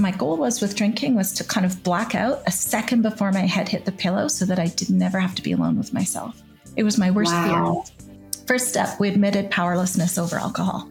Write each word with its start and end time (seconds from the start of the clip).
my 0.00 0.10
goal 0.10 0.36
was 0.36 0.60
with 0.60 0.76
drinking 0.76 1.14
was 1.14 1.32
to 1.34 1.44
kind 1.44 1.66
of 1.66 1.82
black 1.82 2.14
out 2.14 2.42
a 2.46 2.52
second 2.52 3.02
before 3.02 3.32
my 3.32 3.40
head 3.40 3.68
hit 3.68 3.84
the 3.84 3.92
pillow 3.92 4.28
so 4.28 4.44
that 4.46 4.58
I 4.58 4.68
did 4.68 4.90
never 4.90 5.18
have 5.18 5.34
to 5.36 5.42
be 5.42 5.52
alone 5.52 5.76
with 5.76 5.92
myself. 5.92 6.42
It 6.76 6.82
was 6.82 6.98
my 6.98 7.10
worst 7.10 7.32
wow. 7.32 7.82
fear. 7.84 8.44
First 8.46 8.68
step, 8.68 8.98
we 8.98 9.08
admitted 9.08 9.50
powerlessness 9.50 10.18
over 10.18 10.36
alcohol. 10.36 10.88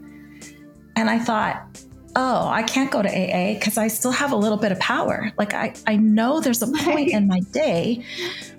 And 0.95 1.09
I 1.09 1.19
thought, 1.19 1.65
oh, 2.15 2.47
I 2.47 2.63
can't 2.63 2.91
go 2.91 3.01
to 3.01 3.09
AA 3.09 3.53
because 3.53 3.77
I 3.77 3.87
still 3.87 4.11
have 4.11 4.31
a 4.31 4.35
little 4.35 4.57
bit 4.57 4.71
of 4.71 4.79
power. 4.79 5.31
Like 5.37 5.53
I, 5.53 5.73
I 5.87 5.95
know 5.95 6.39
there's 6.39 6.61
a 6.61 6.67
point 6.83 7.11
in 7.11 7.27
my 7.27 7.39
day 7.51 8.03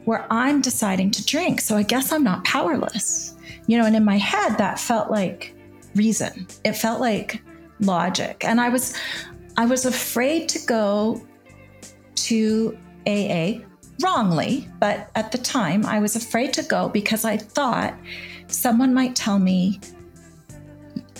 where 0.05 0.27
I'm 0.31 0.61
deciding 0.61 1.11
to 1.13 1.25
drink. 1.25 1.61
So 1.61 1.77
I 1.77 1.83
guess 1.83 2.13
I'm 2.13 2.25
not 2.25 2.45
powerless. 2.45 3.37
You 3.67 3.79
know, 3.79 3.87
and 3.87 3.95
in 3.95 4.05
my 4.05 4.19
head 4.19 4.57
that 4.59 4.81
felt 4.81 5.11
like 5.11 5.55
reason. 5.95 6.47
It 6.65 6.73
felt 6.73 7.01
like 7.01 7.43
logic. 7.81 8.45
And 8.45 8.61
I 8.61 8.69
was 8.69 8.95
I 9.61 9.67
was 9.67 9.85
afraid 9.85 10.49
to 10.49 10.59
go 10.61 11.21
to 12.15 12.79
AA 13.07 13.61
wrongly, 14.03 14.67
but 14.79 15.11
at 15.15 15.33
the 15.33 15.37
time 15.37 15.85
I 15.85 15.99
was 15.99 16.17
afraid 16.17 16.55
to 16.55 16.63
go 16.63 16.89
because 16.89 17.27
I 17.27 17.37
thought 17.37 17.93
someone 18.47 18.95
might 18.95 19.15
tell 19.15 19.39
me 19.39 19.79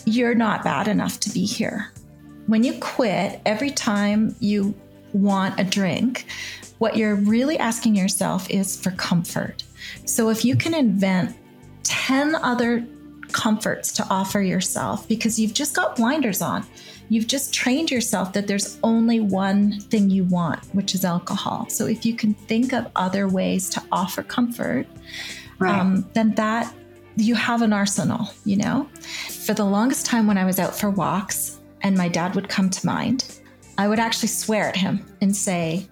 you're 0.07 0.35
not 0.35 0.65
bad 0.65 0.89
enough 0.89 1.21
to 1.21 1.31
be 1.31 1.45
here. 1.45 1.93
When 2.47 2.65
you 2.65 2.73
quit, 2.81 3.43
every 3.45 3.73
time 3.73 4.35
you 4.41 4.75
want 5.13 5.61
a 5.61 5.65
drink, 5.65 6.25
what 6.79 6.97
you're 6.97 7.17
really 7.17 7.59
asking 7.59 7.95
yourself 7.95 8.49
is 8.49 8.81
for 8.81 8.93
comfort. 8.93 9.65
So 10.07 10.31
if 10.31 10.47
you 10.47 10.57
can 10.57 10.73
invent 10.73 11.37
10 11.83 12.37
other 12.37 12.87
comforts 13.33 13.93
to 13.93 14.07
offer 14.09 14.41
yourself 14.41 15.07
because 15.09 15.39
you've 15.39 15.55
just 15.55 15.77
got 15.77 15.97
blinders 15.97 16.41
on. 16.41 16.67
You've 17.11 17.27
just 17.27 17.53
trained 17.53 17.91
yourself 17.91 18.33
that 18.35 18.47
there's 18.47 18.79
only 18.85 19.19
one 19.19 19.81
thing 19.81 20.09
you 20.11 20.23
want, 20.25 20.65
which 20.73 20.95
is 20.95 21.05
alcohol. 21.05 21.69
So 21.69 21.87
if 21.87 22.07
you 22.07 22.15
can 22.15 22.35
think 22.35 22.73
of 22.73 22.87
other 22.95 23.27
ways 23.27 23.69
to 23.71 23.83
offer 23.91 24.23
comfort, 24.23 24.87
right. 25.59 25.77
um, 25.77 26.09
then 26.13 26.35
that 26.37 26.73
you 27.17 27.35
have 27.35 27.63
an 27.63 27.73
arsenal, 27.73 28.31
you 28.45 28.57
know? 28.57 28.89
For 29.29 29.55
the 29.55 29.65
longest 29.65 30.07
time 30.07 30.29
when 30.29 30.39
I 30.39 30.45
was 30.45 30.61
out 30.61 30.75
for 30.75 30.89
walks 30.89 31.61
and 31.83 31.97
my 31.97 32.09
dad 32.09 32.37
would 32.37 32.49
come 32.49 32.71
to 32.71 32.87
mind, 32.87 33.41
I 33.77 33.89
would 33.89 33.99
actually 33.99 34.29
swear 34.29 34.69
at 34.69 34.77
him 34.77 35.05
and 35.21 35.35
say, 35.35 35.89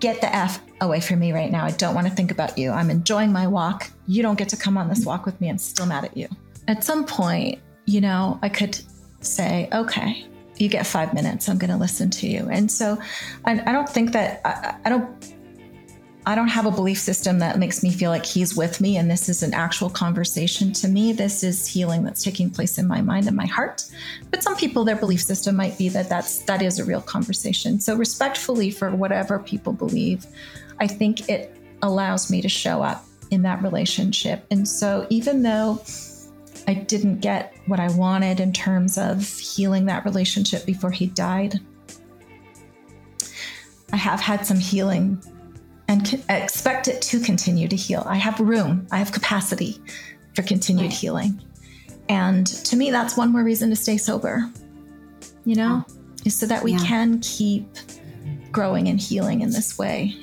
Get 0.00 0.20
the 0.20 0.34
F 0.34 0.60
away 0.80 1.00
from 1.00 1.18
me 1.18 1.32
right 1.32 1.50
now. 1.50 1.64
I 1.64 1.70
don't 1.72 1.94
want 1.94 2.06
to 2.06 2.12
think 2.12 2.30
about 2.30 2.56
you. 2.56 2.70
I'm 2.70 2.90
enjoying 2.90 3.32
my 3.32 3.46
walk. 3.46 3.90
You 4.06 4.22
don't 4.22 4.38
get 4.38 4.48
to 4.50 4.56
come 4.56 4.78
on 4.78 4.88
this 4.88 5.04
walk 5.04 5.26
with 5.26 5.40
me. 5.40 5.48
I'm 5.48 5.58
still 5.58 5.86
mad 5.86 6.04
at 6.04 6.16
you. 6.16 6.28
At 6.68 6.84
some 6.84 7.04
point, 7.04 7.60
you 7.86 8.00
know, 8.00 8.38
I 8.42 8.48
could 8.48 8.78
say, 9.20 9.68
okay, 9.72 10.26
you 10.56 10.68
get 10.68 10.86
five 10.86 11.12
minutes. 11.14 11.48
I'm 11.48 11.58
going 11.58 11.70
to 11.70 11.76
listen 11.76 12.10
to 12.10 12.26
you. 12.26 12.48
And 12.50 12.70
so 12.70 12.98
I, 13.44 13.52
I 13.52 13.72
don't 13.72 13.88
think 13.88 14.12
that, 14.12 14.40
I, 14.44 14.76
I 14.84 14.88
don't 14.88 15.36
I 16.28 16.34
don't 16.34 16.48
have 16.48 16.66
a 16.66 16.72
belief 16.72 16.98
system 16.98 17.38
that 17.38 17.56
makes 17.56 17.84
me 17.84 17.92
feel 17.92 18.10
like 18.10 18.26
he's 18.26 18.56
with 18.56 18.80
me 18.80 18.96
and 18.96 19.08
this 19.08 19.28
is 19.28 19.44
an 19.44 19.54
actual 19.54 19.88
conversation. 19.88 20.72
To 20.72 20.88
me, 20.88 21.12
this 21.12 21.44
is 21.44 21.68
healing 21.68 22.02
that's 22.02 22.24
taking 22.24 22.50
place 22.50 22.78
in 22.78 22.88
my 22.88 23.00
mind 23.00 23.28
and 23.28 23.36
my 23.36 23.46
heart. 23.46 23.84
But 24.32 24.42
some 24.42 24.56
people, 24.56 24.84
their 24.84 24.96
belief 24.96 25.22
system 25.22 25.54
might 25.54 25.78
be 25.78 25.88
that 25.90 26.08
that's 26.08 26.40
that 26.40 26.62
is 26.62 26.80
a 26.80 26.84
real 26.84 27.00
conversation. 27.00 27.78
So 27.78 27.94
respectfully 27.94 28.72
for 28.72 28.90
whatever 28.90 29.38
people 29.38 29.72
believe, 29.72 30.26
I 30.80 30.88
think 30.88 31.28
it 31.28 31.56
allows 31.82 32.28
me 32.28 32.42
to 32.42 32.48
show 32.48 32.82
up 32.82 33.04
in 33.30 33.42
that 33.42 33.62
relationship. 33.62 34.44
And 34.50 34.66
so 34.66 35.06
even 35.10 35.44
though 35.44 35.80
I 36.66 36.74
didn't 36.74 37.20
get 37.20 37.54
what 37.66 37.80
I 37.80 37.88
wanted 37.92 38.40
in 38.40 38.52
terms 38.52 38.98
of 38.98 39.26
healing 39.38 39.86
that 39.86 40.04
relationship 40.04 40.66
before 40.66 40.90
he 40.90 41.06
died, 41.06 41.60
I 43.92 43.96
have 43.96 44.20
had 44.20 44.44
some 44.44 44.58
healing 44.58 45.22
and 45.88 46.22
expect 46.28 46.88
it 46.88 47.00
to 47.02 47.20
continue 47.20 47.68
to 47.68 47.76
heal. 47.76 48.02
I 48.06 48.16
have 48.16 48.40
room, 48.40 48.86
I 48.90 48.98
have 48.98 49.12
capacity 49.12 49.80
for 50.34 50.42
continued 50.42 50.92
healing. 50.92 51.40
And 52.08 52.46
to 52.46 52.76
me, 52.76 52.90
that's 52.90 53.16
one 53.16 53.30
more 53.30 53.44
reason 53.44 53.70
to 53.70 53.76
stay 53.76 53.96
sober, 53.96 54.50
you 55.44 55.54
know, 55.54 55.84
is 56.24 56.36
so 56.36 56.46
that 56.46 56.62
we 56.62 56.72
yeah. 56.72 56.78
can 56.78 57.20
keep 57.20 57.66
growing 58.52 58.88
and 58.88 59.00
healing 59.00 59.40
in 59.40 59.50
this 59.50 59.78
way. 59.78 60.16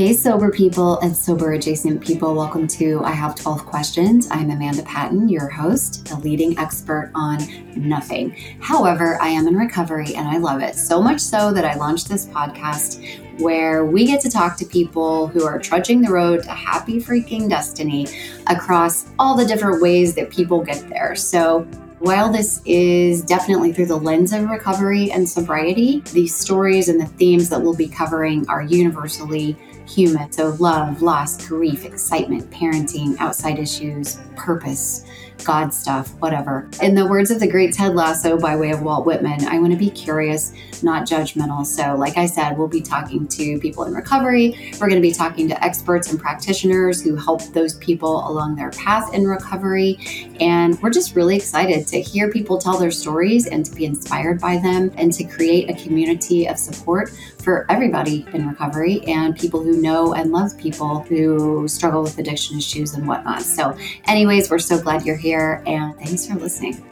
Hey, 0.00 0.14
sober 0.14 0.50
people 0.50 0.98
and 1.00 1.14
sober 1.14 1.52
adjacent 1.52 2.00
people. 2.00 2.34
Welcome 2.34 2.66
to 2.68 3.02
I 3.04 3.10
Have 3.10 3.34
12 3.34 3.66
Questions. 3.66 4.28
I'm 4.30 4.48
Amanda 4.48 4.82
Patton, 4.82 5.28
your 5.28 5.46
host, 5.50 6.10
a 6.10 6.16
leading 6.16 6.58
expert 6.58 7.12
on 7.14 7.38
nothing. 7.76 8.30
However, 8.60 9.18
I 9.20 9.28
am 9.28 9.46
in 9.46 9.56
recovery 9.56 10.14
and 10.14 10.26
I 10.26 10.38
love 10.38 10.62
it 10.62 10.74
so 10.74 11.02
much 11.02 11.20
so 11.20 11.52
that 11.52 11.66
I 11.66 11.74
launched 11.74 12.08
this 12.08 12.24
podcast 12.24 13.42
where 13.42 13.84
we 13.84 14.06
get 14.06 14.22
to 14.22 14.30
talk 14.30 14.56
to 14.56 14.64
people 14.64 15.26
who 15.26 15.44
are 15.44 15.58
trudging 15.58 16.00
the 16.00 16.10
road 16.10 16.44
to 16.44 16.50
happy 16.50 16.98
freaking 16.98 17.50
destiny 17.50 18.06
across 18.46 19.04
all 19.18 19.36
the 19.36 19.44
different 19.44 19.82
ways 19.82 20.14
that 20.14 20.30
people 20.30 20.64
get 20.64 20.88
there. 20.88 21.14
So, 21.14 21.68
while 21.98 22.32
this 22.32 22.62
is 22.64 23.20
definitely 23.20 23.74
through 23.74 23.84
the 23.84 23.98
lens 23.98 24.32
of 24.32 24.48
recovery 24.48 25.10
and 25.10 25.28
sobriety, 25.28 26.00
the 26.14 26.26
stories 26.26 26.88
and 26.88 26.98
the 26.98 27.04
themes 27.04 27.50
that 27.50 27.60
we'll 27.60 27.76
be 27.76 27.88
covering 27.88 28.48
are 28.48 28.62
universally 28.62 29.54
human. 29.90 30.30
So, 30.32 30.56
love, 30.58 31.02
loss, 31.02 31.46
grief, 31.46 31.84
excitement, 31.84 32.50
parenting, 32.50 33.16
outside 33.18 33.58
issues, 33.58 34.18
purpose, 34.36 35.04
God 35.44 35.72
stuff, 35.72 36.08
whatever. 36.20 36.68
In 36.82 36.94
the 36.94 37.06
words 37.06 37.30
of 37.30 37.40
the 37.40 37.46
great 37.46 37.72
Ted 37.72 37.94
Lasso 37.94 38.38
by 38.38 38.56
way 38.56 38.70
of 38.70 38.82
Walt 38.82 39.06
Whitman, 39.06 39.46
I 39.46 39.58
want 39.58 39.72
to 39.72 39.78
be 39.78 39.90
curious, 39.90 40.52
not 40.82 41.06
judgmental. 41.06 41.64
So, 41.64 41.94
like 41.94 42.16
I 42.16 42.26
said, 42.26 42.56
we'll 42.56 42.68
be 42.68 42.80
talking 42.80 43.26
to 43.28 43.58
people 43.58 43.84
in 43.84 43.94
recovery. 43.94 44.72
We're 44.80 44.88
going 44.88 45.00
to 45.00 45.08
be 45.08 45.12
talking 45.12 45.48
to 45.48 45.64
experts 45.64 46.10
and 46.10 46.20
practitioners 46.20 47.02
who 47.02 47.16
help 47.16 47.42
those 47.52 47.74
people 47.76 48.28
along 48.28 48.56
their 48.56 48.70
path 48.70 49.14
in 49.14 49.26
recovery. 49.26 49.98
And 50.40 50.80
we're 50.82 50.90
just 50.90 51.14
really 51.14 51.36
excited 51.36 51.86
to 51.88 52.00
hear 52.00 52.30
people 52.30 52.58
tell 52.58 52.78
their 52.78 52.90
stories 52.90 53.46
and 53.46 53.64
to 53.64 53.74
be 53.74 53.84
inspired 53.84 54.40
by 54.40 54.58
them 54.58 54.92
and 54.96 55.12
to 55.14 55.24
create 55.24 55.70
a 55.70 55.74
community 55.82 56.46
of 56.46 56.58
support 56.58 57.10
for 57.40 57.66
everybody 57.70 58.26
in 58.32 58.48
recovery 58.48 59.00
and 59.06 59.36
people 59.36 59.62
who 59.62 59.80
know 59.80 60.14
and 60.14 60.32
love 60.32 60.56
people 60.58 61.00
who 61.00 61.66
struggle 61.68 62.02
with 62.02 62.18
addiction 62.18 62.58
issues 62.58 62.94
and 62.94 63.06
whatnot. 63.06 63.42
So, 63.42 63.76
anyways, 64.06 64.50
we're 64.50 64.58
so 64.58 64.80
glad 64.80 65.04
you're 65.04 65.16
here 65.16 65.62
and 65.66 65.96
thanks 65.96 66.26
for 66.26 66.34
listening. 66.34 66.89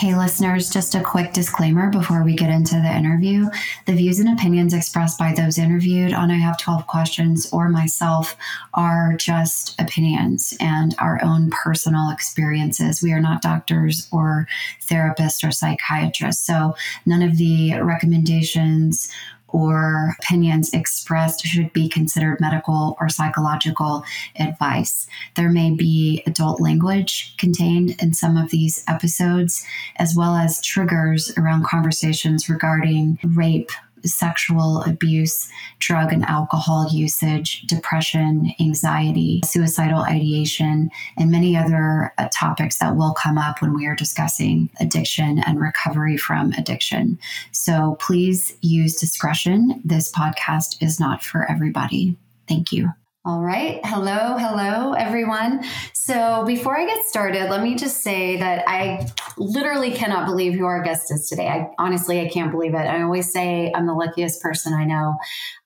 Hey, 0.00 0.16
listeners, 0.16 0.70
just 0.70 0.94
a 0.94 1.02
quick 1.02 1.34
disclaimer 1.34 1.90
before 1.90 2.24
we 2.24 2.34
get 2.34 2.48
into 2.48 2.76
the 2.76 2.90
interview. 2.90 3.50
The 3.84 3.92
views 3.92 4.18
and 4.18 4.30
opinions 4.30 4.72
expressed 4.72 5.18
by 5.18 5.34
those 5.34 5.58
interviewed 5.58 6.14
on 6.14 6.30
I 6.30 6.36
Have 6.36 6.56
12 6.56 6.86
Questions 6.86 7.52
or 7.52 7.68
myself 7.68 8.34
are 8.72 9.14
just 9.18 9.78
opinions 9.78 10.56
and 10.58 10.94
our 11.00 11.22
own 11.22 11.50
personal 11.50 12.08
experiences. 12.08 13.02
We 13.02 13.12
are 13.12 13.20
not 13.20 13.42
doctors 13.42 14.08
or 14.10 14.48
therapists 14.80 15.46
or 15.46 15.52
psychiatrists. 15.52 16.46
So 16.46 16.76
none 17.04 17.20
of 17.20 17.36
the 17.36 17.74
recommendations 17.82 19.12
or 19.52 20.16
opinions 20.20 20.72
expressed 20.72 21.44
should 21.44 21.72
be 21.72 21.88
considered 21.88 22.40
medical 22.40 22.96
or 23.00 23.08
psychological 23.08 24.04
advice. 24.38 25.06
There 25.34 25.50
may 25.50 25.70
be 25.70 26.22
adult 26.26 26.60
language 26.60 27.36
contained 27.36 27.96
in 28.00 28.14
some 28.14 28.36
of 28.36 28.50
these 28.50 28.84
episodes, 28.88 29.64
as 29.96 30.14
well 30.16 30.34
as 30.34 30.62
triggers 30.62 31.32
around 31.36 31.64
conversations 31.64 32.48
regarding 32.48 33.18
rape, 33.24 33.70
sexual 34.04 34.82
abuse, 34.82 35.48
drug 35.78 36.12
and 36.12 36.24
alcohol 36.24 36.88
usage, 36.90 37.62
depression, 37.62 38.52
anxiety, 38.60 39.40
suicidal 39.44 40.02
ideation, 40.02 40.90
and 41.16 41.30
many 41.30 41.56
other 41.56 42.12
uh, 42.18 42.28
topics 42.32 42.78
that 42.78 42.96
will 42.96 43.14
come 43.14 43.38
up 43.38 43.60
when 43.60 43.74
we 43.74 43.86
are 43.86 43.96
discussing 43.96 44.70
addiction 44.80 45.38
and 45.46 45.60
recovery 45.60 46.16
from 46.16 46.52
addiction. 46.52 47.18
So 47.52 47.96
please 48.00 48.56
use 48.60 48.96
discretion. 48.96 49.80
This 49.84 50.10
podcast 50.12 50.82
is 50.82 51.00
not 51.00 51.22
for 51.22 51.50
everybody. 51.50 52.16
Thank 52.48 52.72
you. 52.72 52.92
All 53.22 53.42
right. 53.42 53.80
Hello. 53.84 54.38
Hello, 54.38 54.94
everyone. 54.94 55.62
So, 55.92 56.42
before 56.46 56.80
I 56.80 56.86
get 56.86 57.04
started, 57.04 57.50
let 57.50 57.62
me 57.62 57.74
just 57.74 58.02
say 58.02 58.38
that 58.38 58.64
I 58.66 59.06
literally 59.36 59.90
cannot 59.90 60.24
believe 60.24 60.54
who 60.54 60.64
our 60.64 60.82
guest 60.82 61.12
is 61.12 61.28
today. 61.28 61.46
I 61.46 61.68
honestly, 61.78 62.22
I 62.22 62.30
can't 62.30 62.50
believe 62.50 62.72
it. 62.72 62.78
I 62.78 63.02
always 63.02 63.30
say 63.30 63.70
I'm 63.74 63.86
the 63.86 63.92
luckiest 63.92 64.40
person 64.40 64.72
I 64.72 64.86
know. 64.86 65.18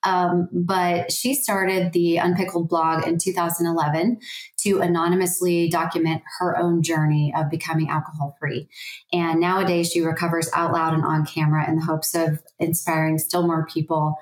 Um, 0.03 0.49
but 0.51 1.13
she 1.13 1.33
started 1.33 1.93
the 1.93 2.17
Unpickled 2.17 2.67
blog 2.67 3.07
in 3.07 3.17
2011 3.17 4.17
to 4.63 4.81
anonymously 4.81 5.69
document 5.69 6.23
her 6.39 6.57
own 6.57 6.83
journey 6.83 7.33
of 7.37 7.49
becoming 7.49 7.87
alcohol 7.89 8.35
free. 8.37 8.67
And 9.13 9.39
nowadays, 9.39 9.89
she 9.93 10.01
recovers 10.01 10.49
out 10.53 10.73
loud 10.73 10.93
and 10.93 11.05
on 11.05 11.25
camera 11.25 11.69
in 11.69 11.77
the 11.77 11.85
hopes 11.85 12.15
of 12.15 12.43
inspiring 12.59 13.17
still 13.17 13.47
more 13.47 13.65
people 13.65 14.17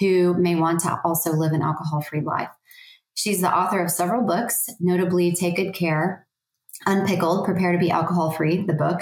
who 0.00 0.32
may 0.34 0.54
want 0.54 0.80
to 0.80 0.98
also 1.04 1.32
live 1.32 1.52
an 1.52 1.60
alcohol 1.60 2.00
free 2.00 2.22
life. 2.22 2.48
She's 3.18 3.40
the 3.40 3.52
author 3.52 3.82
of 3.82 3.90
several 3.90 4.24
books, 4.24 4.68
notably 4.78 5.32
Take 5.32 5.56
Good 5.56 5.74
Care, 5.74 6.24
Unpickled, 6.86 7.44
Prepare 7.44 7.72
to 7.72 7.78
Be 7.78 7.90
Alcohol 7.90 8.30
Free, 8.30 8.64
the 8.64 8.74
book, 8.74 9.00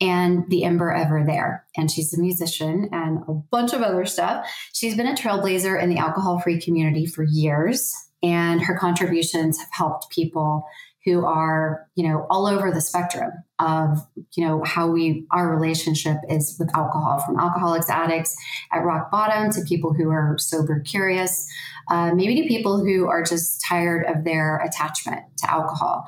and 0.00 0.44
The 0.48 0.62
Ember 0.62 0.92
Ever 0.92 1.24
There. 1.26 1.66
And 1.76 1.90
she's 1.90 2.14
a 2.14 2.20
musician 2.20 2.88
and 2.92 3.24
a 3.26 3.32
bunch 3.32 3.72
of 3.72 3.82
other 3.82 4.06
stuff. 4.06 4.46
She's 4.72 4.96
been 4.96 5.08
a 5.08 5.16
trailblazer 5.16 5.82
in 5.82 5.88
the 5.88 5.98
alcohol 5.98 6.38
free 6.38 6.60
community 6.60 7.06
for 7.06 7.24
years, 7.24 7.92
and 8.22 8.62
her 8.62 8.78
contributions 8.78 9.58
have 9.58 9.70
helped 9.72 10.10
people 10.10 10.64
who 11.04 11.24
are, 11.24 11.88
you 11.96 12.06
know, 12.08 12.24
all 12.30 12.46
over 12.46 12.70
the 12.70 12.80
spectrum 12.80 13.32
of, 13.58 13.98
you 14.36 14.44
know, 14.44 14.62
how 14.64 14.88
we, 14.88 15.26
our 15.32 15.52
relationship 15.52 16.18
is 16.28 16.56
with 16.58 16.68
alcohol, 16.76 17.20
from 17.20 17.38
alcoholics, 17.38 17.90
addicts 17.90 18.36
at 18.72 18.84
rock 18.84 19.10
bottom 19.10 19.50
to 19.50 19.62
people 19.62 19.92
who 19.92 20.08
are 20.10 20.36
sober 20.38 20.80
curious, 20.80 21.48
uh, 21.88 22.12
maybe 22.14 22.40
to 22.42 22.48
people 22.48 22.84
who 22.84 23.06
are 23.06 23.22
just 23.22 23.62
tired 23.66 24.04
of 24.06 24.24
their 24.24 24.58
attachment 24.58 25.24
to 25.38 25.50
alcohol. 25.50 26.04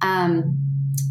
Um, 0.00 0.58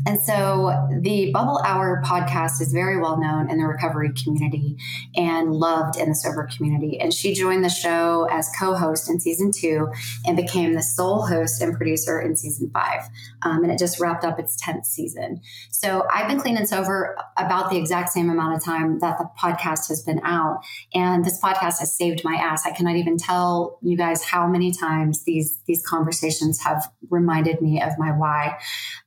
and 0.08 0.22
so 0.22 0.88
the 1.02 1.32
Bubble 1.34 1.62
Hour 1.66 2.02
podcast 2.06 2.62
is 2.62 2.72
very 2.72 2.98
well 2.98 3.20
known 3.20 3.50
in 3.52 3.58
the 3.58 3.66
recovery 3.66 4.14
community 4.14 4.78
and 5.18 5.52
loved 5.52 5.98
in 5.98 6.08
the 6.08 6.16
sober 6.16 6.48
community. 6.56 6.98
And 6.98 7.14
she 7.14 7.34
joined 7.34 7.66
the 7.66 7.70
show 7.70 8.26
as 8.32 8.50
co 8.58 8.74
host 8.74 9.10
in 9.10 9.20
season 9.20 9.52
two 9.52 9.90
and 10.26 10.38
became 10.38 10.76
the 10.76 10.82
sole 10.82 11.26
host 11.26 11.62
and 11.62 11.76
producer 11.76 12.22
in 12.22 12.38
season 12.38 12.72
five. 12.74 13.02
Um, 13.42 13.64
and 13.64 13.72
it 13.72 13.78
just 13.78 14.00
wrapped 14.00 14.24
up 14.24 14.40
its 14.40 14.56
10th 14.64 14.86
season. 14.86 15.42
So 15.72 16.08
I've 16.10 16.30
been 16.30 16.40
clean 16.40 16.56
and 16.56 16.70
sober 16.70 17.18
about 17.38 17.70
the 17.70 17.76
exact 17.76 18.12
same 18.12 18.30
amount 18.30 18.56
of 18.56 18.64
time 18.64 19.00
that 19.00 19.18
the 19.18 19.30
podcast 19.38 19.90
has 19.90 20.04
been 20.04 20.22
out. 20.24 20.62
And 20.94 21.26
this 21.26 21.38
podcast 21.42 21.80
has 21.80 21.94
saved 21.94 22.22
my 22.24 22.36
ass. 22.36 22.66
I 22.66 22.72
cannot 22.72 22.96
even 22.96 23.18
tell 23.18 23.78
you 23.82 23.98
guys 23.98 24.24
how 24.24 24.48
many 24.48 24.72
times 24.72 25.26
these, 25.26 25.60
these 25.68 25.86
conversations 25.86 26.64
have 26.64 26.90
reminded 27.10 27.62
me 27.62 27.82
of 27.82 27.92
my 27.98 28.12
why. 28.12 28.58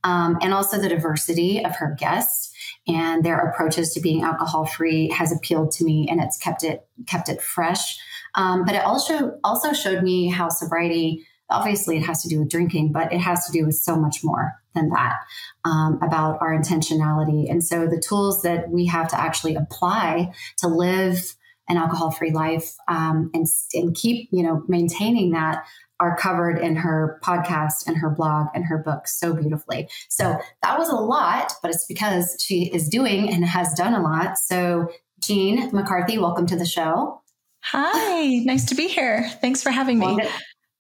Um, 0.05 0.39
and 0.43 0.55
also 0.55 0.79
the 0.79 0.89
diversity 0.89 1.65
of 1.65 1.77
her 1.77 1.97
guests 1.99 2.53
and 2.87 3.25
their 3.25 3.39
approaches 3.39 3.93
to 3.95 4.01
being 4.01 4.23
alcohol 4.23 4.67
free 4.67 5.11
has 5.11 5.33
appealed 5.33 5.73
to 5.73 5.85
me 5.85 6.07
and 6.09 6.21
it's 6.21 6.39
kept 6.39 6.65
it 6.65 6.87
kept 7.07 7.29
it 7.29 7.43
fresh. 7.43 7.99
Um, 8.35 8.65
but 8.65 8.75
it 8.75 8.85
also 8.85 9.39
also 9.45 9.73
showed 9.73 10.03
me 10.03 10.29
how 10.29 10.49
sobriety 10.49 11.27
obviously 11.51 11.97
it 11.97 12.03
has 12.05 12.23
to 12.23 12.29
do 12.29 12.39
with 12.39 12.49
drinking, 12.49 12.93
but 12.93 13.13
it 13.13 13.19
has 13.19 13.45
to 13.47 13.53
do 13.53 13.67
with 13.67 13.75
so 13.75 13.97
much 13.97 14.23
more 14.23 14.55
than 14.75 14.89
that 14.91 15.17
um, 15.65 15.99
about 16.01 16.41
our 16.41 16.57
intentionality. 16.57 17.51
And 17.51 17.65
so 17.65 17.87
the 17.87 18.01
tools 18.01 18.43
that 18.43 18.71
we 18.71 18.87
have 18.87 19.09
to 19.09 19.21
actually 19.21 19.57
apply 19.57 20.33
to 20.59 20.69
live 20.69 21.35
an 21.69 21.77
alcohol 21.77 22.11
free 22.11 22.33
life 22.33 22.75
um, 22.89 23.31
and, 23.35 23.47
and 23.75 23.95
keep 23.95 24.29
you 24.33 24.43
know 24.43 24.65
maintaining 24.69 25.31
that 25.33 25.65
are 26.01 26.17
covered 26.17 26.59
in 26.59 26.75
her 26.77 27.21
podcast 27.23 27.87
and 27.87 27.97
her 27.97 28.11
blog 28.11 28.47
and 28.55 28.65
her 28.65 28.79
book 28.79 29.07
so 29.07 29.35
beautifully. 29.35 29.89
So 30.09 30.41
that 30.63 30.79
was 30.79 30.89
a 30.89 30.97
lot, 30.97 31.53
but 31.63 31.71
it's 31.71 31.85
because 31.85 32.37
she 32.45 32.71
is 32.73 32.89
doing 32.89 33.31
and 33.31 33.45
has 33.45 33.73
done 33.75 33.95
a 33.95 34.03
lot. 34.03 34.39
So, 34.39 34.91
Jean 35.23 35.71
McCarthy, 35.73 36.17
welcome 36.17 36.47
to 36.47 36.57
the 36.57 36.65
show. 36.65 37.21
Hi, 37.65 38.39
nice 38.45 38.65
to 38.67 38.75
be 38.75 38.89
here. 38.89 39.29
Thanks 39.43 39.63
for 39.63 39.71
having 39.71 39.99
me. 39.99 40.07
Longest, 40.07 40.33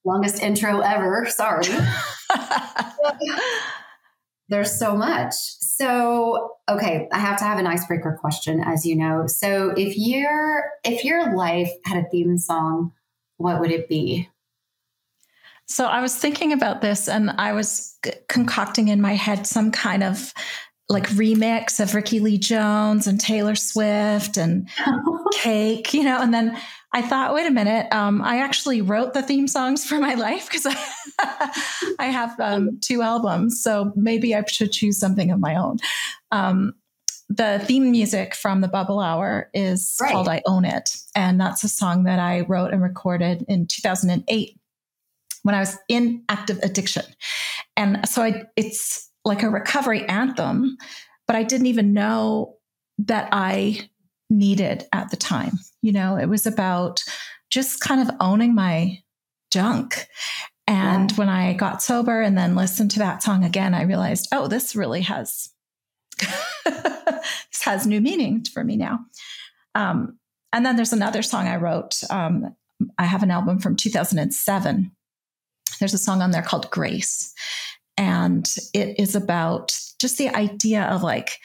longest 0.06 0.42
intro 0.42 0.80
ever. 0.80 1.26
Sorry. 1.28 1.66
There's 4.48 4.76
so 4.76 4.96
much. 4.96 5.34
So, 5.34 6.54
okay, 6.68 7.08
I 7.12 7.18
have 7.18 7.38
to 7.38 7.44
have 7.44 7.58
an 7.58 7.66
icebreaker 7.66 8.18
question, 8.18 8.60
as 8.64 8.86
you 8.86 8.96
know. 8.96 9.26
So, 9.26 9.72
if 9.76 9.96
your 9.96 10.64
if 10.82 11.04
your 11.04 11.36
life 11.36 11.70
had 11.84 12.04
a 12.04 12.08
theme 12.08 12.38
song, 12.38 12.92
what 13.36 13.60
would 13.60 13.70
it 13.70 13.88
be? 13.88 14.28
So 15.70 15.86
I 15.86 16.00
was 16.00 16.16
thinking 16.16 16.52
about 16.52 16.80
this 16.80 17.08
and 17.08 17.30
I 17.30 17.52
was 17.52 17.96
concocting 18.28 18.88
in 18.88 19.00
my 19.00 19.14
head 19.14 19.46
some 19.46 19.70
kind 19.70 20.02
of 20.02 20.34
like 20.88 21.06
remix 21.10 21.78
of 21.78 21.94
Rickie 21.94 22.18
Lee 22.18 22.38
Jones 22.38 23.06
and 23.06 23.20
Taylor 23.20 23.54
Swift 23.54 24.36
and 24.36 24.68
Cake, 25.32 25.94
you 25.94 26.02
know, 26.02 26.20
and 26.20 26.34
then 26.34 26.58
I 26.92 27.02
thought, 27.02 27.32
wait 27.34 27.46
a 27.46 27.52
minute, 27.52 27.86
um, 27.92 28.20
I 28.20 28.38
actually 28.38 28.82
wrote 28.82 29.14
the 29.14 29.22
theme 29.22 29.46
songs 29.46 29.86
for 29.86 30.00
my 30.00 30.14
life 30.16 30.48
because 30.50 30.66
I, 30.66 31.94
I, 32.00 32.06
have 32.06 32.38
um, 32.40 32.80
two 32.80 33.02
albums, 33.02 33.62
so 33.62 33.92
maybe 33.94 34.34
I 34.34 34.44
should 34.46 34.72
choose 34.72 34.98
something 34.98 35.30
of 35.30 35.38
my 35.38 35.54
own. 35.54 35.76
Um, 36.32 36.74
the 37.28 37.62
theme 37.64 37.92
music 37.92 38.34
from 38.34 38.60
the 38.60 38.66
Bubble 38.66 38.98
Hour 38.98 39.50
is 39.54 39.96
right. 40.00 40.10
called 40.10 40.28
"I 40.28 40.42
Own 40.46 40.64
It," 40.64 40.96
and 41.14 41.40
that's 41.40 41.62
a 41.62 41.68
song 41.68 42.02
that 42.04 42.18
I 42.18 42.40
wrote 42.40 42.72
and 42.72 42.82
recorded 42.82 43.44
in 43.46 43.68
2008 43.68 44.59
when 45.42 45.54
I 45.54 45.60
was 45.60 45.76
in 45.88 46.24
active 46.28 46.58
addiction. 46.62 47.04
And 47.76 48.08
so 48.08 48.22
I, 48.22 48.44
it's 48.56 49.10
like 49.24 49.42
a 49.42 49.50
recovery 49.50 50.06
anthem, 50.06 50.76
but 51.26 51.36
I 51.36 51.42
didn't 51.42 51.66
even 51.66 51.92
know 51.92 52.56
that 52.98 53.28
I 53.32 53.88
needed 54.28 54.86
at 54.92 55.10
the 55.10 55.16
time. 55.16 55.52
You 55.82 55.92
know, 55.92 56.16
it 56.16 56.26
was 56.26 56.46
about 56.46 57.02
just 57.50 57.80
kind 57.80 58.00
of 58.00 58.14
owning 58.20 58.54
my 58.54 59.02
junk. 59.50 60.06
And 60.66 61.10
yeah. 61.10 61.16
when 61.16 61.28
I 61.28 61.52
got 61.54 61.82
sober 61.82 62.20
and 62.20 62.38
then 62.38 62.54
listened 62.54 62.92
to 62.92 63.00
that 63.00 63.22
song 63.22 63.44
again, 63.44 63.74
I 63.74 63.82
realized, 63.82 64.28
oh, 64.32 64.46
this 64.46 64.76
really 64.76 65.02
has 65.02 65.50
this 66.64 67.62
has 67.62 67.86
new 67.86 68.00
meaning 68.00 68.44
for 68.44 68.62
me 68.62 68.76
now. 68.76 69.00
Um, 69.74 70.18
and 70.52 70.64
then 70.66 70.76
there's 70.76 70.92
another 70.92 71.22
song 71.22 71.48
I 71.48 71.56
wrote. 71.56 72.02
Um, 72.10 72.54
I 72.98 73.04
have 73.04 73.22
an 73.22 73.30
album 73.30 73.58
from 73.58 73.76
2007 73.76 74.92
there's 75.78 75.94
a 75.94 75.98
song 75.98 76.22
on 76.22 76.30
there 76.30 76.42
called 76.42 76.70
Grace. 76.70 77.32
And 77.96 78.48
it 78.72 78.98
is 78.98 79.14
about 79.14 79.78
just 79.98 80.18
the 80.18 80.30
idea 80.30 80.84
of 80.84 81.02
like, 81.02 81.38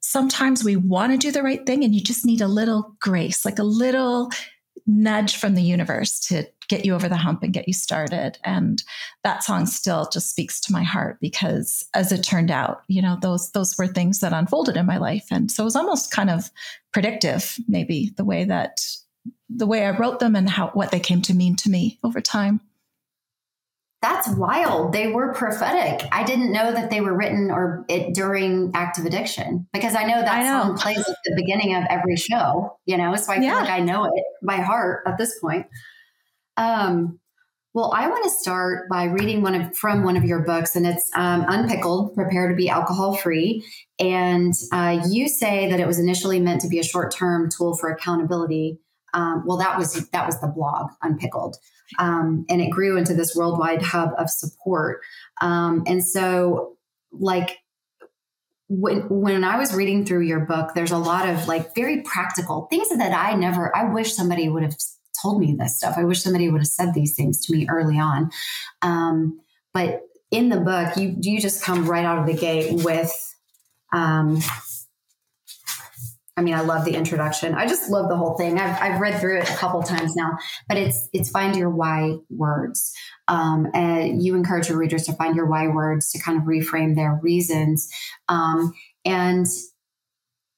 sometimes 0.00 0.64
we 0.64 0.76
want 0.76 1.12
to 1.12 1.18
do 1.18 1.32
the 1.32 1.42
right 1.42 1.66
thing 1.66 1.84
and 1.84 1.94
you 1.94 2.00
just 2.00 2.24
need 2.24 2.40
a 2.40 2.48
little 2.48 2.96
grace, 3.00 3.44
like 3.44 3.58
a 3.58 3.64
little 3.64 4.30
nudge 4.86 5.36
from 5.36 5.54
the 5.54 5.62
universe 5.62 6.20
to 6.20 6.46
get 6.68 6.84
you 6.84 6.94
over 6.94 7.08
the 7.08 7.16
hump 7.16 7.42
and 7.42 7.52
get 7.52 7.66
you 7.66 7.74
started. 7.74 8.38
And 8.44 8.82
that 9.24 9.42
song 9.42 9.66
still 9.66 10.08
just 10.12 10.30
speaks 10.30 10.60
to 10.62 10.72
my 10.72 10.82
heart 10.82 11.18
because 11.20 11.84
as 11.94 12.12
it 12.12 12.22
turned 12.22 12.50
out, 12.50 12.82
you 12.88 13.02
know, 13.02 13.18
those 13.20 13.50
those 13.52 13.76
were 13.76 13.86
things 13.86 14.20
that 14.20 14.32
unfolded 14.32 14.76
in 14.76 14.86
my 14.86 14.98
life. 14.98 15.26
And 15.30 15.50
so 15.50 15.62
it 15.62 15.66
was 15.66 15.76
almost 15.76 16.10
kind 16.10 16.30
of 16.30 16.50
predictive, 16.92 17.58
maybe 17.68 18.12
the 18.16 18.24
way 18.24 18.44
that 18.44 18.80
the 19.48 19.66
way 19.66 19.84
I 19.84 19.90
wrote 19.90 20.20
them 20.20 20.36
and 20.36 20.48
how 20.48 20.68
what 20.68 20.90
they 20.90 21.00
came 21.00 21.22
to 21.22 21.34
mean 21.34 21.56
to 21.56 21.70
me 21.70 21.98
over 22.02 22.20
time. 22.20 22.60
That's 24.02 24.28
wild. 24.28 24.92
They 24.92 25.08
were 25.08 25.32
prophetic. 25.32 26.06
I 26.12 26.22
didn't 26.22 26.52
know 26.52 26.70
that 26.70 26.90
they 26.90 27.00
were 27.00 27.16
written 27.16 27.50
or 27.50 27.84
it 27.88 28.14
during 28.14 28.70
active 28.74 29.06
addiction 29.06 29.66
because 29.72 29.94
I 29.94 30.04
know 30.04 30.20
that 30.20 30.32
I 30.32 30.42
know. 30.42 30.62
song 30.62 30.78
plays 30.78 30.98
at 30.98 31.16
the 31.24 31.34
beginning 31.34 31.74
of 31.74 31.84
every 31.88 32.16
show, 32.16 32.78
you 32.84 32.98
know, 32.98 33.16
so 33.16 33.32
I 33.32 33.36
yeah. 33.36 33.50
feel 33.50 33.60
like 33.60 33.70
I 33.70 33.80
know 33.80 34.04
it 34.04 34.24
by 34.42 34.56
heart 34.56 35.02
at 35.06 35.18
this 35.18 35.38
point. 35.40 35.66
Um, 36.56 37.18
well, 37.76 37.92
I 37.94 38.08
want 38.08 38.24
to 38.24 38.30
start 38.30 38.88
by 38.88 39.04
reading 39.04 39.42
one 39.42 39.54
of 39.54 39.76
from 39.76 40.02
one 40.02 40.16
of 40.16 40.24
your 40.24 40.40
books, 40.40 40.76
and 40.76 40.86
it's 40.86 41.10
um, 41.14 41.44
Unpickled: 41.46 42.14
Prepare 42.14 42.48
to 42.48 42.54
Be 42.54 42.70
Alcohol 42.70 43.14
Free. 43.16 43.62
And 43.98 44.54
uh, 44.72 45.04
you 45.10 45.28
say 45.28 45.70
that 45.70 45.78
it 45.78 45.86
was 45.86 45.98
initially 45.98 46.40
meant 46.40 46.62
to 46.62 46.68
be 46.68 46.78
a 46.78 46.82
short-term 46.82 47.50
tool 47.50 47.76
for 47.76 47.90
accountability. 47.90 48.78
Um, 49.12 49.42
well, 49.46 49.58
that 49.58 49.76
was 49.76 50.08
that 50.08 50.24
was 50.24 50.40
the 50.40 50.46
blog 50.46 50.88
Unpickled 51.02 51.56
um, 51.98 52.44
and 52.48 52.60
it 52.60 52.70
grew 52.70 52.96
into 52.96 53.14
this 53.14 53.34
worldwide 53.34 53.82
hub 53.82 54.10
of 54.18 54.30
support. 54.30 55.00
Um, 55.40 55.84
and 55.86 56.04
so, 56.04 56.76
like 57.12 57.58
when 58.68 59.08
when 59.08 59.44
I 59.44 59.58
was 59.58 59.74
reading 59.74 60.04
through 60.04 60.22
your 60.22 60.40
book, 60.40 60.74
there's 60.74 60.90
a 60.90 60.98
lot 60.98 61.28
of 61.28 61.46
like 61.46 61.74
very 61.74 62.02
practical 62.02 62.66
things 62.70 62.88
that 62.88 63.12
I 63.12 63.34
never. 63.34 63.74
I 63.76 63.92
wish 63.92 64.14
somebody 64.14 64.48
would 64.48 64.62
have 64.62 64.76
told 65.20 65.40
me 65.40 65.56
this 65.58 65.76
stuff. 65.76 65.94
I 65.96 66.04
wish 66.04 66.22
somebody 66.22 66.48
would 66.48 66.60
have 66.60 66.68
said 66.68 66.94
these 66.94 67.14
things 67.14 67.44
to 67.46 67.52
me 67.52 67.66
early 67.68 67.98
on. 67.98 68.30
Um, 68.82 69.40
but 69.72 70.02
in 70.30 70.48
the 70.48 70.60
book, 70.60 70.96
you 70.96 71.16
you 71.20 71.40
just 71.40 71.62
come 71.62 71.88
right 71.88 72.04
out 72.04 72.18
of 72.18 72.26
the 72.26 72.34
gate 72.34 72.84
with 72.84 73.12
um, 73.92 74.40
I 76.36 76.42
mean, 76.42 76.54
I 76.54 76.60
love 76.60 76.84
the 76.84 76.94
introduction. 76.94 77.54
I 77.54 77.66
just 77.66 77.88
love 77.88 78.10
the 78.10 78.16
whole 78.16 78.36
thing. 78.36 78.58
I've, 78.58 78.80
I've 78.80 79.00
read 79.00 79.18
through 79.20 79.38
it 79.38 79.48
a 79.48 79.56
couple 79.56 79.82
times 79.82 80.14
now, 80.14 80.36
but 80.68 80.76
it's 80.76 81.08
it's 81.14 81.30
find 81.30 81.56
your 81.56 81.70
why 81.70 82.16
words. 82.28 82.92
Um, 83.26 83.68
and 83.72 84.22
you 84.22 84.34
encourage 84.34 84.68
your 84.68 84.78
readers 84.78 85.04
to 85.04 85.14
find 85.14 85.34
your 85.34 85.46
why 85.46 85.68
words 85.68 86.10
to 86.12 86.20
kind 86.20 86.36
of 86.36 86.44
reframe 86.44 86.94
their 86.94 87.18
reasons. 87.22 87.88
Um, 88.28 88.74
and 89.06 89.46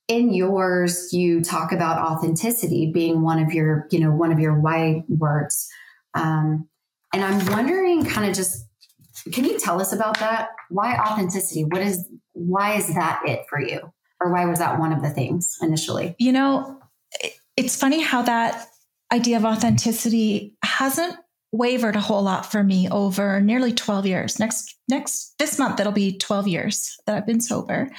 in 0.08 0.32
yours, 0.32 1.12
you 1.12 1.42
talk 1.42 1.70
about 1.70 1.98
authenticity 1.98 2.90
being 2.92 3.22
one 3.22 3.40
of 3.40 3.52
your, 3.52 3.86
you 3.90 4.00
know, 4.00 4.10
one 4.10 4.32
of 4.32 4.40
your 4.40 4.58
why 4.58 5.04
words. 5.08 5.68
Um, 6.14 6.68
and 7.12 7.22
I'm 7.24 7.46
wondering, 7.52 8.04
kind 8.04 8.28
of 8.28 8.34
just, 8.34 8.66
can 9.32 9.44
you 9.44 9.58
tell 9.58 9.80
us 9.80 9.92
about 9.92 10.18
that? 10.18 10.48
Why 10.70 10.96
authenticity? 10.96 11.64
What 11.64 11.82
is 11.82 12.08
why 12.32 12.74
is 12.74 12.92
that 12.94 13.20
it 13.26 13.44
for 13.48 13.60
you? 13.60 13.92
Or 14.20 14.32
why 14.32 14.44
was 14.44 14.58
that 14.58 14.78
one 14.78 14.92
of 14.92 15.02
the 15.02 15.10
things 15.10 15.56
initially? 15.62 16.14
You 16.18 16.32
know, 16.32 16.80
it's 17.56 17.76
funny 17.76 18.02
how 18.02 18.22
that 18.22 18.68
idea 19.12 19.36
of 19.36 19.44
authenticity 19.44 20.54
hasn't 20.62 21.16
wavered 21.50 21.96
a 21.96 22.00
whole 22.00 22.22
lot 22.22 22.50
for 22.50 22.62
me 22.62 22.88
over 22.90 23.40
nearly 23.40 23.72
12 23.72 24.06
years. 24.06 24.38
Next, 24.38 24.76
next, 24.88 25.34
this 25.38 25.58
month, 25.58 25.80
it'll 25.80 25.92
be 25.92 26.18
12 26.18 26.46
years 26.46 26.96
that 27.06 27.16
I've 27.16 27.26
been 27.26 27.40
sober. 27.40 27.90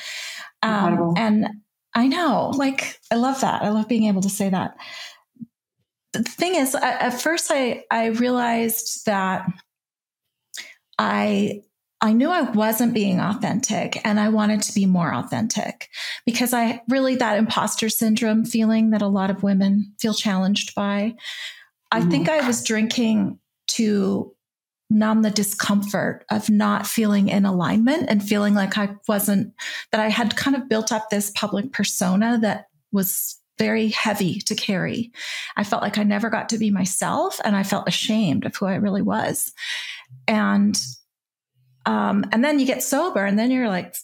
Um, 0.62 1.14
and 1.18 1.48
I 1.96 2.08
know, 2.08 2.52
like, 2.56 3.00
I 3.12 3.16
love 3.16 3.42
that. 3.42 3.64
I 3.64 3.70
love 3.70 3.88
being 3.88 4.06
able 4.06 4.22
to 4.22 4.30
say 4.30 4.50
that. 4.50 4.76
The 6.14 6.24
thing 6.24 6.56
is, 6.56 6.76
at 6.76 7.22
first, 7.22 7.50
I, 7.52 7.84
I 7.90 8.08
realized 8.08 9.06
that 9.06 9.48
I 10.98 11.64
I 12.02 12.14
knew 12.14 12.30
I 12.30 12.42
wasn't 12.42 12.94
being 12.94 13.20
authentic 13.20 14.00
and 14.06 14.20
I 14.20 14.30
wanted 14.30 14.62
to 14.64 14.74
be 14.74 14.86
more 14.86 15.14
authentic 15.14 15.90
because 16.26 16.54
I 16.54 16.82
really 16.88 17.16
that 17.16 17.38
imposter 17.38 17.90
syndrome 17.90 18.46
feeling 18.46 18.92
that 18.92 19.02
a 19.02 19.08
lot 19.08 19.30
of 19.30 19.44
women 19.44 19.94
feel 20.00 20.14
challenged 20.14 20.76
by. 20.76 21.16
I 21.92 22.02
think 22.02 22.28
mm-hmm. 22.28 22.44
I 22.44 22.48
was 22.48 22.64
drinking 22.64 23.40
to 23.70 24.34
numb 24.90 25.22
the 25.22 25.30
discomfort 25.30 26.26
of 26.32 26.50
not 26.50 26.88
feeling 26.88 27.28
in 27.28 27.46
alignment 27.46 28.06
and 28.10 28.24
feeling 28.24 28.54
like 28.54 28.78
I 28.78 28.96
wasn't, 29.08 29.54
that 29.92 30.02
I 30.02 30.10
had 30.10 30.36
kind 30.36 30.56
of 30.56 30.70
built 30.70 30.92
up 30.92 31.10
this 31.10 31.32
public 31.36 31.72
persona 31.74 32.40
that 32.42 32.68
was 32.92 33.38
very 33.58 33.90
heavy 33.90 34.40
to 34.40 34.56
carry. 34.56 35.12
I 35.58 35.64
felt 35.64 35.84
like 35.84 35.98
I 35.98 36.04
never 36.04 36.30
got 36.30 36.50
to 36.50 36.58
be 36.58 36.72
myself 36.72 37.40
and 37.44 37.56
I 37.56 37.64
felt 37.64 37.88
ashamed 37.88 38.46
of 38.46 38.56
who 38.56 38.66
I 38.66 38.76
really 38.76 39.02
was. 39.02 39.52
And 40.28 40.80
um, 41.90 42.24
and 42.32 42.44
then 42.46 42.60
you 42.60 42.68
get 42.68 42.84
sober 42.84 43.26
and 43.26 43.40
then 43.40 43.50
you're 43.50 43.68
like 43.68 43.96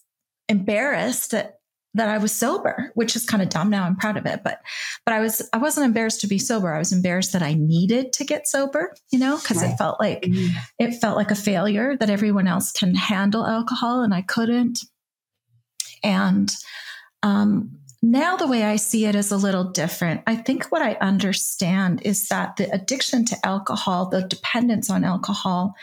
embarrassed 0.49 1.31
that 1.31 1.59
that 1.93 2.09
I 2.09 2.17
was 2.17 2.33
sober, 2.33 2.91
which 2.95 3.15
is 3.15 3.25
kind 3.25 3.41
of 3.41 3.47
dumb 3.47 3.69
now. 3.69 3.85
I'm 3.85 3.95
proud 3.95 4.17
of 4.17 4.25
it, 4.25 4.41
but 4.43 4.59
but 5.05 5.13
I 5.13 5.19
was 5.19 5.47
I 5.53 5.57
wasn't 5.59 5.85
embarrassed 5.85 6.19
to 6.21 6.27
be 6.27 6.39
sober. 6.39 6.73
I 6.73 6.79
was 6.79 6.91
embarrassed 6.91 7.31
that 7.33 7.43
I 7.43 7.53
needed 7.53 8.11
to 8.13 8.25
get 8.25 8.47
sober, 8.47 8.91
you 9.11 9.19
know, 9.19 9.37
because 9.37 9.61
right. 9.61 9.71
it 9.71 9.77
felt 9.77 9.99
like 9.99 10.23
mm-hmm. 10.23 10.57
it 10.79 10.95
felt 10.95 11.15
like 11.15 11.29
a 11.29 11.35
failure 11.35 11.95
that 11.97 12.09
everyone 12.09 12.47
else 12.47 12.71
can 12.71 12.95
handle 12.95 13.45
alcohol 13.45 14.01
and 14.01 14.15
I 14.15 14.23
couldn't. 14.23 14.79
And 16.03 16.51
um, 17.21 17.77
now 18.01 18.35
the 18.35 18.47
way 18.47 18.63
I 18.63 18.77
see 18.77 19.05
it 19.05 19.13
is 19.13 19.31
a 19.31 19.37
little 19.37 19.65
different. 19.65 20.21
I 20.25 20.35
think 20.37 20.65
what 20.65 20.81
I 20.81 20.95
understand 20.95 22.01
is 22.03 22.29
that 22.29 22.57
the 22.57 22.67
addiction 22.73 23.25
to 23.25 23.37
alcohol, 23.45 24.09
the 24.09 24.23
dependence 24.23 24.89
on 24.89 25.03
alcohol, 25.03 25.75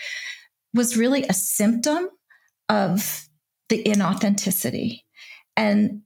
was 0.75 0.97
really 0.97 1.25
a 1.25 1.35
symptom 1.35 2.09
of 2.69 3.29
the 3.69 3.83
inauthenticity 3.85 5.01
and 5.57 6.03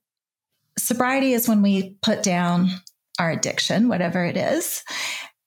sobriety 0.79 1.33
is 1.33 1.49
when 1.49 1.63
we 1.63 1.97
put 2.03 2.23
down 2.23 2.69
our 3.19 3.31
addiction, 3.31 3.89
whatever 3.89 4.25
it 4.25 4.37
is. 4.37 4.83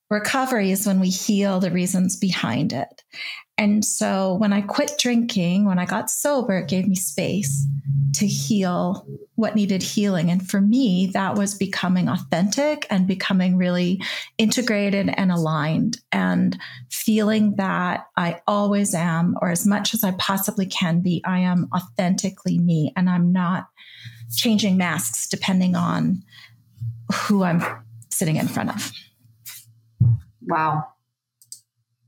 Recovery 0.10 0.72
is 0.72 0.88
when 0.88 1.00
we 1.00 1.10
heal 1.10 1.60
the 1.60 1.72
reasons 1.72 2.16
behind 2.16 2.74
it. 2.74 3.04
And 3.60 3.84
so 3.84 4.36
when 4.36 4.54
I 4.54 4.62
quit 4.62 4.94
drinking, 4.98 5.66
when 5.66 5.80
I 5.80 5.86
got 5.86 6.10
sober, 6.10 6.58
it 6.60 6.70
gave 6.70 6.88
me 6.88 6.96
space 6.96 7.68
to 8.14 8.26
heal 8.26 9.06
what 9.36 9.56
needed 9.56 9.84
healing. 9.84 10.32
And 10.32 10.50
for 10.50 10.62
me, 10.62 11.12
that 11.14 11.36
was 11.36 11.54
becoming 11.56 12.08
authentic 12.08 12.88
and 12.90 13.06
becoming 13.06 13.58
really 13.58 14.02
integrated 14.38 15.10
and 15.16 15.32
aligned 15.32 16.00
and 16.12 16.58
feeling 16.90 17.56
that 17.58 18.06
I 18.18 18.42
always 18.48 18.96
am, 18.96 19.36
or 19.42 19.50
as 19.52 19.68
much 19.68 19.94
as 19.94 20.04
I 20.04 20.12
possibly 20.12 20.66
can 20.66 21.02
be, 21.02 21.22
I 21.26 21.40
am 21.40 21.70
authentically 21.76 22.58
me 22.58 22.94
and 22.96 23.10
I'm 23.10 23.32
not 23.32 23.68
changing 24.36 24.78
masks 24.78 25.28
depending 25.28 25.76
on 25.76 26.24
who 27.14 27.44
I'm 27.44 27.62
sitting 28.10 28.38
in 28.38 28.48
front 28.48 28.70
of. 28.70 28.92
Wow. 30.50 30.88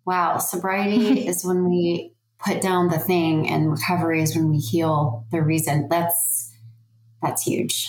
Wow. 0.05 0.37
Sobriety 0.39 1.27
is 1.27 1.45
when 1.45 1.69
we 1.69 2.13
put 2.39 2.61
down 2.61 2.89
the 2.89 2.99
thing 2.99 3.47
and 3.47 3.71
recovery 3.71 4.21
is 4.21 4.35
when 4.35 4.49
we 4.49 4.57
heal 4.57 5.25
the 5.31 5.41
reason. 5.41 5.87
That's 5.89 6.53
that's 7.21 7.43
huge. 7.43 7.87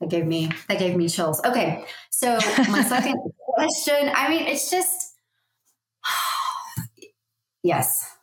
That 0.00 0.08
gave 0.08 0.26
me 0.26 0.50
that 0.68 0.78
gave 0.78 0.96
me 0.96 1.08
chills. 1.08 1.42
Okay. 1.44 1.84
So 2.10 2.38
my 2.70 2.82
second 2.88 3.18
question, 3.36 4.10
I 4.14 4.28
mean, 4.28 4.46
it's 4.46 4.70
just 4.70 5.14
yes 7.62 8.16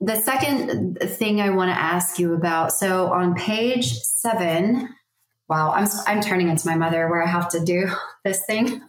the 0.00 0.16
second 0.16 0.98
thing 1.00 1.40
I 1.40 1.50
want 1.50 1.70
to 1.70 1.78
ask 1.78 2.18
you 2.18 2.34
about 2.34 2.72
so 2.72 3.08
on 3.08 3.34
page 3.34 3.92
seven, 3.92 4.88
wow, 5.48 5.72
I'm, 5.72 5.88
I'm 6.06 6.20
turning 6.20 6.48
into 6.48 6.66
my 6.66 6.76
mother 6.76 7.08
where 7.08 7.22
I 7.22 7.26
have 7.26 7.48
to 7.50 7.64
do 7.64 7.88
this 8.24 8.44
thing. 8.46 8.82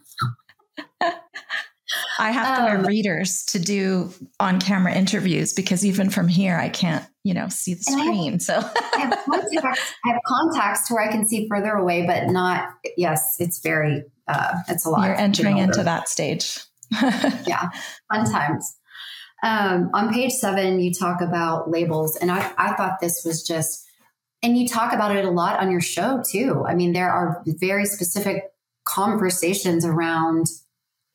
I 2.20 2.32
have 2.32 2.58
to 2.58 2.64
um, 2.64 2.82
wear 2.82 2.88
readers 2.88 3.44
to 3.46 3.60
do 3.60 4.14
on 4.40 4.60
camera 4.60 4.94
interviews 4.94 5.54
because 5.54 5.86
even 5.86 6.10
from 6.10 6.28
here, 6.28 6.58
I 6.58 6.70
can't, 6.70 7.06
you 7.24 7.34
know, 7.34 7.48
see 7.50 7.76
the 7.76 7.84
screen. 7.84 8.34
Have, 8.34 8.42
so 8.42 8.54
I, 8.56 9.00
have 9.00 9.26
contacts, 9.26 9.94
I 10.06 10.10
have 10.10 10.22
contacts 10.26 10.92
where 10.92 11.02
I 11.02 11.12
can 11.12 11.28
see 11.28 11.48
further 11.50 11.72
away, 11.72 12.06
but 12.06 12.28
not, 12.28 12.70
yes, 12.98 13.38
it's 13.40 13.60
very, 13.60 14.04
uh, 14.28 14.54
it's 14.68 14.86
a 14.86 14.90
lot. 14.90 15.06
You're 15.06 15.16
entering 15.16 15.58
into 15.58 15.84
that 15.84 16.10
stage. 16.10 16.60
yeah, 17.48 17.70
fun 18.12 18.30
times. 18.30 18.76
Um, 19.42 19.90
on 19.94 20.14
page 20.14 20.34
seven, 20.34 20.80
you 20.80 20.94
talk 20.94 21.22
about 21.22 21.72
labels, 21.72 22.18
and 22.18 22.30
I, 22.30 22.52
I 22.58 22.74
thought 22.74 23.00
this 23.00 23.22
was 23.24 23.42
just, 23.44 23.86
and 24.44 24.58
you 24.58 24.68
talk 24.68 24.92
about 24.92 25.16
it 25.16 25.24
a 25.24 25.32
lot 25.32 25.60
on 25.60 25.72
your 25.72 25.82
show 25.82 26.22
too. 26.30 26.66
I 26.68 26.76
mean, 26.76 26.92
there 26.92 27.10
are 27.10 27.42
very 27.46 27.86
specific 27.86 28.44
conversations 28.86 29.86
around 29.86 30.48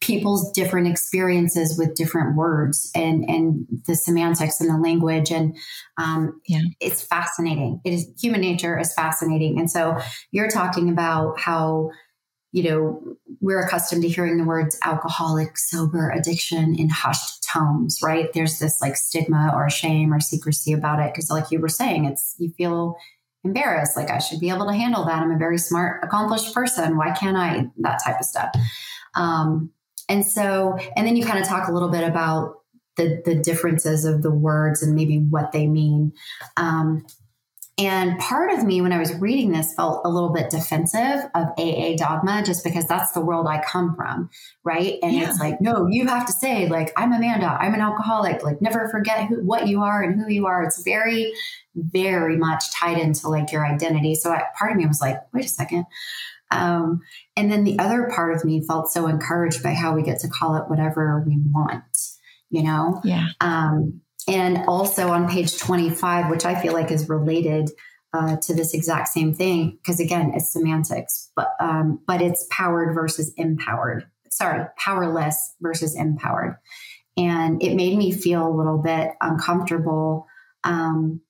people's 0.04 0.52
different 0.52 0.86
experiences 0.86 1.78
with 1.78 1.94
different 1.94 2.36
words 2.36 2.90
and 2.94 3.24
and 3.28 3.66
the 3.86 3.94
semantics 3.94 4.60
and 4.60 4.70
the 4.70 4.78
language 4.78 5.30
and 5.30 5.56
um, 5.98 6.40
yeah. 6.46 6.60
it's 6.80 7.02
fascinating 7.02 7.80
it 7.84 7.92
is 7.92 8.08
human 8.20 8.40
nature 8.40 8.78
is 8.78 8.92
fascinating 8.94 9.58
and 9.58 9.70
so 9.70 9.98
you're 10.30 10.50
talking 10.50 10.90
about 10.90 11.38
how 11.40 11.90
you 12.54 12.62
know, 12.62 13.02
we're 13.40 13.58
accustomed 13.58 14.02
to 14.02 14.08
hearing 14.08 14.36
the 14.38 14.44
words 14.44 14.78
alcoholic, 14.84 15.58
sober, 15.58 16.10
addiction 16.10 16.76
in 16.78 16.88
hushed 16.88 17.42
tones, 17.52 17.98
right? 18.00 18.32
There's 18.32 18.60
this 18.60 18.80
like 18.80 18.96
stigma 18.96 19.50
or 19.52 19.68
shame 19.68 20.14
or 20.14 20.20
secrecy 20.20 20.72
about 20.72 21.00
it. 21.00 21.12
Cause 21.12 21.30
like 21.30 21.50
you 21.50 21.58
were 21.58 21.68
saying, 21.68 22.04
it's, 22.04 22.36
you 22.38 22.52
feel 22.56 22.94
embarrassed. 23.42 23.96
Like 23.96 24.08
I 24.08 24.18
should 24.18 24.38
be 24.38 24.50
able 24.50 24.66
to 24.66 24.72
handle 24.72 25.04
that. 25.04 25.20
I'm 25.20 25.32
a 25.32 25.36
very 25.36 25.58
smart, 25.58 26.04
accomplished 26.04 26.54
person. 26.54 26.96
Why 26.96 27.10
can't 27.10 27.36
I? 27.36 27.66
That 27.78 28.00
type 28.04 28.20
of 28.20 28.24
stuff. 28.24 28.50
Um, 29.16 29.70
and 30.08 30.24
so, 30.24 30.78
and 30.96 31.06
then 31.06 31.16
you 31.16 31.24
kind 31.24 31.38
of 31.38 31.46
talk 31.46 31.68
a 31.68 31.72
little 31.72 31.90
bit 31.90 32.04
about 32.04 32.56
the, 32.96 33.22
the 33.24 33.34
differences 33.34 34.04
of 34.04 34.22
the 34.22 34.30
words 34.30 34.82
and 34.82 34.94
maybe 34.94 35.18
what 35.18 35.52
they 35.52 35.66
mean. 35.66 36.12
Um, 36.56 37.04
and 37.76 38.16
part 38.20 38.52
of 38.52 38.62
me, 38.62 38.80
when 38.80 38.92
I 38.92 39.00
was 39.00 39.12
reading 39.14 39.50
this, 39.50 39.74
felt 39.74 40.02
a 40.04 40.08
little 40.08 40.32
bit 40.32 40.48
defensive 40.48 41.28
of 41.34 41.48
AA 41.58 41.96
dogma 41.96 42.44
just 42.44 42.62
because 42.62 42.86
that's 42.86 43.10
the 43.12 43.20
world 43.20 43.48
I 43.48 43.64
come 43.64 43.96
from. 43.96 44.30
Right. 44.62 44.98
And 45.02 45.12
yeah. 45.12 45.28
it's 45.28 45.40
like, 45.40 45.60
no, 45.60 45.88
you 45.88 46.06
have 46.06 46.24
to 46.26 46.32
say, 46.32 46.68
like, 46.68 46.92
I'm 46.96 47.12
Amanda, 47.12 47.46
I'm 47.46 47.74
an 47.74 47.80
alcoholic, 47.80 48.44
like, 48.44 48.62
never 48.62 48.88
forget 48.90 49.26
who, 49.26 49.44
what 49.44 49.66
you 49.66 49.82
are 49.82 50.02
and 50.02 50.20
who 50.20 50.30
you 50.30 50.46
are. 50.46 50.62
It's 50.62 50.84
very, 50.84 51.32
very 51.74 52.36
much 52.36 52.70
tied 52.72 52.98
into 52.98 53.28
like 53.28 53.50
your 53.50 53.66
identity. 53.66 54.14
So 54.14 54.30
I, 54.30 54.44
part 54.56 54.70
of 54.70 54.78
me 54.78 54.86
was 54.86 55.00
like, 55.00 55.18
wait 55.32 55.44
a 55.44 55.48
second. 55.48 55.86
Um, 56.62 57.00
and 57.36 57.50
then 57.50 57.64
the 57.64 57.78
other 57.78 58.10
part 58.14 58.34
of 58.34 58.44
me 58.44 58.64
felt 58.66 58.90
so 58.90 59.06
encouraged 59.06 59.62
by 59.62 59.74
how 59.74 59.94
we 59.94 60.02
get 60.02 60.20
to 60.20 60.28
call 60.28 60.56
it 60.56 60.68
whatever 60.68 61.24
we 61.26 61.38
want, 61.52 61.84
you 62.50 62.62
know? 62.62 63.00
Yeah. 63.04 63.28
Um, 63.40 64.00
and 64.28 64.64
also 64.66 65.08
on 65.08 65.28
page 65.28 65.58
25, 65.58 66.30
which 66.30 66.44
I 66.44 66.60
feel 66.60 66.72
like 66.72 66.90
is 66.90 67.08
related 67.08 67.70
uh, 68.14 68.36
to 68.36 68.54
this 68.54 68.74
exact 68.74 69.08
same 69.08 69.34
thing, 69.34 69.78
because 69.82 69.98
again, 69.98 70.32
it's 70.34 70.52
semantics, 70.52 71.30
but 71.34 71.48
um, 71.58 72.00
but 72.06 72.22
it's 72.22 72.46
powered 72.50 72.94
versus 72.94 73.34
empowered. 73.36 74.04
Sorry, 74.30 74.64
powerless 74.78 75.54
versus 75.60 75.96
empowered, 75.96 76.56
and 77.16 77.60
it 77.60 77.74
made 77.74 77.98
me 77.98 78.12
feel 78.12 78.46
a 78.46 78.56
little 78.56 78.78
bit 78.78 79.10
uncomfortable, 79.20 80.28
um, 80.62 81.22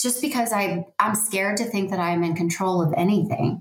just 0.00 0.22
because 0.22 0.52
I 0.54 0.86
I'm 0.98 1.14
scared 1.14 1.58
to 1.58 1.64
think 1.64 1.90
that 1.90 2.00
I'm 2.00 2.24
in 2.24 2.34
control 2.34 2.82
of 2.82 2.94
anything. 2.96 3.60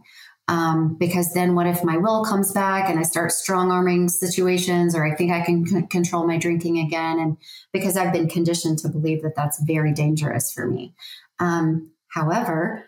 Um, 0.50 0.96
because 0.96 1.32
then 1.34 1.54
what 1.54 1.68
if 1.68 1.84
my 1.84 1.98
will 1.98 2.26
comes 2.26 2.52
back 2.52 2.90
and 2.90 2.98
I 2.98 3.04
start 3.04 3.32
strong 3.32 3.72
arming 3.72 4.10
situations 4.10 4.96
or 4.96 5.06
I 5.06 5.14
think 5.14 5.32
I 5.32 5.42
can 5.42 5.64
c- 5.68 5.84
control 5.92 6.26
my 6.26 6.40
drinking 6.40 6.80
again? 6.80 7.20
And 7.20 7.38
because 7.72 7.96
I've 7.96 8.12
been 8.12 8.28
conditioned 8.28 8.80
to 8.80 8.90
believe 8.90 9.22
that 9.22 9.36
that's 9.36 9.62
very 9.62 9.94
dangerous 9.94 10.52
for 10.52 10.66
me. 10.66 10.96
Um, 11.40 11.92
however, 12.08 12.84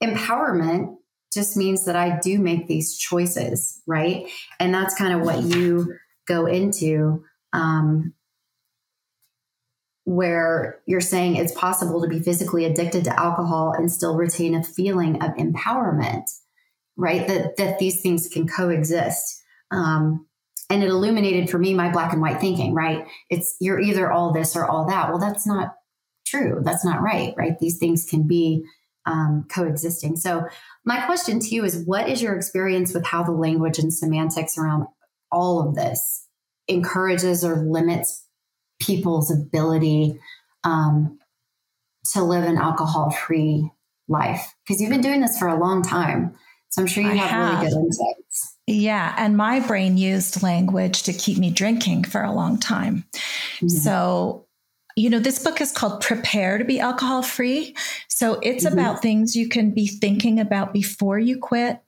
empowerment 0.00 0.94
just 1.34 1.56
means 1.56 1.86
that 1.86 1.96
I 1.96 2.20
do 2.20 2.38
make 2.38 2.68
these 2.68 2.96
choices, 2.96 3.82
right? 3.84 4.28
And 4.60 4.72
that's 4.72 4.94
kind 4.94 5.12
of 5.12 5.22
what 5.22 5.42
you 5.42 5.94
go 6.28 6.46
into. 6.46 7.24
Um, 7.52 8.14
where 10.04 10.80
you're 10.84 11.00
saying 11.00 11.36
it's 11.36 11.52
possible 11.52 12.02
to 12.02 12.08
be 12.08 12.18
physically 12.18 12.64
addicted 12.64 13.04
to 13.04 13.20
alcohol 13.20 13.72
and 13.72 13.90
still 13.90 14.16
retain 14.16 14.52
a 14.52 14.64
feeling 14.64 15.22
of 15.22 15.30
empowerment 15.36 16.24
right? 16.96 17.26
That 17.26 17.56
that 17.56 17.78
these 17.78 18.00
things 18.00 18.28
can 18.28 18.46
coexist. 18.46 19.42
Um, 19.70 20.26
and 20.70 20.82
it 20.82 20.88
illuminated 20.88 21.50
for 21.50 21.58
me 21.58 21.74
my 21.74 21.90
black 21.90 22.12
and 22.12 22.22
white 22.22 22.40
thinking, 22.40 22.74
right? 22.74 23.06
It's 23.28 23.56
you're 23.60 23.80
either 23.80 24.10
all 24.10 24.32
this 24.32 24.56
or 24.56 24.64
all 24.64 24.86
that. 24.86 25.10
Well, 25.10 25.18
that's 25.18 25.46
not 25.46 25.74
true. 26.26 26.60
That's 26.62 26.84
not 26.84 27.02
right, 27.02 27.34
right? 27.36 27.58
These 27.58 27.78
things 27.78 28.06
can 28.08 28.26
be 28.26 28.64
um, 29.04 29.46
coexisting. 29.50 30.16
So, 30.16 30.46
my 30.84 31.04
question 31.04 31.40
to 31.40 31.54
you 31.54 31.64
is 31.64 31.84
what 31.84 32.08
is 32.08 32.22
your 32.22 32.34
experience 32.36 32.94
with 32.94 33.04
how 33.04 33.22
the 33.22 33.32
language 33.32 33.78
and 33.78 33.92
semantics 33.92 34.56
around 34.56 34.86
all 35.30 35.66
of 35.66 35.74
this 35.74 36.26
encourages 36.68 37.44
or 37.44 37.56
limits 37.56 38.26
people's 38.80 39.30
ability 39.30 40.18
um, 40.64 41.18
to 42.12 42.22
live 42.22 42.44
an 42.44 42.56
alcohol 42.56 43.10
free 43.10 43.70
life? 44.08 44.54
Because 44.66 44.80
you've 44.80 44.90
been 44.90 45.00
doing 45.00 45.20
this 45.20 45.38
for 45.38 45.48
a 45.48 45.58
long 45.58 45.82
time. 45.82 46.34
So 46.72 46.80
I'm 46.80 46.88
sure 46.88 47.02
you 47.02 47.10
have, 47.10 47.30
have, 47.30 47.60
really 47.60 47.70
good 47.70 47.78
insights. 47.84 48.56
Yeah. 48.66 49.14
And 49.18 49.36
my 49.36 49.60
brain 49.60 49.98
used 49.98 50.42
language 50.42 51.02
to 51.02 51.12
keep 51.12 51.36
me 51.36 51.50
drinking 51.50 52.04
for 52.04 52.22
a 52.22 52.32
long 52.32 52.58
time. 52.58 53.04
Mm-hmm. 53.56 53.68
So, 53.68 54.46
you 54.96 55.10
know, 55.10 55.18
this 55.18 55.42
book 55.44 55.60
is 55.60 55.70
called 55.70 56.00
Prepare 56.00 56.56
to 56.56 56.64
Be 56.64 56.80
Alcohol 56.80 57.22
Free. 57.22 57.76
So 58.08 58.40
it's 58.42 58.64
mm-hmm. 58.64 58.72
about 58.72 59.02
things 59.02 59.36
you 59.36 59.50
can 59.50 59.72
be 59.72 59.86
thinking 59.86 60.40
about 60.40 60.72
before 60.72 61.18
you 61.18 61.38
quit 61.38 61.80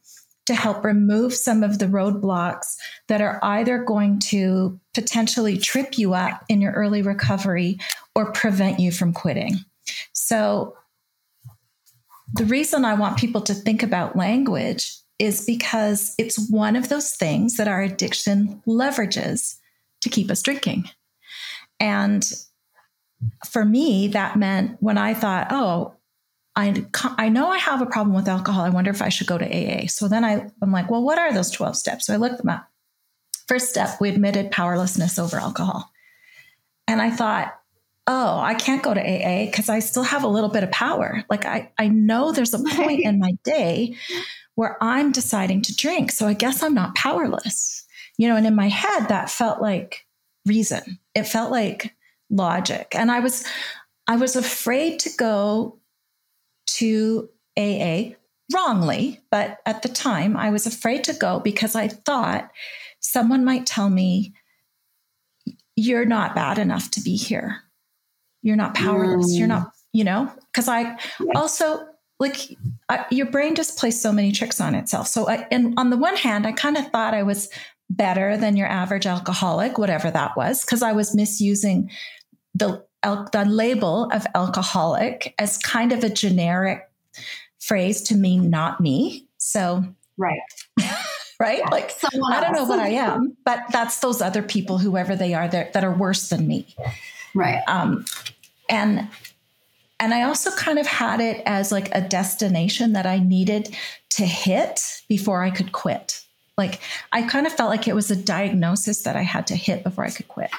to 0.47 0.55
help 0.55 0.85
remove 0.85 1.33
some 1.33 1.63
of 1.63 1.79
the 1.79 1.87
roadblocks 1.87 2.77
that 3.09 3.23
are 3.23 3.39
either 3.43 3.83
going 3.83 4.19
to 4.19 4.79
potentially 4.93 5.57
trip 5.57 5.97
you 5.97 6.13
up 6.13 6.45
in 6.51 6.61
your 6.61 6.73
early 6.73 7.01
recovery 7.01 7.79
or 8.15 8.33
prevent 8.33 8.79
you 8.79 8.93
from 8.93 9.15
quitting. 9.15 9.55
So, 10.13 10.77
the 12.35 12.45
reason 12.45 12.85
I 12.85 12.95
want 12.95 13.17
people 13.17 13.41
to 13.43 13.55
think 13.55 13.83
about 13.83 14.17
language 14.17 14.97
is 15.19 15.47
because 15.47 16.15
it's 16.19 16.51
one 16.51 16.75
of 16.75 16.89
those 16.89 17.13
things 17.13 17.57
that 17.57 17.69
our 17.69 17.81
addiction 17.81 18.61
leverages 18.67 19.57
to 20.01 20.09
keep 20.09 20.31
us 20.31 20.43
drinking. 20.43 20.85
And 21.79 22.25
for 23.47 23.65
me, 23.65 24.09
that 24.09 24.37
meant 24.37 24.77
when 24.81 24.99
I 24.99 25.15
thought, 25.15 25.47
oh, 25.51 25.95
I, 26.57 26.85
I 27.19 27.29
know 27.29 27.49
I 27.49 27.59
have 27.59 27.81
a 27.81 27.87
problem 27.87 28.15
with 28.15 28.29
alcohol. 28.29 28.65
I 28.65 28.71
wonder 28.71 28.91
if 28.91 29.03
I 29.03 29.09
should 29.09 29.27
go 29.27 29.39
to 29.39 29.47
AA. 29.47 29.87
So 29.87 30.09
then 30.09 30.25
I, 30.25 30.49
I'm 30.61 30.73
like, 30.73 30.91
well, 30.91 31.03
what 31.03 31.19
are 31.19 31.33
those 31.33 31.51
12 31.51 31.77
steps? 31.77 32.07
So 32.07 32.15
I 32.15 32.17
looked 32.17 32.39
them 32.39 32.49
up. 32.49 32.69
First 33.47 33.71
step, 33.71 34.01
we 34.01 34.09
admitted 34.09 34.51
powerlessness 34.51 35.19
over 35.19 35.37
alcohol. 35.37 35.91
And 36.89 37.01
I 37.01 37.11
thought, 37.11 37.55
oh, 38.07 38.39
I 38.39 38.55
can't 38.55 38.83
go 38.83 38.93
to 38.93 39.01
AA 39.01 39.47
because 39.47 39.69
I 39.69 39.79
still 39.79 40.03
have 40.03 40.25
a 40.25 40.29
little 40.29 40.51
bit 40.51 40.63
of 40.63 40.71
power. 40.71 41.25
Like 41.31 41.47
I, 41.47 41.73
I 41.79 41.89
know 41.89 42.33
there's 42.33 42.55
a 42.55 42.59
point 42.77 43.01
in 43.01 43.19
my 43.19 43.33
day 43.45 43.97
where 44.55 44.77
I'm 44.83 45.13
deciding 45.13 45.63
to 45.63 45.77
drink. 45.77 46.13
So 46.13 46.27
I 46.27 46.35
guess 46.35 46.63
I'm 46.63 46.75
not 46.75 46.95
powerless. 46.95 47.85
You 48.19 48.29
know, 48.29 48.37
and 48.37 48.47
in 48.47 48.55
my 48.55 48.69
head, 48.69 49.09
that 49.09 49.31
felt 49.31 49.61
like 49.61 50.07
reason. 50.47 50.99
It 51.15 51.25
felt 51.25 51.51
like 51.51 51.95
logic. 52.31 52.95
And 52.95 53.11
I 53.11 53.21
was 53.21 53.45
I 54.07 54.17
was 54.17 54.37
afraid 54.37 55.01
to 55.01 55.11
go 55.17 55.79
to 56.67 57.29
AA 57.57 58.11
wrongly, 58.53 59.21
but 59.31 59.59
at 59.65 59.83
the 59.83 59.89
time 59.89 60.37
I 60.37 60.51
was 60.51 60.67
afraid 60.67 61.05
to 61.05 61.15
go 61.15 61.41
because 61.41 61.75
I 61.75 61.89
thought 61.89 62.51
someone 63.01 63.45
might 63.45 63.67
tell 63.67 63.91
me, 63.91 64.35
You're 65.75 66.05
not 66.05 66.35
bad 66.35 66.59
enough 66.59 66.91
to 66.93 67.01
be 67.01 67.17
here. 67.17 67.64
You're 68.45 68.57
not 68.57 68.75
powerless. 68.75 69.33
Mm. 69.33 69.39
You're 69.39 69.49
not, 69.49 69.73
you 69.93 70.05
know, 70.05 70.31
because 70.53 70.69
I 70.69 70.99
also 71.35 71.87
like 72.21 72.57
I, 72.89 73.07
your 73.11 73.27
brain 73.27 73.55
just 73.55 73.79
plays 73.79 74.01
so 74.01 74.13
many 74.13 74.33
tricks 74.33 74.61
on 74.61 74.75
itself. 74.75 75.09
So, 75.09 75.29
I, 75.29 75.49
and 75.51 75.75
on 75.79 75.91
the 75.91 75.97
one 75.97 76.15
hand, 76.15 76.47
I 76.47 76.53
kind 76.53 76.77
of 76.77 76.87
thought 76.89 77.15
I 77.15 77.23
was 77.23 77.49
better 77.89 78.37
than 78.37 78.57
your 78.57 78.69
average 78.69 79.07
alcoholic, 79.07 79.79
whatever 79.79 80.11
that 80.11 80.37
was, 80.37 80.63
because 80.63 80.83
I 80.83 80.93
was 80.93 81.15
misusing 81.15 81.91
the 82.55 82.85
the 83.03 83.45
label 83.47 84.11
of 84.13 84.27
alcoholic 84.35 85.35
as 85.39 85.59
kind 85.59 85.93
of 85.93 86.05
a 86.05 86.09
generic 86.09 86.89
phrase 87.61 88.03
to 88.03 88.15
mean 88.15 88.51
not 88.51 88.81
me. 88.81 89.27
So, 89.39 89.85
right. 90.19 90.39
right? 91.41 91.59
Yeah, 91.59 91.69
like, 91.71 91.93
I 92.05 92.41
don't 92.41 92.53
know 92.53 92.65
what 92.65 92.79
I 92.79 92.89
am, 92.91 93.37
but 93.45 93.61
that's 93.71 94.01
those 94.01 94.23
other 94.23 94.43
people, 94.43 94.79
whoever 94.79 95.17
they 95.17 95.35
are, 95.35 95.49
that 95.49 95.85
are 95.85 95.93
worse 95.93 96.29
than 96.29 96.47
me. 96.47 96.75
Right. 97.35 97.63
Um, 97.67 98.05
and 98.69 99.09
and 100.01 100.13
I 100.13 100.23
also 100.23 100.51
kind 100.51 100.79
of 100.79 100.87
had 100.87 101.21
it 101.21 101.43
as 101.47 101.71
like 101.71 101.89
a 101.95 102.01
destination 102.01 102.93
that 102.95 103.07
I 103.07 103.19
needed 103.19 103.75
to 104.11 104.27
hit 104.27 104.81
before 105.09 105.43
I 105.43 105.51
could 105.51 105.73
quit. 105.73 106.21
Like 106.59 106.81
I 107.13 107.23
kind 107.23 107.47
of 107.47 107.53
felt 107.53 107.71
like 107.71 107.89
it 107.89 107.95
was 107.95 108.11
a 108.11 108.17
diagnosis 108.17 109.03
that 109.03 109.17
I 109.17 109.23
had 109.23 109.47
to 109.49 109.57
hit 109.57 109.83
before 109.83 110.05
I 110.05 110.11
could 110.11 110.29
quit. 110.29 110.51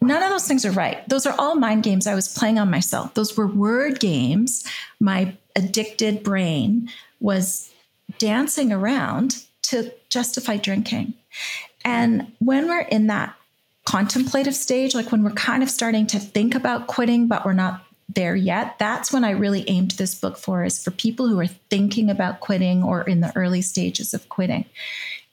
None 0.00 0.22
of 0.22 0.30
those 0.30 0.48
things 0.48 0.64
are 0.64 0.72
right. 0.72 1.08
Those 1.08 1.26
are 1.26 1.34
all 1.38 1.54
mind 1.54 1.84
games 1.84 2.06
I 2.06 2.14
was 2.14 2.28
playing 2.28 2.58
on 2.58 2.70
myself. 2.70 3.14
Those 3.14 3.36
were 3.36 3.46
word 3.46 4.00
games. 4.00 4.64
My 4.98 5.36
addicted 5.54 6.24
brain 6.24 6.90
was 7.20 7.70
dancing 8.18 8.72
around 8.72 9.44
to 9.62 9.92
justify 10.10 10.56
drinking. 10.56 11.14
And 11.84 12.32
when 12.40 12.68
we're 12.68 12.80
in 12.80 13.06
that 13.06 13.34
contemplative 13.84 14.54
stage, 14.54 14.94
like 14.94 15.10
when 15.10 15.22
we're 15.22 15.30
kind 15.30 15.62
of 15.62 15.70
starting 15.70 16.06
to 16.08 16.18
think 16.18 16.54
about 16.54 16.86
quitting, 16.86 17.28
but 17.28 17.44
we're 17.44 17.52
not 17.52 17.84
there 18.14 18.36
yet, 18.36 18.78
that's 18.78 19.12
when 19.12 19.24
I 19.24 19.30
really 19.30 19.68
aimed 19.68 19.92
this 19.92 20.14
book 20.14 20.36
for 20.36 20.64
is 20.64 20.82
for 20.82 20.90
people 20.90 21.28
who 21.28 21.40
are 21.40 21.46
thinking 21.46 22.10
about 22.10 22.40
quitting 22.40 22.82
or 22.82 23.02
in 23.02 23.20
the 23.20 23.32
early 23.36 23.62
stages 23.62 24.12
of 24.14 24.28
quitting. 24.28 24.64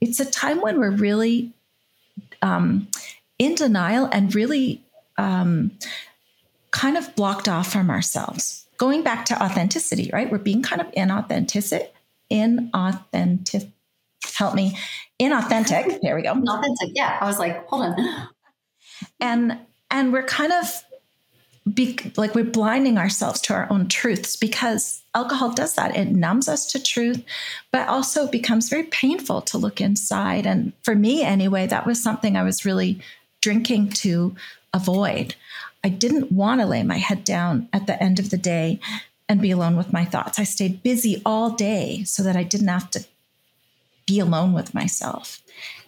It's 0.02 0.20
a 0.20 0.26
time 0.26 0.62
when 0.62 0.80
we're 0.80 0.92
really 0.92 1.52
um, 2.42 2.88
in 3.38 3.56
denial 3.56 4.06
and 4.06 4.34
really 4.34 4.82
um, 5.18 5.72
kind 6.72 6.98
of 6.98 7.14
blocked 7.16 7.48
off 7.48 7.72
from 7.72 7.90
ourselves. 7.90 8.66
Going 8.78 9.04
back 9.04 9.26
to 9.26 9.44
authenticity, 9.44 10.10
right? 10.14 10.32
We're 10.32 10.38
being 10.38 10.62
kind 10.62 10.82
of 10.82 10.90
inauthentic, 10.92 11.90
inauthentic. 12.32 13.72
Help 14.36 14.56
me, 14.56 14.78
inauthentic. 15.20 16.00
There 16.02 16.16
we 16.16 16.22
go. 16.22 16.34
Inauthentic. 16.34 16.92
Yeah, 16.94 17.18
I 17.20 17.26
was 17.26 17.40
like, 17.40 17.68
hold 17.68 17.84
on. 17.84 18.30
And 19.20 19.58
and 19.92 20.14
we're 20.14 20.24
kind 20.24 20.54
of 20.54 20.84
be, 21.74 21.98
like 22.16 22.36
we're 22.36 22.44
blinding 22.44 22.98
ourselves 22.98 23.42
to 23.42 23.54
our 23.54 23.68
own 23.70 23.88
truths 23.88 24.36
because 24.36 25.04
alcohol 25.14 25.52
does 25.52 25.76
that. 25.76 25.96
It 25.96 26.10
numbs 26.10 26.48
us 26.48 26.66
to 26.72 26.82
truth, 26.82 27.24
but 27.72 27.88
also 27.88 28.28
becomes 28.28 28.70
very 28.70 28.84
painful 28.84 29.42
to 29.44 29.58
look 29.58 29.82
inside. 29.82 30.46
And 30.46 30.74
for 30.84 30.96
me, 30.96 31.24
anyway, 31.24 31.68
that 31.68 31.86
was 31.86 32.02
something 32.02 32.36
I 32.36 32.44
was 32.44 32.66
really 32.66 33.00
drinking 33.42 33.90
to 33.90 34.36
avoid. 34.74 35.36
I 35.84 35.90
didn't 35.90 36.32
want 36.32 36.62
to 36.62 36.68
lay 36.68 36.84
my 36.84 36.98
head 36.98 37.24
down 37.24 37.70
at 37.72 37.88
the 37.88 38.02
end 38.02 38.20
of 38.20 38.30
the 38.30 38.38
day 38.38 38.80
and 39.28 39.42
be 39.42 39.52
alone 39.52 39.78
with 39.78 39.94
my 39.94 40.06
thoughts. 40.06 40.40
I 40.40 40.44
stayed 40.44 40.84
busy 40.84 41.22
all 41.26 41.52
day 41.52 42.04
so 42.04 42.24
that 42.24 42.36
I 42.36 42.44
didn't 42.44 42.68
have 42.68 42.90
to 42.92 43.06
be 44.08 44.20
alone 44.20 44.54
with 44.54 44.74
myself. 44.74 45.42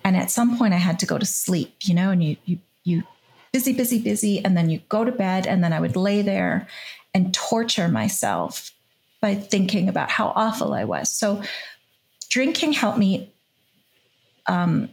And 0.03 0.15
at 0.15 0.31
some 0.31 0.57
point, 0.57 0.73
I 0.73 0.77
had 0.77 0.99
to 0.99 1.05
go 1.05 1.17
to 1.17 1.25
sleep, 1.25 1.75
you 1.83 1.93
know, 1.93 2.11
and 2.11 2.23
you, 2.23 2.37
you, 2.45 2.59
you 2.83 3.03
busy, 3.51 3.73
busy, 3.73 3.99
busy. 4.01 4.43
And 4.43 4.55
then 4.55 4.69
you 4.69 4.81
go 4.89 5.03
to 5.03 5.11
bed. 5.11 5.47
And 5.47 5.63
then 5.63 5.73
I 5.73 5.79
would 5.79 5.95
lay 5.95 6.21
there 6.21 6.67
and 7.13 7.33
torture 7.33 7.87
myself 7.87 8.71
by 9.19 9.35
thinking 9.35 9.87
about 9.89 10.09
how 10.09 10.33
awful 10.35 10.73
I 10.73 10.83
was. 10.83 11.11
So 11.11 11.43
drinking 12.29 12.73
helped 12.73 12.97
me 12.97 13.29
um, 14.47 14.89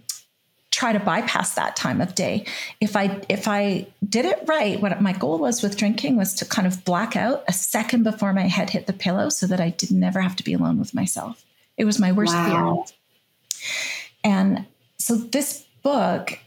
try 0.70 0.92
to 0.92 1.00
bypass 1.00 1.54
that 1.54 1.76
time 1.76 2.00
of 2.00 2.14
day. 2.14 2.44
If 2.80 2.94
I 2.94 3.20
if 3.28 3.48
I 3.48 3.86
did 4.06 4.24
it 4.24 4.44
right, 4.46 4.80
what 4.80 5.00
my 5.00 5.12
goal 5.12 5.38
was 5.38 5.62
with 5.62 5.76
drinking 5.76 6.16
was 6.16 6.34
to 6.34 6.44
kind 6.44 6.66
of 6.66 6.84
black 6.84 7.16
out 7.16 7.42
a 7.48 7.52
second 7.52 8.02
before 8.02 8.32
my 8.32 8.42
head 8.42 8.70
hit 8.70 8.86
the 8.86 8.92
pillow 8.92 9.28
so 9.28 9.46
that 9.46 9.60
I 9.60 9.70
did 9.70 9.90
never 9.90 10.20
have 10.20 10.36
to 10.36 10.44
be 10.44 10.52
alone 10.52 10.78
with 10.78 10.94
myself. 10.94 11.44
It 11.76 11.84
was 11.84 11.98
my 11.98 12.12
worst 12.12 12.34
wow. 12.34 12.84
fear. 12.84 12.96
And 14.24 14.66
so 14.98 15.16
this 15.16 15.64
book 15.82 16.38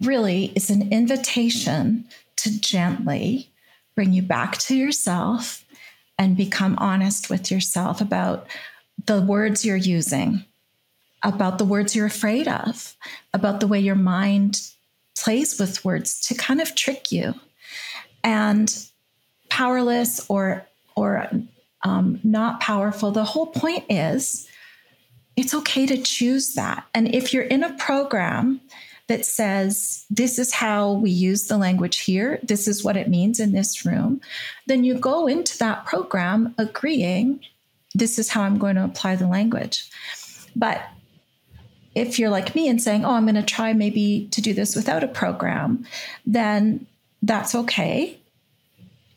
really 0.00 0.52
is 0.54 0.70
an 0.70 0.92
invitation 0.92 2.06
to 2.36 2.60
gently 2.60 3.50
bring 3.94 4.12
you 4.12 4.22
back 4.22 4.58
to 4.58 4.76
yourself 4.76 5.64
and 6.18 6.36
become 6.36 6.76
honest 6.78 7.30
with 7.30 7.50
yourself 7.50 8.00
about 8.00 8.46
the 9.06 9.20
words 9.20 9.64
you're 9.64 9.76
using, 9.76 10.44
about 11.22 11.58
the 11.58 11.64
words 11.64 11.94
you're 11.94 12.06
afraid 12.06 12.48
of, 12.48 12.96
about 13.32 13.60
the 13.60 13.66
way 13.66 13.80
your 13.80 13.94
mind 13.94 14.70
plays 15.16 15.58
with 15.58 15.84
words 15.84 16.20
to 16.20 16.34
kind 16.34 16.60
of 16.60 16.74
trick 16.74 17.10
you. 17.10 17.34
And 18.22 18.72
powerless 19.48 20.24
or 20.28 20.66
or 20.96 21.28
um, 21.84 22.20
not 22.24 22.60
powerful. 22.60 23.12
The 23.12 23.24
whole 23.24 23.46
point 23.46 23.84
is 23.88 24.48
it's 25.36 25.54
okay 25.54 25.86
to 25.86 26.02
choose 26.02 26.54
that. 26.54 26.84
And 26.92 27.14
if 27.14 27.32
you're 27.32 27.44
in 27.44 27.62
a 27.62 27.76
program 27.78 28.60
that 29.08 29.24
says, 29.24 30.04
this 30.10 30.38
is 30.38 30.52
how 30.52 30.92
we 30.92 31.10
use 31.10 31.48
the 31.48 31.58
language 31.58 31.98
here, 31.98 32.38
this 32.42 32.68
is 32.68 32.84
what 32.84 32.96
it 32.96 33.08
means 33.08 33.40
in 33.40 33.52
this 33.52 33.84
room, 33.84 34.20
then 34.66 34.84
you 34.84 34.94
go 34.94 35.26
into 35.26 35.58
that 35.58 35.84
program 35.86 36.54
agreeing, 36.58 37.40
this 37.94 38.18
is 38.18 38.28
how 38.28 38.42
I'm 38.42 38.58
going 38.58 38.76
to 38.76 38.84
apply 38.84 39.16
the 39.16 39.26
language. 39.26 39.90
But 40.54 40.82
if 41.94 42.18
you're 42.18 42.30
like 42.30 42.54
me 42.54 42.68
and 42.68 42.80
saying, 42.80 43.04
oh, 43.04 43.12
I'm 43.12 43.24
going 43.24 43.34
to 43.34 43.42
try 43.42 43.72
maybe 43.72 44.28
to 44.30 44.42
do 44.42 44.52
this 44.52 44.76
without 44.76 45.02
a 45.02 45.08
program, 45.08 45.86
then 46.26 46.86
that's 47.22 47.54
okay 47.54 48.20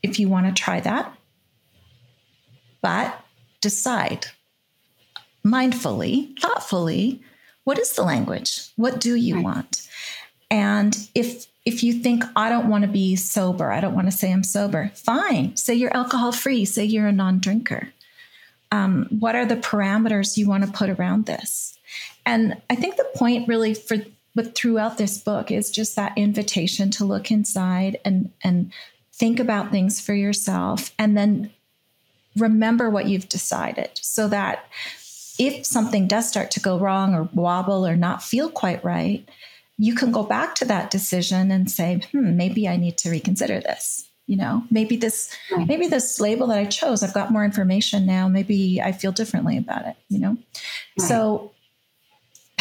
if 0.02 0.20
you 0.20 0.30
want 0.30 0.48
to 0.48 0.64
try 0.64 0.80
that. 0.80 1.14
But 2.82 3.20
decide 3.60 4.28
mindfully, 5.46 6.40
thoughtfully, 6.40 7.22
what 7.64 7.80
is 7.80 7.94
the 7.94 8.04
language? 8.04 8.70
What 8.76 9.00
do 9.00 9.16
you 9.16 9.36
right. 9.36 9.44
want? 9.44 9.88
And 10.50 10.98
if 11.16 11.48
if 11.64 11.84
you 11.84 11.94
think 11.94 12.24
I 12.36 12.50
don't 12.50 12.70
want 12.70 12.84
to 12.84 12.90
be 12.90 13.16
sober, 13.16 13.72
I 13.72 13.80
don't 13.80 13.94
want 13.94 14.08
to 14.08 14.12
say 14.12 14.32
I'm 14.32 14.44
sober, 14.44 14.92
fine. 14.96 15.56
Say 15.56 15.76
you're 15.76 15.96
alcohol 15.96 16.32
free. 16.32 16.66
Say 16.66 16.86
you're 16.86 17.08
a 17.08 17.12
non-drinker. 17.12 17.94
Um, 18.72 19.08
what 19.20 19.36
are 19.36 19.46
the 19.46 19.58
parameters 19.58 20.38
you 20.38 20.48
want 20.48 20.66
to 20.66 20.72
put 20.72 20.90
around 20.90 21.26
this? 21.26 21.78
And 22.26 22.62
I 22.70 22.76
think 22.76 22.96
the 22.96 23.08
point 23.16 23.48
really 23.48 23.74
for 23.74 23.98
but 24.34 24.56
throughout 24.56 24.98
this 24.98 25.18
book 25.18 25.52
is 25.52 25.70
just 25.70 25.96
that 25.98 26.18
invitation 26.18 26.90
to 26.92 27.06
look 27.06 27.32
inside 27.32 28.00
and 28.06 28.32
and 28.44 28.72
think 29.14 29.40
about 29.40 29.72
things 29.72 30.02
for 30.02 30.14
yourself 30.14 30.92
and 30.98 31.18
then 31.18 31.52
remember 32.38 32.90
what 32.90 33.08
you've 33.08 33.28
decided 33.30 33.90
so 33.96 34.28
that 34.28 34.66
if 35.42 35.66
something 35.66 36.08
does 36.08 36.28
start 36.28 36.52
to 36.52 36.60
go 36.60 36.78
wrong 36.78 37.16
or 37.16 37.30
wobble 37.34 37.86
or 37.86 37.96
not 37.96 38.24
feel 38.24 38.50
quite 38.50 38.84
right 38.84 39.28
you 39.78 39.96
can 39.96 40.12
go 40.12 40.24
back 40.24 40.54
to 40.56 40.66
that 40.66 40.92
decision 40.92 41.52
and 41.52 41.70
say 41.70 42.02
hmm 42.12 42.38
maybe 42.38 42.68
i 42.68 42.78
need 42.78 42.98
to 42.98 43.10
reconsider 43.10 43.60
this 43.60 44.08
you 44.28 44.38
know 44.38 44.64
maybe 44.70 44.96
this 44.96 45.36
right. 45.52 45.68
maybe 45.68 45.88
this 45.88 46.20
label 46.20 46.48
that 46.48 46.58
i 46.58 46.66
chose 46.66 47.04
i've 47.04 47.14
got 47.14 47.32
more 47.32 47.44
information 47.44 48.06
now 48.06 48.28
maybe 48.28 48.82
i 48.82 48.92
feel 48.92 49.12
differently 49.12 49.58
about 49.58 49.86
it 49.86 49.96
you 50.10 50.20
know 50.20 50.38
right. 51.00 51.08
so 51.08 51.52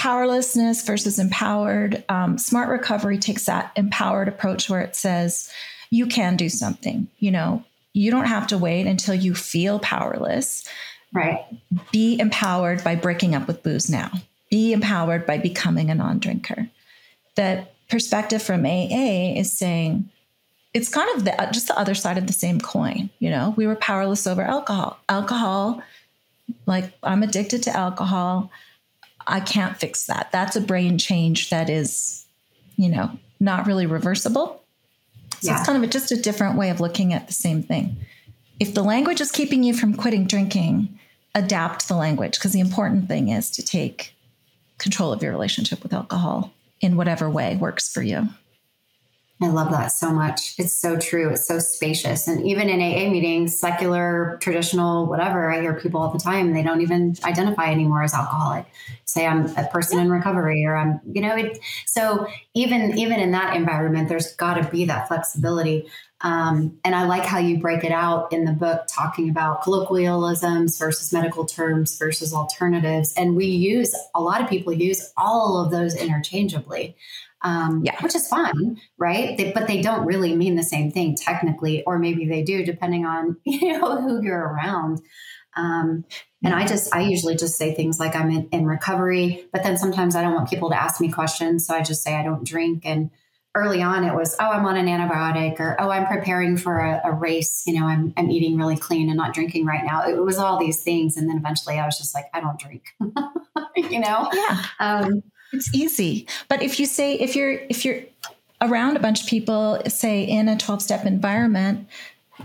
powerlessness 0.00 0.82
versus 0.86 1.18
empowered. 1.18 2.02
Um, 2.08 2.38
smart 2.38 2.70
recovery 2.70 3.18
takes 3.18 3.44
that 3.44 3.70
empowered 3.76 4.28
approach 4.28 4.70
where 4.70 4.80
it 4.80 4.96
says 4.96 5.52
you 5.90 6.06
can 6.06 6.38
do 6.38 6.48
something. 6.48 7.06
You 7.18 7.32
know, 7.32 7.64
you 7.92 8.10
don't 8.10 8.24
have 8.24 8.46
to 8.46 8.56
wait 8.56 8.86
until 8.86 9.14
you 9.14 9.34
feel 9.34 9.78
powerless. 9.78 10.66
Right. 11.12 11.44
Be 11.92 12.18
empowered 12.18 12.84
by 12.84 12.94
breaking 12.94 13.34
up 13.34 13.46
with 13.46 13.62
booze 13.62 13.90
now. 13.90 14.10
Be 14.50 14.72
empowered 14.72 15.26
by 15.26 15.38
becoming 15.38 15.90
a 15.90 15.94
non 15.94 16.18
drinker. 16.18 16.68
The 17.36 17.66
perspective 17.88 18.42
from 18.42 18.64
AA 18.64 19.34
is 19.36 19.56
saying, 19.56 20.08
it's 20.72 20.88
kind 20.88 21.08
of 21.16 21.24
the, 21.24 21.48
just 21.52 21.68
the 21.68 21.78
other 21.78 21.94
side 21.94 22.16
of 22.16 22.26
the 22.26 22.32
same 22.32 22.60
coin. 22.60 23.10
You 23.18 23.30
know, 23.30 23.54
we 23.56 23.66
were 23.66 23.76
powerless 23.76 24.26
over 24.26 24.42
alcohol. 24.42 24.98
Alcohol, 25.08 25.82
like 26.66 26.92
I'm 27.02 27.22
addicted 27.22 27.64
to 27.64 27.76
alcohol. 27.76 28.50
I 29.26 29.40
can't 29.40 29.76
fix 29.76 30.06
that. 30.06 30.30
That's 30.32 30.56
a 30.56 30.60
brain 30.60 30.98
change 30.98 31.50
that 31.50 31.68
is, 31.68 32.24
you 32.76 32.88
know, 32.88 33.10
not 33.40 33.66
really 33.66 33.86
reversible. 33.86 34.62
So 35.40 35.50
yeah. 35.50 35.58
it's 35.58 35.66
kind 35.66 35.76
of 35.76 35.88
a, 35.88 35.92
just 35.92 36.12
a 36.12 36.20
different 36.20 36.56
way 36.56 36.70
of 36.70 36.80
looking 36.80 37.12
at 37.12 37.26
the 37.26 37.32
same 37.32 37.62
thing. 37.62 37.96
If 38.60 38.74
the 38.74 38.82
language 38.82 39.22
is 39.22 39.32
keeping 39.32 39.62
you 39.62 39.72
from 39.72 39.94
quitting 39.94 40.26
drinking, 40.26 40.98
adapt 41.34 41.88
the 41.88 41.96
language 41.96 42.38
because 42.38 42.52
the 42.52 42.60
important 42.60 43.08
thing 43.08 43.28
is 43.28 43.50
to 43.52 43.64
take 43.64 44.14
control 44.76 45.12
of 45.12 45.22
your 45.22 45.32
relationship 45.32 45.82
with 45.82 45.94
alcohol 45.94 46.52
in 46.80 46.96
whatever 46.96 47.30
way 47.30 47.56
works 47.56 47.90
for 47.90 48.02
you. 48.02 48.28
I 49.42 49.48
love 49.48 49.70
that 49.70 49.86
so 49.86 50.12
much. 50.12 50.54
It's 50.58 50.74
so 50.74 50.98
true. 50.98 51.30
It's 51.30 51.48
so 51.48 51.58
spacious. 51.58 52.28
And 52.28 52.46
even 52.46 52.68
in 52.68 52.80
AA 52.80 53.10
meetings, 53.10 53.58
secular, 53.58 54.36
traditional, 54.42 55.06
whatever, 55.06 55.50
I 55.50 55.62
hear 55.62 55.72
people 55.72 55.98
all 55.98 56.10
the 56.10 56.18
time, 56.18 56.52
they 56.52 56.62
don't 56.62 56.82
even 56.82 57.16
identify 57.24 57.72
anymore 57.72 58.02
as 58.02 58.12
alcoholic. 58.12 58.66
Say 59.06 59.26
I'm 59.26 59.46
a 59.56 59.66
person 59.72 59.98
in 59.98 60.10
recovery 60.10 60.66
or 60.66 60.76
I'm, 60.76 61.00
you 61.10 61.22
know, 61.22 61.34
it, 61.34 61.58
so 61.86 62.26
even 62.52 62.98
even 62.98 63.18
in 63.18 63.30
that 63.30 63.56
environment, 63.56 64.10
there's 64.10 64.34
gotta 64.34 64.68
be 64.68 64.84
that 64.84 65.08
flexibility. 65.08 65.88
Um, 66.22 66.78
and 66.84 66.94
I 66.94 67.04
like 67.04 67.24
how 67.24 67.38
you 67.38 67.58
break 67.58 67.82
it 67.82 67.92
out 67.92 68.32
in 68.32 68.44
the 68.44 68.52
book, 68.52 68.82
talking 68.88 69.30
about 69.30 69.62
colloquialisms 69.62 70.78
versus 70.78 71.12
medical 71.12 71.46
terms 71.46 71.96
versus 71.98 72.34
alternatives. 72.34 73.14
And 73.16 73.36
we 73.36 73.46
use 73.46 73.94
a 74.14 74.20
lot 74.20 74.42
of 74.42 74.48
people 74.48 74.72
use 74.72 75.12
all 75.16 75.64
of 75.64 75.70
those 75.70 75.96
interchangeably 75.96 76.96
um, 77.42 77.82
yeah. 77.84 77.96
which 78.02 78.14
is 78.14 78.28
fine, 78.28 78.80
right? 78.98 79.36
They, 79.36 79.52
but 79.52 79.66
they 79.66 79.80
don't 79.80 80.06
really 80.06 80.34
mean 80.34 80.56
the 80.56 80.62
same 80.62 80.90
thing 80.90 81.16
technically, 81.16 81.82
or 81.84 81.98
maybe 81.98 82.26
they 82.26 82.42
do, 82.42 82.64
depending 82.64 83.06
on 83.06 83.36
you 83.44 83.78
know 83.78 84.00
who 84.00 84.22
you're 84.22 84.38
around. 84.38 85.00
Um, 85.56 86.04
and 86.44 86.54
I 86.54 86.66
just, 86.66 86.94
I 86.94 87.00
usually 87.00 87.36
just 87.36 87.56
say 87.56 87.74
things 87.74 87.98
like 87.98 88.14
I'm 88.14 88.30
in, 88.30 88.48
in, 88.50 88.66
recovery, 88.66 89.46
but 89.52 89.62
then 89.62 89.76
sometimes 89.76 90.14
I 90.14 90.22
don't 90.22 90.34
want 90.34 90.48
people 90.48 90.70
to 90.70 90.80
ask 90.80 91.00
me 91.00 91.10
questions, 91.10 91.66
so 91.66 91.74
I 91.74 91.82
just 91.82 92.04
say 92.04 92.14
I 92.14 92.22
don't 92.22 92.46
drink. 92.46 92.82
And 92.84 93.10
early 93.54 93.82
on, 93.82 94.04
it 94.04 94.14
was, 94.14 94.36
oh, 94.40 94.50
I'm 94.50 94.64
on 94.64 94.76
an 94.76 94.86
antibiotic, 94.86 95.58
or 95.58 95.76
oh, 95.80 95.90
I'm 95.90 96.06
preparing 96.06 96.56
for 96.56 96.78
a, 96.78 97.00
a 97.04 97.12
race. 97.12 97.64
You 97.66 97.80
know, 97.80 97.86
I'm 97.86 98.12
I'm 98.16 98.30
eating 98.30 98.56
really 98.56 98.76
clean 98.76 99.08
and 99.08 99.16
not 99.16 99.34
drinking 99.34 99.66
right 99.66 99.84
now. 99.84 100.06
It 100.06 100.22
was 100.24 100.38
all 100.38 100.58
these 100.58 100.82
things, 100.82 101.16
and 101.16 101.28
then 101.28 101.36
eventually, 101.36 101.78
I 101.78 101.86
was 101.86 101.98
just 101.98 102.14
like, 102.14 102.26
I 102.32 102.40
don't 102.40 102.58
drink. 102.58 102.94
you 103.76 104.00
know, 104.00 104.28
yeah. 104.32 104.64
Um, 104.78 105.22
it's 105.52 105.74
easy. 105.74 106.26
But 106.48 106.62
if 106.62 106.78
you 106.78 106.86
say 106.86 107.14
if 107.14 107.34
you're 107.34 107.52
if 107.68 107.84
you're 107.84 108.02
around 108.60 108.96
a 108.96 109.00
bunch 109.00 109.22
of 109.22 109.26
people, 109.26 109.80
say 109.88 110.22
in 110.22 110.48
a 110.48 110.56
12 110.56 110.82
step 110.82 111.06
environment, 111.06 111.88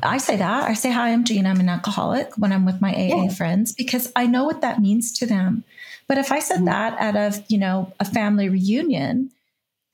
I 0.01 0.17
say 0.17 0.37
that. 0.37 0.63
I 0.63 0.73
say, 0.73 0.91
Hi, 0.91 1.11
I'm 1.11 1.23
Jean. 1.23 1.45
I'm 1.45 1.59
an 1.59 1.69
alcoholic 1.69 2.35
when 2.37 2.51
I'm 2.51 2.65
with 2.65 2.81
my 2.81 2.93
AA 2.93 3.23
yeah. 3.23 3.29
friends 3.29 3.73
because 3.73 4.11
I 4.15 4.27
know 4.27 4.45
what 4.45 4.61
that 4.61 4.81
means 4.81 5.11
to 5.19 5.25
them. 5.25 5.63
But 6.07 6.17
if 6.17 6.31
I 6.31 6.39
said 6.39 6.57
mm-hmm. 6.57 6.65
that 6.65 6.99
at 6.99 7.15
a, 7.15 7.43
you 7.47 7.57
know, 7.57 7.93
a 7.99 8.05
family 8.05 8.49
reunion, 8.49 9.31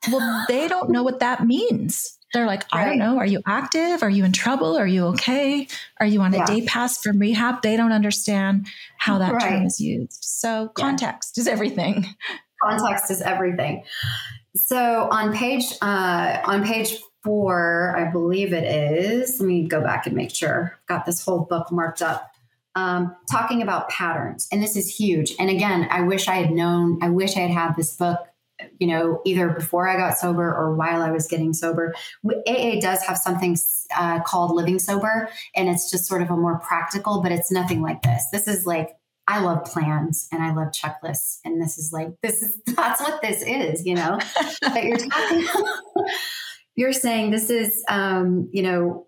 well, 0.10 0.46
they 0.48 0.68
don't 0.68 0.90
know 0.90 1.04
what 1.04 1.20
that 1.20 1.46
means. 1.46 2.18
They're 2.34 2.48
like, 2.48 2.64
I 2.72 2.86
don't 2.86 2.98
know. 2.98 3.18
Are 3.18 3.26
you 3.26 3.42
active? 3.46 4.04
Are 4.04 4.10
you 4.10 4.24
in 4.24 4.32
trouble? 4.32 4.78
Are 4.78 4.88
you 4.88 5.08
okay? 5.08 5.68
Are 6.00 6.06
you 6.06 6.22
on 6.22 6.34
a 6.34 6.38
yeah. 6.38 6.46
day 6.46 6.66
pass 6.66 7.04
from 7.04 7.20
rehab? 7.20 7.62
They 7.62 7.76
don't 7.76 7.92
understand 7.92 8.68
how 8.98 9.18
that 9.18 9.34
right. 9.34 9.50
term 9.50 9.66
is 9.66 9.82
used. 9.82 10.24
So 10.24 10.70
context 10.70 11.34
yeah. 11.36 11.42
is 11.42 11.48
everything 11.50 12.06
context 12.62 13.12
is 13.12 13.22
everything. 13.22 13.84
So 14.56 15.08
on 15.12 15.34
page 15.34 15.66
uh, 15.82 16.40
on 16.46 16.66
page 16.66 16.98
four, 17.24 17.96
I 17.98 18.12
believe 18.12 18.54
it 18.54 18.64
is. 18.64 19.40
Let 19.40 19.48
me 19.48 19.68
go 19.68 19.82
back 19.82 20.06
and 20.08 20.16
make 20.16 20.34
sure. 20.34 20.78
I've 20.82 20.88
got 20.88 21.06
this 21.06 21.24
whole 21.24 21.42
book 21.42 21.72
marked 21.72 22.02
up. 22.02 22.28
Um, 22.74 23.18
talking 23.30 23.62
about 23.62 23.90
patterns, 23.90 24.48
and 24.50 24.64
this 24.64 24.78
is 24.78 24.96
huge. 24.96 25.34
And 25.38 25.50
again, 25.50 25.90
I 25.92 26.04
wish 26.04 26.30
I 26.30 26.36
had 26.36 26.52
known. 26.52 27.00
I 27.02 27.10
wish 27.10 27.36
I 27.36 27.42
had 27.42 27.52
had 27.52 27.76
this 27.76 27.98
book 27.98 28.20
you 28.80 28.88
know, 28.88 29.22
either 29.26 29.50
before 29.50 29.88
I 29.88 29.98
got 29.98 30.18
sober 30.18 30.54
or 30.56 30.76
while 30.76 31.02
I 31.02 31.12
was 31.12 31.28
getting 31.28 31.54
sober. 31.54 31.94
AA 32.26 32.80
does 32.80 33.04
have 33.04 33.18
something 33.18 33.58
uh, 33.98 34.22
called 34.22 34.56
Living 34.56 34.80
Sober, 34.80 35.30
and 35.56 35.70
it's 35.70 35.90
just 35.92 36.06
sort 36.06 36.22
of 36.22 36.30
a 36.30 36.38
more 36.38 36.60
practical, 36.60 37.22
but 37.22 37.32
it's 37.32 37.52
nothing 37.52 37.82
like 37.82 38.02
this. 38.02 38.24
This 38.32 38.48
is 38.48 38.66
like 38.66 38.96
I 39.28 39.40
love 39.40 39.64
plans 39.64 40.28
and 40.32 40.44
I 40.44 40.54
love 40.54 40.74
checklists. 40.74 41.40
And 41.46 41.62
this 41.62 41.78
is 41.78 41.94
like, 41.94 42.10
this 42.22 42.42
is, 42.42 42.60
that's 42.76 43.02
what 43.02 43.22
this 43.22 43.42
is, 43.44 43.86
you 43.86 43.96
know, 43.96 44.20
but 44.62 44.84
you're 44.84 44.98
talking, 44.98 45.48
you're 46.76 46.94
saying 46.94 47.32
this 47.32 47.50
is, 47.50 47.84
um, 47.88 48.50
you 48.52 48.64
know, 48.64 49.08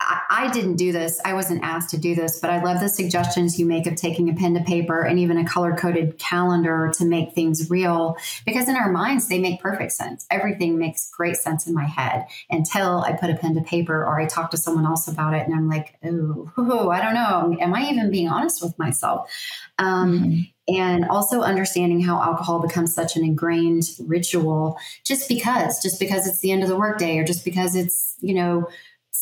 I, 0.00 0.20
I 0.30 0.50
didn't 0.50 0.76
do 0.76 0.92
this. 0.92 1.20
I 1.24 1.34
wasn't 1.34 1.62
asked 1.62 1.90
to 1.90 1.98
do 1.98 2.14
this, 2.14 2.38
but 2.40 2.50
I 2.50 2.62
love 2.62 2.80
the 2.80 2.88
suggestions 2.88 3.58
you 3.58 3.66
make 3.66 3.86
of 3.86 3.96
taking 3.96 4.30
a 4.30 4.34
pen 4.34 4.54
to 4.54 4.60
paper 4.60 5.02
and 5.02 5.18
even 5.18 5.36
a 5.36 5.44
color 5.44 5.76
coded 5.76 6.18
calendar 6.18 6.90
to 6.94 7.04
make 7.04 7.34
things 7.34 7.68
real. 7.68 8.16
Because 8.46 8.68
in 8.68 8.76
our 8.76 8.90
minds, 8.90 9.28
they 9.28 9.38
make 9.38 9.60
perfect 9.60 9.92
sense. 9.92 10.26
Everything 10.30 10.78
makes 10.78 11.10
great 11.10 11.36
sense 11.36 11.66
in 11.66 11.74
my 11.74 11.84
head 11.84 12.26
until 12.48 13.02
I 13.02 13.12
put 13.12 13.30
a 13.30 13.36
pen 13.36 13.54
to 13.56 13.60
paper 13.60 14.04
or 14.04 14.20
I 14.20 14.26
talk 14.26 14.50
to 14.52 14.56
someone 14.56 14.86
else 14.86 15.06
about 15.06 15.34
it. 15.34 15.46
And 15.46 15.54
I'm 15.54 15.68
like, 15.68 15.96
oh, 16.04 16.50
I 16.90 17.02
don't 17.02 17.14
know. 17.14 17.56
Am 17.60 17.74
I 17.74 17.90
even 17.90 18.10
being 18.10 18.28
honest 18.28 18.62
with 18.62 18.78
myself? 18.78 19.30
Um, 19.78 20.18
mm-hmm 20.18 20.40
and 20.68 21.04
also 21.06 21.40
understanding 21.40 22.00
how 22.00 22.22
alcohol 22.22 22.60
becomes 22.60 22.94
such 22.94 23.16
an 23.16 23.24
ingrained 23.24 23.90
ritual 24.06 24.78
just 25.04 25.28
because 25.28 25.82
just 25.82 25.98
because 25.98 26.26
it's 26.28 26.40
the 26.40 26.52
end 26.52 26.62
of 26.62 26.68
the 26.68 26.76
workday 26.76 27.18
or 27.18 27.24
just 27.24 27.44
because 27.44 27.74
it's 27.74 28.14
you 28.20 28.34
know 28.34 28.68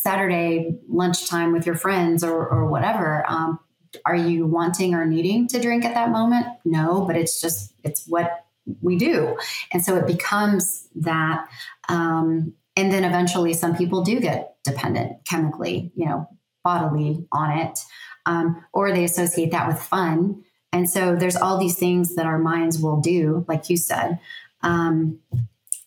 Saturday 0.03 0.79
lunchtime 0.89 1.53
with 1.53 1.67
your 1.67 1.75
friends 1.75 2.23
or, 2.23 2.49
or 2.49 2.67
whatever. 2.67 3.25
Um, 3.29 3.59
are 4.05 4.15
you 4.15 4.47
wanting 4.47 4.95
or 4.95 5.05
needing 5.05 5.49
to 5.49 5.61
drink 5.61 5.85
at 5.85 5.95
that 5.95 6.11
moment? 6.11 6.47
No, 6.65 7.03
but 7.03 7.17
it's 7.17 7.41
just, 7.41 7.73
it's 7.83 8.07
what 8.07 8.45
we 8.81 8.97
do. 8.97 9.37
And 9.73 9.85
so 9.85 9.97
it 9.97 10.07
becomes 10.07 10.89
that. 10.97 11.49
Um, 11.89 12.55
and 12.77 12.93
then 12.93 13.03
eventually 13.03 13.55
some 13.55 13.77
people 13.77 14.05
do 14.05 14.21
get 14.21 14.57
dependent 14.63 15.25
chemically, 15.25 15.91
you 15.97 16.07
know, 16.07 16.29
bodily 16.63 17.27
on 17.33 17.59
it, 17.59 17.81
um, 18.25 18.65
or 18.73 18.93
they 18.93 19.05
associate 19.05 19.51
that 19.51 19.67
with 19.67 19.81
fun. 19.81 20.45
And 20.73 20.89
so 20.89 21.17
there's 21.17 21.37
all 21.37 21.59
these 21.59 21.79
things 21.79 22.15
that 22.15 22.27
our 22.27 22.39
minds 22.39 22.79
will 22.79 23.01
do, 23.01 23.45
like 23.49 23.69
you 23.69 23.77
said. 23.77 24.21
Um, 24.63 25.19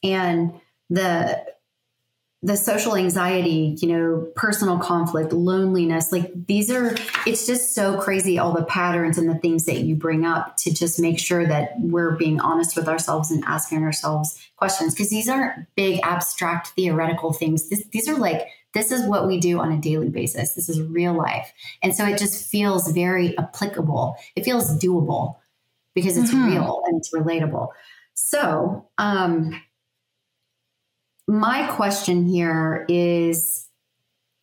and 0.04 0.60
the 0.90 1.46
the 2.44 2.58
social 2.58 2.96
anxiety, 2.96 3.78
you 3.82 3.88
know, 3.88 4.28
personal 4.36 4.80
conflict, 4.80 5.32
loneliness, 5.32 6.12
like 6.12 6.32
these 6.48 6.72
are, 6.72 6.96
it's 7.28 7.46
just 7.46 7.76
so 7.76 8.00
crazy 8.02 8.40
all 8.40 8.52
the 8.52 8.64
patterns 8.64 9.20
and 9.20 9.30
the 9.30 9.38
things 9.38 9.66
that 9.66 9.82
you 9.82 9.96
bring 9.96 10.26
up 10.26 10.58
to 10.58 10.74
just 10.74 11.00
make 11.00 11.20
sure 11.20 11.46
that 11.46 11.74
we're 11.80 12.16
being 12.16 12.40
honest 12.40 12.76
with 12.76 12.88
ourselves 12.88 13.30
and 13.30 13.44
asking 13.46 13.84
ourselves 13.84 14.40
questions. 14.56 14.96
Because 14.96 15.12
these 15.12 15.30
aren't 15.30 15.68
big, 15.76 16.00
abstract, 16.04 16.70
theoretical 16.70 17.32
things. 17.32 17.70
This, 17.70 17.86
these 17.92 18.10
are 18.10 18.18
like, 18.18 18.48
this 18.74 18.92
is 18.92 19.06
what 19.06 19.28
we 19.28 19.40
do 19.40 19.60
on 19.60 19.72
a 19.72 19.78
daily 19.78 20.10
basis. 20.10 20.56
This 20.56 20.68
is 20.68 20.82
real 20.82 21.14
life. 21.14 21.54
And 21.84 21.94
so 21.96 22.06
it 22.06 22.18
just 22.18 22.50
feels 22.50 22.92
very 22.92 23.38
applicable. 23.38 24.16
It 24.36 24.46
feels 24.46 24.80
doable 24.80 25.36
because 25.94 26.18
it's 26.18 26.32
mm-hmm. 26.32 26.54
real 26.54 26.82
and 26.88 26.98
it's 26.98 27.14
relatable. 27.14 27.68
So, 28.16 28.88
um, 28.98 29.62
my 31.28 31.68
question 31.68 32.26
here 32.26 32.86
is 32.90 33.68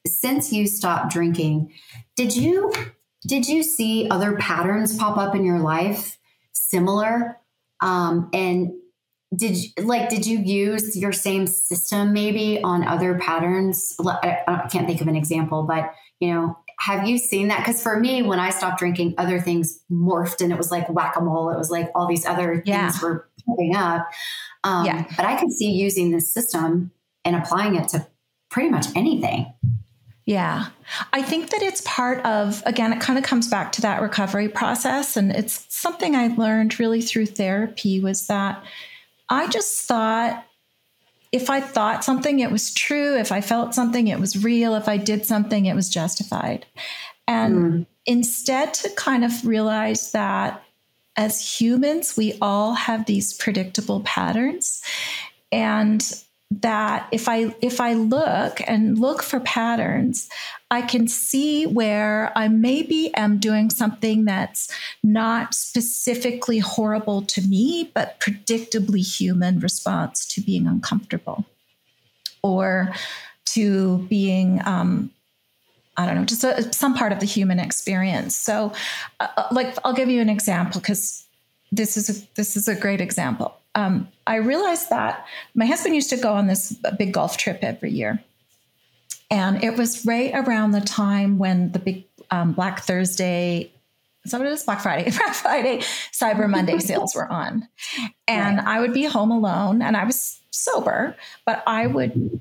since 0.07 0.53
you 0.53 0.67
stopped 0.67 1.13
drinking, 1.13 1.73
did 2.17 2.35
you 2.35 2.73
did 3.27 3.49
you 3.49 3.63
see 3.63 4.09
other 4.11 4.37
patterns 4.37 4.97
pop 4.97 5.19
up 5.19 5.35
in 5.35 5.45
your 5.45 5.59
life 5.59 6.19
similar? 6.53 7.39
Um, 7.81 8.31
and 8.33 8.73
did 9.37 9.57
you, 9.57 9.71
like 9.85 10.09
did 10.09 10.27
you 10.27 10.39
use 10.39 10.97
your 10.97 11.13
same 11.13 11.47
system 11.47 12.13
maybe 12.13 12.63
on 12.63 12.87
other 12.87 13.19
patterns? 13.19 13.95
I, 14.01 14.67
can't 14.71 14.87
think 14.87 15.01
of 15.01 15.09
an 15.09 15.17
example, 15.17 15.65
but 15.65 15.93
you 16.21 16.33
know, 16.33 16.59
have 16.81 17.07
you 17.07 17.19
seen 17.19 17.49
that? 17.49 17.59
Because 17.59 17.83
for 17.83 17.99
me, 17.99 18.23
when 18.23 18.39
I 18.39 18.51
stopped 18.51 18.79
drinking, 18.79 19.15
other 19.19 19.41
things 19.41 19.81
morphed 19.91 20.41
and 20.41 20.53
it 20.53 20.59
was 20.59 20.71
like 20.71 20.89
whack 20.89 21.17
a 21.17 21.21
mole. 21.21 21.51
It 21.51 21.59
was 21.59 21.71
like 21.71 21.91
all 21.95 22.07
these 22.07 22.25
other 22.25 22.63
yeah. 22.65 22.91
things 22.91 23.03
were 23.03 23.29
popping 23.47 23.75
up. 23.75 24.09
Um, 24.65 24.87
yeah. 24.87 25.05
But 25.17 25.25
I 25.25 25.39
could 25.39 25.53
see 25.53 25.71
using 25.71 26.11
this 26.11 26.33
system 26.33 26.91
and 27.25 27.37
applying 27.37 27.77
it 27.77 27.89
to 27.89 28.07
pretty 28.51 28.71
much 28.71 28.87
anything. 28.97 29.53
Yeah. 30.25 30.67
I 31.13 31.23
think 31.23 31.51
that 31.51 31.63
it's 31.63 31.83
part 31.87 32.25
of, 32.27 32.63
again, 32.67 32.93
it 32.93 33.01
kind 33.01 33.19
of 33.19 33.25
comes 33.25 33.49
back 33.49 33.73
to 33.73 33.81
that 33.83 34.03
recovery 34.03 34.49
process. 34.49 35.17
And 35.17 35.33
it's 35.33 35.65
something 35.75 36.15
I 36.15 36.29
learned 36.29 36.79
really 36.79 37.01
through 37.01 37.27
therapy 37.27 38.01
was 38.01 38.27
that 38.27 38.63
I 39.31 39.47
just 39.49 39.87
thought 39.87 40.45
if 41.33 41.51
I 41.51 41.61
thought 41.61 42.05
something, 42.05 42.41
it 42.41 42.51
was 42.51 42.73
true. 42.73 43.17
If 43.17 43.33
I 43.33 43.41
felt 43.41 43.75
something, 43.75 44.09
it 44.09 44.19
was 44.19 44.43
real. 44.43 44.75
If 44.75 44.89
I 44.89 44.97
did 44.97 45.27
something, 45.27 45.67
it 45.67 45.75
was 45.75 45.91
justified. 45.91 46.67
And 47.27 47.55
mm. 47.55 47.87
instead, 48.07 48.73
to 48.75 48.91
kind 48.91 49.25
of 49.25 49.47
realize 49.47 50.13
that 50.13 50.63
as 51.19 51.61
humans, 51.61 52.17
we 52.17 52.39
all 52.41 52.75
have 52.75 53.05
these 53.05 53.35
predictable 53.35 54.01
patterns. 54.03 54.81
And 55.51 56.01
that 56.51 57.07
if 57.13 57.29
i 57.29 57.55
if 57.61 57.79
i 57.79 57.93
look 57.93 58.63
and 58.67 58.99
look 58.99 59.23
for 59.23 59.39
patterns 59.41 60.31
i 60.71 60.81
can 60.81 61.07
see 61.07 61.67
where 61.67 62.33
i 62.35 62.49
maybe 62.49 63.15
am 63.15 63.37
doing 63.37 63.69
something 63.69 64.25
that's 64.25 64.73
not 65.03 65.53
specifically 65.53 66.59
horrible 66.59 67.21
to 67.21 67.43
me 67.43 67.91
but 67.93 68.19
predictably 68.19 69.07
human 69.07 69.61
response 69.61 70.25
to 70.25 70.41
being 70.41 70.67
uncomfortable 70.67 71.45
or 72.43 72.95
to 73.45 73.99
being 74.09 74.59
um, 74.65 75.11
I 75.99 76.07
don't 76.07 76.15
know, 76.15 76.25
just 76.25 76.45
a, 76.45 76.73
some 76.73 76.95
part 76.95 77.13
of 77.13 77.21
the 77.21 77.27
human 77.27 77.59
experience. 77.59 78.37
So, 78.37 78.73
uh, 79.21 79.29
uh 79.37 79.49
like, 79.51 79.77
I'll 79.85 79.93
give 79.93 80.09
you 80.09 80.23
an 80.23 80.31
example 80.31 80.81
because 80.81 81.27
this 81.71 81.97
is 81.97 82.09
a, 82.09 82.29
this 82.37 82.57
is 82.57 82.69
a 82.69 82.75
great 82.75 83.01
example 83.01 83.59
um, 83.79 84.09
I 84.27 84.37
realized 84.37 84.91
that 84.91 85.27
my 85.55 85.65
husband 85.65 85.95
used 85.95 86.11
to 86.11 86.17
go 86.17 86.33
on 86.33 86.49
this 86.49 86.77
big 86.99 87.13
golf 87.13 87.37
trip 87.37 87.61
every 87.63 87.93
year. 87.93 88.23
And 89.31 89.63
it 89.63 89.77
was 89.77 90.05
right 90.05 90.33
around 90.35 90.73
the 90.73 90.81
time 90.81 91.39
when 91.39 91.71
the 91.73 91.79
big 91.79 92.05
um, 92.31 92.53
Black 92.55 92.81
Thursday, 92.81 93.71
that 94.25 94.39
what 94.39 94.47
it 94.47 94.53
is? 94.53 94.65
Black 94.65 94.81
Friday, 94.81 95.11
Black 95.17 95.35
Friday, 95.35 95.79
Cyber 96.13 96.49
Monday 96.51 96.79
sales 96.79 97.15
were 97.15 97.31
on. 97.31 97.69
And 98.27 98.59
right. 98.59 98.67
I 98.67 98.81
would 98.81 98.93
be 98.93 99.05
home 99.05 99.31
alone 99.31 99.81
and 99.81 99.97
I 99.97 100.05
was 100.05 100.41
sober, 100.51 101.15
but 101.47 101.63
I 101.67 101.87
would 101.87 102.41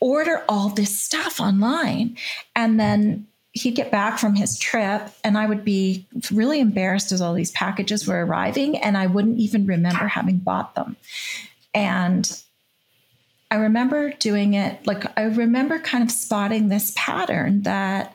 order 0.00 0.44
all 0.48 0.70
this 0.70 0.98
stuff 0.98 1.40
online. 1.40 2.16
And 2.54 2.78
then 2.78 3.26
he'd 3.52 3.74
get 3.74 3.90
back 3.90 4.18
from 4.18 4.34
his 4.34 4.58
trip 4.58 5.08
and 5.24 5.38
I 5.38 5.46
would 5.46 5.64
be 5.64 6.06
really 6.30 6.60
embarrassed 6.60 7.10
as 7.10 7.22
all 7.22 7.32
these 7.32 7.52
packages 7.52 8.06
were 8.06 8.24
arriving 8.24 8.76
and 8.76 8.98
I 8.98 9.06
wouldn't 9.06 9.38
even 9.38 9.66
remember 9.66 10.08
having 10.08 10.38
bought 10.38 10.74
them. 10.74 10.96
And 11.74 12.42
I 13.50 13.56
remember 13.56 14.10
doing 14.10 14.54
it 14.54 14.86
like 14.86 15.04
I 15.18 15.22
remember 15.22 15.78
kind 15.78 16.04
of 16.04 16.10
spotting 16.10 16.68
this 16.68 16.92
pattern 16.96 17.62
that 17.62 18.14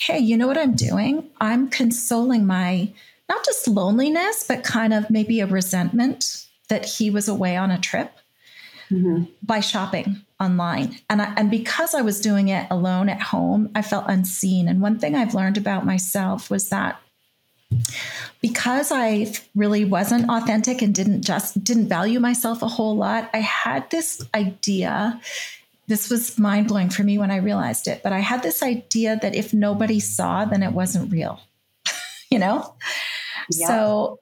hey, 0.00 0.18
you 0.18 0.36
know 0.36 0.48
what 0.48 0.58
I'm 0.58 0.74
doing? 0.74 1.30
I'm 1.40 1.70
consoling 1.70 2.44
my 2.46 2.92
not 3.28 3.44
just 3.44 3.68
loneliness, 3.68 4.44
but 4.46 4.64
kind 4.64 4.92
of 4.92 5.08
maybe 5.08 5.40
a 5.40 5.46
resentment 5.46 6.46
that 6.68 6.84
he 6.84 7.10
was 7.10 7.28
away 7.28 7.56
on 7.56 7.70
a 7.70 7.78
trip 7.78 8.18
mm-hmm. 8.90 9.24
by 9.42 9.60
shopping 9.60 10.22
online. 10.40 10.98
And 11.08 11.22
I, 11.22 11.32
and 11.36 11.50
because 11.50 11.94
I 11.94 12.02
was 12.02 12.20
doing 12.20 12.48
it 12.48 12.66
alone 12.70 13.08
at 13.08 13.20
home, 13.20 13.70
I 13.74 13.82
felt 13.82 14.06
unseen. 14.08 14.68
And 14.68 14.80
one 14.80 14.98
thing 14.98 15.14
I've 15.14 15.34
learned 15.34 15.56
about 15.56 15.86
myself 15.86 16.50
was 16.50 16.68
that 16.68 17.00
because 18.40 18.92
I 18.92 19.32
really 19.54 19.84
wasn't 19.84 20.30
authentic 20.30 20.82
and 20.82 20.94
didn't 20.94 21.22
just 21.22 21.62
didn't 21.64 21.88
value 21.88 22.20
myself 22.20 22.62
a 22.62 22.68
whole 22.68 22.96
lot, 22.96 23.30
I 23.32 23.38
had 23.38 23.90
this 23.90 24.22
idea. 24.34 25.20
This 25.86 26.08
was 26.08 26.38
mind 26.38 26.68
blowing 26.68 26.90
for 26.90 27.02
me 27.02 27.18
when 27.18 27.30
I 27.30 27.36
realized 27.36 27.88
it, 27.88 28.02
but 28.02 28.12
I 28.12 28.20
had 28.20 28.42
this 28.42 28.62
idea 28.62 29.18
that 29.20 29.34
if 29.34 29.52
nobody 29.52 30.00
saw, 30.00 30.44
then 30.44 30.62
it 30.62 30.72
wasn't 30.72 31.12
real. 31.12 31.40
you 32.30 32.38
know? 32.38 32.74
Yeah. 33.50 33.66
So 33.66 34.20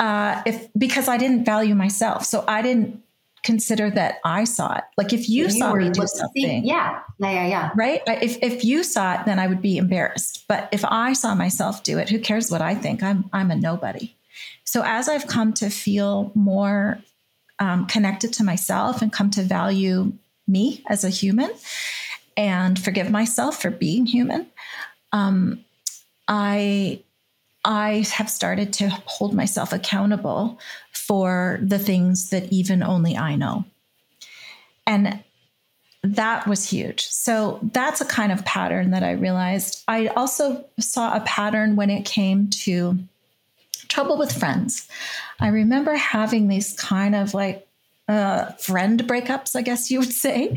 uh, 0.00 0.42
if 0.46 0.68
because 0.76 1.08
I 1.08 1.16
didn't 1.16 1.44
value 1.44 1.74
myself, 1.74 2.24
so 2.24 2.44
I 2.48 2.62
didn't 2.62 3.02
consider 3.44 3.90
that 3.90 4.18
I 4.24 4.44
saw 4.44 4.74
it. 4.74 4.84
Like 4.96 5.12
if 5.12 5.28
you, 5.28 5.44
you 5.44 5.50
saw 5.50 5.74
me 5.74 5.90
do 5.90 6.06
something, 6.06 6.64
yeah, 6.64 7.00
yeah, 7.20 7.30
yeah, 7.30 7.46
yeah, 7.46 7.70
right. 7.76 8.02
If 8.06 8.38
if 8.42 8.64
you 8.64 8.82
saw 8.82 9.14
it, 9.14 9.26
then 9.26 9.38
I 9.38 9.46
would 9.46 9.62
be 9.62 9.76
embarrassed. 9.76 10.44
But 10.48 10.68
if 10.72 10.84
I 10.84 11.12
saw 11.12 11.34
myself 11.34 11.84
do 11.84 11.98
it, 11.98 12.08
who 12.08 12.18
cares 12.18 12.50
what 12.50 12.62
I 12.62 12.74
think? 12.74 13.02
I'm 13.02 13.30
I'm 13.32 13.50
a 13.50 13.56
nobody. 13.56 14.16
So 14.64 14.82
as 14.84 15.08
I've 15.08 15.28
come 15.28 15.52
to 15.54 15.70
feel 15.70 16.32
more 16.34 16.98
um, 17.60 17.86
connected 17.86 18.32
to 18.34 18.44
myself 18.44 19.02
and 19.02 19.12
come 19.12 19.30
to 19.32 19.42
value 19.42 20.12
me 20.48 20.82
as 20.88 21.04
a 21.04 21.10
human, 21.10 21.50
and 22.36 22.78
forgive 22.78 23.10
myself 23.10 23.62
for 23.62 23.70
being 23.70 24.06
human, 24.06 24.46
um, 25.12 25.64
I 26.26 27.02
I 27.64 28.04
have 28.12 28.28
started 28.28 28.72
to 28.74 28.88
hold 28.88 29.34
myself 29.34 29.72
accountable 29.72 30.58
for 30.92 31.58
the 31.62 31.78
things 31.78 32.30
that 32.30 32.52
even 32.52 32.82
only 32.82 33.16
I 33.16 33.36
know. 33.36 33.64
And 34.86 35.22
that 36.02 36.46
was 36.46 36.68
huge. 36.68 37.06
So 37.06 37.58
that's 37.72 38.02
a 38.02 38.04
kind 38.04 38.30
of 38.30 38.44
pattern 38.44 38.90
that 38.90 39.02
I 39.02 39.12
realized. 39.12 39.82
I 39.88 40.08
also 40.08 40.66
saw 40.78 41.16
a 41.16 41.20
pattern 41.20 41.76
when 41.76 41.88
it 41.88 42.04
came 42.04 42.50
to 42.50 42.98
trouble 43.88 44.18
with 44.18 44.30
friends. 44.30 44.86
I 45.40 45.48
remember 45.48 45.94
having 45.94 46.48
these 46.48 46.74
kind 46.74 47.14
of 47.14 47.32
like 47.32 47.66
uh, 48.06 48.52
friend 48.52 49.02
breakups, 49.04 49.56
I 49.56 49.62
guess 49.62 49.90
you 49.90 50.00
would 50.00 50.12
say, 50.12 50.56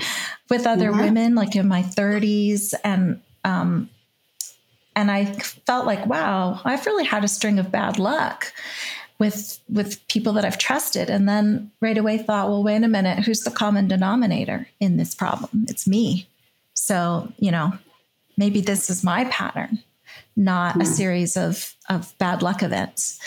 with 0.50 0.67
other 0.67 0.91
yeah. 0.91 1.02
women, 1.02 1.36
like 1.36 1.56
in 1.56 1.67
my 1.67 1.82
30s, 1.82 2.74
and 2.84 3.22
um, 3.46 3.89
and 4.98 5.12
I 5.12 5.26
felt 5.26 5.86
like, 5.86 6.08
wow, 6.08 6.60
I've 6.66 6.88
really 6.88 7.06
had 7.06 7.24
a 7.24 7.28
string 7.28 7.60
of 7.60 7.72
bad 7.72 8.00
luck 8.00 8.52
with 9.20 9.60
with 9.70 10.06
people 10.08 10.34
that 10.34 10.44
I've 10.44 10.58
trusted 10.58 11.12
and 11.12 11.30
then 11.30 11.72
right 11.82 11.98
away 11.98 12.18
thought, 12.18 12.50
well, 12.50 12.64
wait 12.64 12.84
a 12.84 12.88
minute, 12.88 13.20
who's 13.20 13.42
the 13.42 13.52
common 13.52 13.88
denominator 13.88 14.68
in 14.80 14.98
this 14.98 15.14
problem? 15.14 15.68
It's 15.70 15.88
me. 15.88 16.28
So, 16.74 17.32
you 17.38 17.52
know, 17.52 17.74
maybe 18.38 18.60
this 18.60 18.90
is 18.90 19.04
my 19.04 19.26
pattern, 19.26 19.84
not 20.36 20.76
a 20.76 20.80
hmm. 20.80 20.86
series 20.86 21.38
of 21.38 21.76
of 21.90 22.18
bad 22.18 22.42
luck 22.42 22.64
events. 22.64 23.20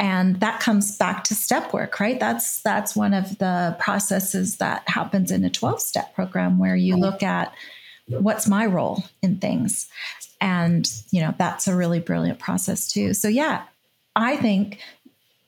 And 0.00 0.40
that 0.40 0.58
comes 0.58 0.98
back 0.98 1.22
to 1.24 1.36
step 1.36 1.72
work, 1.72 2.00
right? 2.00 2.18
That's 2.18 2.60
that's 2.62 2.96
one 2.96 3.14
of 3.14 3.38
the 3.38 3.76
processes 3.78 4.56
that 4.56 4.82
happens 4.88 5.30
in 5.30 5.44
a 5.44 5.50
12 5.50 5.80
step 5.80 6.16
program 6.16 6.58
where 6.58 6.74
you 6.74 6.96
look 6.96 7.22
at 7.22 7.52
what's 8.08 8.48
my 8.48 8.66
role 8.66 9.04
in 9.22 9.38
things 9.38 9.88
and, 10.42 10.92
you 11.10 11.20
know, 11.20 11.32
that's 11.38 11.68
a 11.68 11.74
really 11.74 12.00
brilliant 12.00 12.40
process 12.40 12.92
too. 12.92 13.14
So, 13.14 13.28
yeah, 13.28 13.62
I 14.16 14.36
think 14.36 14.80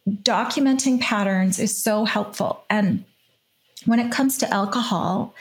documenting 0.08 1.00
patterns 1.00 1.58
is 1.58 1.76
so 1.76 2.04
helpful. 2.04 2.64
And 2.70 3.04
when 3.86 3.98
it 3.98 4.12
comes 4.12 4.38
to 4.38 4.54
alcohol, 4.54 5.34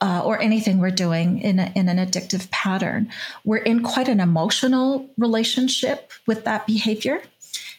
uh, 0.00 0.20
or 0.22 0.38
anything 0.40 0.78
we're 0.80 0.90
doing 0.90 1.38
in, 1.40 1.58
a, 1.58 1.72
in 1.74 1.88
an 1.88 1.96
addictive 1.96 2.50
pattern, 2.50 3.08
we're 3.44 3.56
in 3.56 3.82
quite 3.82 4.08
an 4.08 4.20
emotional 4.20 5.08
relationship 5.16 6.10
with 6.26 6.44
that 6.44 6.66
behavior. 6.66 7.22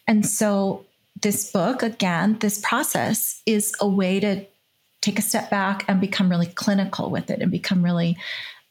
And 0.07 0.25
so, 0.25 0.85
this 1.21 1.51
book, 1.51 1.81
again, 1.83 2.37
this 2.39 2.59
process 2.61 3.41
is 3.45 3.73
a 3.79 3.87
way 3.87 4.19
to 4.19 4.45
take 5.01 5.19
a 5.19 5.21
step 5.21 5.49
back 5.49 5.85
and 5.87 6.01
become 6.01 6.29
really 6.29 6.47
clinical 6.47 7.09
with 7.09 7.29
it 7.29 7.41
and 7.41 7.51
become 7.51 7.83
really 7.83 8.17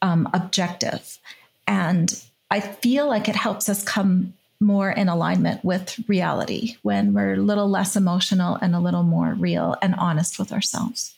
um, 0.02 0.28
objective. 0.34 1.18
And 1.66 2.12
I 2.50 2.60
feel 2.60 3.08
like 3.08 3.28
it 3.28 3.36
helps 3.36 3.68
us 3.68 3.82
come 3.82 4.34
more 4.60 4.90
in 4.90 5.08
alignment 5.08 5.64
with 5.64 6.00
reality 6.08 6.76
when 6.82 7.12
we're 7.12 7.34
a 7.34 7.36
little 7.36 7.68
less 7.68 7.96
emotional 7.96 8.56
and 8.56 8.74
a 8.74 8.80
little 8.80 9.02
more 9.02 9.34
real 9.34 9.76
and 9.82 9.94
honest 9.96 10.38
with 10.38 10.52
ourselves. 10.52 11.14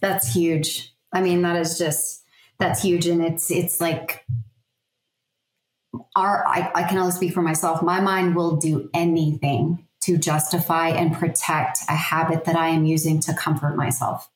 That's 0.00 0.32
huge. 0.34 0.92
I 1.12 1.22
mean, 1.22 1.42
that 1.42 1.56
is 1.56 1.78
just 1.78 2.22
that's 2.58 2.82
huge, 2.82 3.06
and 3.06 3.22
it's 3.22 3.50
it's 3.50 3.80
like 3.80 4.26
our. 6.14 6.46
I, 6.46 6.70
I 6.74 6.82
can 6.84 6.98
only 6.98 7.12
speak 7.12 7.32
for 7.32 7.42
myself. 7.42 7.82
My 7.82 8.00
mind 8.00 8.36
will 8.36 8.56
do 8.56 8.90
anything 8.92 9.86
to 10.02 10.18
justify 10.18 10.88
and 10.88 11.14
protect 11.14 11.78
a 11.88 11.94
habit 11.94 12.44
that 12.44 12.56
I 12.56 12.68
am 12.68 12.84
using 12.84 13.20
to 13.20 13.34
comfort 13.34 13.76
myself. 13.76 14.28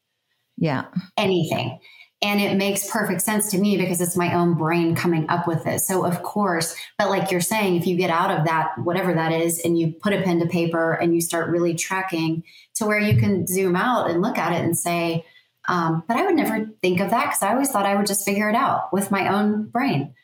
Yeah, 0.56 0.86
anything. 1.16 1.80
And 2.22 2.40
it 2.40 2.56
makes 2.56 2.88
perfect 2.88 3.20
sense 3.22 3.50
to 3.50 3.58
me 3.58 3.76
because 3.76 4.00
it's 4.00 4.16
my 4.16 4.34
own 4.34 4.54
brain 4.54 4.94
coming 4.94 5.28
up 5.28 5.48
with 5.48 5.66
it. 5.66 5.80
So, 5.80 6.04
of 6.06 6.22
course, 6.22 6.76
but 6.96 7.10
like 7.10 7.32
you're 7.32 7.40
saying, 7.40 7.74
if 7.74 7.86
you 7.86 7.96
get 7.96 8.10
out 8.10 8.30
of 8.30 8.46
that, 8.46 8.78
whatever 8.78 9.12
that 9.12 9.32
is, 9.32 9.58
and 9.58 9.76
you 9.76 9.92
put 9.92 10.12
a 10.12 10.22
pen 10.22 10.38
to 10.38 10.46
paper 10.46 10.92
and 10.92 11.14
you 11.14 11.20
start 11.20 11.50
really 11.50 11.74
tracking 11.74 12.44
to 12.74 12.86
where 12.86 13.00
you 13.00 13.18
can 13.18 13.46
zoom 13.48 13.74
out 13.74 14.08
and 14.08 14.22
look 14.22 14.38
at 14.38 14.52
it 14.52 14.64
and 14.64 14.78
say, 14.78 15.24
um, 15.68 16.04
but 16.06 16.16
I 16.16 16.24
would 16.24 16.34
never 16.34 16.70
think 16.80 17.00
of 17.00 17.10
that 17.10 17.26
because 17.26 17.42
I 17.42 17.52
always 17.52 17.70
thought 17.70 17.86
I 17.86 17.96
would 17.96 18.06
just 18.06 18.24
figure 18.24 18.48
it 18.48 18.56
out 18.56 18.92
with 18.92 19.10
my 19.10 19.28
own 19.28 19.64
brain, 19.64 20.14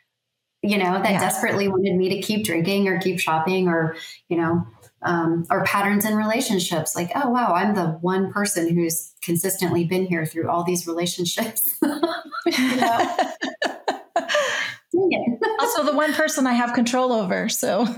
you 0.62 0.78
know, 0.78 1.00
that 1.00 1.10
yeah. 1.10 1.20
desperately 1.20 1.68
wanted 1.68 1.96
me 1.96 2.08
to 2.10 2.20
keep 2.20 2.44
drinking 2.44 2.88
or 2.88 3.00
keep 3.00 3.20
shopping 3.20 3.68
or, 3.68 3.96
you 4.28 4.36
know, 4.36 4.66
um, 5.02 5.44
or 5.50 5.64
patterns 5.64 6.04
in 6.04 6.14
relationships. 6.14 6.94
Like 6.96 7.10
oh 7.14 7.30
wow 7.30 7.52
i'm 7.54 7.74
the 7.74 7.98
one 8.00 8.32
person 8.32 8.74
who's 8.74 9.14
consistently 9.22 9.84
been 9.84 10.06
here 10.06 10.26
through 10.26 10.48
all 10.48 10.64
these 10.64 10.86
relationships. 10.86 11.62
Also 15.60 15.84
the 15.84 15.92
one 15.92 16.12
person 16.14 16.46
i 16.46 16.52
have 16.52 16.72
control 16.72 17.12
over 17.12 17.48
so. 17.48 17.86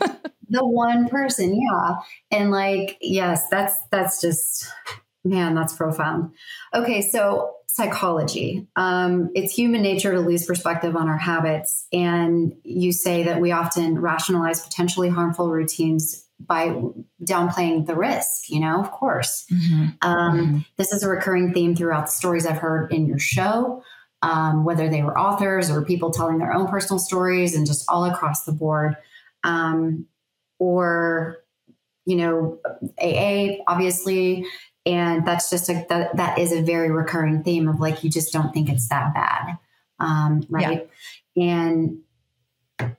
The 0.53 0.67
one 0.67 1.09
person 1.09 1.55
yeah. 1.55 1.99
And 2.33 2.51
like 2.51 2.99
yes 3.01 3.49
that's 3.51 3.75
that's 3.93 4.21
just 4.21 4.67
man 5.25 5.55
that's 5.55 5.75
profound. 5.75 6.33
Okay 6.75 7.03
so 7.03 7.55
psychology. 7.69 8.67
Um, 8.75 9.31
it's 9.35 9.55
human 9.55 9.81
nature 9.81 10.13
to 10.13 10.19
lose 10.21 10.45
perspective 10.45 10.97
on 10.97 11.09
our 11.09 11.17
habits 11.17 11.87
and 11.93 12.53
you 12.65 12.93
say 12.93 13.23
that 13.23 13.41
we 13.41 13.53
often 13.53 14.01
rationalize 14.01 14.61
potentially 14.61 15.09
harmful 15.09 15.49
routines 15.51 16.27
by 16.47 16.69
downplaying 17.23 17.87
the 17.87 17.95
risk, 17.95 18.49
you 18.49 18.61
know, 18.61 18.81
of 18.81 18.91
course. 18.91 19.45
Mm-hmm. 19.53 19.89
Um, 20.03 20.39
mm-hmm. 20.39 20.59
This 20.77 20.93
is 20.93 21.03
a 21.03 21.09
recurring 21.09 21.53
theme 21.53 21.77
throughout 21.77 22.07
the 22.07 22.13
stories 22.13 22.47
I've 22.47 22.59
heard 22.59 22.93
in 22.93 23.07
your 23.07 23.19
show, 23.19 23.83
um, 24.23 24.65
whether 24.65 24.89
they 24.89 25.03
were 25.03 25.19
authors 25.19 25.71
or 25.71 25.85
people 25.85 26.11
telling 26.11 26.39
their 26.39 26.53
own 26.53 26.69
personal 26.69 26.99
stories 26.99 27.55
and 27.55 27.67
just 27.67 27.85
all 27.89 28.05
across 28.05 28.45
the 28.45 28.53
board. 28.53 28.97
Um, 29.45 30.07
or, 30.59 31.39
you 32.05 32.17
know, 32.17 32.59
AA, 33.03 33.63
obviously. 33.67 34.47
And 34.87 35.27
that's 35.27 35.51
just 35.51 35.69
a, 35.69 35.87
that, 35.89 36.17
that 36.17 36.39
is 36.39 36.53
a 36.53 36.63
very 36.63 36.91
recurring 36.91 37.43
theme 37.43 37.69
of 37.69 37.81
like, 37.81 38.05
you 38.05 38.11
just 38.11 38.33
don't 38.33 38.53
think 38.53 38.69
it's 38.69 38.89
that 38.89 39.15
bad. 39.15 39.59
Um, 39.99 40.43
right. 40.49 40.89
Yeah. 41.35 41.45
And 41.45 41.99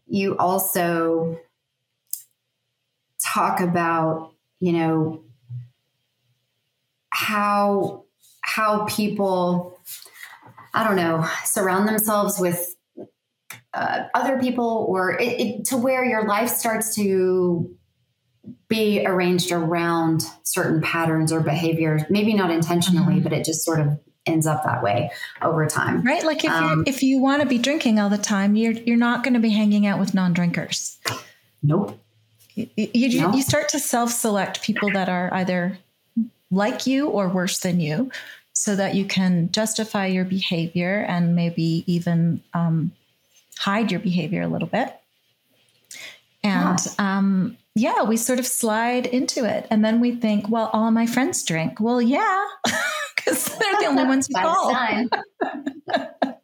you 0.08 0.38
also, 0.38 1.40
talk 3.26 3.60
about, 3.60 4.34
you 4.60 4.74
know, 4.74 5.24
how 7.10 8.06
how 8.42 8.86
people 8.86 9.80
I 10.74 10.86
don't 10.86 10.96
know, 10.96 11.28
surround 11.44 11.88
themselves 11.88 12.40
with 12.40 12.76
uh, 13.74 14.04
other 14.14 14.40
people 14.40 14.86
or 14.88 15.20
it, 15.20 15.40
it, 15.40 15.66
to 15.66 15.78
where 15.78 16.06
your 16.06 16.26
life 16.26 16.50
starts 16.50 16.96
to 16.96 17.76
be 18.68 19.06
arranged 19.06 19.52
around 19.52 20.24
certain 20.44 20.82
patterns 20.82 21.32
or 21.32 21.42
behaviors, 21.42 22.04
maybe 22.10 22.34
not 22.34 22.52
intentionally, 22.52 23.16
mm-hmm. 23.16 23.24
but 23.24 23.34
it 23.34 23.46
just 23.46 23.64
sort 23.64 23.80
of 23.80 24.00
ends 24.26 24.48
up 24.48 24.64
that 24.64 24.84
way 24.84 25.12
over 25.42 25.66
time. 25.68 26.04
Right? 26.04 26.24
Like 26.24 26.44
if 26.46 26.52
um, 26.52 26.80
you 26.80 26.84
if 26.88 27.04
you 27.04 27.20
want 27.20 27.42
to 27.42 27.48
be 27.48 27.58
drinking 27.58 28.00
all 28.00 28.10
the 28.10 28.18
time, 28.18 28.56
you're 28.56 28.74
you're 28.74 28.98
not 28.98 29.24
going 29.24 29.34
to 29.34 29.40
be 29.40 29.50
hanging 29.50 29.86
out 29.86 30.00
with 30.00 30.14
non-drinkers. 30.14 30.98
Nope. 31.62 32.00
You, 32.56 32.68
you, 32.76 33.22
no. 33.22 33.34
you 33.34 33.42
start 33.42 33.70
to 33.70 33.80
self 33.80 34.12
select 34.12 34.62
people 34.62 34.92
that 34.92 35.10
are 35.10 35.34
either 35.34 35.78
like 36.50 36.86
you 36.86 37.08
or 37.08 37.30
worse 37.30 37.60
than 37.60 37.80
you 37.80 38.12
so 38.54 38.76
that 38.76 38.96
you 38.96 39.06
can 39.06 39.52
justify 39.52 40.06
your 40.06 40.26
behavior 40.26 41.06
and 41.08 41.36
maybe 41.36 41.84
even 41.88 42.42
um, 42.54 42.92
hide 43.58 43.92
your 43.92 44.00
behavior 44.00 44.42
a 44.42 44.48
little 44.48 44.68
bit. 44.68 44.94
And 46.44 46.80
yeah. 46.86 47.18
Um, 47.18 47.58
yeah, 47.76 48.04
we 48.04 48.18
sort 48.18 48.40
of 48.40 48.46
slide 48.46 49.06
into 49.06 49.46
it. 49.46 49.66
And 49.70 49.84
then 49.86 50.00
we 50.00 50.16
think, 50.16 50.50
well, 50.50 50.70
all 50.74 50.92
my 50.92 51.06
friends 51.06 51.44
drink. 51.44 51.80
Well, 51.80 52.02
yeah, 52.02 52.46
because 53.16 53.46
they're 53.46 53.80
the 53.80 53.86
only 53.86 54.04
ones 54.04 54.28
who 54.28 54.34
call. 54.42 54.76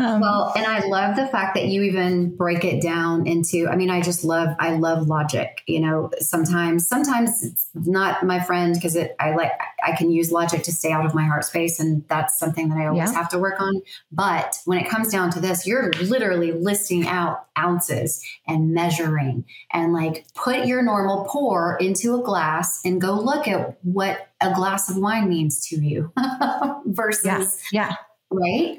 Um, 0.00 0.20
well, 0.20 0.52
and 0.56 0.66
I 0.66 0.84
love 0.86 1.14
the 1.14 1.26
fact 1.28 1.54
that 1.54 1.66
you 1.66 1.82
even 1.82 2.34
break 2.34 2.64
it 2.64 2.82
down 2.82 3.28
into, 3.28 3.68
I 3.68 3.76
mean, 3.76 3.90
I 3.90 4.00
just 4.00 4.24
love, 4.24 4.48
I 4.58 4.76
love 4.76 5.06
logic, 5.06 5.62
you 5.68 5.80
know, 5.80 6.10
sometimes, 6.18 6.88
sometimes 6.88 7.44
it's 7.44 7.68
not 7.74 8.24
my 8.24 8.40
friend 8.40 8.74
because 8.74 8.96
it, 8.96 9.14
I 9.20 9.36
like, 9.36 9.52
I 9.84 9.92
can 9.92 10.10
use 10.10 10.32
logic 10.32 10.64
to 10.64 10.72
stay 10.72 10.90
out 10.90 11.06
of 11.06 11.14
my 11.14 11.24
heart 11.24 11.44
space. 11.44 11.78
And 11.78 12.04
that's 12.08 12.38
something 12.40 12.70
that 12.70 12.78
I 12.78 12.86
always 12.86 13.10
yeah. 13.10 13.12
have 13.12 13.28
to 13.30 13.38
work 13.38 13.60
on. 13.60 13.82
But 14.10 14.56
when 14.64 14.78
it 14.78 14.88
comes 14.88 15.10
down 15.10 15.30
to 15.30 15.40
this, 15.40 15.64
you're 15.64 15.92
literally 15.92 16.50
listing 16.50 17.06
out 17.06 17.46
ounces 17.56 18.24
and 18.48 18.74
measuring 18.74 19.44
and 19.72 19.92
like 19.92 20.26
put 20.34 20.66
your 20.66 20.82
normal 20.82 21.24
pour 21.30 21.76
into 21.76 22.18
a 22.18 22.22
glass 22.22 22.80
and 22.84 23.00
go 23.00 23.12
look 23.12 23.46
at 23.46 23.78
what 23.84 24.28
a 24.40 24.52
glass 24.54 24.90
of 24.90 24.96
wine 24.96 25.28
means 25.28 25.64
to 25.68 25.76
you 25.76 26.12
versus, 26.86 27.62
yeah. 27.70 27.90
yeah. 27.90 27.96
right? 28.30 28.78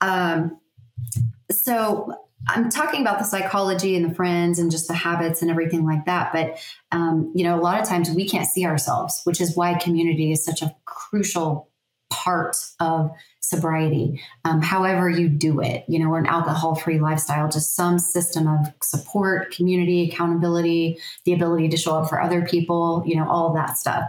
Um, 0.00 0.60
so 1.50 2.14
I'm 2.48 2.70
talking 2.70 3.00
about 3.00 3.18
the 3.18 3.24
psychology 3.24 3.96
and 3.96 4.08
the 4.08 4.14
friends 4.14 4.58
and 4.58 4.70
just 4.70 4.88
the 4.88 4.94
habits 4.94 5.42
and 5.42 5.50
everything 5.50 5.84
like 5.84 6.06
that. 6.06 6.32
But, 6.32 6.58
um, 6.92 7.32
you 7.34 7.44
know, 7.44 7.58
a 7.58 7.60
lot 7.60 7.80
of 7.80 7.88
times 7.88 8.10
we 8.10 8.28
can't 8.28 8.48
see 8.48 8.64
ourselves, 8.64 9.20
which 9.24 9.40
is 9.40 9.56
why 9.56 9.74
community 9.74 10.32
is 10.32 10.44
such 10.44 10.62
a 10.62 10.74
crucial 10.84 11.68
part 12.10 12.56
of 12.80 13.10
sobriety. 13.40 14.22
Um, 14.44 14.60
however, 14.60 15.08
you 15.08 15.28
do 15.28 15.60
it, 15.60 15.84
you 15.88 15.98
know, 15.98 16.10
or 16.10 16.18
an 16.18 16.26
alcohol 16.26 16.74
free 16.74 16.98
lifestyle, 16.98 17.48
just 17.48 17.74
some 17.74 17.98
system 17.98 18.46
of 18.46 18.72
support, 18.82 19.52
community, 19.52 20.08
accountability, 20.08 20.98
the 21.24 21.32
ability 21.32 21.68
to 21.68 21.76
show 21.76 21.96
up 21.96 22.08
for 22.08 22.20
other 22.20 22.44
people, 22.44 23.02
you 23.06 23.16
know, 23.16 23.28
all 23.28 23.54
that 23.54 23.78
stuff. 23.78 24.04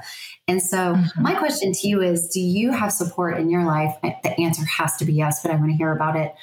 And 0.47 0.61
so, 0.61 0.77
mm-hmm. 0.77 1.21
my 1.21 1.35
question 1.35 1.71
to 1.73 1.87
you 1.87 2.01
is 2.01 2.27
Do 2.27 2.41
you 2.41 2.71
have 2.71 2.91
support 2.91 3.37
in 3.37 3.49
your 3.49 3.65
life? 3.65 3.95
The 4.01 4.39
answer 4.41 4.65
has 4.65 4.97
to 4.97 5.05
be 5.05 5.13
yes, 5.13 5.41
but 5.41 5.51
I 5.51 5.55
want 5.55 5.71
to 5.71 5.77
hear 5.77 5.93
about 5.93 6.15
it. 6.15 6.33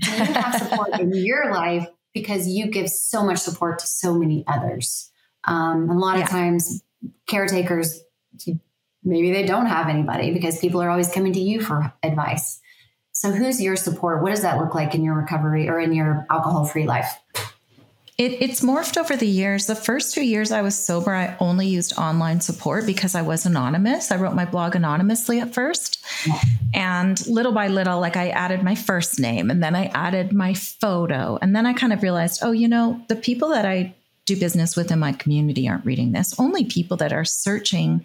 Do 0.00 0.10
you 0.10 0.24
have 0.24 0.54
support 0.54 1.00
in 1.00 1.12
your 1.14 1.52
life 1.52 1.86
because 2.14 2.48
you 2.48 2.68
give 2.68 2.88
so 2.88 3.24
much 3.24 3.38
support 3.38 3.78
to 3.80 3.86
so 3.86 4.14
many 4.14 4.44
others? 4.46 5.10
Um, 5.44 5.90
a 5.90 5.98
lot 5.98 6.18
yeah. 6.18 6.24
of 6.24 6.30
times, 6.30 6.82
caretakers 7.26 8.00
maybe 9.06 9.32
they 9.32 9.46
don't 9.46 9.66
have 9.66 9.88
anybody 9.88 10.32
because 10.32 10.58
people 10.58 10.82
are 10.82 10.90
always 10.90 11.10
coming 11.10 11.32
to 11.32 11.40
you 11.40 11.62
for 11.62 11.92
advice. 12.02 12.60
So, 13.12 13.30
who's 13.30 13.62
your 13.62 13.76
support? 13.76 14.22
What 14.22 14.30
does 14.30 14.42
that 14.42 14.58
look 14.58 14.74
like 14.74 14.94
in 14.94 15.02
your 15.02 15.14
recovery 15.14 15.70
or 15.70 15.80
in 15.80 15.94
your 15.94 16.26
alcohol 16.28 16.66
free 16.66 16.86
life? 16.86 17.18
It, 18.18 18.40
it's 18.40 18.62
morphed 18.62 18.96
over 18.96 19.14
the 19.14 19.26
years. 19.26 19.66
The 19.66 19.74
first 19.74 20.14
two 20.14 20.24
years 20.24 20.50
I 20.50 20.62
was 20.62 20.76
sober, 20.76 21.14
I 21.14 21.36
only 21.38 21.66
used 21.66 21.98
online 21.98 22.40
support 22.40 22.86
because 22.86 23.14
I 23.14 23.20
was 23.20 23.44
anonymous. 23.44 24.10
I 24.10 24.16
wrote 24.16 24.34
my 24.34 24.46
blog 24.46 24.74
anonymously 24.74 25.38
at 25.40 25.52
first. 25.52 26.02
Yeah. 26.26 26.40
And 26.72 27.26
little 27.26 27.52
by 27.52 27.68
little, 27.68 28.00
like 28.00 28.16
I 28.16 28.30
added 28.30 28.62
my 28.62 28.74
first 28.74 29.20
name 29.20 29.50
and 29.50 29.62
then 29.62 29.74
I 29.74 29.86
added 29.86 30.32
my 30.32 30.54
photo. 30.54 31.38
And 31.42 31.54
then 31.54 31.66
I 31.66 31.74
kind 31.74 31.92
of 31.92 32.02
realized, 32.02 32.40
oh, 32.42 32.52
you 32.52 32.68
know, 32.68 33.02
the 33.08 33.16
people 33.16 33.50
that 33.50 33.66
I 33.66 33.94
do 34.24 34.34
business 34.34 34.76
with 34.76 34.90
in 34.90 34.98
my 34.98 35.12
community 35.12 35.68
aren't 35.68 35.84
reading 35.84 36.12
this. 36.12 36.38
Only 36.40 36.64
people 36.64 36.96
that 36.98 37.12
are 37.12 37.24
searching 37.24 38.04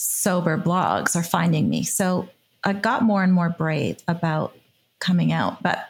sober 0.00 0.56
blogs 0.56 1.14
are 1.14 1.22
finding 1.22 1.68
me. 1.68 1.82
So 1.82 2.28
I 2.64 2.72
got 2.72 3.02
more 3.02 3.22
and 3.22 3.32
more 3.32 3.50
brave 3.50 3.98
about 4.08 4.56
coming 4.98 5.32
out. 5.32 5.62
But 5.62 5.88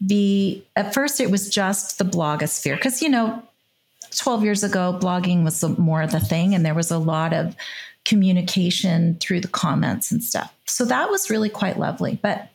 the 0.00 0.62
at 0.76 0.94
first 0.94 1.20
it 1.20 1.30
was 1.30 1.48
just 1.48 1.98
the 1.98 2.04
blogosphere 2.04 2.76
because 2.76 3.02
you 3.02 3.08
know 3.08 3.42
12 4.16 4.44
years 4.44 4.62
ago 4.62 4.96
blogging 5.00 5.42
was 5.42 5.62
more 5.76 6.02
of 6.02 6.12
the 6.12 6.20
thing 6.20 6.54
and 6.54 6.64
there 6.64 6.74
was 6.74 6.92
a 6.92 6.98
lot 6.98 7.32
of 7.32 7.56
communication 8.04 9.16
through 9.16 9.40
the 9.40 9.48
comments 9.48 10.10
and 10.10 10.22
stuff. 10.22 10.54
So 10.66 10.84
that 10.84 11.10
was 11.10 11.30
really 11.30 11.50
quite 11.50 11.78
lovely. 11.78 12.18
But 12.22 12.48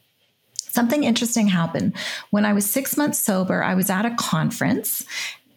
something 0.55 1.03
interesting 1.03 1.47
happened 1.47 1.95
when 2.32 2.45
I 2.45 2.53
was 2.53 2.70
six 2.70 2.97
months 2.97 3.20
sober. 3.20 3.64
I 3.64 3.76
was 3.76 3.89
at 3.89 4.05
a 4.05 4.16
conference 4.16 5.05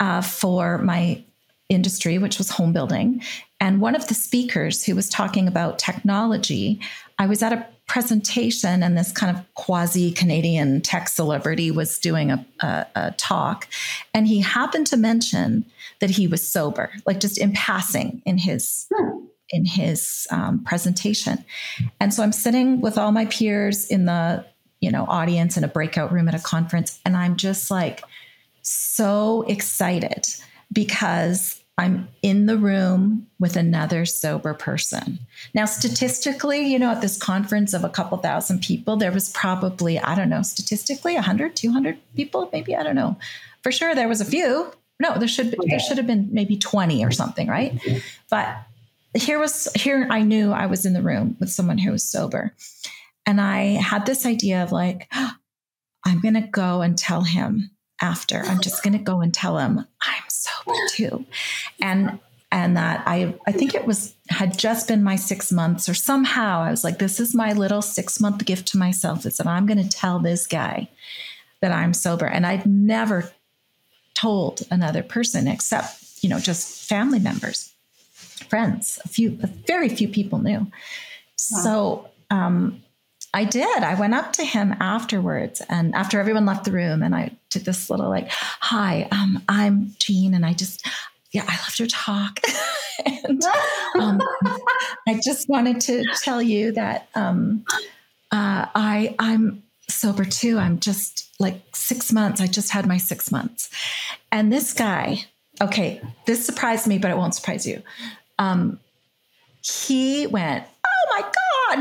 uh, 0.00 0.20
for 0.20 0.78
my 0.78 1.22
industry, 1.68 2.18
which 2.18 2.38
was 2.38 2.50
home 2.50 2.72
building. 2.72 3.22
And 3.60 3.80
one 3.80 3.94
of 3.94 4.08
the 4.08 4.14
speakers 4.14 4.84
who 4.84 4.94
was 4.94 5.08
talking 5.08 5.48
about 5.48 5.78
technology 5.78 6.80
I 7.18 7.26
was 7.26 7.42
at 7.42 7.52
a 7.52 7.66
presentation 7.86 8.82
and 8.82 8.96
this 8.96 9.12
kind 9.12 9.36
of 9.36 9.54
quasi 9.54 10.12
Canadian 10.12 10.80
tech 10.80 11.08
celebrity 11.08 11.70
was 11.70 11.98
doing 11.98 12.30
a, 12.30 12.44
a, 12.60 12.86
a, 12.94 13.10
talk. 13.12 13.68
And 14.12 14.26
he 14.26 14.40
happened 14.40 14.88
to 14.88 14.96
mention 14.96 15.64
that 16.00 16.10
he 16.10 16.26
was 16.26 16.46
sober, 16.46 16.90
like 17.06 17.20
just 17.20 17.38
in 17.38 17.52
passing 17.52 18.22
in 18.24 18.38
his. 18.38 18.86
Hmm. 18.94 19.20
In 19.50 19.64
his 19.64 20.26
um, 20.32 20.64
presentation, 20.64 21.44
and 22.00 22.12
so 22.12 22.24
I'm 22.24 22.32
sitting 22.32 22.80
with 22.80 22.98
all 22.98 23.12
my 23.12 23.26
peers 23.26 23.86
in 23.86 24.06
the 24.06 24.44
you 24.80 24.90
know 24.90 25.06
audience 25.06 25.56
in 25.56 25.62
a 25.62 25.68
breakout 25.68 26.10
room 26.10 26.26
at 26.26 26.34
a 26.34 26.40
conference, 26.40 26.98
and 27.04 27.16
I'm 27.16 27.36
just 27.36 27.70
like 27.70 28.02
so 28.62 29.44
excited 29.46 30.26
because 30.72 31.62
I'm 31.78 32.08
in 32.22 32.46
the 32.46 32.56
room 32.56 33.26
with 33.38 33.54
another 33.54 34.06
sober 34.06 34.54
person. 34.54 35.18
Now, 35.52 35.66
statistically, 35.66 36.66
you 36.66 36.78
know, 36.78 36.90
at 36.90 37.02
this 37.02 37.18
conference 37.18 37.74
of 37.74 37.84
a 37.84 37.90
couple 37.90 38.16
thousand 38.18 38.62
people, 38.62 38.96
there 38.96 39.12
was 39.12 39.30
probably, 39.30 39.98
I 39.98 40.14
don't 40.14 40.30
know, 40.30 40.42
statistically 40.42 41.14
100, 41.14 41.54
200 41.54 41.98
people, 42.14 42.48
maybe, 42.50 42.74
I 42.74 42.82
don't 42.82 42.94
know. 42.94 43.18
For 43.62 43.70
sure, 43.70 43.94
there 43.94 44.08
was 44.08 44.22
a 44.22 44.24
few. 44.24 44.72
No, 44.98 45.18
there 45.18 45.28
should 45.28 45.50
be, 45.50 45.58
there 45.68 45.78
should 45.78 45.98
have 45.98 46.06
been 46.06 46.28
maybe 46.32 46.56
20 46.56 47.04
or 47.04 47.10
something, 47.10 47.46
right? 47.46 47.78
But 48.30 48.56
here 49.14 49.38
was 49.38 49.68
here 49.74 50.06
I 50.10 50.22
knew 50.22 50.52
I 50.52 50.66
was 50.66 50.86
in 50.86 50.92
the 50.92 51.02
room 51.02 51.36
with 51.40 51.50
someone 51.50 51.78
who 51.78 51.92
was 51.92 52.04
sober. 52.04 52.54
And 53.26 53.40
I 53.40 53.80
had 53.80 54.06
this 54.06 54.24
idea 54.24 54.62
of 54.62 54.72
like, 54.72 55.08
oh, 55.14 55.32
I'm 56.04 56.20
going 56.20 56.34
to 56.34 56.40
go 56.40 56.82
and 56.82 56.96
tell 56.96 57.22
him 57.22 57.70
after. 58.00 58.42
I'm 58.44 58.60
just 58.60 58.82
going 58.82 58.92
to 58.92 59.02
go 59.02 59.20
and 59.20 59.32
tell 59.32 59.58
him 59.58 59.86
I'm 60.02 60.22
sober 60.28 60.74
too. 60.90 61.26
And 61.80 62.18
and 62.52 62.76
that 62.76 63.02
I 63.06 63.34
I 63.46 63.52
think 63.52 63.74
it 63.74 63.86
was 63.86 64.14
had 64.28 64.56
just 64.56 64.88
been 64.88 65.02
my 65.02 65.16
6 65.16 65.52
months 65.52 65.88
or 65.88 65.94
somehow 65.94 66.60
I 66.60 66.70
was 66.70 66.84
like 66.84 66.98
this 66.98 67.18
is 67.20 67.34
my 67.34 67.52
little 67.52 67.82
6 67.82 68.20
month 68.20 68.44
gift 68.44 68.68
to 68.68 68.78
myself 68.78 69.26
is 69.26 69.36
that 69.38 69.46
I'm 69.46 69.66
going 69.66 69.82
to 69.82 69.88
tell 69.88 70.18
this 70.18 70.46
guy 70.46 70.88
that 71.60 71.72
I'm 71.72 71.92
sober 71.92 72.26
and 72.26 72.46
I'd 72.46 72.66
never 72.66 73.30
told 74.14 74.62
another 74.70 75.02
person 75.02 75.48
except, 75.48 76.22
you 76.22 76.28
know, 76.28 76.38
just 76.38 76.88
family 76.88 77.18
members, 77.18 77.74
friends, 78.48 78.98
a 79.04 79.08
few 79.08 79.38
a 79.42 79.46
very 79.46 79.88
few 79.88 80.08
people 80.08 80.38
knew. 80.38 80.60
Wow. 80.60 81.62
So 81.62 82.10
um 82.30 82.82
I 83.34 83.44
did. 83.44 83.82
I 83.82 83.94
went 83.94 84.14
up 84.14 84.32
to 84.34 84.44
him 84.44 84.74
afterwards 84.80 85.60
and 85.68 85.94
after 85.94 86.18
everyone 86.18 86.46
left 86.46 86.64
the 86.64 86.72
room 86.72 87.02
and 87.02 87.14
I 87.14 87.32
did 87.50 87.64
this 87.64 87.90
little 87.90 88.08
like, 88.08 88.30
hi, 88.30 89.08
um, 89.12 89.42
I'm 89.48 89.94
Jean 89.98 90.34
and 90.34 90.46
I 90.46 90.54
just, 90.54 90.86
yeah, 91.32 91.44
I 91.46 91.56
loved 91.56 91.78
your 91.78 91.88
talk. 91.88 92.40
and 93.04 93.42
um, 93.98 94.20
I 95.06 95.20
just 95.22 95.48
wanted 95.48 95.80
to 95.82 96.04
tell 96.22 96.40
you 96.40 96.72
that 96.72 97.08
um, 97.14 97.64
uh, 98.30 98.66
I, 98.74 99.14
I'm 99.18 99.62
sober 99.88 100.24
too. 100.24 100.58
I'm 100.58 100.80
just 100.80 101.28
like 101.38 101.62
six 101.74 102.12
months. 102.12 102.40
I 102.40 102.46
just 102.46 102.70
had 102.70 102.86
my 102.86 102.96
six 102.96 103.30
months. 103.30 103.70
And 104.32 104.52
this 104.52 104.72
guy, 104.72 105.24
okay, 105.60 106.00
this 106.26 106.44
surprised 106.44 106.86
me, 106.86 106.98
but 106.98 107.10
it 107.10 107.16
won't 107.16 107.34
surprise 107.34 107.66
you. 107.66 107.82
Um, 108.38 108.80
he 109.62 110.26
went. 110.26 110.64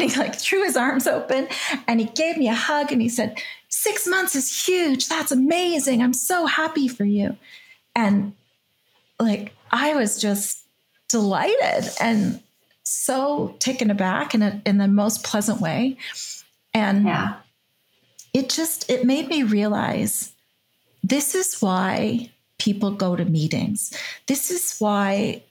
And 0.01 0.11
he 0.11 0.19
like 0.19 0.35
threw 0.35 0.63
his 0.63 0.77
arms 0.77 1.07
open 1.07 1.47
and 1.87 1.99
he 1.99 2.07
gave 2.07 2.37
me 2.37 2.47
a 2.47 2.53
hug 2.53 2.91
and 2.91 3.01
he 3.01 3.09
said, 3.09 3.41
Six 3.69 4.07
months 4.07 4.35
is 4.35 4.65
huge. 4.65 5.07
That's 5.07 5.31
amazing. 5.31 6.01
I'm 6.01 6.13
so 6.13 6.45
happy 6.45 6.87
for 6.87 7.03
you. 7.03 7.35
And 7.95 8.33
like, 9.19 9.53
I 9.71 9.95
was 9.95 10.19
just 10.19 10.63
delighted 11.09 11.89
and 11.99 12.41
so 12.83 13.55
taken 13.59 13.91
aback 13.91 14.33
in 14.33 14.41
a, 14.41 14.61
in 14.65 14.77
the 14.77 14.87
most 14.87 15.23
pleasant 15.23 15.59
way. 15.59 15.97
And 16.73 17.05
yeah. 17.05 17.35
it 18.33 18.49
just, 18.49 18.89
it 18.89 19.05
made 19.05 19.27
me 19.27 19.43
realize 19.43 20.33
this 21.03 21.35
is 21.35 21.61
why 21.61 22.31
people 22.57 22.91
go 22.91 23.15
to 23.15 23.25
meetings. 23.25 23.93
This 24.27 24.51
is 24.51 24.77
why 24.79 25.43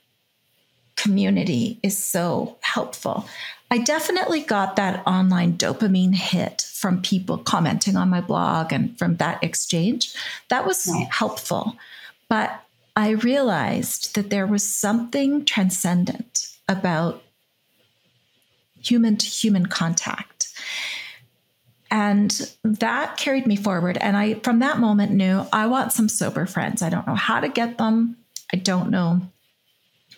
community 0.95 1.79
is 1.83 1.97
so 1.97 2.57
helpful. 2.61 3.27
I 3.71 3.79
definitely 3.79 4.41
got 4.41 4.75
that 4.75 5.05
online 5.07 5.57
dopamine 5.57 6.13
hit 6.13 6.61
from 6.73 7.01
people 7.01 7.37
commenting 7.37 7.95
on 7.95 8.09
my 8.09 8.21
blog 8.21 8.71
and 8.71 8.97
from 8.97 9.17
that 9.17 9.43
exchange. 9.43 10.13
That 10.49 10.65
was 10.65 10.89
helpful. 11.09 11.75
But 12.29 12.61
I 12.95 13.09
realized 13.09 14.15
that 14.15 14.29
there 14.29 14.47
was 14.47 14.63
something 14.63 15.45
transcendent 15.45 16.55
about 16.69 17.23
human 18.81 19.17
to 19.17 19.25
human 19.25 19.65
contact. 19.65 20.53
And 21.89 22.53
that 22.63 23.17
carried 23.17 23.47
me 23.47 23.55
forward. 23.55 23.97
And 23.97 24.15
I, 24.15 24.35
from 24.35 24.59
that 24.59 24.79
moment, 24.79 25.11
knew 25.11 25.45
I 25.51 25.67
want 25.67 25.91
some 25.91 26.09
sober 26.09 26.45
friends. 26.45 26.81
I 26.81 26.89
don't 26.89 27.07
know 27.07 27.15
how 27.15 27.39
to 27.39 27.49
get 27.49 27.77
them. 27.77 28.17
I 28.53 28.57
don't 28.57 28.89
know 28.89 29.21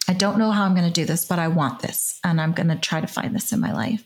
I 0.10 0.14
don't 0.14 0.38
know 0.38 0.51
how 0.51 0.64
I'm 0.64 0.74
going 0.74 0.88
to 0.88 0.91
do 0.91 1.05
this, 1.05 1.26
but 1.26 1.38
I 1.38 1.49
want 1.49 1.80
this, 1.80 2.20
and 2.24 2.39
I'm 2.39 2.53
going 2.53 2.70
to 2.70 2.78
try 2.78 3.01
to 3.01 3.08
find 3.08 3.36
this 3.36 3.51
in 3.51 3.60
my 3.60 3.74
life. 3.74 4.05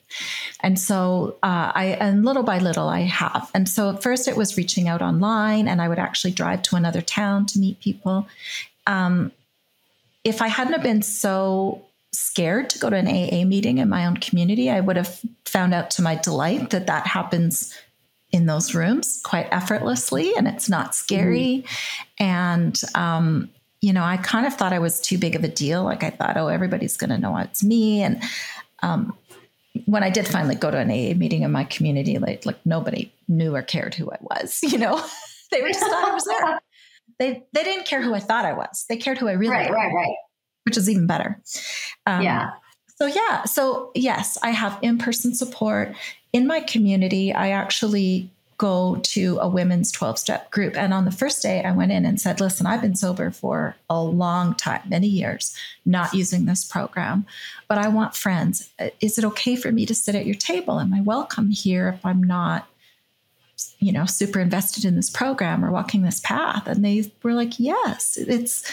And 0.62 0.80
so, 0.80 1.38
uh, 1.44 1.72
I 1.76 1.98
and 2.00 2.26
little 2.26 2.42
by 2.44 2.58
little, 2.58 2.90
I 2.90 3.02
have. 3.02 3.52
And 3.54 3.70
so, 3.70 3.92
at 3.92 4.02
first, 4.02 4.28
it 4.28 4.36
was 4.36 4.58
reaching 4.58 4.88
out 4.88 5.02
online, 5.02 5.68
and 5.68 5.82
I 5.82 5.88
would 5.88 6.00
actually 6.00 6.32
drive 6.32 6.64
to 6.64 6.76
another 6.76 7.02
town 7.02 7.46
to 7.48 7.60
meet 7.60 7.80
people. 7.80 8.28
Um, 8.88 9.32
if 10.24 10.42
I 10.42 10.48
hadn't 10.48 10.74
have 10.74 10.84
been 10.84 11.04
so 11.04 11.86
scared 12.12 12.70
to 12.72 12.80
go 12.80 12.90
to 12.90 12.96
an 12.96 13.08
AA 13.08 13.46
meeting 13.46 13.78
in 13.78 13.88
my 13.88 14.06
own 14.06 14.18
community, 14.18 14.70
I 14.70 14.80
would 14.80 14.98
have 14.98 15.22
found 15.46 15.74
out 15.74 15.92
to 15.92 16.02
my 16.02 16.16
delight 16.16 16.72
that 16.72 16.88
that 16.88 17.08
happens 17.08 17.78
in 18.32 18.46
those 18.46 18.74
rooms 18.74 19.22
quite 19.24 19.48
effortlessly, 19.52 20.34
and 20.36 20.48
it's 20.48 20.70
not 20.70 20.96
scary. 20.96 21.64
Mm-hmm. 21.66 22.24
And 22.24 22.82
um, 22.96 23.50
you 23.82 23.92
know, 23.94 24.04
I 24.04 24.18
kind 24.18 24.46
of 24.46 24.54
thought 24.54 24.74
I 24.74 24.80
was 24.80 25.02
too 25.02 25.18
big 25.18 25.36
of 25.36 25.44
a 25.44 25.48
deal. 25.48 25.84
Like 25.84 26.04
I 26.04 26.12
thought, 26.12 26.38
oh, 26.38 26.48
everybody's 26.48 26.98
going 26.98 27.10
to 27.10 27.18
know 27.18 27.36
it's 27.38 27.64
me. 27.64 28.04
And 28.04 28.22
um, 28.84 29.18
when 29.86 30.04
I 30.04 30.12
did 30.12 30.28
finally 30.28 30.56
go 30.56 30.70
to 30.70 30.78
an 30.78 30.92
AA 30.92 31.18
meeting 31.18 31.42
in 31.42 31.52
my 31.52 31.64
community, 31.64 32.20
like 32.20 32.46
like 32.46 32.64
nobody 32.66 33.12
knew 33.28 33.56
or 33.56 33.64
cared 33.64 33.96
who 33.96 34.12
I 34.12 34.18
was. 34.22 34.60
You 34.72 34.78
know, 34.78 35.04
they 35.52 35.62
were 35.62 35.70
just 35.70 35.80
thought 35.80 36.10
I 36.10 36.14
was 36.14 36.26
there. 36.26 36.60
They 37.20 37.44
they 37.54 37.64
didn't 37.64 37.86
care 37.86 38.02
who 38.02 38.16
I 38.16 38.20
thought 38.20 38.46
I 38.46 38.54
was. 38.54 38.86
They 38.90 38.98
cared 38.98 39.20
who 39.20 39.28
I 39.28 39.34
really 39.34 39.52
right, 39.52 39.70
was, 39.70 39.76
right, 39.76 39.94
right, 39.94 40.16
which 40.64 40.76
is 40.76 40.90
even 40.90 41.06
better. 41.06 41.40
Um, 42.08 42.24
yeah. 42.24 42.52
So 42.96 43.06
yeah, 43.06 43.44
so 43.44 43.92
yes, 43.94 44.40
I 44.42 44.50
have 44.50 44.80
in 44.82 44.98
person 44.98 45.36
support 45.36 45.94
in 46.34 46.48
my 46.48 46.62
community. 46.62 47.32
I 47.32 47.50
actually 47.50 48.31
go 48.62 48.98
to 49.02 49.40
a 49.40 49.50
women's 49.50 49.92
12 49.92 50.20
step 50.20 50.52
group. 50.52 50.78
And 50.78 50.94
on 50.94 51.06
the 51.06 51.12
first 51.12 51.42
day, 51.42 51.64
I 51.64 51.72
went 51.72 51.92
in 51.92 52.06
and 52.06 52.22
said, 52.22 52.40
Listen, 52.40 52.68
I've 52.68 52.82
been 52.82 52.96
sober 52.96 53.32
for 53.32 53.76
a 53.90 54.00
long 54.00 54.54
time, 54.54 54.82
many 54.88 55.08
years, 55.08 55.58
not 55.84 56.14
using 56.14 56.46
this 56.46 56.64
program, 56.64 57.26
but 57.68 57.80
I 57.80 57.88
want 57.88 58.16
friends. 58.16 58.70
Uh, 58.80 58.90
is 59.00 59.18
it 59.18 59.26
okay 59.26 59.56
for 59.56 59.72
me 59.72 59.88
to 59.88 59.96
sit 59.96 60.14
at 60.14 60.28
your 60.28 60.36
table? 60.36 60.80
Am 60.80 60.94
I 60.94 61.02
welcome 61.02 61.50
here 61.50 61.90
if 61.90 62.06
I'm 62.06 62.24
not? 62.24 62.68
you 63.78 63.92
know 63.92 64.08
super 64.08 64.40
invested 64.40 64.86
in 64.86 64.96
this 64.96 65.12
program 65.12 65.64
or 65.64 65.70
walking 65.70 66.02
this 66.02 66.20
path 66.22 66.66
and 66.66 66.84
they 66.84 67.12
were 67.22 67.34
like 67.34 67.60
yes 67.60 68.18
it's 68.18 68.64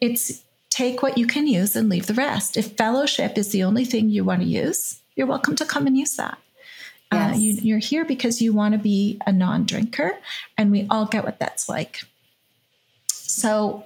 it's 0.00 0.42
take 0.70 1.02
what 1.02 1.18
you 1.18 1.26
can 1.26 1.46
use 1.46 1.76
and 1.76 1.90
leave 1.90 2.06
the 2.06 2.14
rest 2.14 2.56
if 2.56 2.74
fellowship 2.74 3.36
is 3.36 3.50
the 3.50 3.62
only 3.62 3.84
thing 3.84 4.08
you 4.08 4.24
want 4.24 4.40
to 4.40 4.46
use 4.46 5.02
you're 5.14 5.26
welcome 5.26 5.54
to 5.54 5.66
come 5.66 5.86
and 5.86 5.98
use 5.98 6.16
that 6.16 6.38
Yes. 7.12 7.34
Uh, 7.34 7.38
you, 7.38 7.52
you're 7.62 7.78
here 7.78 8.04
because 8.04 8.40
you 8.40 8.52
want 8.52 8.72
to 8.72 8.78
be 8.78 9.20
a 9.26 9.32
non 9.32 9.64
drinker, 9.64 10.18
and 10.56 10.70
we 10.70 10.86
all 10.90 11.06
get 11.06 11.24
what 11.24 11.38
that's 11.38 11.68
like. 11.68 12.02
So 13.08 13.84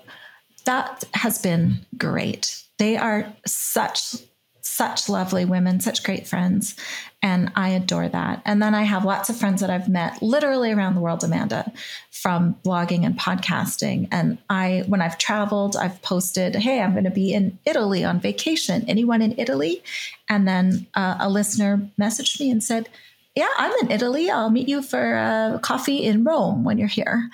that 0.64 1.04
has 1.14 1.38
been 1.38 1.86
great. 1.96 2.62
They 2.78 2.96
are 2.96 3.32
such 3.46 4.16
such 4.64 5.08
lovely 5.10 5.44
women, 5.44 5.78
such 5.78 6.02
great 6.02 6.26
friends. 6.26 6.74
And 7.22 7.52
I 7.54 7.68
adore 7.68 8.08
that. 8.08 8.42
And 8.44 8.62
then 8.62 8.74
I 8.74 8.82
have 8.82 9.04
lots 9.04 9.28
of 9.28 9.36
friends 9.36 9.60
that 9.60 9.70
I've 9.70 9.88
met 9.88 10.22
literally 10.22 10.72
around 10.72 10.94
the 10.94 11.00
world, 11.00 11.22
Amanda, 11.22 11.70
from 12.10 12.56
blogging 12.64 13.04
and 13.04 13.18
podcasting. 13.18 14.08
And 14.10 14.38
I, 14.48 14.84
when 14.86 15.02
I've 15.02 15.18
traveled, 15.18 15.76
I've 15.76 16.00
posted, 16.02 16.56
hey, 16.56 16.80
I'm 16.80 16.92
going 16.92 17.04
to 17.04 17.10
be 17.10 17.32
in 17.32 17.58
Italy 17.66 18.04
on 18.04 18.20
vacation. 18.20 18.84
Anyone 18.88 19.22
in 19.22 19.38
Italy? 19.38 19.82
And 20.28 20.48
then 20.48 20.86
uh, 20.94 21.18
a 21.20 21.28
listener 21.28 21.88
messaged 22.00 22.40
me 22.40 22.50
and 22.50 22.64
said, 22.64 22.88
yeah, 23.34 23.48
I'm 23.56 23.72
in 23.82 23.90
Italy. 23.90 24.30
I'll 24.30 24.50
meet 24.50 24.68
you 24.68 24.82
for 24.82 25.16
uh, 25.16 25.58
coffee 25.58 26.04
in 26.04 26.24
Rome 26.24 26.64
when 26.64 26.78
you're 26.78 26.88
here. 26.88 27.28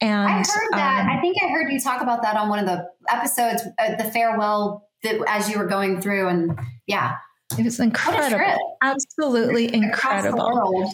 And 0.00 0.28
I 0.28 0.38
heard 0.38 0.72
that. 0.72 1.02
Um, 1.02 1.10
I 1.10 1.20
think 1.20 1.36
I 1.42 1.48
heard 1.48 1.70
you 1.70 1.80
talk 1.80 2.02
about 2.02 2.22
that 2.22 2.36
on 2.36 2.48
one 2.48 2.58
of 2.58 2.66
the 2.66 2.88
episodes, 3.10 3.62
uh, 3.78 3.96
the 3.96 4.10
farewell 4.10 4.88
that 5.02 5.20
as 5.28 5.48
you 5.50 5.58
were 5.58 5.66
going 5.66 6.00
through, 6.00 6.28
and 6.28 6.58
yeah, 6.86 7.16
it 7.58 7.64
was 7.64 7.78
incredible. 7.80 8.76
Absolutely 8.82 9.72
incredible. 9.72 10.92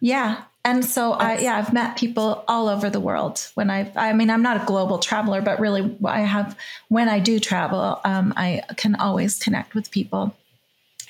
Yeah. 0.00 0.42
And 0.64 0.84
so 0.84 1.12
I, 1.12 1.38
yeah, 1.38 1.56
I've 1.56 1.72
met 1.72 1.96
people 1.96 2.44
all 2.48 2.68
over 2.68 2.90
the 2.90 2.98
world 2.98 3.48
when 3.54 3.70
I've, 3.70 3.96
I 3.96 4.12
mean, 4.12 4.30
I'm 4.30 4.42
not 4.42 4.62
a 4.62 4.66
global 4.66 4.98
traveler, 4.98 5.40
but 5.40 5.60
really 5.60 5.96
I 6.04 6.20
have, 6.20 6.56
when 6.88 7.08
I 7.08 7.20
do 7.20 7.38
travel, 7.38 8.00
um, 8.04 8.34
I 8.36 8.62
can 8.76 8.96
always 8.96 9.38
connect 9.38 9.74
with 9.74 9.90
people 9.92 10.34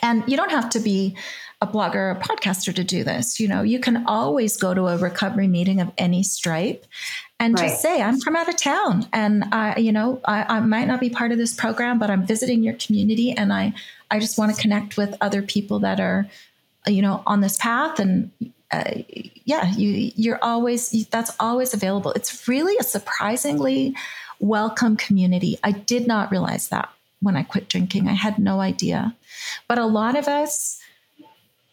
And 0.03 0.23
you 0.27 0.37
don't 0.37 0.51
have 0.51 0.71
to 0.71 0.81
be 0.81 1.17
a 1.63 1.67
blogger 1.67 1.95
or 1.95 2.11
a 2.11 2.21
podcaster 2.21 2.75
to 2.75 2.85
do 2.85 3.03
this. 3.03 3.41
You 3.41 3.49
know, 3.49 3.63
you 3.63 3.81
can 3.81 4.07
always 4.07 4.57
go 4.57 4.75
to 4.75 4.89
a 4.89 4.99
recovery 4.99 5.49
meeting 5.49 5.81
of 5.81 5.91
any 5.97 6.23
stripe 6.23 6.85
and 7.41 7.59
right. 7.59 7.69
just 7.69 7.81
say, 7.81 8.03
I'm 8.03 8.21
from 8.21 8.37
out 8.37 8.49
of 8.49 8.57
town 8.57 9.07
and 9.13 9.45
I, 9.53 9.77
you 9.79 9.93
know, 9.93 10.21
I, 10.25 10.57
I 10.57 10.61
might 10.61 10.87
not 10.87 11.01
be 11.01 11.09
part 11.09 11.33
of 11.33 11.39
this 11.39 11.55
program, 11.55 11.99
but 11.99 12.11
I'm 12.11 12.27
visiting 12.27 12.63
your 12.63 12.75
community 12.75 13.33
and 13.33 13.53
I, 13.53 13.73
I 14.11 14.21
just 14.21 14.37
want 14.39 14.55
to 14.55 14.61
connect 14.61 14.97
with 14.97 15.15
other 15.21 15.41
people 15.41 15.79
that 15.81 15.99
are, 15.99 16.27
you 16.87 17.01
know, 17.01 17.23
on 17.27 17.41
this 17.41 17.57
path. 17.57 17.99
And 17.99 18.31
uh, 18.71 18.93
yeah, 19.45 19.73
you, 19.75 20.13
you're 20.15 20.39
always, 20.43 21.07
that's 21.07 21.35
always 21.41 21.73
available. 21.73 22.13
It's 22.13 22.47
really 22.47 22.77
a 22.79 22.83
surprisingly 22.83 23.95
welcome 24.41 24.97
community. 24.97 25.59
I 25.65 25.73
did 25.73 26.07
not 26.07 26.31
realize 26.31 26.69
that 26.69 26.91
when 27.21 27.37
I 27.37 27.43
quit 27.43 27.69
drinking. 27.69 28.09
I 28.09 28.13
had 28.13 28.39
no 28.39 28.61
idea. 28.61 29.15
But 29.69 29.79
a 29.79 29.87
lot 29.87 30.17
of 30.17 30.29
us, 30.29 30.79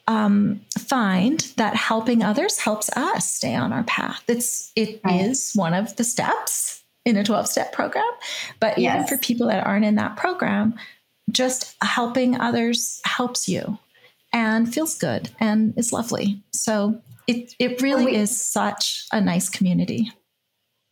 um, 0.07 0.61
find 0.77 1.39
that 1.57 1.75
helping 1.75 2.23
others 2.23 2.59
helps 2.59 2.89
us 2.95 3.31
stay 3.31 3.55
on 3.55 3.71
our 3.71 3.83
path. 3.83 4.23
It's 4.27 4.71
it 4.75 4.99
right. 5.03 5.21
is 5.21 5.53
one 5.53 5.73
of 5.73 5.95
the 5.95 6.03
steps 6.03 6.83
in 7.05 7.17
a 7.17 7.23
12 7.23 7.47
step 7.47 7.71
program. 7.71 8.09
But 8.59 8.77
yes. 8.77 8.95
even 8.95 9.07
for 9.07 9.21
people 9.21 9.47
that 9.47 9.65
aren't 9.65 9.85
in 9.85 9.95
that 9.95 10.17
program, 10.17 10.75
just 11.31 11.75
helping 11.81 12.39
others 12.39 13.01
helps 13.05 13.47
you 13.47 13.77
and 14.31 14.73
feels 14.73 14.97
good 14.97 15.29
and 15.39 15.73
is 15.77 15.93
lovely. 15.93 16.41
So 16.51 17.01
it 17.27 17.55
it 17.59 17.81
really 17.81 18.05
we, 18.05 18.15
is 18.15 18.39
such 18.39 19.05
a 19.11 19.21
nice 19.21 19.49
community. 19.49 20.11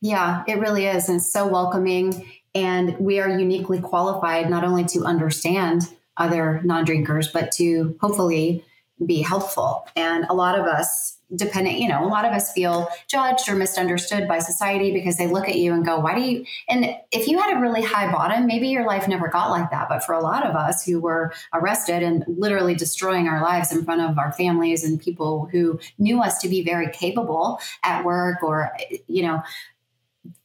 Yeah, 0.02 0.43
it 0.47 0.60
really 0.60 0.88
is. 0.88 1.10
And 1.10 1.22
so 1.22 1.47
welcoming. 1.47 2.30
And 2.54 2.97
we 2.99 3.20
are 3.20 3.30
uniquely 3.30 3.80
qualified 3.80 4.49
not 4.49 4.64
only 4.64 4.84
to 4.86 5.04
understand 5.04 5.84
other 6.18 6.62
non 6.64 6.86
drinkers, 6.86 7.30
but 7.30 7.52
to 7.54 7.97
hopefully 8.02 8.64
be 9.06 9.22
helpful. 9.22 9.88
And 9.95 10.26
a 10.26 10.34
lot 10.34 10.58
of 10.58 10.66
us, 10.66 11.18
depending, 11.34 11.82
you 11.82 11.88
know, 11.88 12.06
a 12.06 12.08
lot 12.08 12.26
of 12.26 12.34
us 12.34 12.52
feel 12.52 12.89
judged 13.08 13.49
or 13.49 13.56
misunderstood 13.56 14.28
by 14.28 14.39
society 14.39 14.91
because 14.91 15.18
they 15.18 15.28
look 15.28 15.47
at 15.47 15.56
you 15.56 15.74
and 15.74 15.86
go, 15.86 15.99
why 15.99 16.14
do 16.14 16.22
you? 16.22 16.45
And 16.70 16.95
if 17.12 17.28
you 17.28 17.39
had 17.39 17.58
a 17.58 17.60
really 17.60 17.82
high 17.82 18.12
bottom, 18.12 18.45
maybe 18.45 18.68
your 18.68 18.86
life 18.86 19.08
never 19.08 19.28
got 19.28 19.49
like 19.49 19.72
that. 19.72 19.89
But 19.89 20.04
for 20.04 20.14
a 20.14 20.22
lot 20.22 20.45
of 20.45 20.56
us 20.56 20.86
who 20.86 20.99
were 20.99 21.34
arrested 21.54 22.04
and 22.04 22.24
literally 22.28 22.76
destroying 22.76 23.28
our 23.28 23.41
lives 23.41 23.72
in 23.72 23.84
front 23.86 24.02
of 24.02 24.20
our 24.20 24.34
families 24.34 24.84
and 24.84 24.99
people 24.99 25.47
who 25.52 25.80
knew 25.97 26.22
us 26.22 26.39
to 26.39 26.49
be 26.49 26.64
very 26.64 26.91
capable 26.91 27.60
at 27.84 28.04
work 28.04 28.43
or, 28.43 28.76
you 29.08 29.24
know, 29.24 29.41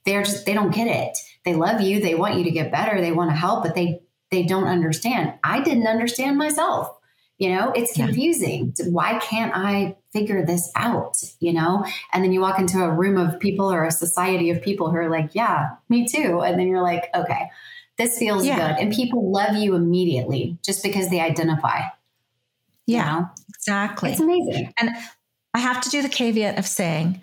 they're 0.07 0.23
just, 0.23 0.47
they 0.47 0.55
don't 0.55 0.75
get 0.75 0.87
it. 0.87 1.19
They 1.45 1.55
love 1.55 1.83
you. 1.83 2.01
They 2.01 2.15
want 2.15 2.37
you 2.37 2.45
to 2.45 2.51
get 2.51 2.73
better. 2.73 3.01
They 3.01 3.13
want 3.13 3.31
to 3.31 3.37
help, 3.37 3.63
but 3.63 3.75
they, 3.75 4.01
they 4.31 4.45
don't 4.45 4.67
understand. 4.67 5.35
I 5.45 5.61
didn't 5.61 5.87
understand 5.87 6.39
myself 6.39 6.97
you 7.39 7.51
know, 7.51 7.71
it's 7.73 7.93
confusing. 7.93 8.73
Yeah. 8.79 8.87
Why 8.87 9.19
can't 9.19 9.53
I 9.55 9.97
figure 10.13 10.45
this 10.45 10.71
out? 10.75 11.19
You 11.39 11.53
know, 11.53 11.85
and 12.13 12.25
then 12.25 12.33
you 12.33 12.41
walk 12.41 12.59
into 12.59 12.83
a 12.83 12.91
room 12.91 13.19
of 13.19 13.39
people 13.41 13.71
or 13.71 13.85
a 13.85 13.91
society 13.91 14.51
of 14.51 14.63
people 14.63 14.91
who 14.91 14.97
are 14.97 15.11
like, 15.11 15.35
yeah, 15.35 15.71
me 15.89 16.07
too. 16.07 16.41
And 16.41 16.59
then 16.59 16.67
you're 16.67 16.83
like, 16.83 17.11
okay, 17.15 17.51
this 17.99 18.19
feels 18.19 18.47
yeah. 18.47 18.57
good. 18.57 18.83
And 18.83 18.93
people 18.93 19.31
love 19.31 19.55
you 19.57 19.75
immediately 19.75 20.59
just 20.63 20.83
because 20.83 21.11
they 21.11 21.21
identify. 21.21 21.81
Yeah, 22.87 23.15
you 23.15 23.21
know? 23.21 23.31
exactly. 23.55 24.13
It's 24.13 24.21
amazing. 24.21 24.73
And 24.79 24.91
I 25.53 25.59
have 25.59 25.83
to 25.83 25.91
do 25.91 26.01
the 26.01 26.09
caveat 26.09 26.59
of 26.59 26.67
saying, 26.67 27.21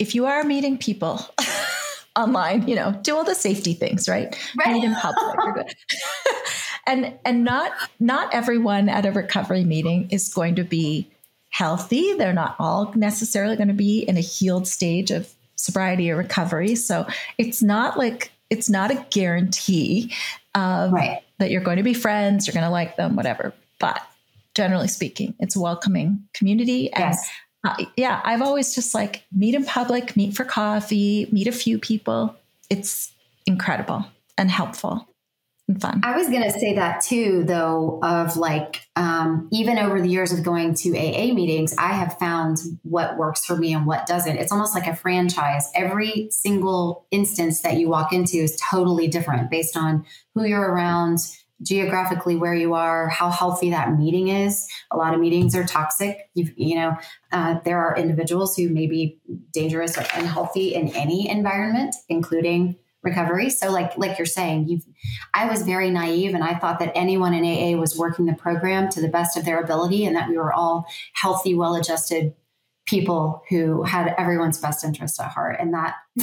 if 0.00 0.16
you 0.16 0.26
are 0.26 0.42
meeting 0.42 0.78
people, 0.78 1.24
online, 2.16 2.68
you 2.68 2.74
know, 2.74 2.92
do 3.02 3.16
all 3.16 3.24
the 3.24 3.34
safety 3.34 3.74
things, 3.74 4.08
right? 4.08 4.36
Right. 4.56 4.74
Meet 4.74 4.84
in 4.84 4.94
public. 4.94 5.76
and 6.86 7.14
and 7.24 7.44
not 7.44 7.72
not 7.98 8.32
everyone 8.34 8.88
at 8.88 9.06
a 9.06 9.12
recovery 9.12 9.64
meeting 9.64 10.08
is 10.10 10.32
going 10.32 10.56
to 10.56 10.64
be 10.64 11.10
healthy. 11.50 12.14
They're 12.14 12.32
not 12.32 12.56
all 12.58 12.92
necessarily 12.96 13.56
going 13.56 13.68
to 13.68 13.74
be 13.74 14.00
in 14.00 14.16
a 14.16 14.20
healed 14.20 14.66
stage 14.66 15.10
of 15.10 15.32
sobriety 15.56 16.10
or 16.10 16.16
recovery. 16.16 16.74
So 16.74 17.06
it's 17.38 17.62
not 17.62 17.96
like 17.96 18.30
it's 18.50 18.68
not 18.68 18.90
a 18.90 19.06
guarantee 19.10 20.12
of, 20.54 20.92
right. 20.92 21.22
that 21.38 21.50
you're 21.50 21.62
going 21.62 21.78
to 21.78 21.82
be 21.82 21.94
friends, 21.94 22.46
you're 22.46 22.54
going 22.54 22.64
to 22.64 22.70
like 22.70 22.96
them, 22.96 23.16
whatever. 23.16 23.52
But 23.78 24.00
generally 24.54 24.88
speaking, 24.88 25.34
it's 25.40 25.56
a 25.56 25.60
welcoming 25.60 26.24
community. 26.34 26.92
And 26.92 27.14
yes. 27.14 27.30
Uh, 27.64 27.84
yeah, 27.96 28.20
I've 28.24 28.42
always 28.42 28.74
just 28.74 28.94
like 28.94 29.24
meet 29.32 29.54
in 29.54 29.64
public, 29.64 30.16
meet 30.16 30.36
for 30.36 30.44
coffee, 30.44 31.28
meet 31.32 31.46
a 31.46 31.52
few 31.52 31.78
people. 31.78 32.36
It's 32.68 33.12
incredible 33.46 34.04
and 34.36 34.50
helpful 34.50 35.08
and 35.66 35.80
fun. 35.80 36.00
I 36.04 36.16
was 36.16 36.28
going 36.28 36.42
to 36.42 36.50
say 36.50 36.74
that 36.74 37.00
too, 37.00 37.44
though, 37.44 38.00
of 38.02 38.36
like, 38.36 38.86
um, 38.96 39.48
even 39.50 39.78
over 39.78 40.00
the 40.00 40.08
years 40.08 40.32
of 40.32 40.42
going 40.42 40.74
to 40.74 40.90
AA 40.90 41.32
meetings, 41.32 41.74
I 41.78 41.92
have 41.94 42.18
found 42.18 42.58
what 42.82 43.16
works 43.16 43.46
for 43.46 43.56
me 43.56 43.72
and 43.72 43.86
what 43.86 44.06
doesn't. 44.06 44.36
It's 44.36 44.52
almost 44.52 44.74
like 44.74 44.86
a 44.86 44.94
franchise. 44.94 45.70
Every 45.74 46.28
single 46.30 47.06
instance 47.10 47.62
that 47.62 47.78
you 47.78 47.88
walk 47.88 48.12
into 48.12 48.36
is 48.36 48.60
totally 48.70 49.08
different 49.08 49.50
based 49.50 49.76
on 49.76 50.04
who 50.34 50.44
you're 50.44 50.70
around, 50.70 51.18
geographically 51.64 52.36
where 52.36 52.54
you 52.54 52.74
are, 52.74 53.08
how 53.08 53.30
healthy 53.30 53.70
that 53.70 53.96
meeting 53.98 54.28
is. 54.28 54.68
A 54.92 54.96
lot 54.96 55.14
of 55.14 55.20
meetings 55.20 55.56
are 55.56 55.64
toxic. 55.64 56.30
You've, 56.34 56.52
you 56.56 56.76
know, 56.76 56.96
uh, 57.32 57.58
there 57.64 57.78
are 57.78 57.96
individuals 57.96 58.56
who 58.56 58.68
may 58.68 58.86
be 58.86 59.18
dangerous 59.52 59.98
or 59.98 60.04
unhealthy 60.14 60.74
in 60.74 60.88
any 60.90 61.28
environment, 61.28 61.94
including 62.08 62.76
recovery. 63.02 63.50
So 63.50 63.70
like 63.70 63.96
like 63.98 64.18
you're 64.18 64.26
saying, 64.26 64.66
you 64.68 64.80
I 65.34 65.46
was 65.46 65.62
very 65.62 65.90
naive 65.90 66.34
and 66.34 66.42
I 66.42 66.54
thought 66.54 66.78
that 66.78 66.92
anyone 66.94 67.34
in 67.34 67.44
AA 67.44 67.78
was 67.78 67.96
working 67.96 68.26
the 68.26 68.34
program 68.34 68.88
to 68.90 69.00
the 69.00 69.08
best 69.08 69.36
of 69.36 69.44
their 69.44 69.60
ability 69.60 70.06
and 70.06 70.16
that 70.16 70.28
we 70.28 70.36
were 70.36 70.52
all 70.52 70.86
healthy, 71.12 71.54
well-adjusted 71.54 72.34
people 72.86 73.42
who 73.48 73.82
had 73.82 74.14
everyone's 74.18 74.58
best 74.58 74.84
interest 74.84 75.20
at 75.20 75.30
heart 75.30 75.56
and 75.58 75.72
that 75.72 75.94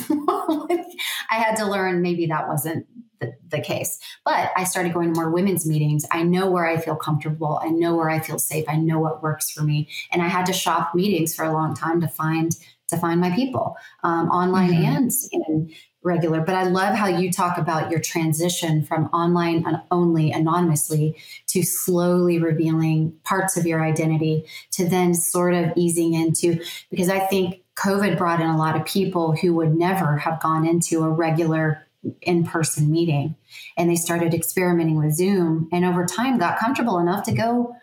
I 1.30 1.36
had 1.36 1.56
to 1.58 1.66
learn 1.66 2.02
maybe 2.02 2.28
that 2.28 2.48
wasn't 2.48 2.86
the, 3.22 3.34
the 3.48 3.62
case. 3.62 3.98
But 4.26 4.52
I 4.58 4.66
started 4.66 4.94
going 4.94 5.14
to 5.14 5.20
more 5.20 5.32
women's 5.32 5.66
meetings. 5.66 6.06
I 6.12 6.24
know 6.24 6.52
where 6.52 6.66
I 6.66 6.76
feel 6.76 6.98
comfortable. 6.98 7.62
I 7.64 7.70
know 7.70 7.96
where 7.96 8.10
I 8.10 8.20
feel 8.20 8.40
safe. 8.40 8.66
I 8.68 8.76
know 8.76 9.00
what 9.00 9.24
works 9.24 9.50
for 9.50 9.62
me. 9.64 9.88
And 10.12 10.22
I 10.22 10.28
had 10.28 10.46
to 10.48 10.54
shop 10.54 10.94
meetings 10.94 11.34
for 11.34 11.46
a 11.46 11.54
long 11.54 11.74
time 11.74 12.02
to 12.02 12.08
find 12.10 12.54
to 12.90 12.98
find 12.98 13.22
my 13.22 13.34
people 13.34 13.78
um, 14.04 14.30
online 14.30 14.74
mm-hmm. 14.74 14.96
and 14.96 15.12
in 15.32 15.74
regular. 16.04 16.42
But 16.42 16.56
I 16.56 16.64
love 16.64 16.94
how 16.94 17.08
you 17.08 17.32
talk 17.32 17.58
about 17.58 17.90
your 17.90 18.02
transition 18.02 18.84
from 18.84 19.06
online 19.14 19.64
only 19.92 20.32
anonymously 20.32 21.16
to 21.48 21.64
slowly 21.64 22.38
revealing 22.40 23.14
parts 23.24 23.56
of 23.56 23.66
your 23.66 23.82
identity 23.82 24.46
to 24.72 24.90
then 24.90 25.14
sort 25.14 25.54
of 25.54 25.72
easing 25.78 26.16
into, 26.16 26.60
because 26.90 27.08
I 27.08 27.20
think 27.20 27.62
COVID 27.78 28.18
brought 28.18 28.42
in 28.42 28.50
a 28.50 28.58
lot 28.58 28.76
of 28.76 28.86
people 28.86 29.38
who 29.38 29.54
would 29.56 29.74
never 29.74 30.18
have 30.18 30.42
gone 30.42 30.68
into 30.68 31.04
a 31.04 31.10
regular 31.10 31.88
in 32.22 32.46
person 32.46 32.92
meeting. 32.92 33.36
And 33.78 33.90
they 33.90 33.96
started 33.96 34.34
experimenting 34.34 34.98
with 34.98 35.14
Zoom 35.14 35.70
and 35.72 35.86
over 35.86 36.06
time 36.06 36.38
got 36.38 36.60
comfortable 36.60 37.00
enough 37.00 37.24
to 37.26 37.32
go 37.32 37.76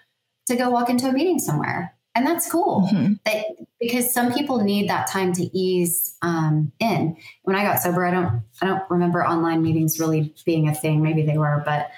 to 0.47 0.57
go 0.57 0.71
walk 0.71 0.89
into 0.89 1.09
a 1.09 1.12
meeting 1.12 1.39
somewhere 1.39 1.95
and 2.19 2.27
that's 2.27 2.51
cool 2.51 2.89
mm-hmm. 2.93 3.14
that, 3.25 3.45
because 3.81 4.12
some 4.12 4.33
people 4.33 4.62
need 4.62 4.89
that 4.91 5.07
time 5.07 5.33
to 5.33 5.45
ease 5.57 6.16
um, 6.23 6.73
in 6.81 7.16
when 7.43 7.57
i 7.57 7.62
got 7.62 7.81
sober 7.81 8.05
i 8.05 8.11
don't 8.11 8.43
i 8.61 8.66
don't 8.66 8.83
remember 8.91 9.25
online 9.25 9.62
meetings 9.62 10.01
really 10.01 10.35
being 10.45 10.69
a 10.69 10.75
thing 10.75 11.03
maybe 11.03 11.23
they 11.23 11.39
were 11.39 11.62
but 11.64 11.91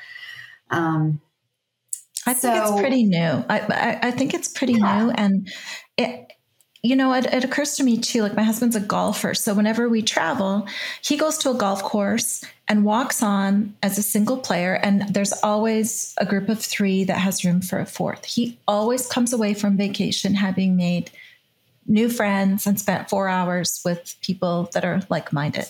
um, 0.70 1.20
i 2.26 2.34
think 2.34 2.54
so, 2.54 2.72
it's 2.72 2.80
pretty 2.80 3.04
new 3.04 3.44
I, 3.48 3.60
I, 3.60 3.98
I 4.08 4.10
think 4.10 4.34
it's 4.34 4.48
pretty 4.48 4.74
yeah. 4.74 5.04
new 5.04 5.10
and 5.10 5.48
it 5.96 6.29
you 6.82 6.96
know, 6.96 7.12
it, 7.12 7.26
it, 7.26 7.44
occurs 7.44 7.76
to 7.76 7.84
me 7.84 7.98
too. 7.98 8.22
Like 8.22 8.34
my 8.34 8.42
husband's 8.42 8.76
a 8.76 8.80
golfer, 8.80 9.34
so 9.34 9.54
whenever 9.54 9.88
we 9.88 10.00
travel, 10.02 10.66
he 11.02 11.16
goes 11.16 11.36
to 11.38 11.50
a 11.50 11.54
golf 11.54 11.82
course 11.82 12.42
and 12.68 12.84
walks 12.84 13.22
on 13.22 13.74
as 13.82 13.98
a 13.98 14.02
single 14.02 14.38
player, 14.38 14.74
and 14.74 15.02
there's 15.14 15.32
always 15.42 16.14
a 16.18 16.24
group 16.24 16.48
of 16.48 16.60
three 16.60 17.04
that 17.04 17.18
has 17.18 17.44
room 17.44 17.60
for 17.60 17.80
a 17.80 17.86
fourth. 17.86 18.24
He 18.24 18.58
always 18.66 19.06
comes 19.06 19.32
away 19.32 19.54
from 19.54 19.76
vacation 19.76 20.34
having 20.34 20.76
made 20.76 21.10
new 21.86 22.08
friends 22.08 22.66
and 22.66 22.78
spent 22.80 23.10
four 23.10 23.28
hours 23.28 23.82
with 23.84 24.14
people 24.22 24.70
that 24.72 24.84
are 24.84 25.02
like-minded. 25.10 25.66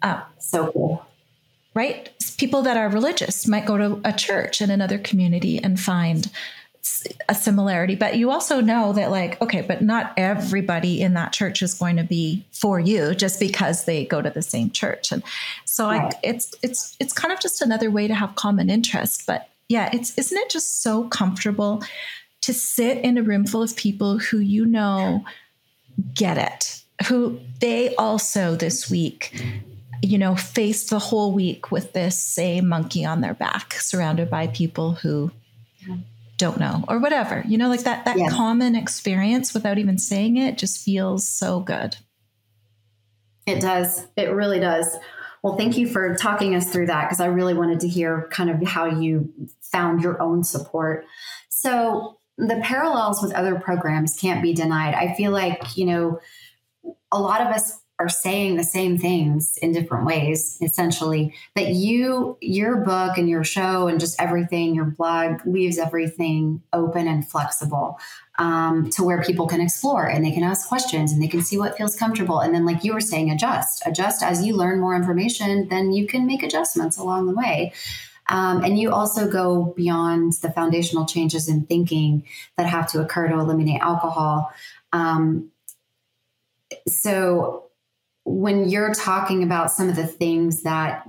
Uh, 0.00 0.22
so 0.38 0.72
cool. 0.72 1.06
Right? 1.74 2.10
People 2.38 2.62
that 2.62 2.76
are 2.76 2.88
religious 2.88 3.46
might 3.46 3.66
go 3.66 3.78
to 3.78 4.00
a 4.04 4.12
church 4.12 4.60
in 4.60 4.70
another 4.70 4.98
community 4.98 5.62
and 5.62 5.78
find 5.78 6.30
a 7.28 7.34
similarity 7.34 7.94
but 7.94 8.16
you 8.16 8.30
also 8.30 8.60
know 8.60 8.92
that 8.92 9.10
like 9.10 9.40
okay 9.40 9.60
but 9.60 9.82
not 9.82 10.12
everybody 10.16 11.00
in 11.00 11.14
that 11.14 11.32
church 11.32 11.62
is 11.62 11.74
going 11.74 11.96
to 11.96 12.02
be 12.02 12.44
for 12.50 12.80
you 12.80 13.14
just 13.14 13.38
because 13.38 13.84
they 13.84 14.04
go 14.04 14.20
to 14.20 14.30
the 14.30 14.42
same 14.42 14.68
church 14.70 15.12
and 15.12 15.22
so 15.64 15.86
right. 15.86 16.12
I, 16.12 16.18
it's 16.24 16.54
it's 16.62 16.96
it's 16.98 17.12
kind 17.12 17.32
of 17.32 17.40
just 17.40 17.62
another 17.62 17.90
way 17.90 18.08
to 18.08 18.14
have 18.14 18.34
common 18.34 18.68
interest 18.68 19.26
but 19.26 19.48
yeah 19.68 19.90
it's 19.92 20.16
isn't 20.18 20.36
it 20.36 20.50
just 20.50 20.82
so 20.82 21.04
comfortable 21.04 21.82
to 22.40 22.52
sit 22.52 22.98
in 22.98 23.16
a 23.16 23.22
room 23.22 23.46
full 23.46 23.62
of 23.62 23.76
people 23.76 24.18
who 24.18 24.38
you 24.38 24.66
know 24.66 25.24
get 26.14 26.36
it 26.36 26.82
who 27.06 27.38
they 27.60 27.94
also 27.94 28.56
this 28.56 28.90
week 28.90 29.40
you 30.02 30.18
know 30.18 30.34
face 30.34 30.90
the 30.90 30.98
whole 30.98 31.32
week 31.32 31.70
with 31.70 31.92
this 31.92 32.18
same 32.18 32.68
monkey 32.68 33.04
on 33.04 33.20
their 33.20 33.34
back 33.34 33.74
surrounded 33.74 34.28
by 34.28 34.48
people 34.48 34.92
who 34.92 35.30
don't 36.42 36.58
know 36.58 36.84
or 36.88 36.98
whatever 36.98 37.44
you 37.46 37.56
know 37.56 37.68
like 37.68 37.84
that 37.84 38.04
that 38.04 38.18
yes. 38.18 38.32
common 38.32 38.74
experience 38.74 39.54
without 39.54 39.78
even 39.78 39.96
saying 39.96 40.36
it 40.36 40.58
just 40.58 40.84
feels 40.84 41.26
so 41.26 41.60
good. 41.60 41.96
It 43.46 43.60
does. 43.60 44.06
It 44.16 44.30
really 44.32 44.58
does. 44.58 44.96
Well 45.44 45.56
thank 45.56 45.78
you 45.78 45.86
for 45.86 46.16
talking 46.16 46.56
us 46.56 46.68
through 46.72 46.86
that 46.86 47.04
because 47.04 47.20
i 47.20 47.26
really 47.26 47.54
wanted 47.54 47.78
to 47.80 47.88
hear 47.88 48.28
kind 48.32 48.50
of 48.50 48.60
how 48.66 48.86
you 48.86 49.32
found 49.60 50.02
your 50.02 50.20
own 50.20 50.42
support. 50.42 51.04
So 51.48 52.18
the 52.36 52.60
parallels 52.60 53.22
with 53.22 53.32
other 53.34 53.54
programs 53.60 54.18
can't 54.18 54.42
be 54.42 54.52
denied. 54.52 54.94
I 54.94 55.14
feel 55.14 55.30
like 55.30 55.76
you 55.76 55.86
know 55.86 56.20
a 57.12 57.20
lot 57.20 57.40
of 57.40 57.48
us 57.48 57.78
are 58.02 58.08
saying 58.08 58.56
the 58.56 58.64
same 58.64 58.98
things 58.98 59.56
in 59.58 59.72
different 59.72 60.04
ways 60.04 60.58
essentially 60.60 61.34
but 61.54 61.68
you 61.68 62.36
your 62.40 62.76
book 62.76 63.16
and 63.16 63.28
your 63.28 63.44
show 63.44 63.88
and 63.88 64.00
just 64.00 64.20
everything 64.20 64.74
your 64.74 64.84
blog 64.84 65.40
leaves 65.46 65.78
everything 65.78 66.62
open 66.72 67.06
and 67.06 67.28
flexible 67.28 67.98
um, 68.38 68.90
to 68.90 69.04
where 69.04 69.22
people 69.22 69.46
can 69.46 69.60
explore 69.60 70.06
and 70.06 70.24
they 70.24 70.30
can 70.30 70.42
ask 70.42 70.68
questions 70.68 71.12
and 71.12 71.22
they 71.22 71.28
can 71.28 71.42
see 71.42 71.58
what 71.58 71.76
feels 71.76 71.94
comfortable. 71.94 72.40
And 72.40 72.54
then 72.54 72.64
like 72.64 72.82
you 72.82 72.94
were 72.94 73.00
saying 73.00 73.30
adjust. 73.30 73.82
Adjust 73.86 74.22
as 74.22 74.44
you 74.44 74.56
learn 74.56 74.80
more 74.80 74.96
information 74.96 75.68
then 75.68 75.92
you 75.92 76.06
can 76.06 76.26
make 76.26 76.42
adjustments 76.42 76.96
along 76.96 77.26
the 77.26 77.34
way. 77.34 77.72
Um, 78.28 78.64
and 78.64 78.78
you 78.78 78.92
also 78.92 79.30
go 79.30 79.74
beyond 79.76 80.34
the 80.34 80.50
foundational 80.50 81.06
changes 81.06 81.48
in 81.48 81.66
thinking 81.66 82.24
that 82.56 82.66
have 82.66 82.90
to 82.92 83.00
occur 83.00 83.28
to 83.28 83.34
eliminate 83.34 83.80
alcohol. 83.80 84.52
Um, 84.92 85.50
so 86.86 87.64
when 88.24 88.68
you're 88.68 88.94
talking 88.94 89.42
about 89.42 89.70
some 89.70 89.88
of 89.88 89.96
the 89.96 90.06
things 90.06 90.62
that 90.62 91.06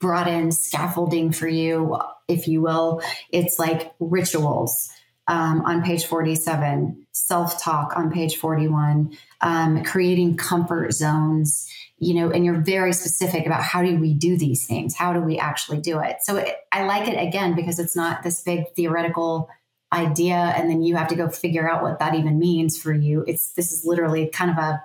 brought 0.00 0.28
in 0.28 0.52
scaffolding 0.52 1.32
for 1.32 1.48
you, 1.48 1.98
if 2.28 2.48
you 2.48 2.60
will, 2.60 3.02
it's 3.30 3.58
like 3.58 3.92
rituals 4.00 4.90
um, 5.28 5.62
on 5.62 5.82
page 5.82 6.04
47, 6.04 7.06
self 7.12 7.62
talk 7.62 7.96
on 7.96 8.10
page 8.10 8.36
41, 8.36 9.16
um, 9.40 9.84
creating 9.84 10.36
comfort 10.36 10.92
zones, 10.92 11.70
you 11.98 12.14
know, 12.14 12.30
and 12.30 12.44
you're 12.44 12.60
very 12.60 12.92
specific 12.92 13.46
about 13.46 13.62
how 13.62 13.82
do 13.82 13.96
we 13.96 14.12
do 14.12 14.36
these 14.36 14.66
things? 14.66 14.96
How 14.96 15.12
do 15.12 15.20
we 15.20 15.38
actually 15.38 15.80
do 15.80 16.00
it? 16.00 16.16
So 16.22 16.36
it, 16.36 16.56
I 16.72 16.84
like 16.84 17.08
it 17.08 17.16
again 17.16 17.54
because 17.54 17.78
it's 17.78 17.94
not 17.94 18.22
this 18.22 18.42
big 18.42 18.74
theoretical 18.74 19.48
idea 19.92 20.34
and 20.34 20.68
then 20.68 20.82
you 20.82 20.96
have 20.96 21.08
to 21.08 21.14
go 21.14 21.28
figure 21.28 21.70
out 21.70 21.82
what 21.82 21.98
that 22.00 22.14
even 22.14 22.38
means 22.38 22.80
for 22.80 22.92
you. 22.92 23.24
It's 23.28 23.52
this 23.52 23.70
is 23.72 23.84
literally 23.84 24.26
kind 24.26 24.50
of 24.50 24.56
a 24.56 24.82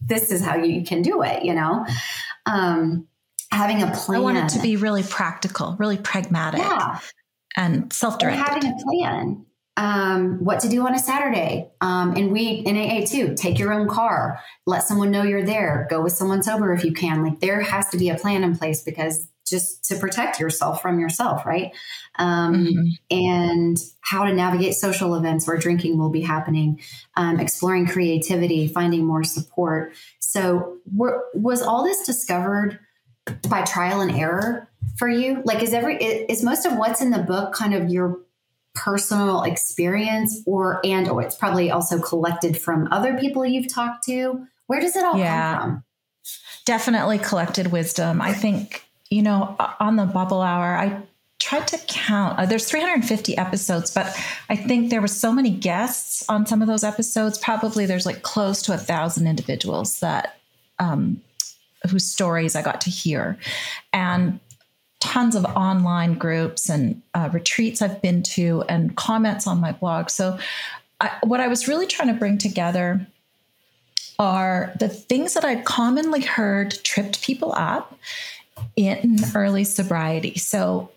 this 0.00 0.30
is 0.30 0.42
how 0.42 0.56
you 0.56 0.84
can 0.84 1.02
do 1.02 1.22
it, 1.22 1.44
you 1.44 1.54
know? 1.54 1.86
Um, 2.46 3.06
having 3.52 3.82
a 3.82 3.90
plan. 3.90 4.20
I 4.20 4.22
want 4.22 4.38
it 4.38 4.48
to 4.50 4.62
be 4.62 4.76
really 4.76 5.02
practical, 5.02 5.76
really 5.78 5.98
pragmatic 5.98 6.60
yeah. 6.60 6.98
and 7.56 7.92
self-directed. 7.92 8.38
having 8.38 8.66
a 8.66 8.76
plan. 8.84 9.46
Um, 9.76 10.44
what 10.44 10.60
to 10.60 10.68
do 10.68 10.86
on 10.86 10.94
a 10.94 10.98
Saturday. 10.98 11.70
Um, 11.80 12.14
and 12.14 12.32
we 12.32 12.48
in 12.48 12.76
AA 12.76 13.06
too, 13.06 13.34
take 13.34 13.58
your 13.58 13.72
own 13.72 13.88
car, 13.88 14.40
let 14.66 14.82
someone 14.82 15.10
know 15.10 15.22
you're 15.22 15.44
there, 15.44 15.86
go 15.88 16.02
with 16.02 16.12
someone 16.12 16.42
sober 16.42 16.72
if 16.74 16.84
you 16.84 16.92
can. 16.92 17.24
Like 17.24 17.40
there 17.40 17.60
has 17.60 17.88
to 17.90 17.96
be 17.96 18.10
a 18.10 18.16
plan 18.16 18.44
in 18.44 18.58
place 18.58 18.82
because 18.82 19.26
just 19.50 19.84
to 19.86 19.96
protect 19.96 20.40
yourself 20.40 20.80
from 20.80 21.00
yourself, 21.00 21.44
right? 21.44 21.72
Um, 22.18 22.54
mm-hmm. 22.54 22.88
And 23.10 23.76
how 24.00 24.24
to 24.24 24.32
navigate 24.32 24.74
social 24.74 25.14
events 25.14 25.46
where 25.46 25.58
drinking 25.58 25.98
will 25.98 26.10
be 26.10 26.22
happening, 26.22 26.80
um, 27.16 27.40
exploring 27.40 27.86
creativity, 27.86 28.68
finding 28.68 29.04
more 29.04 29.24
support. 29.24 29.94
So, 30.20 30.78
were, 30.94 31.24
was 31.34 31.60
all 31.62 31.84
this 31.84 32.06
discovered 32.06 32.78
by 33.48 33.62
trial 33.62 34.00
and 34.00 34.12
error 34.12 34.68
for 34.96 35.08
you? 35.08 35.42
Like, 35.44 35.62
is 35.62 35.74
every 35.74 35.96
is 35.96 36.42
most 36.42 36.64
of 36.66 36.76
what's 36.76 37.00
in 37.00 37.10
the 37.10 37.18
book 37.18 37.52
kind 37.52 37.74
of 37.74 37.90
your 37.90 38.20
personal 38.74 39.42
experience, 39.42 40.42
or 40.46 40.80
and 40.84 41.08
or 41.08 41.22
it's 41.22 41.34
probably 41.34 41.70
also 41.70 42.00
collected 42.00 42.60
from 42.60 42.88
other 42.90 43.18
people 43.18 43.44
you've 43.44 43.72
talked 43.72 44.04
to? 44.06 44.46
Where 44.66 44.80
does 44.80 44.96
it 44.96 45.04
all 45.04 45.18
yeah. 45.18 45.58
come 45.58 45.68
from? 45.68 45.84
Definitely 46.64 47.18
collected 47.18 47.72
wisdom. 47.72 48.20
I 48.20 48.32
think 48.32 48.84
you 49.10 49.22
know, 49.22 49.56
on 49.80 49.96
the 49.96 50.06
bubble 50.06 50.40
hour, 50.40 50.76
I 50.76 51.02
tried 51.40 51.66
to 51.68 51.78
count. 51.88 52.38
Uh, 52.38 52.46
there's 52.46 52.68
350 52.68 53.36
episodes, 53.36 53.92
but 53.92 54.06
I 54.48 54.54
think 54.54 54.90
there 54.90 55.00
were 55.00 55.08
so 55.08 55.32
many 55.32 55.50
guests 55.50 56.24
on 56.28 56.46
some 56.46 56.62
of 56.62 56.68
those 56.68 56.84
episodes. 56.84 57.38
Probably 57.38 57.86
there's 57.86 58.06
like 58.06 58.22
close 58.22 58.62
to 58.62 58.74
a 58.74 58.78
thousand 58.78 59.26
individuals 59.26 59.98
that 60.00 60.38
um, 60.78 61.20
whose 61.90 62.04
stories 62.04 62.54
I 62.54 62.62
got 62.62 62.80
to 62.82 62.90
hear, 62.90 63.36
and 63.92 64.38
tons 65.00 65.34
of 65.34 65.44
online 65.44 66.14
groups 66.14 66.68
and 66.68 67.02
uh, 67.14 67.30
retreats 67.32 67.82
I've 67.82 68.00
been 68.00 68.22
to, 68.34 68.62
and 68.68 68.96
comments 68.96 69.46
on 69.46 69.60
my 69.60 69.72
blog. 69.72 70.10
So, 70.10 70.38
I, 71.00 71.10
what 71.24 71.40
I 71.40 71.48
was 71.48 71.66
really 71.66 71.86
trying 71.86 72.08
to 72.08 72.14
bring 72.14 72.38
together 72.38 73.06
are 74.18 74.72
the 74.78 74.88
things 74.88 75.32
that 75.32 75.44
I'd 75.46 75.64
commonly 75.64 76.20
heard 76.20 76.72
tripped 76.84 77.22
people 77.22 77.54
up 77.56 77.98
in 78.86 79.18
early 79.34 79.64
sobriety. 79.64 80.36
So, 80.38 80.90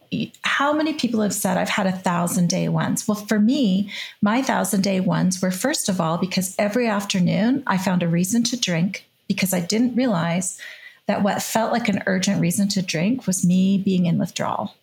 how 0.43 0.73
many 0.73 0.93
people 0.93 1.21
have 1.21 1.33
said, 1.33 1.57
I've 1.57 1.69
had 1.69 1.87
a 1.87 1.91
thousand 1.91 2.47
day 2.47 2.69
ones? 2.69 3.07
Well, 3.07 3.15
for 3.15 3.39
me, 3.39 3.89
my 4.21 4.41
thousand 4.43 4.81
day 4.81 4.99
ones 4.99 5.41
were 5.41 5.51
first 5.51 5.89
of 5.89 5.99
all 5.99 6.17
because 6.17 6.55
every 6.59 6.87
afternoon 6.87 7.63
I 7.65 7.77
found 7.77 8.03
a 8.03 8.07
reason 8.07 8.43
to 8.45 8.59
drink 8.59 9.07
because 9.27 9.53
I 9.53 9.59
didn't 9.59 9.95
realize 9.95 10.59
that 11.07 11.23
what 11.23 11.41
felt 11.41 11.71
like 11.71 11.89
an 11.89 12.03
urgent 12.05 12.39
reason 12.39 12.67
to 12.69 12.81
drink 12.81 13.25
was 13.25 13.45
me 13.45 13.77
being 13.77 14.05
in 14.05 14.19
withdrawal. 14.19 14.75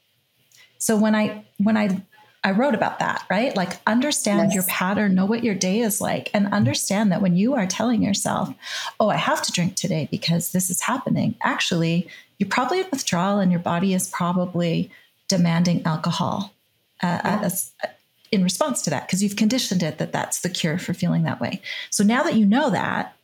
So 0.78 0.96
when 0.96 1.14
I 1.14 1.44
when 1.58 1.76
I 1.76 2.02
I 2.42 2.52
wrote 2.52 2.74
about 2.74 3.00
that, 3.00 3.24
right? 3.28 3.54
Like 3.54 3.80
understand 3.86 4.48
yes. 4.48 4.54
your 4.54 4.64
pattern, 4.64 5.14
know 5.14 5.26
what 5.26 5.44
your 5.44 5.54
day 5.54 5.80
is 5.80 6.00
like, 6.00 6.30
and 6.32 6.52
understand 6.52 7.12
that 7.12 7.20
when 7.20 7.36
you 7.36 7.54
are 7.54 7.66
telling 7.66 8.02
yourself, 8.02 8.52
oh, 8.98 9.10
I 9.10 9.16
have 9.16 9.42
to 9.42 9.52
drink 9.52 9.76
today 9.76 10.08
because 10.10 10.52
this 10.52 10.70
is 10.70 10.80
happening, 10.80 11.34
actually, 11.42 12.08
you're 12.38 12.48
probably 12.48 12.80
in 12.80 12.86
withdrawal 12.90 13.40
and 13.40 13.50
your 13.52 13.60
body 13.60 13.92
is 13.92 14.08
probably 14.08 14.90
demanding 15.28 15.82
alcohol 15.84 16.54
uh, 17.02 17.20
yeah. 17.22 17.40
as, 17.42 17.72
uh, 17.84 17.88
in 18.32 18.42
response 18.42 18.82
to 18.82 18.90
that 18.90 19.06
because 19.06 19.22
you've 19.22 19.36
conditioned 19.36 19.82
it 19.82 19.98
that 19.98 20.12
that's 20.12 20.40
the 20.40 20.48
cure 20.48 20.78
for 20.78 20.94
feeling 20.94 21.24
that 21.24 21.40
way. 21.40 21.60
So 21.90 22.02
now 22.02 22.22
that 22.22 22.36
you 22.36 22.46
know 22.46 22.70
that, 22.70 23.14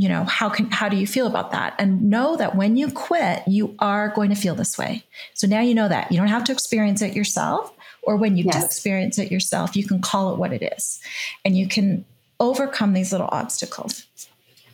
you 0.00 0.08
know 0.08 0.24
how 0.24 0.48
can 0.48 0.70
how 0.70 0.88
do 0.88 0.96
you 0.96 1.06
feel 1.06 1.26
about 1.26 1.50
that? 1.52 1.74
And 1.78 2.08
know 2.08 2.36
that 2.36 2.56
when 2.56 2.76
you 2.76 2.90
quit 2.90 3.46
you 3.46 3.74
are 3.78 4.08
going 4.08 4.30
to 4.30 4.36
feel 4.36 4.54
this 4.54 4.78
way. 4.78 5.04
So 5.34 5.46
now 5.46 5.60
you 5.60 5.74
know 5.74 5.88
that. 5.88 6.10
You 6.10 6.18
don't 6.18 6.28
have 6.28 6.44
to 6.44 6.52
experience 6.52 7.02
it 7.02 7.14
yourself 7.14 7.72
or 8.02 8.16
when 8.16 8.36
you 8.36 8.44
yes. 8.44 8.58
do 8.58 8.64
experience 8.64 9.18
it 9.18 9.30
yourself 9.30 9.76
you 9.76 9.86
can 9.86 10.00
call 10.00 10.32
it 10.32 10.38
what 10.38 10.52
it 10.52 10.62
is. 10.76 11.00
And 11.44 11.56
you 11.56 11.68
can 11.68 12.04
overcome 12.38 12.94
these 12.94 13.12
little 13.12 13.28
obstacles. 13.30 14.06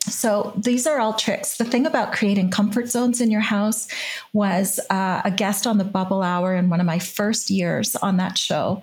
So 0.08 0.52
these 0.56 0.86
are 0.86 1.00
all 1.00 1.14
tricks. 1.14 1.56
The 1.56 1.64
thing 1.64 1.84
about 1.84 2.12
creating 2.12 2.50
comfort 2.50 2.88
zones 2.88 3.20
in 3.20 3.32
your 3.32 3.40
house 3.40 3.88
was 4.32 4.78
uh, 4.88 5.22
a 5.24 5.32
guest 5.32 5.66
on 5.66 5.78
the 5.78 5.84
Bubble 5.84 6.22
Hour 6.22 6.54
in 6.54 6.70
one 6.70 6.78
of 6.78 6.86
my 6.86 7.00
first 7.00 7.50
years 7.50 7.96
on 7.96 8.18
that 8.18 8.38
show, 8.38 8.80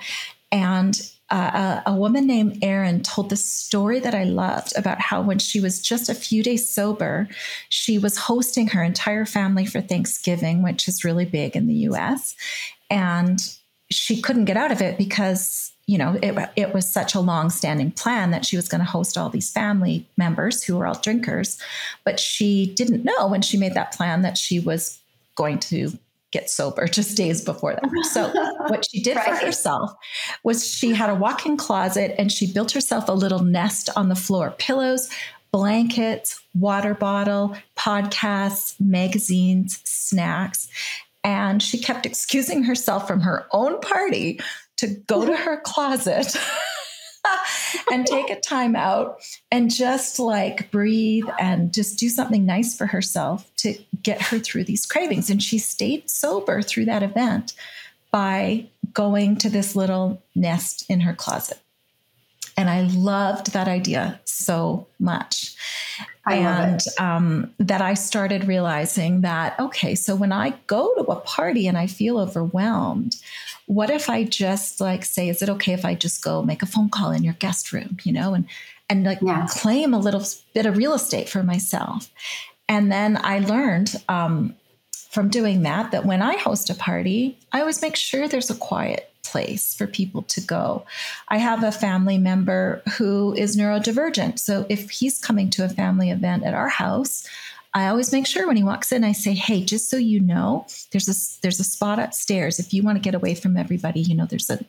and 0.51 1.01
uh, 1.33 1.81
a, 1.87 1.95
woman 1.95 2.27
named 2.27 2.59
Erin 2.61 3.01
told 3.01 3.29
this 3.29 3.43
story 3.43 3.99
that 3.99 4.13
I 4.13 4.23
loved 4.23 4.73
about 4.77 5.01
how 5.01 5.21
when 5.21 5.39
she 5.39 5.59
was 5.59 5.81
just 5.81 6.07
a 6.07 6.13
few 6.13 6.43
days 6.43 6.69
sober, 6.69 7.27
she 7.69 7.97
was 7.97 8.17
hosting 8.17 8.67
her 8.67 8.83
entire 8.83 9.25
family 9.25 9.65
for 9.65 9.81
Thanksgiving, 9.81 10.61
which 10.61 10.87
is 10.87 11.03
really 11.03 11.25
big 11.25 11.55
in 11.55 11.67
the 11.67 11.73
U.S., 11.73 12.35
and 12.89 13.39
she 13.89 14.21
couldn't 14.21 14.45
get 14.45 14.57
out 14.57 14.71
of 14.71 14.81
it 14.81 14.97
because 14.97 15.71
you 15.85 15.97
know, 15.97 16.17
it, 16.23 16.49
it 16.55 16.73
was 16.73 16.89
such 16.89 17.13
a 17.13 17.19
long 17.19 17.49
standing 17.49 17.91
plan 17.91 18.31
that 18.31 18.45
she 18.45 18.55
was 18.55 18.69
going 18.69 18.79
to 18.79 18.89
host 18.89 19.17
all 19.17 19.29
these 19.29 19.51
family 19.51 20.07
members 20.15 20.63
who 20.63 20.77
were 20.77 20.87
all 20.87 20.97
drinkers. 20.97 21.59
But 22.05 22.21
she 22.21 22.67
didn't 22.73 23.03
know 23.03 23.27
when 23.27 23.41
she 23.41 23.57
made 23.57 23.73
that 23.73 23.91
plan 23.91 24.21
that 24.21 24.37
she 24.37 24.61
was 24.61 24.99
going 25.35 25.59
to 25.59 25.91
get 26.33 26.49
sober 26.49 26.87
just 26.87 27.15
days 27.15 27.41
before 27.41 27.75
that. 27.75 28.05
So, 28.11 28.27
what 28.67 28.85
she 28.89 29.01
did 29.01 29.15
right. 29.15 29.39
for 29.39 29.45
herself 29.45 29.93
was 30.43 30.67
she 30.67 30.93
had 30.93 31.09
a 31.09 31.15
walk 31.15 31.45
in 31.45 31.55
closet 31.55 32.15
and 32.17 32.31
she 32.31 32.51
built 32.51 32.71
herself 32.71 33.07
a 33.07 33.13
little 33.13 33.43
nest 33.43 33.89
on 33.95 34.09
the 34.09 34.15
floor 34.15 34.53
pillows, 34.57 35.09
blankets, 35.51 36.41
water 36.55 36.95
bottle, 36.95 37.55
podcasts, 37.77 38.75
magazines, 38.81 39.79
snacks. 39.85 40.67
And 41.23 41.63
she 41.63 41.77
kept 41.77 42.05
excusing 42.05 42.63
herself 42.63 43.07
from 43.07 43.21
her 43.21 43.45
own 43.51 43.79
party 43.79 44.41
to 44.77 44.87
go 45.07 45.25
to 45.25 45.35
her 45.37 45.61
closet 45.61 46.35
and 47.91 48.05
take 48.05 48.29
a 48.29 48.39
time 48.39 48.75
out 48.75 49.19
and 49.51 49.71
just 49.71 50.19
like 50.19 50.69
breathe 50.71 51.27
and 51.39 51.73
just 51.73 51.97
do 51.97 52.09
something 52.09 52.45
nice 52.45 52.77
for 52.77 52.85
herself 52.85 53.49
to 53.57 53.75
get 54.01 54.21
her 54.21 54.39
through 54.39 54.65
these 54.65 54.85
cravings. 54.85 55.29
And 55.29 55.41
she 55.41 55.57
stayed 55.57 56.09
sober 56.09 56.61
through 56.61 56.85
that 56.85 57.03
event 57.03 57.53
by 58.11 58.67
going 58.93 59.37
to 59.37 59.49
this 59.49 59.75
little 59.75 60.21
nest 60.35 60.85
in 60.89 61.01
her 61.01 61.13
closet. 61.13 61.59
And 62.55 62.69
I 62.69 62.81
loved 62.81 63.53
that 63.53 63.67
idea 63.67 64.19
so 64.25 64.85
much. 64.99 65.55
I 66.25 66.35
and 66.35 66.79
um, 66.99 67.53
that 67.57 67.81
I 67.81 67.95
started 67.95 68.45
realizing 68.45 69.21
that, 69.21 69.59
okay, 69.59 69.95
so 69.95 70.15
when 70.15 70.31
I 70.31 70.53
go 70.67 70.93
to 70.95 71.03
a 71.03 71.19
party 71.19 71.67
and 71.67 71.77
I 71.77 71.87
feel 71.87 72.19
overwhelmed, 72.19 73.15
what 73.65 73.89
if 73.89 74.09
I 74.09 74.23
just 74.23 74.81
like 74.81 75.05
say, 75.05 75.29
is 75.29 75.41
it 75.41 75.49
okay 75.49 75.73
if 75.73 75.85
I 75.85 75.95
just 75.95 76.23
go 76.23 76.43
make 76.43 76.61
a 76.61 76.67
phone 76.67 76.89
call 76.89 77.11
in 77.11 77.23
your 77.23 77.33
guest 77.33 77.71
room, 77.71 77.97
you 78.03 78.11
know, 78.11 78.33
and 78.33 78.45
and 78.89 79.03
like 79.03 79.19
yeah. 79.21 79.47
claim 79.49 79.93
a 79.93 79.99
little 79.99 80.23
bit 80.53 80.65
of 80.65 80.77
real 80.77 80.93
estate 80.93 81.29
for 81.29 81.43
myself. 81.43 82.11
And 82.67 82.91
then 82.91 83.17
I 83.21 83.39
learned 83.39 83.95
um, 84.09 84.55
from 85.09 85.29
doing 85.29 85.63
that 85.63 85.91
that 85.91 86.05
when 86.05 86.21
I 86.21 86.37
host 86.37 86.69
a 86.69 86.75
party, 86.75 87.37
I 87.51 87.61
always 87.61 87.81
make 87.81 87.95
sure 87.95 88.27
there's 88.27 88.49
a 88.49 88.55
quiet 88.55 89.09
place 89.23 89.73
for 89.73 89.87
people 89.87 90.23
to 90.23 90.41
go. 90.41 90.85
I 91.27 91.37
have 91.37 91.63
a 91.63 91.71
family 91.71 92.17
member 92.17 92.81
who 92.97 93.33
is 93.33 93.57
neurodivergent. 93.57 94.37
So 94.39 94.65
if 94.69 94.89
he's 94.89 95.19
coming 95.19 95.49
to 95.51 95.65
a 95.65 95.69
family 95.69 96.11
event 96.11 96.43
at 96.43 96.53
our 96.53 96.69
house, 96.69 97.27
I 97.73 97.87
always 97.87 98.11
make 98.11 98.27
sure 98.27 98.45
when 98.45 98.57
he 98.57 98.63
walks 98.63 98.91
in, 98.91 99.03
I 99.03 99.13
say, 99.13 99.33
"Hey, 99.33 99.63
just 99.63 99.89
so 99.89 99.97
you 99.97 100.19
know, 100.19 100.67
there's 100.91 101.09
a 101.09 101.41
there's 101.41 101.59
a 101.59 101.63
spot 101.63 101.99
upstairs. 101.99 102.59
If 102.59 102.73
you 102.73 102.83
want 102.83 102.97
to 102.97 103.01
get 103.01 103.15
away 103.15 103.35
from 103.35 103.57
everybody, 103.57 104.01
you 104.01 104.15
know, 104.15 104.25
there's 104.25 104.49
a 104.49 104.63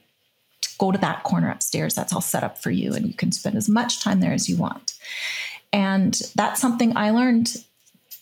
go 0.78 0.90
to 0.90 0.98
that 0.98 1.22
corner 1.22 1.50
upstairs. 1.50 1.94
That's 1.94 2.12
all 2.12 2.20
set 2.20 2.44
up 2.44 2.58
for 2.58 2.70
you, 2.70 2.94
and 2.94 3.06
you 3.06 3.14
can 3.14 3.30
spend 3.32 3.56
as 3.56 3.68
much 3.68 4.02
time 4.02 4.20
there 4.20 4.32
as 4.32 4.48
you 4.48 4.56
want." 4.56 4.94
And 5.72 6.20
that's 6.34 6.60
something 6.60 6.96
I 6.96 7.10
learned 7.10 7.64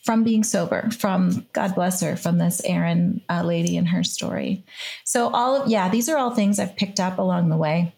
from 0.03 0.25
being 0.25 0.43
sober, 0.43 0.91
from 0.91 1.47
God 1.53 1.75
bless 1.75 2.01
her, 2.01 2.17
from 2.17 2.39
this 2.39 2.61
Erin 2.65 3.21
uh, 3.31 3.43
lady 3.43 3.77
and 3.77 3.89
her 3.89 4.03
story. 4.03 4.65
So, 5.05 5.29
all 5.29 5.63
of, 5.63 5.69
yeah, 5.69 5.89
these 5.89 6.09
are 6.09 6.19
all 6.19 6.35
things 6.35 6.59
I've 6.59 6.77
picked 6.77 6.99
up 6.99 7.19
along 7.19 7.51
the 7.51 7.57
way. 7.57 7.95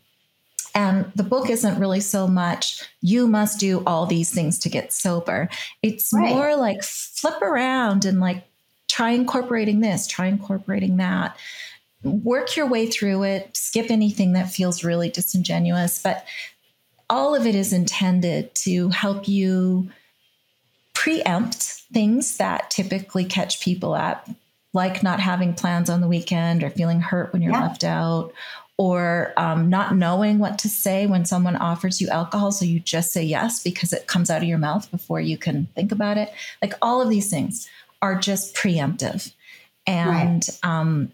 And 0.75 1.13
the 1.15 1.23
book 1.23 1.51
isn't 1.51 1.79
really 1.79 2.01
so 2.01 2.27
much, 2.27 2.83
you 3.01 3.29
must 3.29 3.61
do 3.61 3.83
all 3.87 4.07
these 4.07 4.33
things 4.33 4.59
to 4.61 4.69
get 4.69 4.93
sober. 4.93 5.49
It's 5.83 6.13
right. 6.13 6.35
more 6.35 6.57
like 6.57 6.83
flip 6.83 7.41
around 7.43 8.05
and 8.05 8.19
like 8.19 8.45
try 8.89 9.11
incorporating 9.11 9.81
this, 9.81 10.09
try 10.09 10.27
incorporating 10.27 10.97
that. 10.97 11.37
Work 12.03 12.57
your 12.57 12.67
way 12.67 12.87
through 12.87 13.23
it, 13.23 13.57
skip 13.57 13.91
anything 13.91 14.33
that 14.33 14.51
feels 14.51 14.85
really 14.85 15.09
disingenuous. 15.09 16.03
But 16.03 16.27
all 17.09 17.35
of 17.35 17.47
it 17.47 17.55
is 17.55 17.73
intended 17.73 18.55
to 18.57 18.89
help 18.89 19.29
you 19.29 19.91
preempt 20.93 21.83
things 21.93 22.37
that 22.39 22.71
typically 22.71 23.25
catch 23.25 23.61
people 23.61 23.95
up, 23.95 24.29
like 24.73 25.03
not 25.03 25.21
having 25.21 25.55
plans 25.55 25.89
on 25.89 26.01
the 26.01 26.09
weekend 26.09 26.65
or 26.65 26.71
feeling 26.71 27.01
hurt 27.01 27.33
when 27.33 27.43
you're 27.43 27.53
yeah. 27.53 27.63
left 27.63 27.85
out 27.85 28.33
or 28.77 29.33
um, 29.37 29.71
not 29.71 29.95
knowing 29.95 30.39
what 30.39 30.59
to 30.59 30.69
say 30.69 31.07
when 31.07 31.25
someone 31.25 31.57
offers 31.57 32.01
you 32.01 32.09
alcohol. 32.09 32.51
So 32.51 32.65
you 32.65 32.81
just 32.81 33.13
say 33.13 33.23
yes 33.23 33.63
because 33.63 33.93
it 33.93 34.07
comes 34.07 34.31
out 34.31 34.43
of 34.43 34.49
your 34.49 34.59
mouth 34.59 34.91
before 34.91 35.21
you 35.21 35.39
can 35.39 35.69
think 35.75 35.93
about 35.93 36.19
it. 36.19 36.33
Like 36.61 36.75
all 36.83 37.01
of 37.01 37.09
these 37.09 37.31
things 37.31 37.69
are 38.03 38.19
just 38.19 38.55
preemptive. 38.55 39.33
And 39.87 40.45
right. 40.49 40.59
um, 40.65 41.13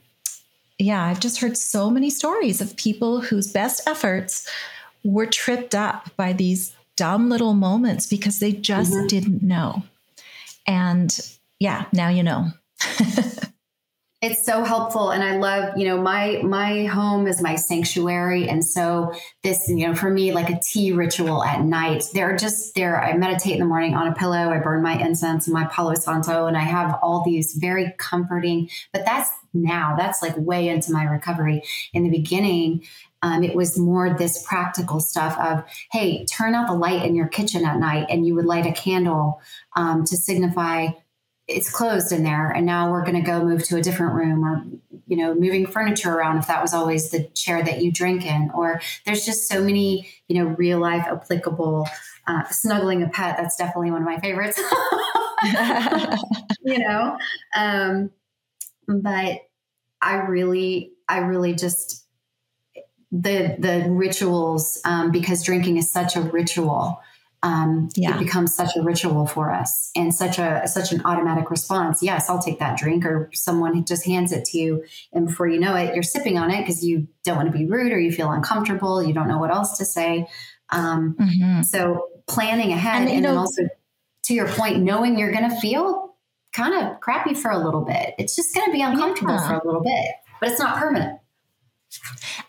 yeah, 0.78 1.04
I've 1.04 1.20
just 1.20 1.40
heard 1.40 1.56
so 1.56 1.90
many 1.90 2.08
stories 2.08 2.60
of 2.60 2.76
people 2.76 3.20
whose 3.20 3.52
best 3.52 3.86
efforts 3.86 4.48
were 5.04 5.26
tripped 5.26 5.74
up 5.74 6.08
by 6.16 6.32
these 6.32 6.74
dumb 6.96 7.28
little 7.28 7.54
moments 7.54 8.06
because 8.06 8.38
they 8.38 8.52
just 8.52 8.92
mm-hmm. 8.92 9.06
didn't 9.06 9.42
know. 9.42 9.82
And 10.66 11.18
yeah, 11.58 11.84
now 11.92 12.08
you 12.08 12.22
know. 12.22 12.48
it's 14.22 14.44
so 14.44 14.62
helpful 14.64 15.10
and 15.10 15.22
i 15.22 15.36
love 15.36 15.76
you 15.76 15.86
know 15.86 16.00
my 16.00 16.40
my 16.42 16.84
home 16.84 17.26
is 17.26 17.40
my 17.40 17.54
sanctuary 17.54 18.48
and 18.48 18.64
so 18.64 19.12
this 19.42 19.68
you 19.68 19.86
know 19.86 19.94
for 19.94 20.10
me 20.10 20.32
like 20.32 20.50
a 20.50 20.60
tea 20.60 20.92
ritual 20.92 21.42
at 21.42 21.62
night 21.64 22.04
they're 22.12 22.36
just 22.36 22.74
there 22.74 23.02
i 23.02 23.16
meditate 23.16 23.54
in 23.54 23.60
the 23.60 23.64
morning 23.64 23.94
on 23.94 24.06
a 24.06 24.14
pillow 24.14 24.50
i 24.50 24.58
burn 24.58 24.82
my 24.82 24.98
incense 24.98 25.46
and 25.46 25.54
my 25.54 25.64
palo 25.66 25.94
santo 25.94 26.46
and 26.46 26.56
i 26.56 26.60
have 26.60 26.98
all 27.02 27.24
these 27.24 27.54
very 27.54 27.94
comforting 27.98 28.68
but 28.92 29.04
that's 29.04 29.30
now 29.52 29.96
that's 29.96 30.22
like 30.22 30.36
way 30.36 30.68
into 30.68 30.92
my 30.92 31.02
recovery. 31.02 31.62
In 31.92 32.04
the 32.04 32.10
beginning 32.10 32.84
um, 33.22 33.42
it 33.42 33.54
was 33.54 33.78
more 33.78 34.14
this 34.14 34.42
practical 34.46 34.98
stuff 34.98 35.36
of, 35.38 35.62
hey, 35.92 36.24
turn 36.24 36.54
out 36.54 36.68
the 36.68 36.74
light 36.74 37.04
in 37.04 37.14
your 37.14 37.28
kitchen 37.28 37.66
at 37.66 37.78
night, 37.78 38.06
and 38.08 38.26
you 38.26 38.34
would 38.34 38.46
light 38.46 38.64
a 38.64 38.72
candle 38.72 39.42
um, 39.76 40.04
to 40.06 40.16
signify 40.16 40.88
it's 41.50 41.70
closed 41.70 42.12
in 42.12 42.22
there, 42.22 42.50
and 42.50 42.64
now 42.66 42.90
we're 42.90 43.04
going 43.04 43.16
to 43.16 43.22
go 43.22 43.44
move 43.44 43.64
to 43.64 43.76
a 43.76 43.82
different 43.82 44.14
room, 44.14 44.44
or 44.44 44.64
you 45.06 45.16
know, 45.16 45.34
moving 45.34 45.66
furniture 45.66 46.12
around 46.12 46.38
if 46.38 46.46
that 46.46 46.62
was 46.62 46.72
always 46.72 47.10
the 47.10 47.24
chair 47.34 47.62
that 47.62 47.82
you 47.82 47.92
drink 47.92 48.24
in, 48.24 48.50
or 48.54 48.80
there's 49.04 49.26
just 49.26 49.48
so 49.48 49.62
many, 49.62 50.08
you 50.28 50.36
know, 50.36 50.50
real 50.50 50.78
life 50.78 51.04
applicable. 51.06 51.88
Uh, 52.26 52.46
snuggling 52.48 53.02
a 53.02 53.08
pet, 53.08 53.36
that's 53.36 53.56
definitely 53.56 53.90
one 53.90 54.02
of 54.02 54.06
my 54.06 54.20
favorites. 54.20 54.56
you 56.62 56.78
know, 56.78 57.16
um, 57.56 58.10
but 58.86 59.40
I 60.00 60.14
really, 60.28 60.92
I 61.08 61.18
really 61.18 61.54
just 61.54 62.06
the 63.12 63.56
the 63.58 63.86
rituals 63.90 64.80
um, 64.84 65.10
because 65.10 65.44
drinking 65.44 65.76
is 65.76 65.90
such 65.90 66.16
a 66.16 66.20
ritual. 66.20 67.00
Um, 67.42 67.88
yeah. 67.96 68.16
It 68.16 68.18
becomes 68.18 68.54
such 68.54 68.76
a 68.76 68.82
ritual 68.82 69.26
for 69.26 69.50
us 69.50 69.90
and 69.96 70.14
such 70.14 70.38
a 70.38 70.66
such 70.66 70.92
an 70.92 71.00
automatic 71.06 71.50
response. 71.50 72.02
Yes, 72.02 72.28
I'll 72.28 72.42
take 72.42 72.58
that 72.58 72.76
drink, 72.76 73.06
or 73.06 73.30
someone 73.32 73.82
just 73.86 74.04
hands 74.04 74.32
it 74.32 74.44
to 74.46 74.58
you, 74.58 74.84
and 75.12 75.26
before 75.26 75.48
you 75.48 75.58
know 75.58 75.74
it, 75.74 75.94
you're 75.94 76.02
sipping 76.02 76.36
on 76.36 76.50
it 76.50 76.60
because 76.60 76.84
you 76.84 77.08
don't 77.24 77.36
want 77.36 77.50
to 77.50 77.56
be 77.56 77.64
rude 77.64 77.92
or 77.92 77.98
you 77.98 78.12
feel 78.12 78.30
uncomfortable. 78.30 79.02
You 79.02 79.14
don't 79.14 79.28
know 79.28 79.38
what 79.38 79.50
else 79.50 79.78
to 79.78 79.86
say. 79.86 80.26
Um, 80.70 81.16
mm-hmm. 81.18 81.62
So 81.62 82.08
planning 82.28 82.72
ahead, 82.72 83.02
and, 83.02 83.10
and 83.10 83.22
know, 83.22 83.38
also 83.38 83.62
to 84.24 84.34
your 84.34 84.48
point, 84.48 84.80
knowing 84.80 85.18
you're 85.18 85.32
going 85.32 85.48
to 85.48 85.56
feel 85.60 86.14
kind 86.52 86.74
of 86.74 87.00
crappy 87.00 87.34
for 87.34 87.50
a 87.50 87.58
little 87.58 87.84
bit. 87.84 88.14
It's 88.18 88.36
just 88.36 88.54
going 88.54 88.66
to 88.66 88.72
be 88.72 88.82
uncomfortable 88.82 89.34
yeah. 89.34 89.48
for 89.48 89.54
a 89.54 89.66
little 89.66 89.82
bit, 89.82 90.10
but 90.40 90.50
it's 90.50 90.60
not 90.60 90.76
permanent. 90.76 91.20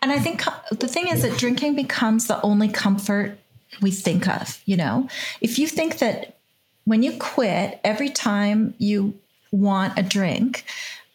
And 0.00 0.12
I 0.12 0.18
think 0.18 0.42
the 0.70 0.88
thing 0.88 1.08
is 1.08 1.22
that 1.22 1.38
drinking 1.38 1.76
becomes 1.76 2.26
the 2.26 2.40
only 2.42 2.68
comfort 2.68 3.38
we 3.80 3.90
think 3.90 4.28
of, 4.28 4.60
you 4.66 4.76
know? 4.76 5.08
If 5.40 5.58
you 5.58 5.66
think 5.66 5.98
that 5.98 6.38
when 6.84 7.02
you 7.02 7.16
quit, 7.18 7.80
every 7.84 8.10
time 8.10 8.74
you 8.78 9.18
want 9.50 9.98
a 9.98 10.02
drink, 10.02 10.64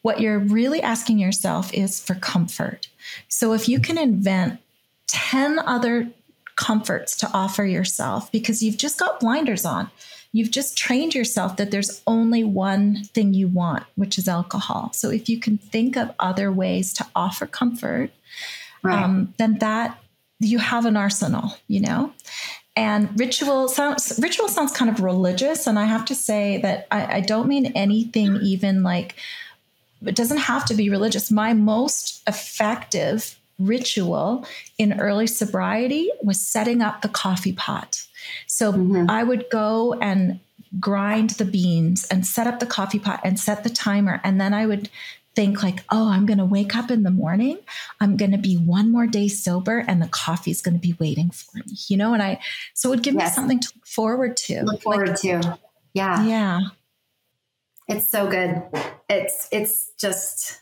what 0.01 0.21
you're 0.21 0.39
really 0.39 0.81
asking 0.81 1.19
yourself 1.19 1.73
is 1.73 2.01
for 2.01 2.15
comfort. 2.15 2.87
So 3.27 3.53
if 3.53 3.67
you 3.67 3.79
can 3.79 3.97
invent 3.97 4.59
10 5.07 5.59
other 5.59 6.09
comforts 6.55 7.15
to 7.17 7.29
offer 7.33 7.65
yourself 7.65 8.31
because 8.31 8.63
you've 8.63 8.77
just 8.77 8.99
got 8.99 9.19
blinders 9.19 9.65
on, 9.65 9.89
you've 10.31 10.51
just 10.51 10.77
trained 10.77 11.15
yourself 11.15 11.57
that 11.57 11.71
there's 11.71 12.01
only 12.07 12.43
one 12.43 13.03
thing 13.05 13.33
you 13.33 13.47
want, 13.47 13.83
which 13.95 14.17
is 14.17 14.27
alcohol. 14.27 14.91
So 14.93 15.09
if 15.09 15.29
you 15.29 15.39
can 15.39 15.57
think 15.57 15.95
of 15.95 16.13
other 16.19 16.51
ways 16.51 16.93
to 16.93 17.07
offer 17.15 17.45
comfort, 17.45 18.11
right. 18.83 19.03
um, 19.03 19.33
then 19.37 19.59
that 19.59 19.99
you 20.39 20.59
have 20.59 20.85
an 20.85 20.97
arsenal, 20.97 21.57
you 21.67 21.81
know? 21.81 22.13
And 22.75 23.19
ritual 23.19 23.67
sounds 23.69 24.19
ritual 24.21 24.47
sounds 24.47 24.71
kind 24.71 24.91
of 24.91 25.01
religious. 25.01 25.65
And 25.65 25.79
I 25.79 25.85
have 25.85 26.05
to 26.05 26.15
say 26.15 26.59
that 26.61 26.87
I, 26.91 27.17
I 27.17 27.19
don't 27.21 27.47
mean 27.47 27.71
anything 27.75 28.35
even 28.37 28.83
like 28.83 29.15
it 30.05 30.15
doesn't 30.15 30.37
have 30.37 30.65
to 30.65 30.75
be 30.75 30.89
religious. 30.89 31.31
My 31.31 31.53
most 31.53 32.21
effective 32.27 33.39
ritual 33.57 34.45
in 34.77 34.99
early 34.99 35.25
sobriety 35.25 36.11
was 36.21 36.39
setting 36.39 36.81
up 36.83 37.01
the 37.01 37.09
coffee 37.09 37.53
pot. 37.53 38.03
So 38.45 38.71
mm-hmm. 38.73 39.09
I 39.09 39.23
would 39.23 39.45
go 39.51 39.93
and 39.93 40.39
grind 40.79 41.31
the 41.31 41.45
beans 41.45 42.05
and 42.05 42.27
set 42.27 42.45
up 42.45 42.59
the 42.59 42.65
coffee 42.65 42.99
pot 42.99 43.21
and 43.23 43.39
set 43.39 43.63
the 43.63 43.69
timer. 43.69 44.21
And 44.23 44.39
then 44.39 44.53
I 44.53 44.65
would 44.65 44.89
think 45.37 45.61
like, 45.61 45.83
oh, 45.91 46.09
I'm 46.09 46.25
going 46.25 46.39
to 46.39 46.45
wake 46.45 46.75
up 46.75 46.89
in 46.89 47.03
the 47.03 47.11
morning. 47.11 47.59
I'm 48.01 48.17
going 48.17 48.31
to 48.31 48.39
be 48.39 48.55
one 48.55 48.91
more 48.91 49.05
day 49.05 49.27
sober 49.27 49.85
and 49.87 50.01
the 50.01 50.07
coffee 50.07 50.49
is 50.49 50.63
going 50.63 50.73
to 50.73 50.81
be 50.81 50.95
waiting 50.99 51.29
for 51.29 51.59
me, 51.59 51.75
you 51.87 51.95
know? 51.95 52.15
And 52.15 52.23
I, 52.23 52.39
so 52.73 52.89
it 52.89 52.95
would 52.95 53.03
give 53.03 53.13
yes. 53.13 53.29
me 53.29 53.35
something 53.35 53.59
to 53.59 53.71
look 53.75 53.85
forward 53.85 54.35
to. 54.37 54.63
Look 54.63 54.81
forward 54.81 55.09
like, 55.09 55.21
to. 55.21 55.59
Yeah. 55.93 56.25
Yeah. 56.25 56.59
It's 57.87 58.09
so 58.09 58.27
good. 58.27 58.63
It's, 59.11 59.47
it's 59.51 59.91
just, 59.99 60.59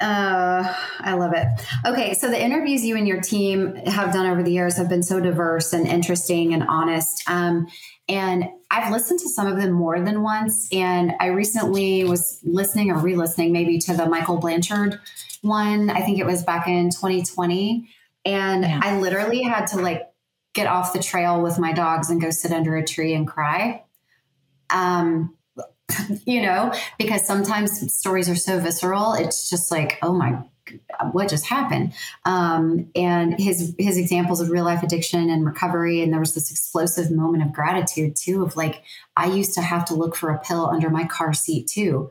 uh, 0.00 0.74
I 1.00 1.12
love 1.12 1.34
it. 1.34 1.46
Okay, 1.86 2.14
so 2.14 2.30
the 2.30 2.42
interviews 2.42 2.82
you 2.82 2.96
and 2.96 3.06
your 3.06 3.20
team 3.20 3.74
have 3.74 4.14
done 4.14 4.24
over 4.24 4.42
the 4.42 4.52
years 4.52 4.78
have 4.78 4.88
been 4.88 5.02
so 5.02 5.20
diverse 5.20 5.74
and 5.74 5.86
interesting 5.86 6.54
and 6.54 6.62
honest. 6.62 7.22
Um, 7.28 7.66
and 8.08 8.44
I've 8.70 8.92
listened 8.92 9.20
to 9.20 9.28
some 9.28 9.46
of 9.46 9.56
them 9.56 9.72
more 9.72 10.00
than 10.00 10.22
once. 10.22 10.68
And 10.72 11.12
I 11.20 11.26
recently 11.26 12.04
was 12.04 12.40
listening 12.42 12.90
or 12.90 12.98
re 12.98 13.16
listening 13.16 13.52
maybe 13.52 13.78
to 13.78 13.94
the 13.94 14.06
Michael 14.06 14.38
Blanchard 14.38 15.00
one. 15.42 15.90
I 15.90 16.00
think 16.00 16.18
it 16.18 16.26
was 16.26 16.42
back 16.42 16.66
in 16.66 16.90
2020. 16.90 17.88
And 18.24 18.62
yeah. 18.62 18.80
I 18.82 18.98
literally 18.98 19.42
had 19.42 19.66
to 19.68 19.80
like 19.80 20.02
get 20.54 20.66
off 20.66 20.92
the 20.92 21.02
trail 21.02 21.42
with 21.42 21.58
my 21.58 21.72
dogs 21.72 22.10
and 22.10 22.20
go 22.20 22.30
sit 22.30 22.52
under 22.52 22.76
a 22.76 22.84
tree 22.84 23.14
and 23.14 23.26
cry. 23.26 23.82
Um, 24.70 25.36
you 26.26 26.42
know, 26.42 26.72
because 26.98 27.26
sometimes 27.26 27.94
stories 27.94 28.28
are 28.28 28.36
so 28.36 28.58
visceral. 28.58 29.14
It's 29.14 29.48
just 29.48 29.70
like, 29.70 29.98
oh 30.02 30.12
my 30.12 30.42
what 31.12 31.28
just 31.28 31.46
happened. 31.46 31.92
Um, 32.24 32.90
and 32.94 33.38
his 33.38 33.74
his 33.78 33.98
examples 33.98 34.40
of 34.40 34.50
real 34.50 34.64
life 34.64 34.82
addiction 34.82 35.30
and 35.30 35.44
recovery 35.44 36.02
and 36.02 36.12
there 36.12 36.20
was 36.20 36.34
this 36.34 36.50
explosive 36.50 37.10
moment 37.10 37.44
of 37.44 37.52
gratitude 37.52 38.16
too 38.16 38.42
of 38.42 38.56
like 38.56 38.82
i 39.16 39.26
used 39.26 39.54
to 39.54 39.60
have 39.60 39.84
to 39.86 39.94
look 39.94 40.16
for 40.16 40.30
a 40.30 40.38
pill 40.38 40.66
under 40.66 40.90
my 40.90 41.04
car 41.04 41.32
seat 41.32 41.66
too 41.66 42.10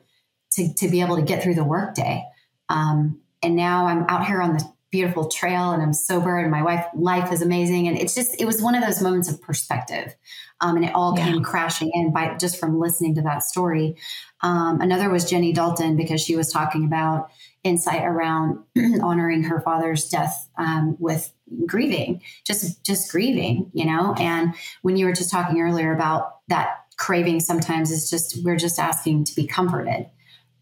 to, 0.52 0.74
to 0.76 0.90
be 0.90 1.02
able 1.02 1.16
to 1.16 1.22
get 1.22 1.42
through 1.42 1.56
the 1.56 1.64
workday. 1.64 2.24
Um, 2.70 3.20
and 3.42 3.56
now 3.56 3.88
i'm 3.88 4.06
out 4.08 4.26
here 4.26 4.42
on 4.42 4.54
the 4.54 4.73
beautiful 4.94 5.28
trail 5.28 5.72
and 5.72 5.82
i'm 5.82 5.92
sober 5.92 6.38
and 6.38 6.52
my 6.52 6.62
wife 6.62 6.86
life 6.94 7.32
is 7.34 7.42
amazing 7.42 7.88
and 7.88 7.98
it's 7.98 8.14
just 8.14 8.40
it 8.40 8.46
was 8.46 8.62
one 8.62 8.76
of 8.76 8.84
those 8.84 9.02
moments 9.02 9.28
of 9.28 9.42
perspective 9.42 10.16
um, 10.62 10.76
and 10.76 10.86
it 10.86 10.94
all 10.94 11.18
yeah. 11.18 11.26
came 11.26 11.44
crashing 11.44 11.92
in 11.96 12.14
by 12.14 12.36
just 12.36 12.60
from 12.60 12.80
listening 12.80 13.16
to 13.16 13.22
that 13.24 13.42
story 13.42 13.96
um, 14.42 14.80
another 14.82 15.10
was 15.10 15.28
jenny 15.28 15.52
dalton 15.52 15.98
because 15.98 16.22
she 16.22 16.36
was 16.36 16.52
talking 16.52 16.86
about 16.86 17.32
insight 17.64 18.04
around 18.04 18.60
honoring 19.02 19.44
her 19.44 19.62
father's 19.62 20.10
death 20.10 20.48
um, 20.58 20.96
with 21.00 21.34
grieving, 21.66 22.22
just 22.46 22.84
just 22.86 23.12
grieving, 23.12 23.72
you 23.74 23.86
know. 23.86 24.14
And 24.18 24.54
when 24.82 24.98
you 24.98 25.06
were 25.06 25.14
just 25.14 25.32
talking 25.32 25.60
earlier 25.60 25.94
about 25.94 26.40
that 26.50 26.86
craving, 26.98 27.40
sometimes 27.40 27.92
it's 27.92 28.10
just 28.10 28.44
we're 28.44 28.58
just 28.58 28.80
asking 28.80 29.26
to 29.26 29.36
be 29.36 29.48
comforted. 29.48 30.08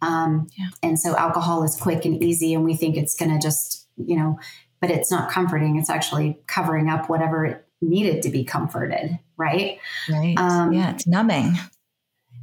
Um, 0.02 0.48
yeah. 0.58 0.70
And 0.82 1.00
so 1.00 1.16
alcohol 1.16 1.64
is 1.64 1.76
quick 1.76 2.06
and 2.06 2.22
easy, 2.24 2.54
and 2.54 2.66
we 2.66 2.76
think 2.76 2.98
it's 2.98 3.16
going 3.16 3.32
to 3.32 3.40
just, 3.40 3.81
you 4.08 4.18
know, 4.18 4.40
but 4.80 4.90
it's 4.90 5.12
not 5.12 5.32
comforting. 5.32 5.78
It's 5.78 5.90
actually 5.90 6.40
covering 6.48 6.90
up 6.90 7.10
whatever 7.10 7.46
it 7.46 7.68
needed 7.82 8.24
to 8.24 8.30
be 8.30 8.44
comforted, 8.44 9.20
right? 9.38 9.80
Right. 10.10 10.38
Um, 10.38 10.74
yeah, 10.74 10.92
it's 10.92 11.08
numbing 11.08 11.56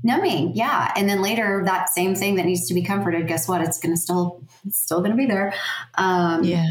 numbing 0.02 0.54
yeah 0.54 0.92
and 0.94 1.08
then 1.08 1.20
later 1.20 1.62
that 1.64 1.88
same 1.88 2.14
thing 2.14 2.36
that 2.36 2.46
needs 2.46 2.68
to 2.68 2.74
be 2.74 2.82
comforted 2.82 3.26
guess 3.26 3.48
what 3.48 3.60
it's 3.60 3.78
going 3.78 3.92
to 3.92 4.00
still 4.00 4.42
it's 4.64 4.78
still 4.78 4.98
going 5.00 5.10
to 5.10 5.16
be 5.16 5.26
there 5.26 5.52
um, 5.96 6.44
yeah 6.44 6.68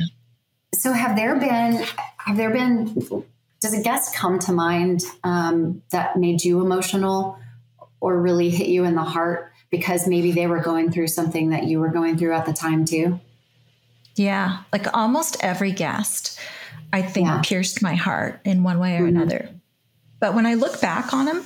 so 0.73 0.93
have 0.93 1.15
there 1.15 1.37
been 1.37 1.83
have 2.17 2.37
there 2.37 2.51
been 2.51 3.25
does 3.59 3.73
a 3.73 3.81
guest 3.81 4.15
come 4.15 4.39
to 4.39 4.53
mind 4.53 5.01
um, 5.23 5.81
that 5.91 6.15
made 6.15 6.43
you 6.43 6.61
emotional 6.61 7.37
or 7.99 8.19
really 8.19 8.49
hit 8.49 8.67
you 8.67 8.85
in 8.85 8.95
the 8.95 9.03
heart 9.03 9.51
because 9.69 10.07
maybe 10.07 10.31
they 10.31 10.47
were 10.47 10.61
going 10.61 10.91
through 10.91 11.07
something 11.07 11.49
that 11.49 11.65
you 11.65 11.79
were 11.79 11.89
going 11.89 12.17
through 12.17 12.33
at 12.33 12.45
the 12.45 12.53
time 12.53 12.85
too 12.85 13.19
yeah 14.17 14.59
like 14.73 14.93
almost 14.95 15.37
every 15.41 15.71
guest 15.71 16.39
i 16.93 17.01
think 17.01 17.27
yeah. 17.27 17.41
pierced 17.43 17.81
my 17.81 17.95
heart 17.95 18.39
in 18.45 18.63
one 18.63 18.79
way 18.79 18.97
or 18.97 19.01
mm-hmm. 19.01 19.17
another 19.17 19.49
but 20.19 20.33
when 20.33 20.45
i 20.45 20.53
look 20.53 20.81
back 20.81 21.13
on 21.13 21.25
them 21.25 21.45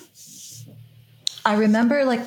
I 1.45 1.55
remember 1.55 2.05
like 2.05 2.21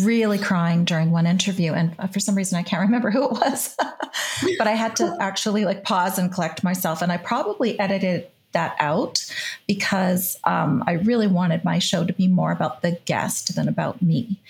really 0.00 0.38
crying 0.38 0.84
during 0.84 1.10
one 1.10 1.26
interview 1.26 1.72
and 1.72 1.94
for 2.12 2.20
some 2.20 2.36
reason 2.36 2.58
I 2.58 2.62
can't 2.62 2.82
remember 2.86 3.10
who 3.10 3.24
it 3.24 3.32
was 3.32 3.76
but 4.58 4.66
I 4.66 4.72
had 4.72 4.96
to 4.96 5.16
actually 5.20 5.64
like 5.64 5.84
pause 5.84 6.18
and 6.18 6.32
collect 6.32 6.62
myself 6.62 7.02
and 7.02 7.10
I 7.10 7.16
probably 7.16 7.78
edited 7.78 8.28
that 8.52 8.76
out 8.78 9.30
because 9.66 10.38
um, 10.44 10.82
I 10.86 10.92
really 10.92 11.26
wanted 11.26 11.64
my 11.64 11.78
show 11.78 12.04
to 12.04 12.12
be 12.12 12.28
more 12.28 12.50
about 12.50 12.80
the 12.82 12.92
guest 13.04 13.54
than 13.56 13.68
about 13.68 14.00
me 14.00 14.40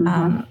mm-hmm. 0.00 0.08
um, 0.08 0.46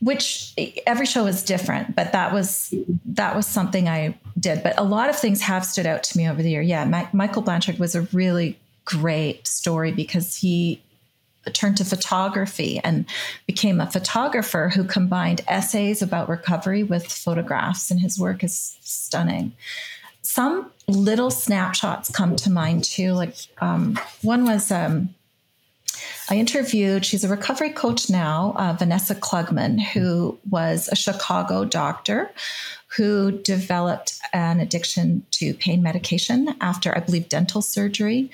which 0.00 0.52
every 0.86 1.06
show 1.06 1.26
is 1.26 1.42
different 1.42 1.96
but 1.96 2.12
that 2.12 2.32
was 2.32 2.74
that 3.04 3.34
was 3.34 3.46
something 3.46 3.88
I 3.88 4.18
did 4.38 4.62
but 4.62 4.78
a 4.78 4.84
lot 4.84 5.08
of 5.08 5.16
things 5.16 5.40
have 5.42 5.64
stood 5.64 5.86
out 5.86 6.02
to 6.04 6.18
me 6.18 6.28
over 6.28 6.42
the 6.42 6.50
year 6.50 6.62
yeah 6.62 6.84
Ma- 6.84 7.08
Michael 7.12 7.42
Blanchard 7.42 7.78
was 7.78 7.94
a 7.94 8.02
really 8.12 8.58
great 8.84 9.46
story 9.46 9.92
because 9.92 10.36
he 10.36 10.80
turned 11.52 11.76
to 11.78 11.84
photography 11.84 12.80
and 12.82 13.06
became 13.46 13.80
a 13.80 13.90
photographer 13.90 14.68
who 14.68 14.84
combined 14.84 15.42
essays 15.48 16.02
about 16.02 16.28
recovery 16.28 16.82
with 16.82 17.06
photographs, 17.06 17.90
and 17.90 18.00
his 18.00 18.18
work 18.18 18.42
is 18.42 18.76
stunning. 18.80 19.52
Some 20.22 20.70
little 20.88 21.30
snapshots 21.30 22.10
come 22.10 22.36
to 22.36 22.50
mind 22.50 22.84
too. 22.84 23.12
Like 23.12 23.36
um, 23.60 23.98
one 24.22 24.44
was 24.44 24.70
um, 24.72 25.14
I 26.30 26.36
interviewed, 26.36 27.04
she's 27.04 27.24
a 27.24 27.28
recovery 27.28 27.70
coach 27.70 28.10
now, 28.10 28.54
uh, 28.56 28.74
Vanessa 28.78 29.14
Klugman, 29.14 29.80
who 29.80 30.38
was 30.48 30.88
a 30.88 30.96
Chicago 30.96 31.64
doctor 31.64 32.30
who 32.96 33.32
developed 33.32 34.18
an 34.32 34.60
addiction 34.60 35.26
to 35.32 35.54
pain 35.54 35.82
medication 35.82 36.54
after, 36.60 36.96
I 36.96 37.00
believe, 37.00 37.28
dental 37.28 37.60
surgery 37.60 38.30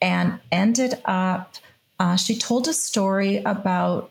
and 0.00 0.40
ended 0.50 0.98
up 1.04 1.56
uh, 2.00 2.16
she 2.16 2.34
told 2.34 2.66
a 2.66 2.72
story 2.72 3.42
about 3.44 4.10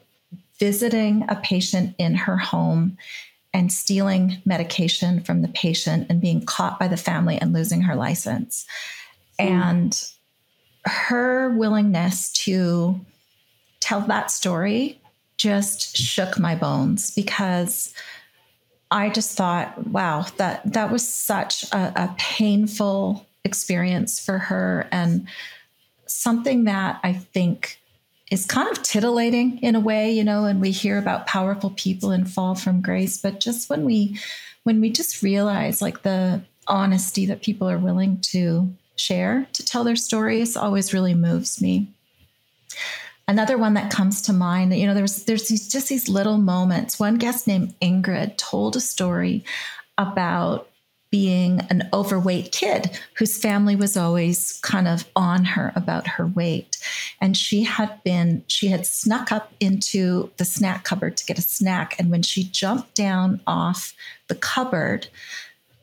visiting 0.59 1.25
a 1.27 1.35
patient 1.35 1.95
in 1.97 2.13
her 2.13 2.37
home 2.37 2.97
and 3.51 3.73
stealing 3.73 4.37
medication 4.45 5.21
from 5.21 5.41
the 5.41 5.47
patient 5.47 6.05
and 6.07 6.21
being 6.21 6.45
caught 6.45 6.77
by 6.77 6.87
the 6.87 6.95
family 6.95 7.39
and 7.41 7.51
losing 7.51 7.81
her 7.81 7.95
license. 7.95 8.67
Mm. 9.39 9.49
And 9.49 10.03
her 10.85 11.49
willingness 11.51 12.31
to 12.31 12.99
tell 13.79 14.01
that 14.01 14.31
story 14.31 14.99
just 15.37 15.95
shook 15.95 16.37
my 16.37 16.53
bones 16.53 17.11
because 17.11 17.93
I 18.91 19.09
just 19.09 19.37
thought, 19.37 19.87
wow, 19.87 20.25
that 20.37 20.73
that 20.73 20.91
was 20.91 21.07
such 21.07 21.63
a, 21.71 21.93
a 21.95 22.15
painful 22.17 23.25
experience 23.45 24.23
for 24.23 24.37
her 24.37 24.87
and 24.91 25.27
something 26.07 26.65
that 26.65 26.99
I 27.03 27.13
think 27.13 27.79
is 28.31 28.45
kind 28.45 28.69
of 28.69 28.83
titillating 28.83 29.59
in 29.59 29.75
a 29.75 29.79
way, 29.79 30.11
you 30.11 30.23
know, 30.23 30.45
and 30.45 30.59
we 30.59 30.71
hear 30.71 30.97
about 30.97 31.27
powerful 31.27 31.71
people 31.71 32.11
and 32.11 32.29
fall 32.29 32.55
from 32.55 32.81
grace, 32.81 33.17
but 33.17 33.39
just 33.39 33.69
when 33.69 33.85
we 33.85 34.19
when 34.63 34.81
we 34.81 34.89
just 34.89 35.23
realize 35.23 35.81
like 35.81 36.01
the 36.03 36.41
honesty 36.67 37.25
that 37.25 37.41
people 37.41 37.69
are 37.69 37.79
willing 37.79 38.19
to 38.21 38.71
share 38.99 39.47
to 39.53 39.65
tell 39.65 39.83
their 39.83 39.95
stories 39.95 40.57
always 40.57 40.93
really 40.93 41.13
moves 41.13 41.61
me. 41.61 41.91
Another 43.27 43.57
one 43.57 43.75
that 43.75 43.91
comes 43.91 44.23
to 44.23 44.33
mind, 44.33 44.75
you 44.75 44.87
know, 44.87 44.95
there's 44.95 45.23
there's 45.25 45.47
these, 45.47 45.67
just 45.67 45.87
these 45.87 46.09
little 46.09 46.37
moments. 46.37 46.99
One 46.99 47.17
guest 47.17 47.47
named 47.47 47.75
Ingrid 47.79 48.37
told 48.37 48.75
a 48.75 48.81
story 48.81 49.43
about 49.97 50.69
being 51.11 51.59
an 51.69 51.89
overweight 51.91 52.51
kid 52.51 52.99
whose 53.15 53.37
family 53.37 53.75
was 53.75 53.97
always 53.97 54.59
kind 54.61 54.87
of 54.87 55.05
on 55.15 55.43
her 55.43 55.71
about 55.75 56.07
her 56.07 56.27
weight. 56.27 56.77
And 57.19 57.35
she 57.35 57.63
had 57.63 58.03
been, 58.03 58.43
she 58.47 58.67
had 58.67 58.85
snuck 58.85 59.31
up 59.31 59.51
into 59.59 60.31
the 60.37 60.45
snack 60.45 60.83
cupboard 60.83 61.17
to 61.17 61.25
get 61.25 61.39
a 61.39 61.43
snack. 61.43 61.95
And 61.97 62.11
when 62.11 62.21
she 62.21 62.43
jumped 62.43 62.93
down 62.93 63.41
off 63.47 63.93
the 64.27 64.35
cupboard, 64.35 65.07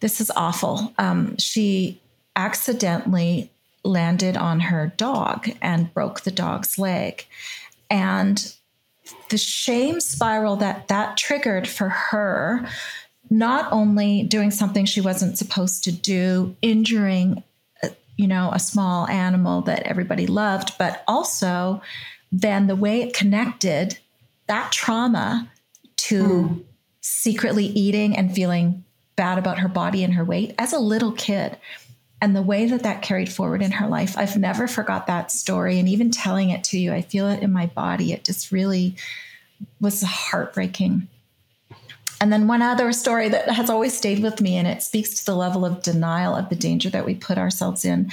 this 0.00 0.20
is 0.20 0.30
awful. 0.36 0.92
Um, 0.98 1.36
she 1.38 2.00
accidentally 2.36 3.50
landed 3.84 4.36
on 4.36 4.60
her 4.60 4.92
dog 4.96 5.48
and 5.62 5.92
broke 5.94 6.20
the 6.20 6.30
dog's 6.30 6.78
leg. 6.78 7.26
And 7.90 8.54
the 9.30 9.38
shame 9.38 10.00
spiral 10.00 10.56
that 10.56 10.88
that 10.88 11.16
triggered 11.16 11.68
for 11.68 11.88
her 11.88 12.68
not 13.30 13.72
only 13.72 14.22
doing 14.22 14.50
something 14.50 14.84
she 14.84 15.00
wasn't 15.00 15.38
supposed 15.38 15.84
to 15.84 15.92
do, 15.92 16.54
injuring, 16.62 17.42
uh, 17.82 17.88
you 18.16 18.28
know, 18.28 18.50
a 18.52 18.58
small 18.60 19.08
animal 19.08 19.62
that 19.62 19.82
everybody 19.82 20.26
loved, 20.26 20.72
but 20.78 21.02
also 21.08 21.82
then 22.30 22.66
the 22.66 22.76
way 22.76 23.02
it 23.02 23.14
connected 23.14 23.98
that 24.46 24.70
trauma 24.70 25.50
to 25.96 26.22
mm. 26.22 26.64
secretly 27.00 27.66
eating 27.66 28.16
and 28.16 28.32
feeling 28.32 28.84
bad 29.16 29.38
about 29.38 29.58
her 29.58 29.68
body 29.68 30.04
and 30.04 30.14
her 30.14 30.24
weight 30.24 30.54
as 30.58 30.72
a 30.72 30.78
little 30.78 31.12
kid. 31.12 31.56
And 32.20 32.34
the 32.34 32.42
way 32.42 32.66
that 32.66 32.82
that 32.82 33.02
carried 33.02 33.30
forward 33.30 33.62
in 33.62 33.72
her 33.72 33.88
life, 33.88 34.16
I've 34.16 34.36
never 34.36 34.66
forgot 34.66 35.06
that 35.06 35.30
story. 35.30 35.78
And 35.78 35.88
even 35.88 36.10
telling 36.10 36.50
it 36.50 36.64
to 36.64 36.78
you, 36.78 36.92
I 36.92 37.02
feel 37.02 37.28
it 37.28 37.42
in 37.42 37.52
my 37.52 37.66
body. 37.66 38.12
It 38.12 38.24
just 38.24 38.50
really 38.50 38.96
was 39.80 40.02
heartbreaking. 40.02 41.08
And 42.20 42.32
then 42.32 42.48
one 42.48 42.62
other 42.62 42.92
story 42.92 43.28
that 43.28 43.50
has 43.50 43.68
always 43.68 43.96
stayed 43.96 44.22
with 44.22 44.40
me, 44.40 44.56
and 44.56 44.66
it 44.66 44.82
speaks 44.82 45.14
to 45.16 45.26
the 45.26 45.36
level 45.36 45.66
of 45.66 45.82
denial 45.82 46.34
of 46.34 46.48
the 46.48 46.56
danger 46.56 46.88
that 46.90 47.04
we 47.04 47.14
put 47.14 47.36
ourselves 47.36 47.84
in. 47.84 48.10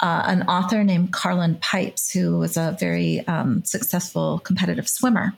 Uh, 0.00 0.22
an 0.24 0.42
author 0.44 0.82
named 0.82 1.12
Carlin 1.12 1.56
Pipes, 1.56 2.10
who 2.10 2.38
was 2.38 2.56
a 2.56 2.76
very 2.80 3.26
um, 3.28 3.62
successful 3.64 4.38
competitive 4.38 4.88
swimmer, 4.88 5.34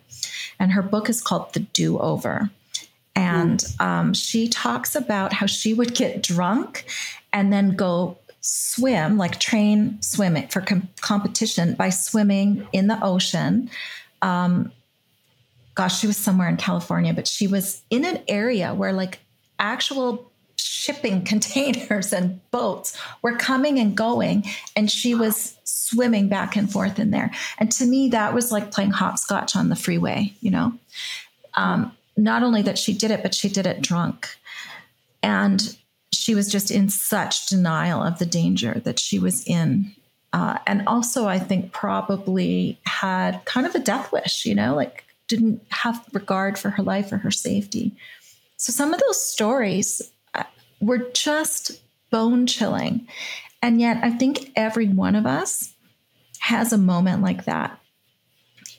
and 0.61 0.71
her 0.73 0.83
book 0.83 1.09
is 1.09 1.21
called 1.21 1.53
The 1.55 1.61
Do 1.61 1.99
Over. 1.99 2.51
And 3.17 3.65
um, 3.79 4.13
she 4.15 4.49
talks 4.49 4.97
about 4.97 5.33
how 5.33 5.47
she 5.47 5.75
would 5.75 5.95
get 5.95 6.23
drunk 6.23 6.85
and 7.35 7.53
then 7.53 7.77
go 7.77 8.17
swim, 8.41 9.19
like 9.19 9.39
train 9.39 10.01
swimming 10.01 10.49
for 10.49 10.63
com- 10.63 10.89
competition 11.03 11.75
by 11.75 11.91
swimming 11.91 12.67
in 12.73 12.87
the 12.87 12.99
ocean. 13.05 13.69
Um, 14.23 14.73
gosh, 15.75 16.01
she 16.01 16.07
was 16.07 16.17
somewhere 16.17 16.49
in 16.49 16.57
California, 16.57 17.13
but 17.13 17.29
she 17.29 17.47
was 17.47 17.83
in 17.91 18.07
an 18.07 18.23
area 18.27 18.73
where 18.73 18.95
like 18.95 19.19
actual 19.59 20.31
shipping 20.57 21.23
containers 21.27 22.13
and 22.13 22.41
boats 22.51 22.99
were 23.21 23.37
coming 23.37 23.79
and 23.79 23.95
going 23.95 24.45
and 24.75 24.91
she 24.91 25.15
was 25.15 25.59
swimming 25.65 26.29
back 26.29 26.57
and 26.57 26.73
forth 26.73 26.99
in 26.99 27.11
there 27.11 27.31
and 27.59 27.71
to 27.71 27.85
me 27.85 28.09
that 28.09 28.33
was 28.33 28.51
like 28.51 28.71
playing 28.71 28.91
hopscotch 28.91 29.55
on 29.55 29.69
the 29.69 29.77
freeway 29.77 30.33
you 30.41 30.51
know 30.51 30.73
um, 31.55 31.93
not 32.17 32.43
only 32.43 32.63
that 32.63 32.79
she 32.79 32.93
did 32.93 33.11
it, 33.11 33.23
but 33.23 33.35
she 33.35 33.49
did 33.49 33.67
it 33.67 33.81
drunk. 33.81 34.37
And 35.23 35.77
she 36.15 36.35
was 36.35 36.51
just 36.51 36.71
in 36.71 36.89
such 36.89 37.47
denial 37.47 38.03
of 38.03 38.19
the 38.19 38.27
danger 38.27 38.81
that 38.85 38.99
she 38.99 39.19
was 39.19 39.45
in. 39.47 39.95
Uh, 40.33 40.59
and 40.67 40.83
also, 40.87 41.27
I 41.27 41.39
think 41.39 41.73
probably 41.73 42.79
had 42.87 43.45
kind 43.45 43.67
of 43.67 43.75
a 43.75 43.79
death 43.79 44.11
wish, 44.13 44.45
you 44.45 44.55
know, 44.55 44.75
like 44.75 45.05
didn't 45.29 45.63
have 45.71 46.05
regard 46.13 46.59
for 46.59 46.71
her 46.71 46.83
life 46.83 47.13
or 47.13 47.19
her 47.19 47.31
safety. 47.31 47.97
So 48.57 48.73
some 48.73 48.93
of 48.93 49.01
those 49.01 49.25
stories 49.25 50.03
uh, 50.35 50.45
were 50.81 51.11
just 51.13 51.81
bone 52.11 52.47
chilling. 52.47 53.07
And 53.63 53.81
yet, 53.81 54.03
I 54.03 54.11
think 54.11 54.53
every 54.57 54.89
one 54.89 55.15
of 55.15 55.27
us 55.27 55.73
has 56.41 56.73
a 56.73 56.79
moment 56.79 57.23
like 57.23 57.47
that 57.47 57.79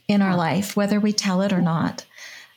in 0.08 0.22
our 0.22 0.36
life, 0.36 0.76
whether 0.76 1.00
we 1.00 1.14
tell 1.14 1.42
it 1.42 1.52
or 1.52 1.62
not, 1.62 2.06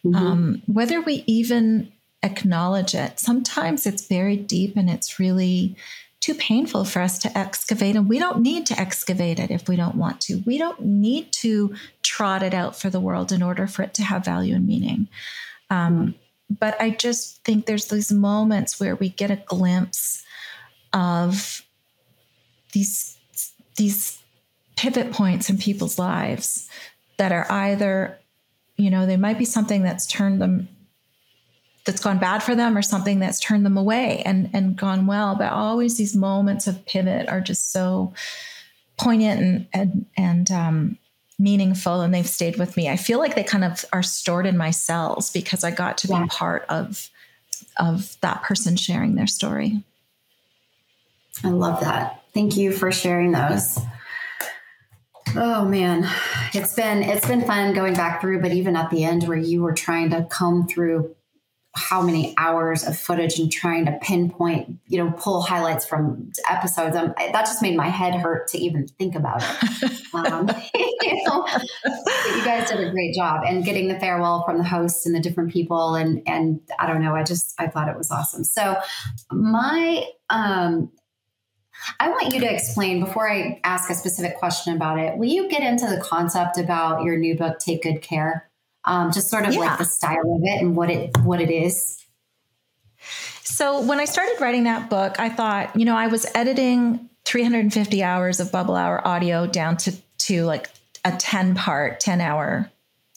mm-hmm. 0.04 0.14
um, 0.14 0.62
whether 0.66 1.00
we 1.00 1.24
even 1.26 1.90
acknowledge 2.22 2.94
it. 2.94 3.20
Sometimes 3.20 3.86
it's 3.86 4.02
buried 4.02 4.46
deep 4.46 4.76
and 4.76 4.90
it's 4.90 5.18
really 5.18 5.76
too 6.20 6.34
painful 6.34 6.84
for 6.84 7.00
us 7.00 7.18
to 7.20 7.38
excavate. 7.38 7.94
And 7.94 8.08
we 8.08 8.18
don't 8.18 8.40
need 8.40 8.66
to 8.66 8.78
excavate 8.78 9.38
it 9.38 9.50
if 9.50 9.68
we 9.68 9.76
don't 9.76 9.94
want 9.94 10.20
to. 10.22 10.42
We 10.44 10.58
don't 10.58 10.80
need 10.84 11.32
to 11.34 11.74
trot 12.02 12.42
it 12.42 12.54
out 12.54 12.76
for 12.76 12.90
the 12.90 13.00
world 13.00 13.30
in 13.30 13.42
order 13.42 13.66
for 13.66 13.82
it 13.82 13.94
to 13.94 14.02
have 14.02 14.24
value 14.24 14.56
and 14.56 14.66
meaning. 14.66 15.08
Um, 15.70 16.16
but 16.50 16.80
I 16.80 16.90
just 16.90 17.44
think 17.44 17.66
there's 17.66 17.86
these 17.86 18.10
moments 18.10 18.80
where 18.80 18.96
we 18.96 19.10
get 19.10 19.30
a 19.30 19.36
glimpse 19.36 20.24
of 20.92 21.62
these 22.72 23.16
these 23.76 24.20
pivot 24.76 25.12
points 25.12 25.50
in 25.50 25.58
people's 25.58 25.98
lives 25.98 26.68
that 27.16 27.32
are 27.32 27.50
either, 27.50 28.18
you 28.76 28.90
know, 28.90 29.06
they 29.06 29.16
might 29.16 29.38
be 29.38 29.44
something 29.44 29.82
that's 29.82 30.06
turned 30.06 30.40
them 30.40 30.68
that's 31.88 32.02
gone 32.02 32.18
bad 32.18 32.42
for 32.42 32.54
them 32.54 32.76
or 32.76 32.82
something 32.82 33.18
that's 33.18 33.40
turned 33.40 33.64
them 33.64 33.78
away 33.78 34.22
and 34.26 34.50
and 34.52 34.76
gone 34.76 35.06
well. 35.06 35.34
But 35.34 35.52
always 35.52 35.96
these 35.96 36.14
moments 36.14 36.66
of 36.66 36.84
pivot 36.84 37.30
are 37.30 37.40
just 37.40 37.72
so 37.72 38.12
poignant 38.98 39.40
and 39.40 39.66
and, 39.72 40.06
and 40.16 40.50
um, 40.50 40.98
meaningful 41.38 42.02
and 42.02 42.12
they've 42.12 42.28
stayed 42.28 42.58
with 42.58 42.76
me. 42.76 42.90
I 42.90 42.96
feel 42.96 43.18
like 43.18 43.34
they 43.34 43.42
kind 43.42 43.64
of 43.64 43.86
are 43.90 44.02
stored 44.02 44.44
in 44.44 44.58
my 44.58 44.70
cells 44.70 45.30
because 45.32 45.64
i 45.64 45.70
got 45.70 45.96
to 45.98 46.08
yeah. 46.08 46.24
be 46.24 46.28
part 46.28 46.66
of 46.68 47.08
of 47.78 48.18
that 48.20 48.42
person 48.42 48.76
sharing 48.76 49.14
their 49.14 49.26
story. 49.26 49.82
I 51.42 51.48
love 51.48 51.80
that. 51.80 52.22
Thank 52.34 52.58
you 52.58 52.70
for 52.70 52.92
sharing 52.92 53.32
those. 53.32 53.78
Oh 55.36 55.64
man, 55.64 56.06
it's 56.52 56.74
been 56.74 57.02
it's 57.02 57.26
been 57.26 57.46
fun 57.46 57.72
going 57.72 57.94
back 57.94 58.20
through, 58.20 58.42
but 58.42 58.52
even 58.52 58.76
at 58.76 58.90
the 58.90 59.04
end 59.04 59.26
where 59.26 59.38
you 59.38 59.62
were 59.62 59.72
trying 59.72 60.10
to 60.10 60.26
come 60.30 60.66
through 60.66 61.14
how 61.78 62.02
many 62.02 62.34
hours 62.36 62.84
of 62.84 62.98
footage 62.98 63.38
and 63.38 63.50
trying 63.50 63.86
to 63.86 63.92
pinpoint, 64.02 64.78
you 64.88 64.98
know, 64.98 65.12
pull 65.12 65.40
highlights 65.40 65.86
from 65.86 66.32
episodes. 66.50 66.96
Um, 66.96 67.14
that 67.16 67.46
just 67.46 67.62
made 67.62 67.76
my 67.76 67.88
head 67.88 68.14
hurt 68.14 68.48
to 68.48 68.58
even 68.58 68.86
think 68.86 69.14
about 69.14 69.42
it. 69.42 69.92
Um, 70.14 70.48
you, 70.74 71.24
know, 71.26 71.46
you 71.84 72.44
guys 72.44 72.70
did 72.70 72.80
a 72.80 72.90
great 72.90 73.14
job 73.14 73.42
and 73.46 73.62
getting 73.62 73.88
the 73.88 74.00
farewell 74.00 74.42
from 74.44 74.56
the 74.56 74.64
hosts 74.64 75.04
and 75.04 75.14
the 75.14 75.20
different 75.20 75.52
people. 75.52 75.94
And, 75.94 76.22
and 76.26 76.60
I 76.78 76.86
don't 76.86 77.02
know, 77.02 77.14
I 77.14 77.22
just, 77.22 77.54
I 77.58 77.66
thought 77.66 77.88
it 77.88 77.96
was 77.96 78.10
awesome. 78.10 78.42
So 78.42 78.78
my, 79.30 80.06
um, 80.30 80.90
I 82.00 82.08
want 82.08 82.32
you 82.32 82.40
to 82.40 82.52
explain 82.52 83.04
before 83.04 83.30
I 83.30 83.60
ask 83.64 83.90
a 83.90 83.94
specific 83.94 84.38
question 84.38 84.74
about 84.74 84.98
it. 84.98 85.16
Will 85.18 85.28
you 85.28 85.48
get 85.48 85.62
into 85.62 85.86
the 85.86 86.00
concept 86.00 86.58
about 86.58 87.04
your 87.04 87.18
new 87.18 87.36
book, 87.36 87.58
Take 87.58 87.82
Good 87.82 88.00
Care? 88.00 88.47
Um, 88.88 89.12
just 89.12 89.28
sort 89.28 89.46
of 89.46 89.54
yeah. 89.54 89.60
like 89.60 89.78
the 89.78 89.84
style 89.84 90.34
of 90.34 90.40
it 90.42 90.62
and 90.62 90.74
what 90.74 90.90
it 90.90 91.16
what 91.18 91.40
it 91.40 91.50
is. 91.50 92.04
So 93.42 93.82
when 93.82 94.00
I 94.00 94.04
started 94.04 94.40
writing 94.40 94.64
that 94.64 94.90
book, 94.90 95.18
I 95.18 95.28
thought, 95.28 95.76
you 95.76 95.84
know, 95.84 95.96
I 95.96 96.06
was 96.06 96.26
editing 96.34 97.08
350 97.24 98.02
hours 98.02 98.40
of 98.40 98.50
Bubble 98.50 98.76
Hour 98.76 99.06
audio 99.06 99.46
down 99.46 99.76
to 99.78 99.92
to 100.18 100.44
like 100.44 100.70
a 101.04 101.12
10 101.12 101.54
part, 101.54 102.00
10 102.00 102.20
hour 102.20 102.70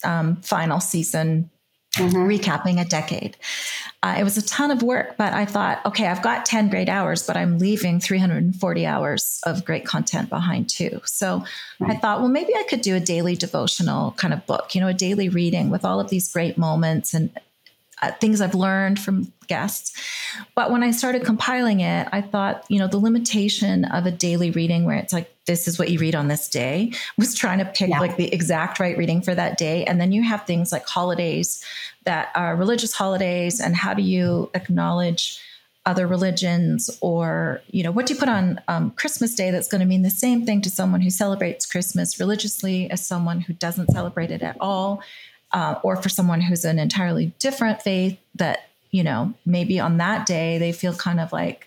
um, 0.04 0.36
final 0.36 0.80
season 0.80 1.50
mm-hmm. 1.96 2.16
recapping 2.16 2.80
a 2.80 2.84
decade. 2.84 3.36
Uh, 4.02 4.16
it 4.18 4.24
was 4.24 4.36
a 4.36 4.42
ton 4.42 4.70
of 4.70 4.82
work, 4.82 5.16
but 5.16 5.32
I 5.32 5.44
thought, 5.44 5.84
okay, 5.86 6.08
I've 6.08 6.22
got 6.22 6.44
10 6.44 6.70
great 6.70 6.88
hours, 6.88 7.24
but 7.26 7.36
I'm 7.36 7.58
leaving 7.58 8.00
340 8.00 8.86
hours 8.86 9.40
of 9.44 9.64
great 9.64 9.84
content 9.84 10.28
behind 10.28 10.68
too. 10.68 11.00
So 11.04 11.44
right. 11.78 11.92
I 11.92 11.96
thought, 11.96 12.20
well, 12.20 12.28
maybe 12.28 12.54
I 12.56 12.64
could 12.64 12.80
do 12.80 12.96
a 12.96 13.00
daily 13.00 13.36
devotional 13.36 14.12
kind 14.12 14.34
of 14.34 14.44
book, 14.46 14.74
you 14.74 14.80
know, 14.80 14.88
a 14.88 14.94
daily 14.94 15.28
reading 15.28 15.70
with 15.70 15.84
all 15.84 16.00
of 16.00 16.10
these 16.10 16.32
great 16.32 16.58
moments 16.58 17.14
and 17.14 17.30
uh, 18.00 18.10
things 18.12 18.40
I've 18.40 18.56
learned 18.56 18.98
from 18.98 19.32
guests. 19.46 19.92
But 20.56 20.72
when 20.72 20.82
I 20.82 20.90
started 20.90 21.24
compiling 21.24 21.80
it, 21.80 22.08
I 22.10 22.22
thought, 22.22 22.64
you 22.68 22.80
know, 22.80 22.88
the 22.88 22.98
limitation 22.98 23.84
of 23.84 24.06
a 24.06 24.10
daily 24.10 24.50
reading 24.50 24.84
where 24.84 24.96
it's 24.96 25.12
like, 25.12 25.31
this 25.46 25.66
is 25.66 25.78
what 25.78 25.90
you 25.90 25.98
read 25.98 26.14
on 26.14 26.28
this 26.28 26.48
day 26.48 26.92
was 27.16 27.34
trying 27.34 27.58
to 27.58 27.64
pick 27.64 27.90
yeah. 27.90 28.00
like 28.00 28.16
the 28.16 28.32
exact 28.32 28.78
right 28.78 28.96
reading 28.96 29.22
for 29.22 29.34
that 29.34 29.58
day. 29.58 29.84
And 29.84 30.00
then 30.00 30.12
you 30.12 30.22
have 30.22 30.46
things 30.46 30.70
like 30.70 30.86
holidays 30.86 31.64
that 32.04 32.30
are 32.34 32.54
religious 32.56 32.92
holidays 32.92 33.60
and 33.60 33.74
how 33.76 33.94
do 33.94 34.02
you 34.02 34.50
acknowledge 34.54 35.40
other 35.84 36.06
religions 36.06 36.96
or 37.00 37.60
you 37.68 37.82
know 37.82 37.90
what 37.90 38.06
do 38.06 38.14
you 38.14 38.20
put 38.20 38.28
on 38.28 38.60
um, 38.68 38.92
christmas 38.92 39.34
day 39.34 39.50
that's 39.50 39.66
going 39.66 39.80
to 39.80 39.86
mean 39.86 40.02
the 40.02 40.10
same 40.10 40.46
thing 40.46 40.60
to 40.60 40.70
someone 40.70 41.00
who 41.00 41.10
celebrates 41.10 41.66
christmas 41.66 42.20
religiously 42.20 42.88
as 42.88 43.04
someone 43.04 43.40
who 43.40 43.52
doesn't 43.52 43.90
celebrate 43.90 44.30
it 44.30 44.42
at 44.42 44.56
all 44.60 45.02
uh, 45.50 45.74
or 45.82 45.96
for 45.96 46.08
someone 46.08 46.40
who's 46.40 46.64
an 46.64 46.78
entirely 46.78 47.32
different 47.40 47.82
faith 47.82 48.16
that 48.36 48.68
you 48.92 49.02
know 49.02 49.34
maybe 49.44 49.80
on 49.80 49.96
that 49.96 50.24
day 50.24 50.56
they 50.58 50.70
feel 50.70 50.94
kind 50.94 51.18
of 51.18 51.32
like 51.32 51.66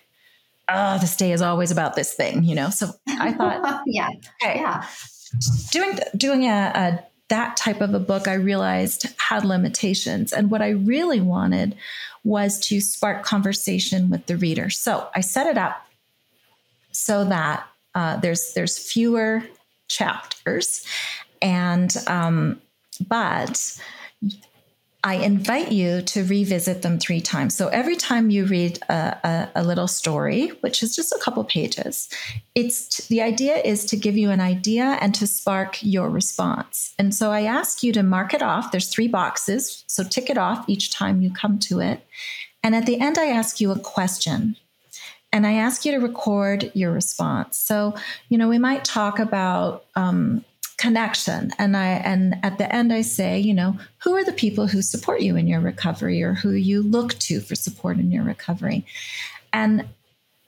oh 0.68 0.98
this 0.98 1.16
day 1.16 1.32
is 1.32 1.42
always 1.42 1.70
about 1.70 1.94
this 1.94 2.14
thing 2.14 2.44
you 2.44 2.54
know 2.54 2.70
so 2.70 2.88
i 3.08 3.32
thought 3.32 3.82
yeah 3.86 4.08
okay, 4.42 4.58
yeah 4.58 4.84
doing 5.70 5.98
doing 6.16 6.44
a, 6.44 6.72
a 6.74 7.04
that 7.28 7.56
type 7.56 7.80
of 7.80 7.92
a 7.94 7.98
book 7.98 8.28
I 8.28 8.34
realized 8.34 9.06
had 9.18 9.44
limitations. 9.44 10.32
And 10.32 10.50
what 10.50 10.62
I 10.62 10.70
really 10.70 11.20
wanted 11.20 11.76
was 12.24 12.60
to 12.68 12.80
spark 12.80 13.24
conversation 13.24 14.10
with 14.10 14.26
the 14.26 14.36
reader. 14.36 14.70
So 14.70 15.08
I 15.14 15.20
set 15.20 15.46
it 15.46 15.58
up 15.58 15.86
so 16.92 17.24
that 17.24 17.66
uh, 17.94 18.16
there's 18.18 18.52
there's 18.52 18.78
fewer 18.78 19.42
chapters, 19.88 20.84
and 21.40 21.94
um, 22.06 22.60
but 23.08 23.80
I 25.06 25.14
invite 25.14 25.70
you 25.70 26.02
to 26.02 26.24
revisit 26.24 26.82
them 26.82 26.98
three 26.98 27.20
times. 27.20 27.54
So 27.54 27.68
every 27.68 27.94
time 27.94 28.28
you 28.28 28.44
read 28.44 28.80
a, 28.88 29.16
a, 29.22 29.50
a, 29.54 29.62
little 29.62 29.86
story, 29.86 30.48
which 30.62 30.82
is 30.82 30.96
just 30.96 31.12
a 31.12 31.20
couple 31.22 31.44
pages, 31.44 32.08
it's 32.56 33.06
the 33.06 33.22
idea 33.22 33.54
is 33.58 33.84
to 33.84 33.96
give 33.96 34.16
you 34.16 34.32
an 34.32 34.40
idea 34.40 34.98
and 35.00 35.14
to 35.14 35.28
spark 35.28 35.78
your 35.80 36.10
response. 36.10 36.92
And 36.98 37.14
so 37.14 37.30
I 37.30 37.42
ask 37.42 37.84
you 37.84 37.92
to 37.92 38.02
mark 38.02 38.34
it 38.34 38.42
off. 38.42 38.72
There's 38.72 38.88
three 38.88 39.06
boxes, 39.06 39.84
so 39.86 40.02
tick 40.02 40.28
it 40.28 40.38
off 40.38 40.68
each 40.68 40.90
time 40.90 41.22
you 41.22 41.32
come 41.32 41.60
to 41.60 41.78
it. 41.78 42.04
And 42.64 42.74
at 42.74 42.86
the 42.86 42.98
end, 42.98 43.16
I 43.16 43.26
ask 43.26 43.60
you 43.60 43.70
a 43.70 43.78
question. 43.78 44.56
And 45.32 45.46
I 45.46 45.52
ask 45.52 45.84
you 45.84 45.92
to 45.92 45.98
record 45.98 46.72
your 46.74 46.90
response. 46.90 47.58
So, 47.58 47.94
you 48.28 48.38
know, 48.38 48.48
we 48.48 48.58
might 48.58 48.84
talk 48.84 49.20
about 49.20 49.84
um, 49.94 50.44
connection 50.78 51.50
and 51.58 51.74
i 51.76 51.86
and 51.86 52.34
at 52.42 52.58
the 52.58 52.74
end 52.74 52.92
i 52.92 53.00
say 53.00 53.38
you 53.38 53.54
know 53.54 53.78
who 53.98 54.14
are 54.14 54.24
the 54.24 54.32
people 54.32 54.66
who 54.66 54.82
support 54.82 55.22
you 55.22 55.34
in 55.34 55.46
your 55.46 55.60
recovery 55.60 56.22
or 56.22 56.34
who 56.34 56.52
you 56.52 56.82
look 56.82 57.14
to 57.14 57.40
for 57.40 57.54
support 57.54 57.98
in 57.98 58.12
your 58.12 58.22
recovery 58.22 58.84
and 59.54 59.88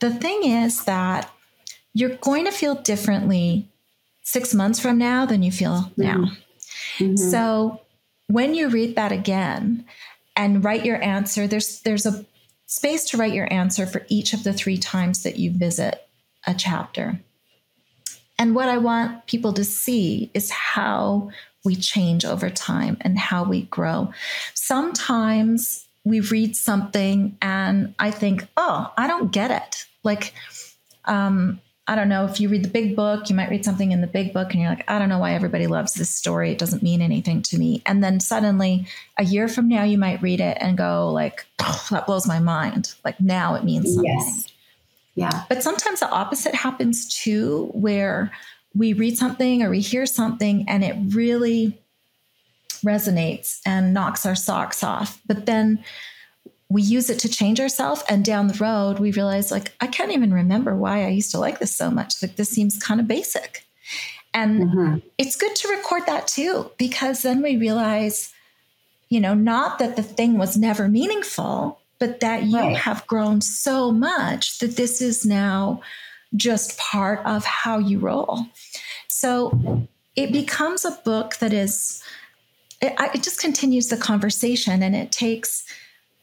the 0.01 0.11
thing 0.11 0.45
is 0.45 0.85
that 0.85 1.31
you're 1.95 2.16
going 2.16 2.45
to 2.45 2.53
feel 2.53 2.74
differently 2.74 3.66
six 4.22 4.55
months 4.55 4.79
from 4.79 4.99
now 4.99 5.24
than 5.24 5.43
you 5.43 5.51
feel 5.51 5.91
mm-hmm. 5.97 6.03
now 6.03 6.31
mm-hmm. 6.99 7.16
so 7.16 7.81
when 8.26 8.55
you 8.55 8.68
read 8.68 8.97
that 8.97 9.12
again 9.12 9.83
and 10.37 10.62
write 10.62 10.85
your 10.85 11.03
answer 11.03 11.47
there's 11.47 11.81
there's 11.83 12.05
a 12.05 12.26
space 12.66 13.07
to 13.07 13.16
write 13.16 13.33
your 13.33 13.51
answer 13.51 13.87
for 13.87 14.05
each 14.09 14.35
of 14.35 14.45
the 14.45 14.53
three 14.53 14.76
times 14.76 15.22
that 15.22 15.39
you 15.39 15.51
visit 15.51 16.07
a 16.47 16.53
chapter 16.53 17.18
and 18.39 18.55
what 18.55 18.68
I 18.68 18.78
want 18.78 19.26
people 19.26 19.53
to 19.55 19.64
see 19.64 20.30
is 20.32 20.51
how 20.51 21.30
we 21.64 21.74
change 21.74 22.24
over 22.24 22.49
time 22.49 22.97
and 23.01 23.18
how 23.18 23.45
we 23.45 23.62
grow. 23.62 24.12
Sometimes 24.55 25.86
we 26.05 26.20
read 26.20 26.57
something 26.57 27.36
and 27.43 27.95
I 27.99 28.11
think, 28.11 28.47
oh, 28.57 28.93
I 28.97 29.07
don't 29.07 29.32
get 29.32 29.51
it. 29.51 29.84
Like, 30.05 30.32
um, 31.05 31.61
I 31.89 31.95
don't 31.95 32.09
know 32.09 32.26
if 32.26 32.39
you 32.39 32.49
read 32.49 32.64
the 32.64 32.70
big 32.70 32.95
book, 32.95 33.30
you 33.30 33.34
might 33.34 33.51
read 33.51 33.64
something 33.64 33.93
in 33.93 34.03
the 34.03 34.07
big 34.07 34.34
book 34.34 34.53
and 34.53 34.61
you're 34.61 34.70
like, 34.70 34.89
I 34.89 34.99
don't 34.99 35.09
know 35.09 35.18
why 35.18 35.32
everybody 35.32 35.66
loves 35.66 35.95
this 35.95 36.11
story. 36.11 36.53
It 36.53 36.59
doesn't 36.59 36.82
mean 36.82 37.01
anything 37.03 37.43
to 37.43 37.59
me. 37.59 37.82
And 37.86 38.05
then 38.05 38.20
suddenly 38.20 38.86
a 39.16 39.24
year 39.24 39.49
from 39.49 39.68
now, 39.68 39.84
you 39.84 39.99
might 39.99 40.22
read 40.22 40.41
it 40.41 40.59
and 40.61 40.76
go 40.76 41.11
like, 41.11 41.47
that 41.91 42.07
blows 42.07 42.26
my 42.26 42.39
mind. 42.39 42.95
Like 43.05 43.20
now 43.20 43.55
it 43.55 43.64
means 43.64 43.95
something. 43.95 44.12
Yes. 44.14 44.53
Yeah. 45.19 45.45
But 45.49 45.64
sometimes 45.64 45.99
the 45.99 46.09
opposite 46.09 46.55
happens 46.55 47.09
too, 47.09 47.71
where 47.73 48.31
we 48.75 48.93
read 48.93 49.19
something 49.19 49.62
or 49.62 49.71
we 49.71 49.81
hear 49.81 50.07
something 50.07 50.64
and 50.69 50.85
it 50.85 50.95
really 51.09 51.77
resonates 52.87 53.59
and 53.66 53.93
knocks 53.93 54.25
our 54.25 54.37
socks 54.37 54.85
off. 54.85 55.21
But 55.27 55.47
then 55.47 55.83
we 56.69 56.83
use 56.83 57.11
it 57.11 57.19
to 57.21 57.29
change 57.29 57.59
ourselves 57.59 58.05
and 58.09 58.25
down 58.25 58.47
the 58.47 58.59
road 58.59 58.99
we 58.99 59.11
realize 59.11 59.51
like 59.51 59.73
I 59.81 59.87
can't 59.87 60.12
even 60.12 60.33
remember 60.33 60.77
why 60.77 61.05
I 61.05 61.09
used 61.09 61.33
to 61.33 61.39
like 61.39 61.59
this 61.59 61.75
so 61.75 61.91
much. 61.91 62.23
Like 62.23 62.37
this 62.37 62.51
seems 62.51 62.79
kind 62.79 63.01
of 63.01 63.09
basic. 63.09 63.64
And 64.33 64.62
mm-hmm. 64.62 64.97
it's 65.16 65.35
good 65.35 65.57
to 65.57 65.69
record 65.69 66.03
that 66.07 66.29
too 66.29 66.71
because 66.79 67.23
then 67.23 67.43
we 67.43 67.57
realize 67.57 68.33
you 69.09 69.19
know 69.19 69.35
not 69.35 69.81
that 69.81 69.97
the 69.97 70.03
thing 70.05 70.39
was 70.39 70.57
never 70.57 70.87
meaningful 70.87 71.81
but 71.99 72.20
that 72.20 72.44
you 72.44 72.59
right. 72.59 72.76
have 72.76 73.07
grown 73.07 73.40
so 73.40 73.90
much 73.90 74.59
that 74.59 74.76
this 74.76 75.01
is 75.01 75.26
now 75.26 75.80
just 76.36 76.78
part 76.78 77.24
of 77.24 77.44
how 77.44 77.78
you 77.78 77.99
roll. 77.99 78.46
So 79.09 79.86
it 80.14 80.32
becomes 80.32 80.84
a 80.84 80.99
book 81.05 81.36
that 81.36 81.53
is 81.53 82.03
it, 82.80 82.94
it 83.14 83.22
just 83.22 83.40
continues 83.40 83.88
the 83.88 83.96
conversation 83.96 84.82
and 84.82 84.94
it 84.94 85.11
takes 85.11 85.64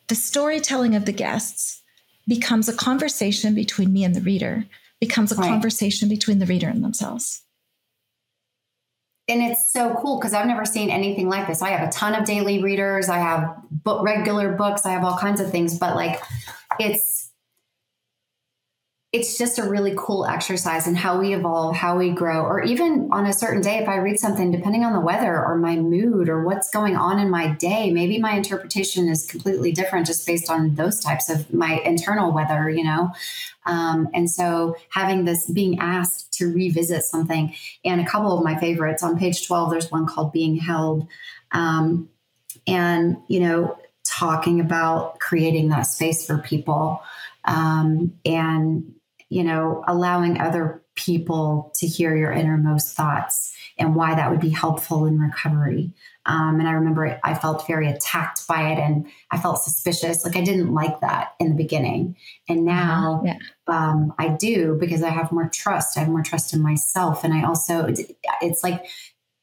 the 0.07 0.15
storytelling 0.15 0.95
of 0.95 1.05
the 1.05 1.11
guests 1.11 1.81
becomes 2.27 2.69
a 2.69 2.73
conversation 2.73 3.53
between 3.53 3.91
me 3.91 4.03
and 4.03 4.15
the 4.15 4.21
reader, 4.21 4.65
becomes 4.99 5.31
a 5.31 5.35
right. 5.35 5.49
conversation 5.49 6.09
between 6.09 6.39
the 6.39 6.45
reader 6.45 6.67
and 6.67 6.83
themselves. 6.83 7.41
And 9.27 9.41
it's 9.41 9.71
so 9.73 9.95
cool 9.95 10.19
because 10.19 10.33
I've 10.33 10.45
never 10.45 10.65
seen 10.65 10.89
anything 10.89 11.27
like 11.29 11.47
this. 11.47 11.61
I 11.61 11.69
have 11.69 11.87
a 11.87 11.91
ton 11.91 12.13
of 12.13 12.25
daily 12.25 12.61
readers, 12.61 13.09
I 13.09 13.17
have 13.17 13.55
book, 13.71 14.03
regular 14.03 14.53
books, 14.53 14.85
I 14.85 14.91
have 14.91 15.03
all 15.03 15.17
kinds 15.17 15.39
of 15.39 15.49
things, 15.49 15.79
but 15.79 15.95
like 15.95 16.21
it's 16.79 17.24
it's 19.15 19.37
just 19.37 19.57
a 19.59 19.63
really 19.63 19.93
cool 19.95 20.25
exercise 20.25 20.87
in 20.87 20.93
how 20.93 21.17
we 21.17 21.33
evolve, 21.33 21.73
how 21.73 21.97
we 21.97 22.09
grow, 22.09 22.43
or 22.43 22.61
even 22.61 23.07
on 23.13 23.25
a 23.25 23.31
certain 23.31 23.61
day, 23.61 23.77
if 23.77 23.87
I 23.87 23.95
read 23.95 24.19
something, 24.19 24.51
depending 24.51 24.83
on 24.83 24.91
the 24.91 24.99
weather 24.99 25.33
or 25.33 25.57
my 25.57 25.77
mood 25.77 26.27
or 26.27 26.43
what's 26.43 26.69
going 26.69 26.97
on 26.97 27.17
in 27.19 27.29
my 27.29 27.47
day, 27.47 27.91
maybe 27.91 28.19
my 28.19 28.33
interpretation 28.33 29.07
is 29.07 29.25
completely 29.25 29.71
different 29.71 30.05
just 30.05 30.27
based 30.27 30.49
on 30.49 30.75
those 30.75 30.99
types 30.99 31.29
of 31.29 31.53
my 31.53 31.79
internal 31.85 32.33
weather, 32.33 32.69
you 32.69 32.83
know? 32.83 33.09
Um, 33.65 34.09
and 34.13 34.29
so 34.29 34.75
having 34.89 35.23
this 35.23 35.49
being 35.49 35.79
asked 35.79 36.33
to 36.33 36.53
revisit 36.53 37.03
something, 37.03 37.55
and 37.85 38.01
a 38.01 38.05
couple 38.05 38.37
of 38.37 38.43
my 38.43 38.59
favorites 38.59 39.01
on 39.01 39.17
page 39.17 39.47
12, 39.47 39.71
there's 39.71 39.91
one 39.91 40.07
called 40.07 40.33
Being 40.33 40.57
Held. 40.57 41.07
Um, 41.53 42.09
and, 42.67 43.15
you 43.29 43.39
know, 43.39 43.77
talking 44.03 44.59
about 44.59 45.19
creating 45.19 45.69
that 45.69 45.83
space 45.83 46.25
for 46.25 46.37
people 46.37 47.01
um, 47.45 48.13
and 48.25 48.91
you 49.29 49.43
know, 49.43 49.83
allowing 49.87 50.39
other 50.39 50.83
people 50.95 51.73
to 51.75 51.87
hear 51.87 52.15
your 52.15 52.31
innermost 52.31 52.95
thoughts 52.95 53.53
and 53.77 53.95
why 53.95 54.15
that 54.15 54.31
would 54.31 54.39
be 54.39 54.49
helpful 54.49 55.05
in 55.05 55.19
recovery. 55.19 55.91
Um, 56.25 56.59
and 56.59 56.67
I 56.67 56.71
remember 56.71 57.19
I 57.23 57.33
felt 57.33 57.67
very 57.67 57.89
attacked 57.89 58.47
by 58.47 58.71
it 58.71 58.79
and 58.79 59.07
I 59.31 59.37
felt 59.37 59.61
suspicious. 59.63 60.23
Like 60.23 60.37
I 60.37 60.41
didn't 60.41 60.73
like 60.73 61.01
that 61.01 61.33
in 61.39 61.49
the 61.49 61.55
beginning. 61.55 62.15
And 62.47 62.67
uh-huh. 62.67 62.77
now 62.77 63.23
yeah. 63.25 63.37
um, 63.67 64.13
I 64.17 64.29
do 64.29 64.77
because 64.79 65.03
I 65.03 65.09
have 65.09 65.31
more 65.31 65.49
trust. 65.49 65.97
I 65.97 66.01
have 66.01 66.09
more 66.09 66.23
trust 66.23 66.53
in 66.53 66.61
myself. 66.61 67.23
And 67.23 67.33
I 67.33 67.43
also, 67.43 67.87
it's 68.41 68.63
like, 68.63 68.85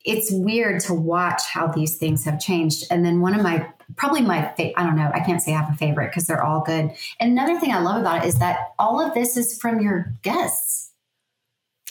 it's 0.04 0.32
weird 0.32 0.80
to 0.82 0.94
watch 0.94 1.42
how 1.52 1.66
these 1.68 1.96
things 1.96 2.24
have 2.24 2.40
changed. 2.40 2.84
And 2.90 3.04
then 3.04 3.20
one 3.20 3.34
of 3.34 3.42
my 3.42 3.68
probably 3.96 4.22
my 4.22 4.52
fa- 4.56 4.78
I 4.78 4.84
don't 4.84 4.96
know, 4.96 5.10
I 5.12 5.20
can't 5.20 5.40
say 5.40 5.54
I 5.54 5.60
have 5.60 5.72
a 5.72 5.76
favorite 5.76 6.08
because 6.08 6.26
they're 6.26 6.42
all 6.42 6.62
good. 6.62 6.92
And 7.20 7.32
another 7.32 7.58
thing 7.58 7.72
I 7.72 7.80
love 7.80 8.00
about 8.00 8.24
it 8.24 8.28
is 8.28 8.38
that 8.38 8.72
all 8.78 9.00
of 9.00 9.14
this 9.14 9.36
is 9.36 9.58
from 9.58 9.80
your 9.80 10.14
guests. 10.22 10.90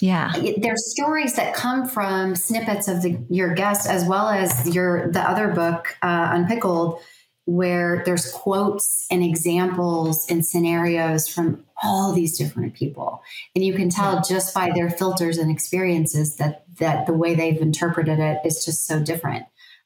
Yeah. 0.01 0.33
There's 0.57 0.91
stories 0.91 1.35
that 1.35 1.53
come 1.53 1.87
from 1.87 2.35
snippets 2.35 2.87
of 2.87 3.03
the, 3.03 3.19
your 3.29 3.53
guests 3.53 3.87
as 3.87 4.03
well 4.03 4.29
as 4.29 4.73
your 4.73 5.11
the 5.11 5.21
other 5.21 5.49
book 5.49 5.95
uh, 6.01 6.29
Unpickled 6.33 6.99
where 7.45 8.01
there's 8.05 8.31
quotes 8.31 9.07
and 9.11 9.23
examples 9.23 10.29
and 10.29 10.45
scenarios 10.45 11.27
from 11.27 11.63
all 11.83 12.13
these 12.13 12.37
different 12.37 12.73
people 12.73 13.21
and 13.55 13.65
you 13.65 13.73
can 13.73 13.89
tell 13.89 14.21
just 14.21 14.53
by 14.53 14.71
their 14.73 14.89
filters 14.89 15.37
and 15.37 15.49
experiences 15.49 16.35
that 16.35 16.65
that 16.77 17.05
the 17.05 17.13
way 17.13 17.33
they've 17.35 17.61
interpreted 17.61 18.19
it 18.19 18.39
is 18.45 18.63
just 18.65 18.85
so 18.85 18.99
different 18.99 19.45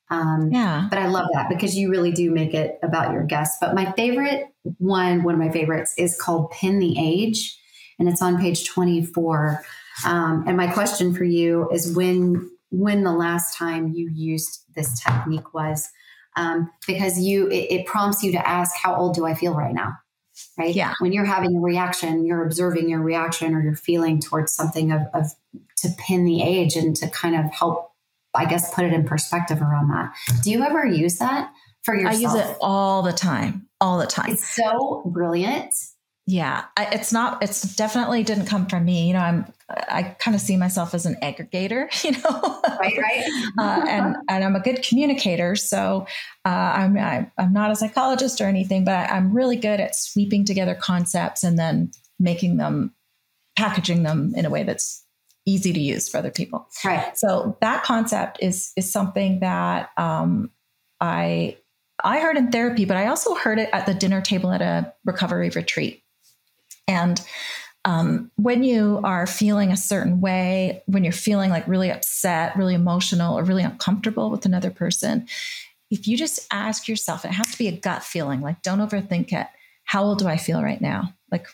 um, 0.10 0.52
yeah. 0.52 0.88
But 0.90 1.00
I 1.00 1.08
love 1.08 1.28
that 1.34 1.50
because 1.50 1.76
you 1.76 1.90
really 1.90 2.12
do 2.12 2.32
make 2.32 2.54
it 2.54 2.78
about 2.84 3.12
your 3.12 3.24
guests. 3.24 3.58
But 3.60 3.74
my 3.74 3.92
favorite 3.94 4.46
one, 4.78 5.24
one 5.24 5.34
of 5.34 5.40
my 5.40 5.50
favorites, 5.50 5.94
is 5.98 6.20
called 6.20 6.52
Pin 6.52 6.80
the 6.80 6.96
Age, 7.00 7.58
and 7.98 8.08
it's 8.08 8.22
on 8.22 8.40
page 8.40 8.68
24. 8.68 9.64
Um, 10.06 10.44
and 10.48 10.58
my 10.58 10.68
question 10.68 11.14
for 11.16 11.24
you 11.24 11.70
is 11.72 11.96
when 11.96 12.52
when 12.70 13.04
the 13.04 13.12
last 13.12 13.58
time 13.58 13.94
you 13.94 14.10
used 14.14 14.64
this 14.76 15.00
technique 15.00 15.54
was 15.54 15.90
um, 16.36 16.70
because 16.86 17.20
you 17.20 17.48
it, 17.48 17.72
it 17.72 17.86
prompts 17.86 18.22
you 18.22 18.32
to 18.34 18.48
ask 18.48 18.76
how 18.76 18.96
old 18.96 19.16
do 19.16 19.26
I 19.26 19.34
feel 19.34 19.54
right 19.54 19.74
now 19.74 19.94
right? 20.58 20.76
Yeah. 20.76 20.94
When 21.00 21.12
you're 21.12 21.26
having 21.26 21.56
a 21.58 21.60
reaction, 21.60 22.26
you're 22.26 22.46
observing 22.46 22.90
your 22.90 23.02
reaction 23.02 23.54
or 23.54 23.62
your 23.62 23.76
feeling 23.76 24.20
towards 24.20 24.54
something 24.54 24.92
of, 24.92 25.02
of 25.14 25.32
to 25.78 25.90
pin 25.98 26.26
the 26.26 26.42
age 26.42 26.76
and 26.76 26.96
to 26.98 27.08
kind 27.10 27.36
of 27.36 27.52
help 27.54 27.96
I 28.36 28.46
guess, 28.46 28.74
put 28.74 28.86
it 28.86 28.94
in 28.94 29.06
perspective 29.06 29.62
around 29.62 29.90
that. 29.90 30.14
Do 30.44 30.52
you 30.52 30.64
ever 30.64 30.86
use 30.86 31.18
that 31.20 31.52
for 31.84 31.96
yourself? 31.96 32.16
I 32.16 32.20
use 32.20 32.50
it 32.50 32.58
all 32.62 33.02
the 33.02 33.14
time, 33.14 33.68
all 33.80 33.98
the 33.98 34.06
time. 34.06 34.32
It's 34.32 34.56
so 34.56 35.04
brilliant. 35.06 35.74
Yeah, 36.28 36.66
I, 36.76 36.86
it's 36.92 37.14
not. 37.14 37.42
It's 37.44 37.76
definitely 37.76 38.24
didn't 38.24 38.48
come 38.48 38.68
from 38.68 38.86
me. 38.86 39.08
You 39.08 39.14
know, 39.14 39.20
I'm. 39.20 39.54
I 39.68 40.16
kind 40.20 40.36
of 40.36 40.42
see 40.42 40.58
myself 40.58 40.94
as 40.94 41.06
an 41.06 41.16
aggregator. 41.22 41.88
You 42.06 42.12
know, 42.12 42.62
right, 42.80 42.98
right. 42.98 43.52
uh, 43.60 43.86
and 43.88 44.16
and 44.30 44.44
I'm 44.44 44.56
a 44.56 44.60
good 44.60 44.84
communicator. 44.84 45.56
So 45.56 46.06
uh, 46.46 46.50
I'm 46.50 46.98
I, 46.98 47.32
I'm 47.38 47.52
not 47.52 47.72
a 47.72 47.76
psychologist 47.76 48.42
or 48.42 48.46
anything, 48.46 48.86
but 48.86 49.10
I'm 49.10 49.34
really 49.34 49.56
good 49.56 49.80
at 49.80 49.96
sweeping 49.96 50.46
together 50.46 50.76
concepts 50.76 51.44
and 51.44 51.58
then 51.58 51.92
making 52.20 52.58
them, 52.58 52.94
packaging 53.58 54.04
them 54.04 54.34
in 54.36 54.46
a 54.46 54.50
way 54.52 54.64
that's 54.64 55.04
easy 55.48 55.74
to 55.74 55.80
use 55.80 56.10
for 56.10 56.18
other 56.18 56.32
people. 56.32 56.68
Right. 56.84 57.18
So 57.18 57.58
that 57.62 57.84
concept 57.84 58.38
is 58.42 58.72
is 58.76 58.92
something 58.92 59.40
that 59.40 59.90
um, 59.98 60.52
I 61.02 61.58
I 62.04 62.20
heard 62.20 62.38
in 62.38 62.52
therapy, 62.52 62.86
but 62.86 62.98
I 62.98 63.08
also 63.08 63.34
heard 63.36 63.58
it 63.58 63.70
at 63.74 63.86
the 63.86 63.94
dinner 63.94 64.22
table 64.22 64.52
at 64.52 64.62
a 64.62 64.94
recovery 65.06 65.50
retreat. 65.50 66.04
And 66.88 67.20
um, 67.86 68.32
when 68.36 68.64
you 68.64 69.00
are 69.04 69.26
feeling 69.26 69.72
a 69.72 69.78
certain 69.78 70.20
way, 70.20 70.84
when 70.88 71.04
you're 71.04 71.14
feeling 71.14 71.50
like 71.50 71.68
really 71.68 71.92
upset, 71.92 72.56
really 72.58 72.74
emotional, 72.74 73.38
or 73.38 73.44
really 73.44 73.64
uncomfortable 73.64 74.30
with 74.30 74.46
another 74.46 74.72
person, 74.72 75.28
if 75.90 76.08
you 76.08 76.18
just 76.18 76.46
ask 76.52 76.88
yourself, 76.88 77.24
it 77.24 77.32
has 77.32 77.52
to 77.52 77.58
be 77.58 77.68
a 77.68 77.78
gut 77.78 78.04
feeling, 78.04 78.42
like 78.42 78.62
don't 78.64 78.80
overthink 78.80 79.32
it. 79.32 79.48
How 79.84 80.04
old 80.04 80.20
do 80.20 80.28
I 80.28 80.38
feel 80.38 80.62
right 80.62 80.82
now? 80.82 81.14
Like, 81.32 81.48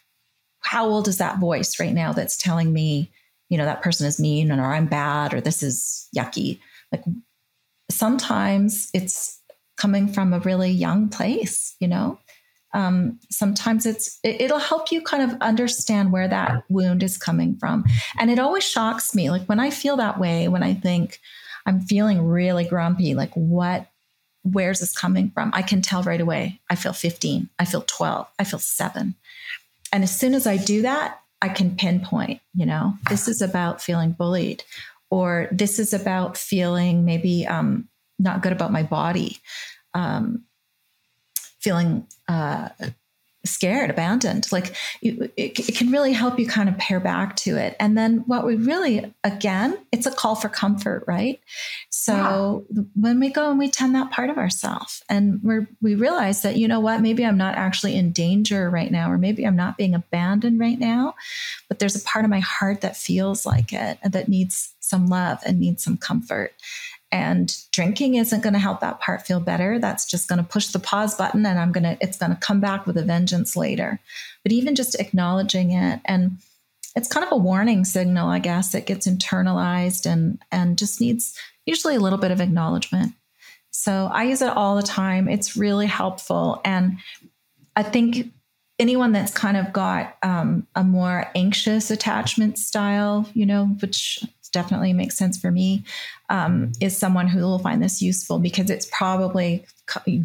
how 0.62 0.88
old 0.88 1.08
is 1.08 1.18
that 1.18 1.40
voice 1.40 1.80
right 1.80 1.94
now 1.94 2.14
that's 2.14 2.38
telling 2.38 2.72
me 2.72 3.12
you 3.52 3.58
know, 3.58 3.66
that 3.66 3.82
person 3.82 4.08
is 4.08 4.18
mean 4.18 4.50
or 4.50 4.74
I'm 4.74 4.88
bad 4.88 5.34
or 5.34 5.42
this 5.42 5.62
is 5.62 6.08
yucky. 6.16 6.60
Like 6.90 7.04
sometimes 7.92 8.90
it's 8.94 9.42
coming 9.76 10.08
from 10.08 10.34
a 10.34 10.40
really 10.40 10.72
young 10.72 11.10
place, 11.10 11.76
you 11.82 11.90
know? 11.90 12.18
Um, 12.74 13.20
sometimes 13.30 13.86
it's 13.86 14.20
it, 14.24 14.50
will 14.50 14.60
help 14.60 14.92
you 14.92 15.02
kind 15.02 15.30
of 15.30 15.42
understand 15.42 16.12
where 16.12 16.28
that 16.28 16.64
wound 16.70 17.04
is 17.04 17.18
coming 17.18 17.58
from. 17.58 17.84
And 18.20 18.32
it 18.32 18.40
always 18.40 18.64
shocks 18.64 19.14
me 19.14 19.30
like 19.30 19.44
when 19.48 19.60
i 19.60 19.70
feel 19.70 19.98
that 19.98 20.20
way 20.20 20.48
when 20.48 20.64
i 20.64 20.74
think 20.74 21.20
i'm 21.66 21.82
feeling 21.82 22.26
really 22.26 22.64
grumpy 22.64 23.14
like 23.14 23.34
what 23.34 23.88
where's 24.44 24.80
this 24.80 24.98
coming 24.98 25.30
from? 25.30 25.52
I 25.54 25.62
can 25.62 25.82
tell 25.82 26.04
right 26.04 26.22
away 26.22 26.62
i 26.70 26.76
feel 26.76 26.94
15 26.94 27.50
i 27.60 27.66
feel 27.66 27.84
12 27.86 28.28
i 28.40 28.44
feel 28.44 28.60
7 28.60 29.16
and 29.92 30.04
as 30.04 30.18
soon 30.18 30.34
as 30.34 30.48
i 30.48 30.58
do 30.58 30.82
that 30.84 31.22
I 31.42 31.50
can 31.50 31.76
pinpoint, 31.76 32.40
you 32.54 32.66
know, 32.66 32.94
this 33.10 33.28
is 33.28 33.42
about 33.42 33.82
feeling 33.82 34.12
bullied, 34.12 34.64
or 35.10 35.48
this 35.52 35.80
is 35.80 35.94
about 35.94 36.38
feeling 36.38 37.04
maybe 37.04 37.48
um, 37.48 37.90
not 38.20 38.44
good 38.44 38.52
about 38.52 38.72
my 38.72 38.84
body, 38.84 39.40
um, 39.94 40.44
feeling 41.62 42.08
uh, 42.28 42.70
scared, 43.44 43.90
abandoned. 43.90 44.52
Like 44.52 44.76
it, 45.02 45.34
it, 45.36 45.76
can 45.76 45.92
really 45.92 46.14
help 46.14 46.38
you 46.38 46.48
kind 46.48 46.70
of 46.70 46.78
pare 46.78 47.00
back 47.00 47.36
to 47.38 47.58
it. 47.58 47.76
And 47.80 47.98
then 47.98 48.20
what 48.28 48.46
we 48.46 48.56
really, 48.56 49.14
again, 49.24 49.78
it's 49.92 50.06
a 50.06 50.12
call 50.12 50.36
for 50.36 50.48
comfort, 50.50 51.04
right? 51.08 51.40
So 51.90 52.66
yeah. 52.70 52.84
when 52.96 53.20
we 53.20 53.30
go 53.30 53.50
and 53.50 53.58
we 53.58 53.70
tend 53.70 53.96
that 53.96 54.12
part 54.12 54.30
of 54.30 54.38
ourselves 54.38 55.04
and 55.10 55.40
we 55.44 55.66
we 55.82 55.96
realize 55.96 56.44
that, 56.44 56.58
you 56.58 56.68
know 56.68 56.80
what, 56.80 57.02
maybe 57.02 57.26
I'm 57.26 57.38
not 57.38 57.56
actually 57.56 57.96
in 57.96 58.12
danger 58.12 58.70
right 58.70 58.92
now, 58.92 59.12
or 59.12 59.18
maybe 59.18 59.46
I'm 59.46 59.56
not 59.56 59.78
being 59.78 59.96
abandoned 59.96 60.60
right 60.60 60.80
now, 60.80 61.16
but 61.68 61.80
there's 61.80 61.96
a 61.96 62.04
part 62.04 62.26
of 62.26 62.32
my 62.32 62.42
heart 62.42 62.82
that 62.82 62.96
feels 62.96 63.46
like 63.46 63.74
it 63.74 63.98
and 64.04 64.14
that 64.14 64.28
needs 64.28 64.76
some 64.80 65.08
love 65.08 65.40
and 65.46 65.60
needs 65.60 65.84
some 65.84 65.98
comfort. 65.98 66.54
And 67.12 67.54
drinking 67.72 68.16
isn't 68.16 68.42
going 68.42 68.54
to 68.54 68.60
help 68.60 68.80
that 68.80 69.02
part 69.02 69.26
feel 69.26 69.40
better. 69.40 69.80
That's 69.80 70.06
just 70.06 70.30
going 70.30 70.38
to 70.38 70.50
push 70.50 70.68
the 70.68 70.80
pause 70.80 71.16
button 71.16 71.46
and 71.46 71.60
I'm 71.60 71.72
going 71.72 71.84
to, 71.84 71.98
it's 72.00 72.18
going 72.18 72.32
to 72.32 72.38
come 72.38 72.62
back 72.62 72.88
with 72.88 72.98
a 72.98 73.04
vengeance 73.04 73.58
later. 73.58 74.00
But 74.44 74.54
even 74.54 74.76
just 74.76 75.00
acknowledging 75.00 75.72
it 75.72 76.00
and 76.06 76.38
it's 76.96 77.08
kind 77.08 77.26
of 77.26 77.32
a 77.32 77.38
warning 77.38 77.86
signal, 77.86 78.30
I 78.30 78.40
guess, 78.40 78.72
that 78.72 78.86
gets 78.86 79.08
internalized 79.08 80.06
and, 80.06 80.42
and 80.52 80.78
just 80.78 81.02
needs 81.02 81.38
usually 81.66 81.96
a 81.96 82.00
little 82.00 82.20
bit 82.20 82.32
of 82.32 82.42
acknowledgement. 82.42 83.14
So 83.72 84.10
I 84.12 84.24
use 84.24 84.42
it 84.42 84.50
all 84.50 84.76
the 84.76 84.82
time. 84.84 85.28
It's 85.30 85.56
really 85.56 85.88
helpful. 85.88 86.62
And 86.66 86.98
I 87.76 87.84
think 87.84 88.32
anyone 88.80 89.12
that's 89.12 89.34
kind 89.34 89.58
of 89.58 89.72
got 89.72 90.18
um, 90.24 90.68
a 90.76 90.84
more 90.84 91.30
anxious 91.36 91.92
attachment 91.92 92.58
style, 92.58 93.30
you 93.34 93.46
know, 93.46 93.68
which 93.80 94.24
definitely 94.52 94.94
makes 94.94 95.18
sense 95.18 95.38
for 95.40 95.52
me, 95.52 95.84
um, 96.30 96.72
is 96.80 96.98
someone 96.98 97.28
who 97.28 97.42
will 97.42 97.60
find 97.60 97.82
this 97.82 98.02
useful 98.02 98.40
because 98.40 98.70
it's 98.70 98.88
probably 98.92 99.66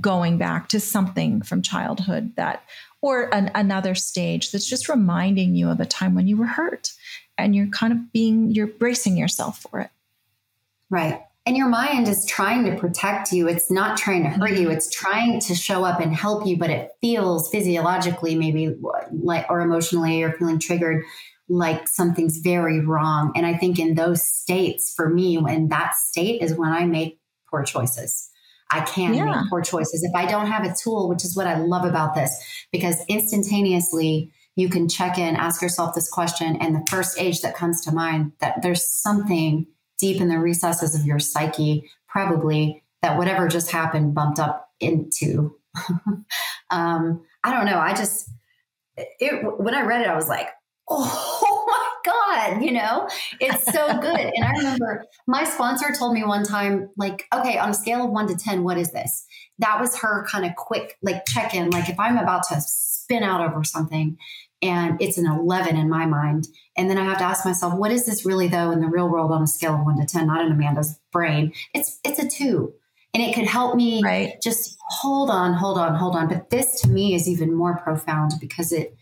going 0.01 0.39
back 0.39 0.69
to 0.69 0.81
something 0.81 1.43
from 1.43 1.63
childhood 1.63 2.35
that, 2.37 2.63
or 3.03 3.33
an, 3.35 3.51
another 3.55 3.95
stage 3.95 4.51
that's 4.51 4.69
just 4.69 4.89
reminding 4.89 5.55
you 5.55 5.69
of 5.69 5.81
a 5.81 5.87
time 5.87 6.15
when 6.15 6.27
you 6.27 6.37
were 6.37 6.47
hurt 6.47 6.93
and 7.39 7.55
you're 7.55 7.69
kind 7.69 7.93
of 7.93 8.13
being, 8.13 8.51
you're 8.51 8.67
bracing 8.67 9.17
yourself 9.17 9.59
for 9.59 9.81
it. 9.81 9.91
Right. 10.91 11.23
And 11.45 11.57
your 11.57 11.69
mind 11.69 12.09
is 12.09 12.27
trying 12.27 12.65
to 12.65 12.77
protect 12.77 13.33
you. 13.33 13.49
It's 13.49 13.71
not 13.71 13.97
trying 13.97 14.25
to 14.25 14.31
hurt 14.31 14.57
you. 14.57 14.69
It's 14.69 14.91
trying 14.91 15.39
to 15.41 15.55
show 15.55 15.85
up 15.85 16.01
and 16.01 16.13
help 16.13 16.45
you, 16.45 16.57
but 16.57 16.71
it 16.71 16.91
feels 17.01 17.49
physiologically, 17.51 18.35
maybe 18.35 18.75
like, 19.13 19.47
or 19.49 19.61
emotionally, 19.61 20.19
you're 20.19 20.33
feeling 20.33 20.59
triggered 20.59 21.05
like 21.49 21.89
something's 21.89 22.39
very 22.39 22.81
wrong. 22.85 23.33
And 23.37 23.47
I 23.47 23.57
think 23.57 23.79
in 23.79 23.95
those 23.95 24.27
states, 24.27 24.93
for 24.95 25.09
me, 25.09 25.39
when 25.39 25.69
that 25.69 25.95
state 25.95 26.43
is 26.43 26.55
when 26.55 26.73
I 26.73 26.85
make 26.85 27.21
poor 27.49 27.63
choices. 27.63 28.31
I 28.71 28.81
can 28.81 29.15
yeah. 29.15 29.25
make 29.27 29.49
poor 29.49 29.63
choices 29.63 30.03
if 30.03 30.15
I 30.15 30.27
don't 30.27 30.47
have 30.47 30.65
a 30.65 30.75
tool, 30.75 31.09
which 31.09 31.25
is 31.25 31.37
what 31.37 31.47
I 31.47 31.57
love 31.59 31.85
about 31.85 32.15
this, 32.15 32.67
because 32.73 32.97
instantaneously 33.09 34.33
you 34.57 34.69
can 34.69 34.89
check 34.89 35.19
in, 35.19 35.37
ask 35.37 35.63
yourself 35.63 35.95
this 35.95 36.11
question, 36.11 36.57
and 36.57 36.75
the 36.75 36.85
first 36.91 37.21
age 37.21 37.43
that 37.43 37.55
comes 37.55 37.83
to 37.83 37.93
mind 37.93 38.33
that 38.41 38.63
there's 38.63 38.85
something 38.85 39.67
deep 39.99 40.21
in 40.21 40.29
the 40.29 40.39
recesses 40.39 40.95
of 40.95 41.07
your 41.07 41.19
psyche, 41.19 41.89
probably 42.09 42.83
that 43.03 43.19
whatever 43.19 43.49
just 43.49 43.71
happened 43.71 44.15
bumped 44.15 44.39
up 44.39 44.71
into. 44.81 45.55
um, 46.71 47.23
I 47.45 47.53
don't 47.53 47.67
know. 47.67 47.79
I 47.79 47.95
just, 47.95 48.29
it, 48.97 49.61
when 49.61 49.75
I 49.75 49.83
read 49.83 50.01
it, 50.01 50.09
I 50.09 50.17
was 50.17 50.29
like, 50.29 50.49
oh 50.89 51.65
my 51.67 52.13
God, 52.13 52.63
you 52.63 52.73
know, 52.73 53.09
it's 53.41 53.65
so 53.73 53.99
good. 53.99 54.33
and 54.35 54.45
I 54.45 54.53
remember 54.53 55.05
my 55.27 55.45
sponsor 55.45 55.93
told 55.99 56.15
me 56.15 56.25
one 56.25 56.45
time, 56.45 56.91
like, 56.97 57.27
okay, 57.35 57.59
on 57.59 57.71
a 57.71 57.75
scale 57.75 58.05
of 58.05 58.11
one 58.11 58.29
to 58.29 58.37
10, 58.37 58.63
what 58.63 58.79
is 58.79 58.93
this? 58.93 59.27
That 59.59 59.81
was 59.81 59.97
her 59.99 60.25
kind 60.31 60.45
of 60.45 60.55
quick, 60.57 60.97
like, 61.03 61.25
check 61.27 61.55
in. 61.55 61.71
Like, 61.71 61.89
if 61.89 61.99
I'm 61.99 62.19
about 62.19 62.45
to 62.49 62.61
spin 62.61 63.23
out 63.23 63.41
over 63.41 63.65
something, 63.65 64.19
and 64.63 65.01
it's 65.01 65.19
an 65.19 65.27
11 65.27 65.77
in 65.77 65.89
my 65.89 66.07
mind. 66.07 66.49
And 66.77 66.89
then 66.89 66.99
I 66.99 67.05
have 67.05 67.19
to 67.19 67.25
ask 67.25 67.45
myself, 67.45 67.75
what 67.75 67.91
is 67.91 68.07
this 68.07 68.25
really 68.25 68.49
though 68.49 68.71
in 68.71 68.81
the 68.81 68.89
real 68.89 69.09
world 69.09 69.31
on 69.31 69.43
a 69.43 69.47
scale 69.47 69.75
of 69.75 69.85
one 69.85 69.99
to 69.99 70.07
10, 70.07 70.27
not 70.27 70.45
in 70.45 70.53
Amanda's 70.53 70.99
brain? 71.13 71.53
It's, 71.75 72.01
it's 72.05 72.19
a 72.19 72.29
two. 72.29 72.73
And 73.13 73.23
it 73.23 73.35
could 73.35 73.47
help 73.47 73.77
me 73.77 74.03
right. 74.03 74.35
just 74.43 74.77
hold 74.89 75.31
on, 75.31 75.55
hold 75.55 75.79
on, 75.79 75.95
hold 75.95 76.17
on. 76.17 76.29
But 76.29 76.51
this 76.51 76.81
to 76.83 76.89
me 76.89 77.15
is 77.15 77.29
even 77.29 77.55
more 77.55 77.79
profound 77.79 78.33
because 78.41 78.73
it, 78.73 78.97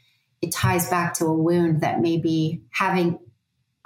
it 0.45 0.53
ties 0.53 0.89
back 0.89 1.15
to 1.15 1.27
a 1.27 1.33
wound 1.33 1.81
that 1.81 2.01
may 2.01 2.19
be 2.19 2.63
having 2.71 3.19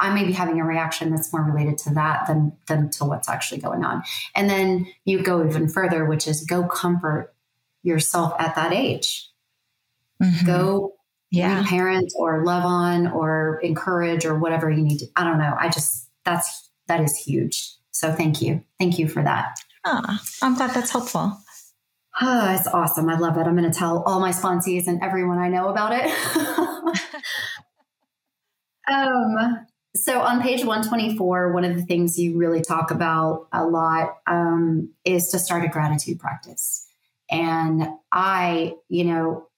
I 0.01 0.15
may 0.15 0.25
be 0.25 0.33
having 0.33 0.61
a 0.61 0.65
reaction 0.65 1.11
that's 1.11 1.33
more 1.33 1.43
related 1.43 1.79
to 1.79 1.95
that 1.95 2.27
than 2.27 2.53
than 2.69 2.91
to 2.91 3.05
what's 3.05 3.29
actually 3.29 3.61
going 3.61 3.85
on. 3.85 4.03
And 4.35 4.49
then 4.49 4.87
you 5.05 5.23
go 5.23 5.45
even 5.45 5.69
further, 5.69 6.05
which 6.05 6.29
is 6.29 6.45
go 6.45 6.67
comfort 6.67 7.35
yourself 7.83 8.35
at 8.39 8.55
that 8.55 8.73
age. 8.73 9.29
Mm-hmm. 10.23 10.47
Go 10.47 10.95
yeah. 11.31 11.65
parent 11.67 12.13
or 12.17 12.45
love 12.45 12.65
on 12.65 13.09
or 13.09 13.61
encourage 13.63 14.25
or 14.25 14.39
whatever 14.39 14.71
you 14.71 14.83
need 14.83 14.99
to. 14.99 15.07
I 15.17 15.25
don't 15.25 15.39
know. 15.39 15.55
I 15.59 15.69
just, 15.69 16.09
that's, 16.25 16.71
that 16.87 17.01
is 17.01 17.17
huge. 17.17 17.75
So 17.91 18.13
thank 18.13 18.41
you. 18.41 18.65
Thank 18.79 18.99
you 18.99 19.09
for 19.09 19.23
that. 19.23 19.59
Ah, 19.85 20.21
I'm 20.43 20.55
glad 20.55 20.75
that's 20.75 20.91
helpful. 20.91 21.37
Oh, 22.21 22.55
it's 22.55 22.67
awesome. 22.67 23.09
I 23.09 23.17
love 23.17 23.37
it. 23.37 23.47
I'm 23.47 23.57
going 23.57 23.71
to 23.71 23.79
tell 23.79 24.03
all 24.03 24.19
my 24.19 24.31
sponsees 24.31 24.89
and 24.89 25.03
everyone 25.03 25.39
I 25.39 25.49
know 25.49 25.69
about 25.69 25.93
it. 25.93 26.11
um, 28.93 29.67
so 29.95 30.21
on 30.21 30.43
page 30.43 30.65
124, 30.65 31.53
one 31.53 31.65
of 31.65 31.77
the 31.77 31.83
things 31.83 32.19
you 32.19 32.37
really 32.37 32.61
talk 32.61 32.91
about 32.91 33.47
a 33.53 33.65
lot 33.65 34.19
um, 34.27 34.93
is 35.05 35.29
to 35.29 35.39
start 35.39 35.65
a 35.65 35.69
gratitude 35.69 36.19
practice. 36.19 36.87
And 37.31 37.87
I, 38.13 38.75
you 38.89 39.05
know, 39.05 39.49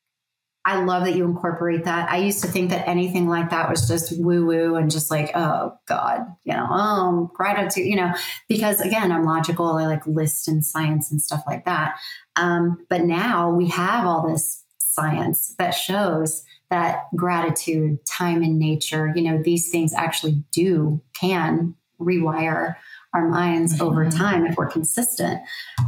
I 0.64 0.84
love 0.84 1.04
that 1.04 1.16
you 1.16 1.24
incorporate 1.24 1.84
that. 1.84 2.10
I 2.10 2.18
used 2.18 2.42
to 2.42 2.48
think 2.48 2.70
that 2.70 2.86
anything 2.86 3.28
like 3.28 3.50
that 3.50 3.70
was 3.70 3.88
just 3.88 4.12
woo 4.20 4.44
woo 4.44 4.76
and 4.76 4.90
just 4.90 5.10
like, 5.10 5.30
oh 5.34 5.78
God, 5.86 6.26
you 6.44 6.52
know, 6.52 6.66
oh, 6.70 7.30
gratitude, 7.34 7.86
you 7.86 7.96
know, 7.96 8.12
because 8.46 8.80
again, 8.80 9.10
I'm 9.10 9.24
logical. 9.24 9.66
I 9.66 9.86
like 9.86 10.06
list 10.06 10.48
and 10.48 10.64
science 10.64 11.10
and 11.10 11.20
stuff 11.20 11.42
like 11.46 11.64
that. 11.64 11.98
Um, 12.40 12.86
but 12.88 13.02
now 13.02 13.50
we 13.50 13.68
have 13.68 14.06
all 14.06 14.26
this 14.26 14.64
science 14.78 15.54
that 15.58 15.70
shows 15.70 16.42
that 16.70 17.04
gratitude, 17.14 17.98
time 18.06 18.42
in 18.42 18.58
nature, 18.58 19.12
you 19.14 19.22
know, 19.22 19.42
these 19.42 19.70
things 19.70 19.92
actually 19.92 20.42
do, 20.52 21.02
can 21.12 21.74
rewire 22.00 22.76
our 23.12 23.28
minds 23.28 23.74
mm-hmm. 23.74 23.82
over 23.82 24.08
time 24.08 24.46
if 24.46 24.56
we're 24.56 24.70
consistent. 24.70 25.42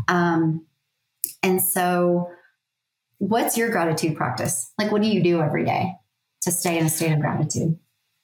Um, 0.08 0.66
and 1.42 1.62
so, 1.62 2.30
what's 3.18 3.56
your 3.56 3.70
gratitude 3.70 4.16
practice? 4.16 4.72
Like, 4.78 4.92
what 4.92 5.02
do 5.02 5.08
you 5.08 5.22
do 5.22 5.40
every 5.40 5.64
day 5.64 5.92
to 6.42 6.50
stay 6.50 6.78
in 6.78 6.86
a 6.86 6.90
state 6.90 7.12
of 7.12 7.20
gratitude? 7.20 7.78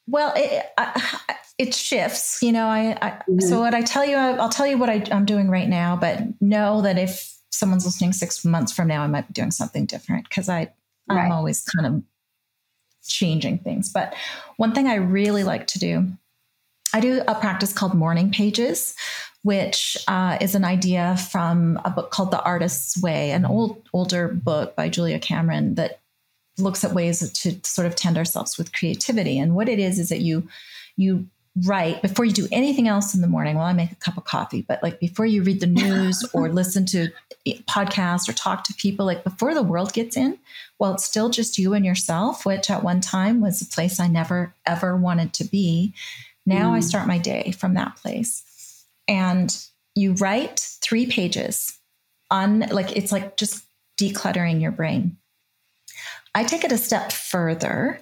Well, 0.07 0.33
it, 0.37 0.67
I, 0.77 1.37
it 1.59 1.75
shifts, 1.75 2.43
you 2.43 2.53
know. 2.53 2.67
I, 2.67 2.99
I 3.01 3.11
mm-hmm. 3.11 3.41
so 3.41 3.61
what 3.61 3.75
I 3.75 3.83
tell 3.83 4.05
you, 4.05 4.17
I'll 4.17 4.49
tell 4.49 4.67
you 4.67 4.79
what 4.79 4.91
I, 4.91 5.05
I'm 5.13 5.25
doing 5.25 5.49
right 5.49 5.69
now, 5.69 5.97
but 5.97 6.21
know 6.41 6.83
that 6.83 6.99
if 6.99 7.38
someone's 7.59 7.85
listening 7.85 8.13
six 8.13 8.45
months 8.45 8.73
from 8.73 8.89
now, 8.89 9.03
I 9.03 9.07
might 9.07 9.27
be 9.27 9.33
doing 9.33 9.51
something 9.51 9.87
different 9.87 10.29
because 10.29 10.49
I 10.49 10.73
I'm 11.09 11.17
right. 11.17 11.33
always 11.33 11.63
kind 11.63 11.87
of 11.87 12.03
changing 13.07 13.59
things. 13.59 13.91
But 13.91 14.15
one 14.57 14.75
thing 14.75 14.87
I 14.87 14.97
really 14.97 15.45
like 15.45 15.67
to 15.69 15.79
do, 15.79 16.07
I 16.93 17.01
do 17.01 17.23
a 17.27 17.35
practice 17.35 17.73
called 17.73 17.95
morning 17.95 18.31
pages, 18.31 18.95
which 19.43 19.97
uh, 20.09 20.39
is 20.41 20.55
an 20.55 20.65
idea 20.65 21.17
from 21.31 21.81
a 21.85 21.91
book 21.91 22.11
called 22.11 22.31
The 22.31 22.43
Artist's 22.43 23.01
Way, 23.01 23.31
an 23.31 23.45
old 23.45 23.89
older 23.93 24.29
book 24.29 24.77
by 24.77 24.89
Julia 24.89 25.19
Cameron 25.19 25.75
that 25.77 26.01
looks 26.59 26.85
at 26.85 26.93
ways 26.93 27.31
to 27.33 27.61
sort 27.63 27.87
of 27.87 27.95
tend 27.95 28.19
ourselves 28.19 28.59
with 28.59 28.73
creativity. 28.73 29.39
And 29.39 29.55
what 29.55 29.69
it 29.69 29.79
is 29.79 29.99
is 29.99 30.09
that 30.09 30.21
you 30.21 30.49
you 30.97 31.27
write 31.65 32.03
before 32.03 32.25
you 32.25 32.33
do 32.33 32.49
anything 32.53 32.89
else 32.89 33.15
in 33.15 33.21
the 33.21 33.27
morning. 33.27 33.57
Well, 33.57 33.67
I 33.67 33.73
make 33.73 33.93
a 33.93 33.97
cup 33.97 34.17
of 34.17 34.25
coffee, 34.25 34.63
but 34.63 34.83
like 34.83 35.01
before 35.01 35.27
you 35.27 35.43
read 35.43 35.61
the 35.61 35.67
news 35.67 36.25
or 36.33 36.49
listen 36.53 36.87
to 36.87 37.09
podcasts 37.67 38.29
or 38.29 38.33
talk 38.33 38.65
to 38.65 38.75
people, 38.75 39.07
like 39.07 39.25
before 39.25 39.55
the 39.55 39.63
world 39.63 39.93
gets 39.93 40.17
in, 40.17 40.39
well, 40.79 40.95
it's 40.95 41.05
still 41.05 41.31
just 41.31 41.59
you 41.59 41.75
and 41.75 41.85
yourself, 41.85 42.45
which 42.45 42.71
at 42.71 42.83
one 42.83 43.01
time 43.01 43.41
was 43.41 43.63
a 43.63 43.67
place 43.67 43.99
I 43.99 44.09
never 44.09 44.55
ever 44.67 44.97
wanted 44.97 45.33
to 45.35 45.45
be. 45.45 45.95
Now 46.47 46.73
mm. 46.73 46.77
I 46.77 46.81
start 46.81 47.07
my 47.07 47.19
day 47.19 47.53
from 47.53 47.75
that 47.75 47.97
place 47.97 48.85
and 49.07 49.57
you 49.95 50.13
write 50.15 50.61
three 50.83 51.07
pages 51.07 51.79
on 52.31 52.61
like 52.71 52.97
it's 52.97 53.11
like 53.11 53.37
just 53.37 53.65
decluttering 54.01 54.61
your 54.61 54.71
brain. 54.71 55.17
I 56.35 56.45
take 56.45 56.65
it 56.65 56.73
a 56.73 56.79
step 56.79 57.11
further 57.11 58.01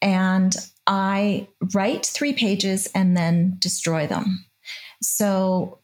and 0.00 0.56
I 0.86 1.48
write 1.74 2.06
three 2.06 2.32
pages 2.32 2.88
and 2.94 3.16
then 3.16 3.56
destroy 3.58 4.06
them. 4.06 4.44
So 5.02 5.78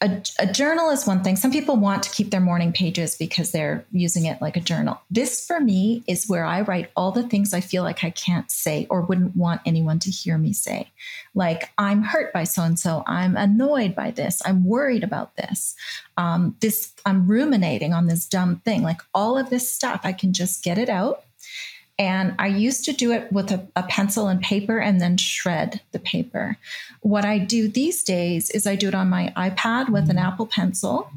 a, 0.00 0.22
a, 0.38 0.46
journal 0.46 0.90
is 0.90 1.06
one 1.06 1.24
thing. 1.24 1.34
Some 1.34 1.50
people 1.50 1.76
want 1.76 2.04
to 2.04 2.10
keep 2.10 2.30
their 2.30 2.40
morning 2.40 2.72
pages 2.72 3.16
because 3.16 3.50
they're 3.50 3.84
using 3.90 4.26
it 4.26 4.40
like 4.40 4.56
a 4.56 4.60
journal. 4.60 5.00
This, 5.10 5.44
for 5.44 5.60
me, 5.60 6.04
is 6.06 6.28
where 6.28 6.44
I 6.44 6.60
write 6.60 6.90
all 6.94 7.10
the 7.10 7.28
things 7.28 7.52
I 7.52 7.60
feel 7.60 7.82
like 7.82 8.04
I 8.04 8.10
can't 8.10 8.48
say 8.48 8.86
or 8.90 9.02
wouldn't 9.02 9.34
want 9.34 9.60
anyone 9.66 9.98
to 10.00 10.10
hear 10.10 10.38
me 10.38 10.52
say. 10.52 10.90
Like, 11.34 11.70
I'm 11.78 12.02
hurt 12.02 12.32
by 12.32 12.44
so 12.44 12.62
and 12.62 12.78
so. 12.78 13.02
I'm 13.08 13.36
annoyed 13.36 13.96
by 13.96 14.12
this. 14.12 14.40
I'm 14.44 14.64
worried 14.64 15.02
about 15.02 15.36
this. 15.36 15.74
Um, 16.16 16.56
this, 16.60 16.92
I'm 17.04 17.26
ruminating 17.26 17.92
on 17.92 18.06
this 18.06 18.26
dumb 18.26 18.60
thing. 18.64 18.82
Like, 18.82 19.00
all 19.12 19.36
of 19.36 19.50
this 19.50 19.70
stuff, 19.70 20.02
I 20.04 20.12
can 20.12 20.32
just 20.32 20.62
get 20.62 20.78
it 20.78 20.88
out 20.88 21.24
and 21.98 22.34
I 22.38 22.46
used 22.46 22.84
to 22.86 22.92
do 22.92 23.12
it 23.12 23.30
with 23.30 23.50
a, 23.50 23.66
a, 23.76 23.82
pencil 23.82 24.28
and 24.28 24.40
paper 24.40 24.78
and 24.78 25.00
then 25.00 25.18
shred 25.18 25.82
the 25.92 25.98
paper. 25.98 26.56
What 27.00 27.24
I 27.24 27.38
do 27.38 27.68
these 27.68 28.02
days 28.02 28.50
is 28.50 28.66
I 28.66 28.76
do 28.76 28.88
it 28.88 28.94
on 28.94 29.10
my 29.10 29.32
iPad 29.36 29.90
with 29.90 30.08
an 30.08 30.18
Apple 30.18 30.46
Pencil 30.46 31.10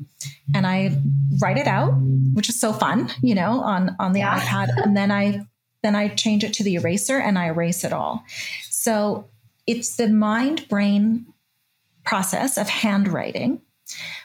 and 0.54 0.68
I 0.68 0.98
write 1.42 1.58
it 1.58 1.68
out, 1.68 1.94
which 2.34 2.50
is 2.50 2.60
so 2.60 2.74
fun, 2.74 3.10
you 3.22 3.36
know, 3.36 3.62
on, 3.62 3.96
on 4.00 4.12
the 4.12 4.20
yeah. 4.20 4.40
iPad. 4.40 4.70
And 4.84 4.96
then 4.98 5.12
I 5.12 5.48
then 5.82 5.96
I 5.96 6.08
change 6.08 6.44
it 6.44 6.52
to 6.54 6.64
the 6.64 6.76
eraser 6.76 7.20
and 7.20 7.38
I 7.38 7.46
erase 7.46 7.84
it 7.84 7.94
all. 7.94 8.24
So 8.72 9.30
it's 9.68 9.98
the 9.98 10.08
mind 10.08 10.68
brain 10.68 11.28
process 12.04 12.58
of 12.58 12.68
handwriting, 12.68 13.62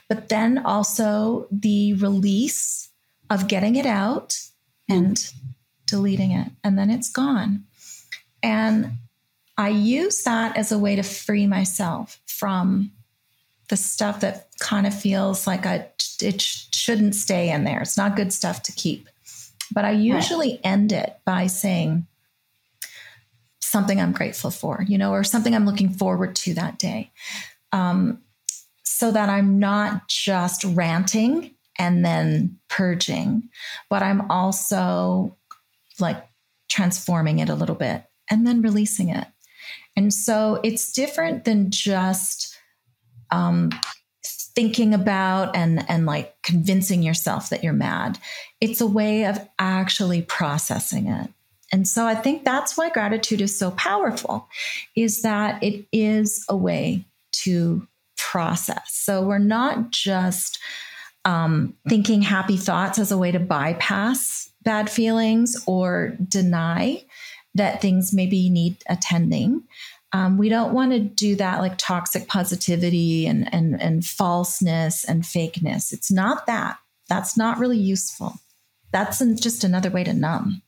but 0.08 0.30
then 0.30 0.58
also 0.64 1.46
the 1.50 1.92
release 1.94 2.88
of 3.28 3.46
getting 3.46 3.76
it 3.76 3.84
out 3.84 4.40
and 4.88 5.16
mm-hmm. 5.16 5.49
Deleting 5.90 6.32
it, 6.32 6.48
and 6.64 6.78
then 6.78 6.90
it's 6.90 7.10
gone. 7.10 7.64
And 8.42 8.92
I 9.58 9.68
use 9.68 10.22
that 10.22 10.56
as 10.56 10.72
a 10.72 10.78
way 10.78 10.96
to 10.96 11.02
free 11.02 11.46
myself 11.46 12.20
from 12.26 12.92
the 13.68 13.76
stuff 13.76 14.20
that 14.20 14.48
kind 14.58 14.86
of 14.86 14.98
feels 14.98 15.46
like 15.46 15.66
I, 15.66 15.88
it 16.22 16.40
shouldn't 16.40 17.14
stay 17.14 17.50
in 17.50 17.64
there. 17.64 17.80
It's 17.82 17.96
not 17.96 18.16
good 18.16 18.32
stuff 18.32 18.62
to 18.64 18.72
keep. 18.72 19.08
But 19.72 19.84
I 19.84 19.92
usually 19.92 20.52
right. 20.52 20.60
end 20.64 20.92
it 20.92 21.20
by 21.24 21.46
saying 21.46 22.06
something 23.60 24.00
I'm 24.00 24.12
grateful 24.12 24.50
for, 24.50 24.84
you 24.88 24.98
know, 24.98 25.12
or 25.12 25.22
something 25.22 25.54
I'm 25.54 25.66
looking 25.66 25.90
forward 25.90 26.34
to 26.36 26.54
that 26.54 26.78
day. 26.78 27.12
Um, 27.72 28.20
so 28.82 29.12
that 29.12 29.28
I'm 29.28 29.58
not 29.58 30.08
just 30.08 30.64
ranting 30.64 31.54
and 31.78 32.04
then 32.04 32.58
purging, 32.68 33.48
but 33.88 34.02
I'm 34.02 34.30
also 34.30 35.36
like 36.00 36.24
transforming 36.68 37.38
it 37.38 37.48
a 37.48 37.54
little 37.54 37.74
bit 37.74 38.04
and 38.30 38.46
then 38.46 38.62
releasing 38.62 39.08
it. 39.08 39.26
And 39.96 40.14
so 40.14 40.60
it's 40.62 40.92
different 40.92 41.44
than 41.44 41.70
just 41.70 42.56
um, 43.30 43.70
thinking 44.24 44.94
about 44.94 45.54
and 45.54 45.84
and 45.88 46.06
like 46.06 46.34
convincing 46.42 47.02
yourself 47.02 47.50
that 47.50 47.62
you're 47.62 47.72
mad. 47.72 48.18
It's 48.60 48.80
a 48.80 48.86
way 48.86 49.24
of 49.24 49.40
actually 49.58 50.22
processing 50.22 51.06
it. 51.06 51.30
And 51.72 51.86
so 51.86 52.06
I 52.06 52.14
think 52.14 52.44
that's 52.44 52.76
why 52.76 52.90
gratitude 52.90 53.40
is 53.40 53.56
so 53.56 53.70
powerful 53.72 54.48
is 54.96 55.22
that 55.22 55.62
it 55.62 55.86
is 55.92 56.44
a 56.48 56.56
way 56.56 57.04
to 57.32 57.86
process. 58.16 58.92
So 58.92 59.22
we're 59.22 59.38
not 59.38 59.90
just 59.90 60.58
um, 61.24 61.74
thinking 61.88 62.22
happy 62.22 62.56
thoughts 62.56 62.98
as 62.98 63.12
a 63.12 63.18
way 63.18 63.30
to 63.30 63.38
bypass 63.38 64.49
bad 64.62 64.90
feelings 64.90 65.62
or 65.66 66.16
deny 66.28 67.04
that 67.54 67.80
things 67.80 68.12
maybe 68.12 68.50
need 68.50 68.76
attending. 68.88 69.64
Um, 70.12 70.38
we 70.38 70.48
don't 70.48 70.74
want 70.74 70.92
to 70.92 71.00
do 71.00 71.36
that 71.36 71.60
like 71.60 71.78
toxic 71.78 72.28
positivity 72.28 73.26
and, 73.26 73.52
and, 73.54 73.80
and 73.80 74.04
falseness 74.04 75.04
and 75.04 75.22
fakeness. 75.22 75.92
It's 75.92 76.10
not 76.10 76.46
that. 76.46 76.78
That's 77.08 77.36
not 77.36 77.58
really 77.58 77.78
useful. 77.78 78.34
That's 78.92 79.18
just 79.40 79.64
another 79.64 79.90
way 79.90 80.04
to 80.04 80.12
numb. 80.12 80.62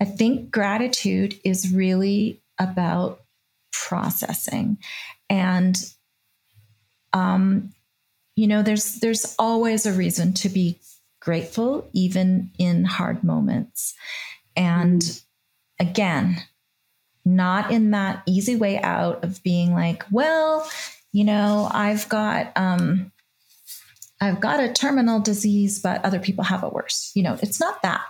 I 0.00 0.04
think 0.04 0.50
gratitude 0.50 1.38
is 1.44 1.72
really 1.72 2.40
about 2.58 3.20
processing. 3.72 4.78
And 5.30 5.76
um, 7.12 7.72
you 8.36 8.46
know, 8.46 8.62
there's 8.62 9.00
there's 9.00 9.34
always 9.38 9.86
a 9.86 9.92
reason 9.92 10.32
to 10.34 10.48
be 10.48 10.78
grateful, 11.20 11.88
even 11.92 12.50
in 12.58 12.84
hard 12.84 13.24
moments. 13.24 13.94
And 14.56 15.20
again, 15.78 16.42
not 17.24 17.70
in 17.70 17.90
that 17.92 18.22
easy 18.26 18.56
way 18.56 18.80
out 18.80 19.22
of 19.24 19.42
being 19.42 19.74
like, 19.74 20.04
well, 20.10 20.68
you 21.12 21.24
know, 21.24 21.68
I've 21.70 22.08
got 22.08 22.52
um, 22.56 23.12
I've 24.20 24.40
got 24.40 24.60
a 24.60 24.72
terminal 24.72 25.20
disease, 25.20 25.80
but 25.80 26.04
other 26.04 26.18
people 26.18 26.44
have 26.44 26.64
it 26.64 26.72
worse. 26.72 27.12
You 27.14 27.22
know, 27.22 27.38
it's 27.40 27.60
not 27.60 27.82
that. 27.82 28.04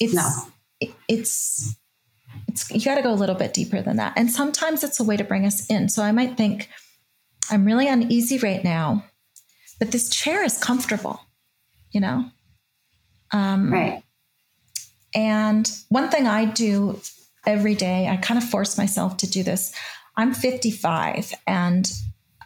It's 0.00 0.14
no. 0.14 0.28
it, 0.80 0.90
it's 1.08 1.76
it's 2.46 2.70
you 2.70 2.84
got 2.84 2.96
to 2.96 3.02
go 3.02 3.12
a 3.12 3.14
little 3.14 3.34
bit 3.34 3.54
deeper 3.54 3.80
than 3.80 3.96
that. 3.96 4.14
And 4.16 4.30
sometimes 4.30 4.84
it's 4.84 5.00
a 5.00 5.04
way 5.04 5.16
to 5.16 5.24
bring 5.24 5.46
us 5.46 5.66
in. 5.70 5.88
So 5.88 6.02
I 6.02 6.12
might 6.12 6.36
think, 6.36 6.68
I'm 7.50 7.64
really 7.64 7.88
uneasy 7.88 8.38
right 8.38 8.62
now, 8.62 9.04
but 9.78 9.90
this 9.90 10.10
chair 10.10 10.44
is 10.44 10.58
comfortable. 10.58 11.20
You 11.90 12.00
know, 12.00 12.30
um, 13.32 13.72
right. 13.72 14.02
And 15.14 15.70
one 15.88 16.10
thing 16.10 16.26
I 16.26 16.44
do 16.44 17.00
every 17.48 17.74
day. 17.74 18.06
I 18.08 18.16
kind 18.16 18.40
of 18.40 18.48
force 18.48 18.76
myself 18.76 19.16
to 19.18 19.30
do 19.30 19.42
this. 19.42 19.74
I'm 20.16 20.34
55 20.34 21.32
and 21.46 21.90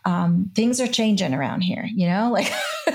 um, 0.04 0.50
things 0.54 0.80
are 0.80 0.86
changing 0.86 1.34
around 1.34 1.62
here, 1.62 1.88
you 1.92 2.06
know, 2.06 2.30
like 2.30 2.52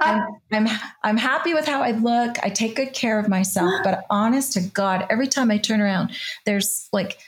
I'm, 0.00 0.26
I'm, 0.52 0.68
I'm 1.02 1.16
happy 1.16 1.54
with 1.54 1.66
how 1.66 1.82
I 1.82 1.92
look. 1.92 2.36
I 2.42 2.50
take 2.50 2.76
good 2.76 2.92
care 2.92 3.18
of 3.18 3.28
myself, 3.28 3.72
but 3.82 4.04
honest 4.10 4.52
to 4.54 4.60
God, 4.60 5.06
every 5.10 5.26
time 5.26 5.50
I 5.50 5.58
turn 5.58 5.80
around, 5.80 6.12
there's 6.44 6.88
like 6.92 7.18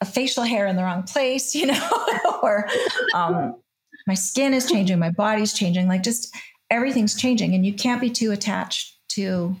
a 0.00 0.04
facial 0.04 0.42
hair 0.42 0.66
in 0.66 0.76
the 0.76 0.82
wrong 0.82 1.04
place, 1.04 1.54
you 1.54 1.66
know, 1.66 1.90
or 2.42 2.68
um, 3.14 3.56
my 4.08 4.14
skin 4.14 4.54
is 4.54 4.70
changing, 4.70 4.98
my 4.98 5.10
body's 5.10 5.52
changing, 5.52 5.86
like 5.86 6.02
just 6.02 6.34
everything's 6.68 7.14
changing. 7.14 7.54
And 7.54 7.64
you 7.64 7.74
can't 7.74 8.00
be 8.00 8.10
too 8.10 8.32
attached 8.32 8.95
to 9.08 9.56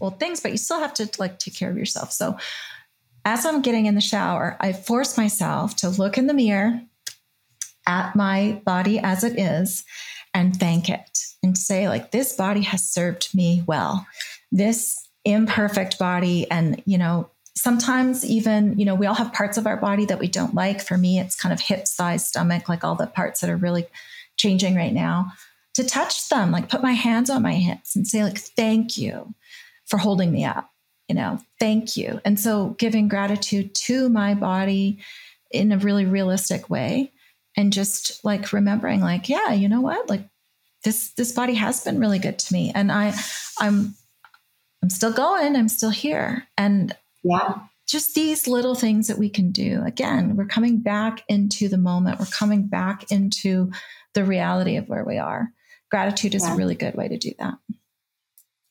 old 0.00 0.18
things, 0.18 0.40
but 0.40 0.50
you 0.50 0.58
still 0.58 0.80
have 0.80 0.94
to 0.94 1.08
like 1.18 1.38
take 1.38 1.54
care 1.54 1.70
of 1.70 1.76
yourself. 1.76 2.12
So 2.12 2.38
as 3.24 3.44
I'm 3.44 3.60
getting 3.60 3.86
in 3.86 3.94
the 3.94 4.00
shower, 4.00 4.56
I 4.60 4.72
force 4.72 5.16
myself 5.16 5.76
to 5.76 5.90
look 5.90 6.16
in 6.16 6.26
the 6.26 6.34
mirror 6.34 6.80
at 7.86 8.16
my 8.16 8.60
body 8.64 8.98
as 8.98 9.24
it 9.24 9.38
is 9.38 9.84
and 10.32 10.56
thank 10.56 10.88
it 10.88 11.18
and 11.42 11.56
say, 11.56 11.88
like, 11.88 12.12
this 12.12 12.34
body 12.34 12.62
has 12.62 12.88
served 12.88 13.34
me 13.34 13.64
well. 13.66 14.06
This 14.52 15.08
imperfect 15.24 15.98
body, 15.98 16.50
and, 16.50 16.82
you 16.86 16.96
know, 16.96 17.28
sometimes 17.54 18.24
even, 18.24 18.78
you 18.78 18.84
know, 18.84 18.94
we 18.94 19.06
all 19.06 19.14
have 19.14 19.32
parts 19.32 19.58
of 19.58 19.66
our 19.66 19.76
body 19.76 20.04
that 20.06 20.18
we 20.18 20.28
don't 20.28 20.54
like. 20.54 20.80
For 20.80 20.96
me, 20.96 21.18
it's 21.18 21.34
kind 21.34 21.52
of 21.52 21.60
hip, 21.60 21.86
size, 21.86 22.26
stomach, 22.26 22.68
like 22.68 22.84
all 22.84 22.94
the 22.94 23.06
parts 23.06 23.40
that 23.40 23.50
are 23.50 23.56
really 23.56 23.86
changing 24.36 24.76
right 24.76 24.92
now. 24.92 25.32
To 25.80 25.88
touch 25.88 26.28
them, 26.28 26.50
like 26.50 26.68
put 26.68 26.82
my 26.82 26.92
hands 26.92 27.30
on 27.30 27.42
my 27.42 27.54
hips 27.54 27.96
and 27.96 28.06
say, 28.06 28.22
like, 28.22 28.38
thank 28.38 28.98
you 28.98 29.34
for 29.86 29.98
holding 29.98 30.30
me 30.30 30.44
up 30.44 30.70
you 31.10 31.16
know, 31.16 31.40
thank 31.58 31.96
you. 31.96 32.20
And 32.24 32.38
so 32.38 32.68
giving 32.78 33.08
gratitude 33.08 33.74
to 33.86 34.08
my 34.08 34.34
body 34.34 35.00
in 35.50 35.72
a 35.72 35.78
really 35.78 36.06
realistic 36.06 36.70
way 36.70 37.10
and 37.56 37.72
just 37.72 38.24
like 38.24 38.52
remembering 38.52 39.00
like, 39.00 39.28
yeah, 39.28 39.50
you 39.50 39.68
know 39.68 39.80
what? 39.80 40.08
Like 40.08 40.28
this 40.84 41.12
this 41.14 41.32
body 41.32 41.54
has 41.54 41.82
been 41.82 41.98
really 41.98 42.20
good 42.20 42.38
to 42.38 42.52
me 42.52 42.70
and 42.72 42.92
I 42.92 43.12
I'm 43.58 43.96
I'm 44.84 44.88
still 44.88 45.12
going, 45.12 45.56
I'm 45.56 45.68
still 45.68 45.90
here. 45.90 46.46
And 46.56 46.96
yeah. 47.24 47.58
Just 47.88 48.14
these 48.14 48.46
little 48.46 48.76
things 48.76 49.08
that 49.08 49.18
we 49.18 49.28
can 49.28 49.50
do. 49.50 49.82
Again, 49.84 50.36
we're 50.36 50.46
coming 50.46 50.78
back 50.78 51.24
into 51.28 51.68
the 51.68 51.76
moment. 51.76 52.20
We're 52.20 52.26
coming 52.26 52.68
back 52.68 53.10
into 53.10 53.72
the 54.14 54.22
reality 54.22 54.76
of 54.76 54.88
where 54.88 55.04
we 55.04 55.18
are. 55.18 55.48
Gratitude 55.90 56.34
is 56.34 56.44
yeah. 56.44 56.54
a 56.54 56.56
really 56.56 56.74
good 56.74 56.94
way 56.94 57.08
to 57.08 57.18
do 57.18 57.32
that. 57.38 57.54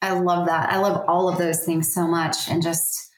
I 0.01 0.11
love 0.11 0.47
that. 0.47 0.71
I 0.71 0.77
love 0.77 1.03
all 1.07 1.27
of 1.27 1.37
those 1.37 1.65
things 1.65 1.93
so 1.93 2.07
much. 2.07 2.49
And 2.49 2.63
just 2.63 3.11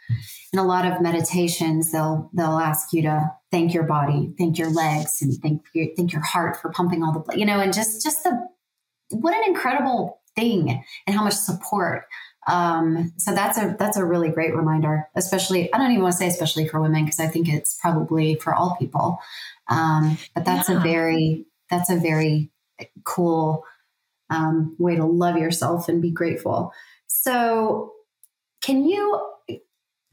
in 0.52 0.60
a 0.60 0.66
lot 0.66 0.86
of 0.86 1.02
meditations, 1.02 1.92
they'll 1.92 2.30
they'll 2.34 2.60
ask 2.60 2.92
you 2.92 3.04
to 3.04 3.32
thank 3.52 3.74
your 3.74 3.84
body, 3.84 4.34
thank 4.38 4.58
your 4.58 4.70
legs, 4.70 5.22
and 5.22 5.34
thank 5.42 5.62
your 5.74 5.88
thank 5.96 6.12
your 6.12 6.24
heart 6.24 6.60
for 6.60 6.72
pumping 6.72 7.04
all 7.04 7.14
the 7.14 7.20
blood. 7.20 7.38
You 7.38 7.46
know, 7.46 7.60
and 7.60 7.74
just 7.74 8.04
just 8.04 8.24
the 8.24 8.48
what 9.12 9.34
an 9.34 9.44
incredible 9.48 10.22
thing 10.36 10.84
and 11.06 11.16
how 11.16 11.24
much 11.24 11.36
support. 11.36 12.06
Um, 12.48 13.14
so 13.18 13.34
that's 13.34 13.58
a 13.58 13.76
that's 13.78 13.98
a 13.98 14.06
really 14.06 14.30
great 14.30 14.56
reminder, 14.56 15.08
especially 15.16 15.72
I 15.74 15.78
don't 15.78 15.92
even 15.92 16.02
want 16.02 16.14
to 16.14 16.18
say 16.18 16.28
especially 16.28 16.68
for 16.68 16.82
women 16.82 17.06
because 17.06 17.20
I 17.20 17.28
think 17.28 17.48
it's 17.48 17.78
probably 17.80 18.36
for 18.36 18.54
all 18.54 18.76
people. 18.78 19.20
Um, 19.70 20.18
but 20.34 20.46
that's 20.46 20.70
yeah. 20.70 20.80
a 20.80 20.80
very 20.80 21.46
that's 21.70 21.90
a 21.90 21.98
very 21.98 22.52
cool 23.04 23.64
um, 24.32 24.76
way 24.80 24.96
to 24.96 25.06
love 25.06 25.38
yourself 25.38 25.88
and 25.88 26.02
be 26.02 26.10
grateful. 26.10 26.74
So, 27.08 27.92
can 28.64 28.86
you 28.86 29.22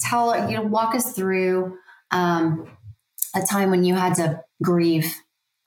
tell, 0.00 0.50
you 0.50 0.56
know, 0.56 0.62
walk 0.62 0.94
us 0.94 1.14
through 1.14 1.76
um, 2.10 2.68
a 3.34 3.42
time 3.42 3.70
when 3.70 3.84
you 3.84 3.94
had 3.94 4.14
to 4.16 4.42
grieve 4.62 5.14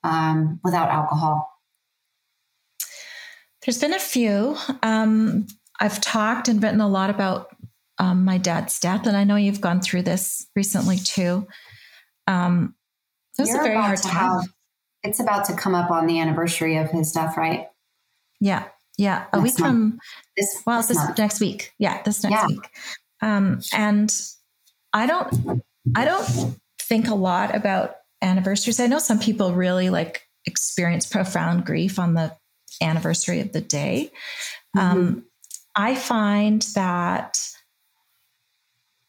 um, 0.04 0.60
without 0.62 0.90
alcohol? 0.90 1.48
There's 3.64 3.78
been 3.78 3.94
a 3.94 3.98
few. 3.98 4.56
Um, 4.82 5.46
I've 5.80 6.00
talked 6.00 6.48
and 6.48 6.62
written 6.62 6.80
a 6.80 6.88
lot 6.88 7.10
about 7.10 7.48
um, 7.98 8.24
my 8.24 8.38
dad's 8.38 8.78
death, 8.80 9.06
and 9.06 9.16
I 9.16 9.24
know 9.24 9.36
you've 9.36 9.60
gone 9.60 9.80
through 9.80 10.02
this 10.02 10.46
recently 10.56 10.96
too. 10.96 11.46
Um, 12.26 12.74
it 13.38 13.42
was 13.42 13.50
You're 13.50 13.60
a 13.60 13.64
very 13.64 13.76
hard 13.76 13.98
time. 13.98 14.40
Have, 14.40 14.48
it's 15.04 15.20
about 15.20 15.44
to 15.46 15.54
come 15.54 15.74
up 15.74 15.90
on 15.90 16.06
the 16.06 16.20
anniversary 16.20 16.76
of 16.76 16.90
his 16.90 17.12
death, 17.12 17.36
right? 17.36 17.66
Yeah. 18.42 18.64
Yeah. 18.98 19.26
A 19.32 19.40
week 19.40 19.54
from 19.54 20.00
this, 20.36 20.62
well, 20.66 20.82
this, 20.82 20.88
this 20.88 21.16
next 21.16 21.40
week. 21.40 21.72
Yeah. 21.78 22.02
This 22.02 22.24
next 22.24 22.32
yeah. 22.32 22.46
week. 22.48 22.68
Um, 23.22 23.60
and 23.72 24.12
I 24.92 25.06
don't, 25.06 25.62
I 25.94 26.04
don't 26.04 26.56
think 26.80 27.06
a 27.06 27.14
lot 27.14 27.54
about 27.54 27.94
anniversaries. 28.20 28.80
I 28.80 28.88
know 28.88 28.98
some 28.98 29.20
people 29.20 29.54
really 29.54 29.90
like 29.90 30.26
experience 30.44 31.06
profound 31.06 31.64
grief 31.64 32.00
on 32.00 32.14
the 32.14 32.36
anniversary 32.80 33.38
of 33.38 33.52
the 33.52 33.60
day. 33.60 34.10
Mm-hmm. 34.76 34.98
Um, 34.98 35.24
I 35.76 35.94
find 35.94 36.62
that 36.74 37.38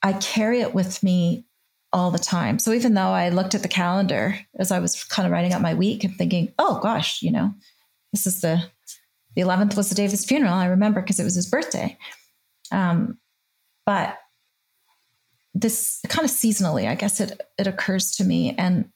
I 0.03 0.13
carry 0.13 0.61
it 0.61 0.75
with 0.75 1.01
me 1.01 1.47
all 1.91 2.11
the 2.11 2.19
time. 2.19 2.59
So 2.59 2.71
even 2.71 2.93
though 2.93 3.01
I 3.01 3.29
looked 3.29 3.55
at 3.55 3.63
the 3.63 3.67
calendar 3.67 4.37
as 4.59 4.71
I 4.71 4.77
was 4.77 5.03
kind 5.05 5.25
of 5.25 5.31
writing 5.31 5.53
out 5.53 5.61
my 5.61 5.73
week 5.73 6.03
and 6.03 6.15
thinking, 6.15 6.53
oh 6.59 6.79
gosh, 6.81 7.23
you 7.23 7.31
know, 7.31 7.53
this 8.11 8.27
is 8.27 8.41
the 8.41 8.63
the 9.35 9.41
11th 9.41 9.75
was 9.75 9.89
the 9.89 9.95
day 9.95 10.05
of 10.05 10.11
his 10.11 10.25
funeral. 10.25 10.53
I 10.53 10.65
remember 10.65 11.01
because 11.01 11.19
it 11.19 11.23
was 11.23 11.35
his 11.35 11.49
birthday. 11.49 11.97
Um, 12.71 13.17
but 13.85 14.17
this 15.53 16.01
kind 16.07 16.25
of 16.25 16.31
seasonally, 16.31 16.87
I 16.87 16.95
guess 16.95 17.19
it, 17.19 17.39
it 17.57 17.67
occurs 17.67 18.15
to 18.17 18.23
me. 18.23 18.55
And 18.57 18.89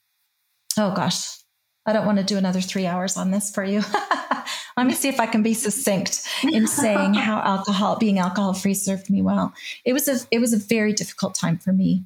oh 0.78 0.94
gosh, 0.94 1.38
I 1.86 1.94
don't 1.94 2.06
want 2.06 2.18
to 2.18 2.24
do 2.24 2.38
another 2.38 2.62
three 2.62 2.86
hours 2.86 3.18
on 3.18 3.32
this 3.32 3.52
for 3.52 3.64
you. 3.64 3.82
Let 4.78 4.86
me 4.86 4.94
see 4.94 5.10
if 5.10 5.20
I 5.20 5.26
can 5.26 5.42
be 5.42 5.54
succinct 5.54 6.28
in 6.44 6.68
saying 6.68 7.14
how 7.16 7.40
alcohol, 7.40 7.98
being 7.98 8.20
alcohol 8.20 8.54
free, 8.54 8.76
served 8.76 9.10
me 9.10 9.22
well. 9.22 9.54
It 9.86 9.94
was 9.94 10.08
a 10.08 10.20
it 10.30 10.40
was 10.40 10.54
a 10.54 10.58
very 10.58 10.94
difficult 10.94 11.34
time 11.34 11.58
for 11.58 11.74
me. 11.74 12.06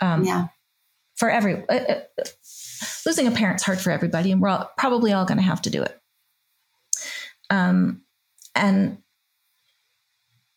Um, 0.00 0.24
yeah. 0.24 0.48
For 1.16 1.30
every 1.30 1.68
uh, 1.68 1.72
uh, 1.72 2.00
losing 3.06 3.26
a 3.26 3.30
parent's 3.30 3.62
hard 3.62 3.80
for 3.80 3.90
everybody, 3.90 4.32
and 4.32 4.40
we're 4.40 4.48
all, 4.48 4.70
probably 4.76 5.12
all 5.12 5.24
going 5.24 5.38
to 5.38 5.44
have 5.44 5.62
to 5.62 5.70
do 5.70 5.82
it. 5.82 5.97
Um, 7.50 8.02
and 8.54 8.98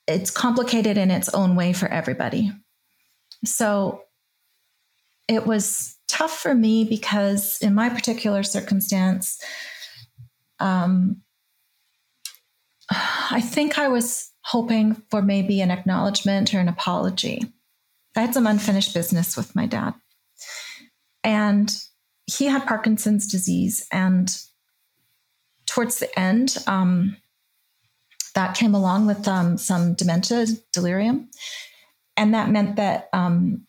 it's 0.08 0.32
complicated 0.32 0.98
in 0.98 1.12
its 1.12 1.30
own 1.30 1.56
way 1.56 1.74
for 1.74 1.88
everybody. 1.88 2.52
So 3.46 4.02
it 5.28 5.46
was 5.46 5.98
tough 6.08 6.38
for 6.38 6.54
me 6.54 6.84
because 6.84 7.58
in 7.62 7.74
my 7.74 7.90
particular 7.90 8.44
circumstance, 8.44 9.42
um, 10.60 11.22
I 12.90 13.42
think 13.42 13.80
I 13.80 13.88
was 13.88 14.30
hoping 14.44 15.02
for 15.10 15.22
maybe 15.22 15.62
an 15.62 15.72
acknowledgement 15.72 16.54
or 16.54 16.60
an 16.60 16.68
apology. 16.68 17.42
I 18.16 18.22
had 18.22 18.34
some 18.34 18.48
unfinished 18.48 18.94
business 18.94 19.38
with 19.38 19.56
my 19.56 19.66
dad. 19.66 19.94
And 21.24 21.74
he 22.26 22.46
had 22.46 22.66
Parkinson's 22.66 23.28
disease. 23.28 23.88
And 23.92 24.36
towards 25.72 26.00
the 26.00 26.20
end, 26.20 26.58
um, 26.68 27.16
that 28.36 28.56
came 28.56 28.76
along 28.76 29.08
with 29.08 29.28
um, 29.28 29.58
some 29.58 29.94
dementia, 29.94 30.46
delirium. 30.74 31.30
And 32.18 32.34
that 32.34 32.50
meant 32.50 32.76
that 32.76 33.08
um, 33.14 33.66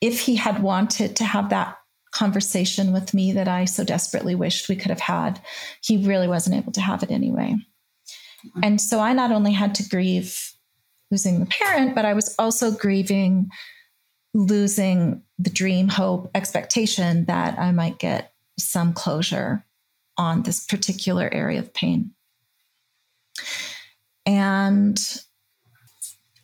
if 0.00 0.20
he 0.20 0.36
had 0.36 0.62
wanted 0.62 1.16
to 1.16 1.24
have 1.24 1.50
that 1.50 1.76
conversation 2.12 2.92
with 2.92 3.12
me 3.12 3.32
that 3.32 3.46
I 3.46 3.66
so 3.66 3.84
desperately 3.84 4.34
wished 4.34 4.68
we 4.68 4.76
could 4.76 4.90
have 4.90 5.00
had, 5.00 5.40
he 5.82 6.06
really 6.06 6.28
wasn't 6.28 6.56
able 6.56 6.72
to 6.72 6.80
have 6.80 7.02
it 7.02 7.10
anyway. 7.10 7.54
Mm-hmm. 8.46 8.60
And 8.62 8.80
so 8.80 9.00
I 9.00 9.12
not 9.12 9.32
only 9.32 9.52
had 9.52 9.74
to 9.76 9.88
grieve 9.88 10.52
losing 11.10 11.40
the 11.40 11.46
parent, 11.46 11.94
but 11.94 12.06
I 12.06 12.14
was 12.14 12.34
also 12.38 12.70
grieving 12.70 13.50
losing 14.32 15.22
the 15.38 15.50
dream, 15.50 15.88
hope, 15.88 16.30
expectation 16.34 17.24
that 17.26 17.58
I 17.58 17.72
might 17.72 17.98
get 17.98 18.32
some 18.58 18.92
closure 18.92 19.65
on 20.18 20.42
this 20.42 20.64
particular 20.64 21.28
area 21.32 21.58
of 21.58 21.72
pain. 21.74 22.12
And 24.24 24.98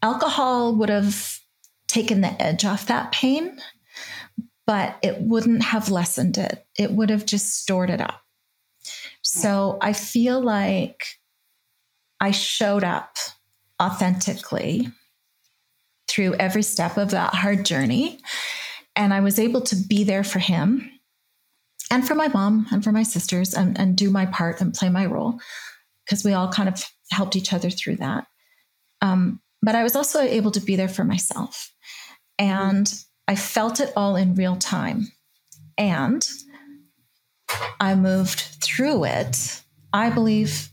alcohol 0.02 0.76
would 0.76 0.88
have 0.88 1.38
taken 1.88 2.20
the 2.20 2.42
edge 2.42 2.64
off 2.64 2.86
that 2.86 3.12
pain, 3.12 3.58
but 4.66 4.96
it 5.02 5.20
wouldn't 5.20 5.62
have 5.62 5.90
lessened 5.90 6.38
it. 6.38 6.64
It 6.78 6.92
would 6.92 7.10
have 7.10 7.26
just 7.26 7.60
stored 7.60 7.90
it 7.90 8.00
up. 8.00 8.22
So 9.22 9.78
I 9.80 9.92
feel 9.92 10.40
like 10.40 11.18
I 12.20 12.30
showed 12.30 12.84
up 12.84 13.16
authentically 13.82 14.88
through 16.08 16.34
every 16.34 16.62
step 16.62 16.96
of 16.96 17.10
that 17.10 17.34
hard 17.34 17.64
journey. 17.64 18.20
And 18.94 19.14
I 19.14 19.20
was 19.20 19.38
able 19.38 19.62
to 19.62 19.76
be 19.76 20.04
there 20.04 20.24
for 20.24 20.38
him 20.38 20.90
and 21.92 22.08
for 22.08 22.14
my 22.14 22.28
mom 22.28 22.66
and 22.72 22.82
for 22.82 22.90
my 22.90 23.02
sisters 23.02 23.52
and, 23.52 23.78
and 23.78 23.96
do 23.96 24.10
my 24.10 24.24
part 24.24 24.62
and 24.62 24.72
play 24.72 24.88
my 24.88 25.04
role 25.04 25.38
because 26.06 26.24
we 26.24 26.32
all 26.32 26.50
kind 26.50 26.66
of 26.66 26.82
helped 27.10 27.36
each 27.36 27.52
other 27.52 27.68
through 27.68 27.96
that. 27.96 28.26
Um, 29.02 29.42
but 29.60 29.74
I 29.74 29.82
was 29.82 29.94
also 29.94 30.20
able 30.20 30.50
to 30.52 30.60
be 30.60 30.74
there 30.74 30.88
for 30.88 31.04
myself. 31.04 31.70
And 32.38 32.90
I 33.28 33.36
felt 33.36 33.78
it 33.78 33.92
all 33.94 34.16
in 34.16 34.34
real 34.34 34.56
time. 34.56 35.12
And 35.76 36.26
I 37.78 37.94
moved 37.94 38.40
through 38.62 39.04
it, 39.04 39.62
I 39.92 40.08
believe, 40.08 40.70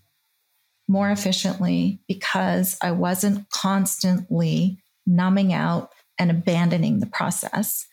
more 0.88 1.12
efficiently 1.12 2.02
because 2.08 2.78
I 2.82 2.92
wasn't 2.92 3.50
constantly 3.50 4.82
numbing 5.06 5.52
out 5.52 5.92
and 6.18 6.32
abandoning 6.32 7.02
the 7.02 7.08
process 7.08 7.86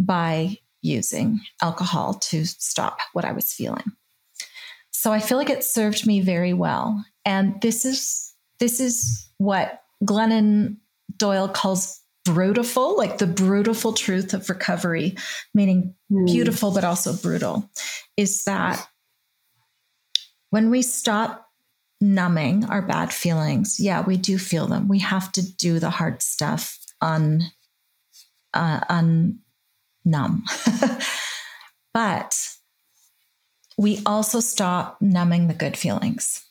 by 0.00 0.56
using 0.82 1.40
alcohol 1.62 2.14
to 2.14 2.44
stop 2.44 2.98
what 3.12 3.24
I 3.24 3.32
was 3.32 3.52
feeling. 3.52 3.92
So 4.90 5.12
I 5.12 5.20
feel 5.20 5.38
like 5.38 5.50
it 5.50 5.64
served 5.64 6.06
me 6.06 6.20
very 6.20 6.52
well. 6.52 7.04
And 7.24 7.60
this 7.60 7.84
is 7.84 8.34
this 8.58 8.78
is 8.78 9.28
what 9.38 9.82
Glennon 10.04 10.76
Doyle 11.16 11.48
calls 11.48 12.00
brutiful, 12.26 12.96
like 12.96 13.18
the 13.18 13.26
brutiful 13.26 13.96
truth 13.96 14.32
of 14.34 14.48
recovery, 14.48 15.16
meaning 15.54 15.94
mm. 16.10 16.26
beautiful 16.26 16.72
but 16.72 16.84
also 16.84 17.14
brutal, 17.14 17.68
is 18.16 18.44
that 18.44 18.86
when 20.50 20.70
we 20.70 20.82
stop 20.82 21.48
numbing 22.00 22.64
our 22.66 22.82
bad 22.82 23.12
feelings, 23.12 23.80
yeah, 23.80 24.02
we 24.02 24.16
do 24.16 24.38
feel 24.38 24.66
them. 24.66 24.86
We 24.86 24.98
have 25.00 25.32
to 25.32 25.42
do 25.56 25.78
the 25.78 25.90
hard 25.90 26.22
stuff 26.22 26.78
un 27.00 27.42
uh, 28.54 28.80
un 28.88 29.40
numb. 30.04 30.44
but 31.94 32.34
we 33.78 34.00
also 34.06 34.40
stop 34.40 35.00
numbing 35.00 35.48
the 35.48 35.54
good 35.54 35.76
feelings. 35.76 36.44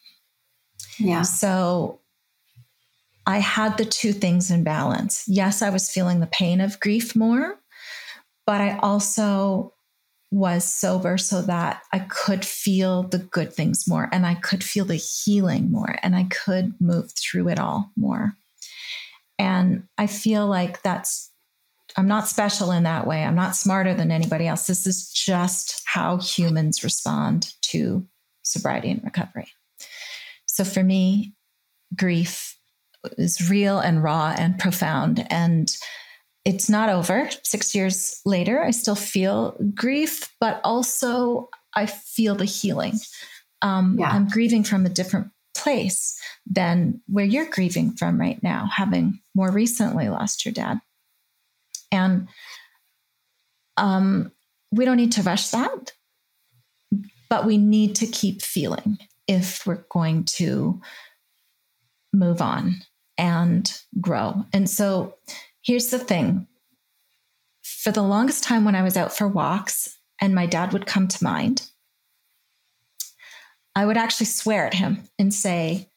Yeah. 0.97 1.21
So 1.21 2.01
I 3.25 3.39
had 3.39 3.77
the 3.77 3.85
two 3.85 4.13
things 4.13 4.51
in 4.51 4.63
balance. 4.63 5.23
Yes, 5.27 5.61
I 5.61 5.69
was 5.69 5.89
feeling 5.89 6.19
the 6.19 6.27
pain 6.27 6.59
of 6.61 6.79
grief 6.79 7.15
more, 7.15 7.59
but 8.45 8.61
I 8.61 8.77
also 8.77 9.73
was 10.31 10.63
sober 10.63 11.17
so 11.17 11.41
that 11.41 11.81
I 11.91 11.99
could 11.99 12.45
feel 12.45 13.03
the 13.03 13.19
good 13.19 13.53
things 13.53 13.87
more 13.87 14.07
and 14.13 14.25
I 14.25 14.35
could 14.35 14.63
feel 14.63 14.85
the 14.85 14.95
healing 14.95 15.69
more 15.69 15.97
and 16.01 16.15
I 16.15 16.23
could 16.23 16.73
move 16.79 17.11
through 17.11 17.49
it 17.49 17.59
all 17.59 17.91
more. 17.97 18.33
And 19.37 19.87
I 19.97 20.07
feel 20.07 20.47
like 20.47 20.81
that's, 20.83 21.30
I'm 21.97 22.07
not 22.07 22.27
special 22.27 22.71
in 22.71 22.83
that 22.83 23.07
way. 23.07 23.23
I'm 23.23 23.35
not 23.35 23.55
smarter 23.55 23.93
than 23.93 24.11
anybody 24.11 24.47
else. 24.47 24.67
This 24.67 24.87
is 24.87 25.11
just 25.11 25.81
how 25.85 26.17
humans 26.17 26.83
respond 26.83 27.53
to 27.63 28.05
sobriety 28.43 28.91
and 28.91 29.03
recovery. 29.03 29.47
So 30.45 30.63
for 30.63 30.83
me, 30.83 31.33
grief 31.95 32.57
is 33.17 33.49
real 33.49 33.79
and 33.79 34.03
raw 34.03 34.35
and 34.37 34.57
profound. 34.57 35.25
And 35.29 35.75
it's 36.45 36.69
not 36.69 36.89
over. 36.89 37.29
Six 37.43 37.75
years 37.75 38.21
later, 38.25 38.63
I 38.63 38.71
still 38.71 38.95
feel 38.95 39.57
grief, 39.75 40.33
but 40.39 40.59
also 40.63 41.49
I 41.75 41.85
feel 41.85 42.35
the 42.35 42.45
healing. 42.45 42.99
Um, 43.61 43.97
yeah. 43.99 44.09
I'm 44.09 44.27
grieving 44.27 44.63
from 44.63 44.85
a 44.85 44.89
different 44.89 45.27
place 45.55 46.19
than 46.45 47.01
where 47.07 47.25
you're 47.25 47.49
grieving 47.49 47.91
from 47.91 48.19
right 48.19 48.41
now, 48.41 48.67
having 48.73 49.19
more 49.35 49.51
recently 49.51 50.09
lost 50.09 50.45
your 50.45 50.53
dad. 50.53 50.79
And 51.91 52.27
um, 53.77 54.31
we 54.71 54.85
don't 54.85 54.97
need 54.97 55.13
to 55.13 55.23
rush 55.23 55.49
that, 55.49 55.93
but 57.29 57.45
we 57.45 57.57
need 57.57 57.95
to 57.95 58.07
keep 58.07 58.41
feeling 58.41 58.97
if 59.27 59.65
we're 59.65 59.85
going 59.89 60.23
to 60.25 60.81
move 62.13 62.41
on 62.41 62.75
and 63.17 63.71
grow. 63.99 64.45
And 64.53 64.69
so 64.69 65.15
here's 65.61 65.89
the 65.89 65.99
thing 65.99 66.47
for 67.63 67.91
the 67.91 68.01
longest 68.01 68.43
time 68.43 68.65
when 68.65 68.75
I 68.75 68.83
was 68.83 68.97
out 68.97 69.15
for 69.15 69.27
walks 69.27 69.97
and 70.19 70.35
my 70.35 70.45
dad 70.45 70.73
would 70.73 70.85
come 70.85 71.07
to 71.07 71.23
mind, 71.23 71.67
I 73.75 73.85
would 73.85 73.97
actually 73.97 74.27
swear 74.27 74.67
at 74.67 74.73
him 74.73 75.03
and 75.17 75.33
say, 75.33 75.90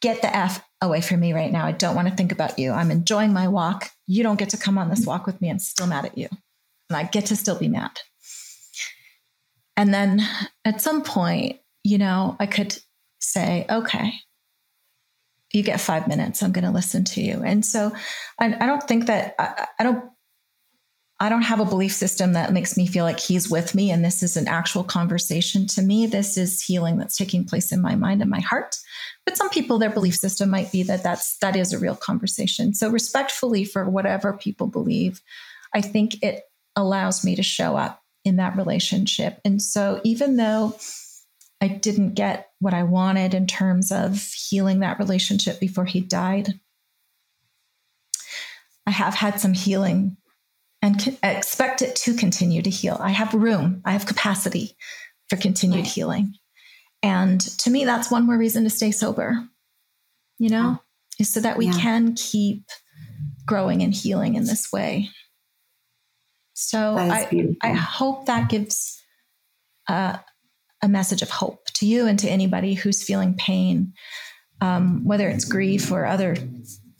Get 0.00 0.22
the 0.22 0.34
F 0.34 0.64
away 0.80 1.00
from 1.00 1.20
me 1.20 1.32
right 1.32 1.52
now. 1.52 1.66
I 1.66 1.72
don't 1.72 1.94
want 1.94 2.08
to 2.08 2.14
think 2.14 2.32
about 2.32 2.58
you. 2.58 2.72
I'm 2.72 2.90
enjoying 2.90 3.32
my 3.32 3.48
walk. 3.48 3.90
You 4.06 4.22
don't 4.22 4.38
get 4.38 4.50
to 4.50 4.56
come 4.56 4.78
on 4.78 4.88
this 4.88 5.06
walk 5.06 5.26
with 5.26 5.40
me. 5.40 5.50
I'm 5.50 5.58
still 5.58 5.86
mad 5.86 6.06
at 6.06 6.16
you. 6.16 6.28
And 6.88 6.96
I 6.96 7.04
get 7.04 7.26
to 7.26 7.36
still 7.36 7.58
be 7.58 7.68
mad. 7.68 8.00
And 9.76 9.92
then 9.92 10.22
at 10.64 10.80
some 10.80 11.02
point, 11.02 11.60
you 11.84 11.98
know, 11.98 12.36
I 12.40 12.46
could 12.46 12.76
say, 13.20 13.66
okay, 13.68 14.12
you 15.52 15.62
get 15.62 15.80
five 15.80 16.08
minutes. 16.08 16.42
I'm 16.42 16.52
going 16.52 16.64
to 16.64 16.70
listen 16.70 17.04
to 17.04 17.20
you. 17.20 17.42
And 17.44 17.64
so 17.64 17.92
I, 18.38 18.54
I 18.54 18.66
don't 18.66 18.82
think 18.82 19.06
that 19.06 19.34
I, 19.38 19.66
I 19.78 19.82
don't 19.82 20.04
I 21.22 21.28
don't 21.28 21.42
have 21.42 21.60
a 21.60 21.66
belief 21.66 21.92
system 21.92 22.32
that 22.32 22.52
makes 22.52 22.78
me 22.78 22.86
feel 22.86 23.04
like 23.04 23.20
he's 23.20 23.50
with 23.50 23.74
me 23.74 23.90
and 23.90 24.02
this 24.02 24.22
is 24.22 24.38
an 24.38 24.48
actual 24.48 24.82
conversation 24.82 25.66
to 25.68 25.82
me. 25.82 26.06
This 26.06 26.38
is 26.38 26.62
healing 26.62 26.96
that's 26.96 27.16
taking 27.16 27.44
place 27.44 27.72
in 27.72 27.82
my 27.82 27.94
mind 27.94 28.22
and 28.22 28.30
my 28.30 28.40
heart. 28.40 28.76
But 29.26 29.36
some 29.36 29.50
people, 29.50 29.78
their 29.78 29.90
belief 29.90 30.16
system 30.16 30.48
might 30.48 30.72
be 30.72 30.82
that 30.84 31.02
that's 31.02 31.36
that 31.38 31.56
is 31.56 31.74
a 31.74 31.78
real 31.78 31.94
conversation. 31.94 32.72
So 32.72 32.88
respectfully 32.88 33.64
for 33.64 33.88
whatever 33.88 34.32
people 34.32 34.66
believe, 34.66 35.20
I 35.74 35.82
think 35.82 36.22
it 36.22 36.44
allows 36.74 37.22
me 37.22 37.36
to 37.36 37.42
show 37.42 37.76
up 37.76 38.02
in 38.24 38.36
that 38.36 38.56
relationship. 38.56 39.40
And 39.44 39.60
so 39.60 40.00
even 40.04 40.36
though 40.36 40.74
I 41.60 41.68
didn't 41.68 42.14
get 42.14 42.50
what 42.58 42.72
I 42.72 42.84
wanted 42.84 43.34
in 43.34 43.46
terms 43.46 43.92
of 43.92 44.18
healing 44.22 44.80
that 44.80 44.98
relationship 44.98 45.60
before 45.60 45.84
he 45.84 46.00
died. 46.00 46.58
I 48.86 48.90
have 48.90 49.14
had 49.14 49.38
some 49.40 49.52
healing 49.52 50.16
and 50.82 51.18
expect 51.22 51.82
it 51.82 51.94
to 51.96 52.14
continue 52.14 52.62
to 52.62 52.70
heal. 52.70 52.96
I 53.00 53.10
have 53.10 53.34
room, 53.34 53.82
I 53.84 53.92
have 53.92 54.06
capacity 54.06 54.76
for 55.28 55.36
continued 55.36 55.80
right. 55.80 55.86
healing. 55.86 56.34
And 57.02 57.40
to 57.58 57.70
me, 57.70 57.84
that's 57.84 58.10
one 58.10 58.26
more 58.26 58.36
reason 58.36 58.64
to 58.64 58.70
stay 58.70 58.90
sober, 58.90 59.48
you 60.38 60.50
know, 60.50 60.80
is 61.18 61.32
so 61.32 61.40
that 61.40 61.56
we 61.56 61.66
yeah. 61.66 61.72
can 61.72 62.14
keep 62.14 62.64
growing 63.46 63.82
and 63.82 63.94
healing 63.94 64.34
in 64.34 64.44
this 64.44 64.70
way. 64.72 65.10
So 66.54 66.96
I, 66.98 67.56
I 67.62 67.72
hope 67.72 68.26
that 68.26 68.50
gives 68.50 69.02
uh, 69.88 70.18
a 70.82 70.88
message 70.88 71.22
of 71.22 71.30
hope 71.30 71.66
to 71.74 71.86
you 71.86 72.06
and 72.06 72.18
to 72.18 72.28
anybody 72.28 72.74
who's 72.74 73.02
feeling 73.02 73.34
pain, 73.34 73.94
um, 74.60 75.04
whether 75.04 75.28
it's 75.28 75.46
grief 75.46 75.90
or 75.90 76.04
other 76.04 76.36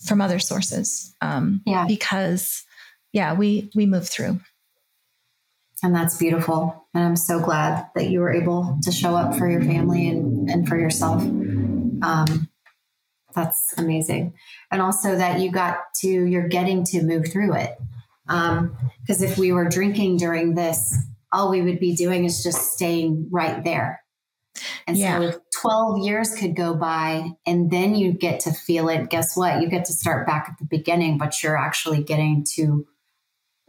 from 0.04 0.22
other 0.22 0.38
sources. 0.38 1.14
Um, 1.20 1.60
yeah. 1.66 1.84
Because 1.86 2.64
yeah, 3.12 3.34
we 3.34 3.70
we 3.74 3.86
move 3.86 4.08
through. 4.08 4.40
And 5.82 5.94
that's 5.94 6.18
beautiful. 6.18 6.86
And 6.94 7.04
I'm 7.04 7.16
so 7.16 7.40
glad 7.40 7.86
that 7.94 8.10
you 8.10 8.20
were 8.20 8.32
able 8.32 8.78
to 8.82 8.92
show 8.92 9.16
up 9.16 9.36
for 9.36 9.50
your 9.50 9.62
family 9.62 10.08
and, 10.08 10.50
and 10.50 10.68
for 10.68 10.78
yourself. 10.78 11.22
Um, 11.22 12.50
that's 13.34 13.72
amazing. 13.78 14.34
And 14.70 14.82
also 14.82 15.16
that 15.16 15.40
you 15.40 15.50
got 15.50 15.78
to, 16.00 16.08
you're 16.08 16.48
getting 16.48 16.84
to 16.86 17.02
move 17.02 17.28
through 17.32 17.54
it. 17.54 17.78
Because 18.26 18.58
um, 18.58 18.76
if 19.08 19.38
we 19.38 19.52
were 19.52 19.68
drinking 19.68 20.18
during 20.18 20.54
this, 20.54 20.96
all 21.32 21.50
we 21.50 21.62
would 21.62 21.80
be 21.80 21.94
doing 21.94 22.24
is 22.24 22.42
just 22.42 22.72
staying 22.72 23.28
right 23.30 23.64
there. 23.64 24.02
And 24.86 24.98
yeah. 24.98 25.30
so 25.30 25.40
12 25.60 25.98
years 26.04 26.34
could 26.34 26.54
go 26.54 26.74
by 26.74 27.30
and 27.46 27.70
then 27.70 27.94
you 27.94 28.12
get 28.12 28.40
to 28.40 28.52
feel 28.52 28.88
it, 28.88 29.08
guess 29.08 29.36
what? 29.36 29.62
You 29.62 29.68
get 29.68 29.86
to 29.86 29.92
start 29.92 30.26
back 30.26 30.48
at 30.50 30.58
the 30.58 30.66
beginning, 30.66 31.16
but 31.16 31.42
you're 31.42 31.56
actually 31.56 32.02
getting 32.02 32.44
to 32.56 32.86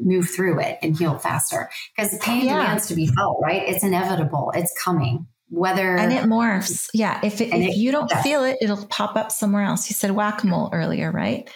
move 0.04 0.30
through 0.30 0.60
it 0.60 0.78
and 0.82 0.98
heal 0.98 1.18
faster 1.18 1.70
because 1.96 2.18
pain 2.20 2.46
yeah. 2.46 2.58
demands 2.58 2.88
to 2.88 2.96
be 2.96 3.08
felt, 3.08 3.40
right? 3.42 3.64
It's 3.68 3.84
inevitable. 3.84 4.52
It's 4.56 4.74
coming. 4.82 5.28
Whether 5.50 5.98
and 5.98 6.14
it 6.14 6.24
morphs, 6.24 6.90
yeah. 6.94 7.20
If 7.24 7.42
it, 7.42 7.50
if 7.50 7.72
it, 7.72 7.76
you 7.76 7.92
don't 7.92 8.10
yeah. 8.10 8.22
feel 8.22 8.46
it, 8.46 8.58
it'll 8.62 8.86
pop 8.86 9.18
up 9.18 9.34
somewhere 9.34 9.64
else. 9.64 9.90
You 9.90 9.94
said 9.94 10.12
whack 10.12 10.44
a 10.44 10.48
mole 10.48 10.70
earlier, 10.72 11.12
right? 11.12 11.50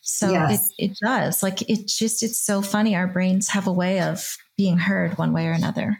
So 0.00 0.30
yes. 0.30 0.72
it, 0.78 0.92
it 0.92 0.98
does. 1.02 1.42
Like 1.42 1.68
it 1.68 1.86
just 1.86 2.22
it's 2.22 2.38
so 2.38 2.62
funny. 2.62 2.96
Our 2.96 3.06
brains 3.06 3.48
have 3.50 3.66
a 3.66 3.72
way 3.72 4.00
of 4.00 4.36
being 4.56 4.78
heard 4.78 5.18
one 5.18 5.34
way 5.34 5.46
or 5.48 5.52
another. 5.52 5.98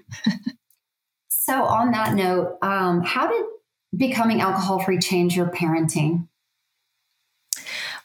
so 1.28 1.64
on 1.64 1.90
that 1.92 2.14
note, 2.14 2.56
um, 2.62 3.02
how 3.02 3.28
did 3.28 3.44
becoming 3.96 4.40
alcohol 4.40 4.80
free 4.80 4.98
change 4.98 5.36
your 5.36 5.48
parenting? 5.48 6.26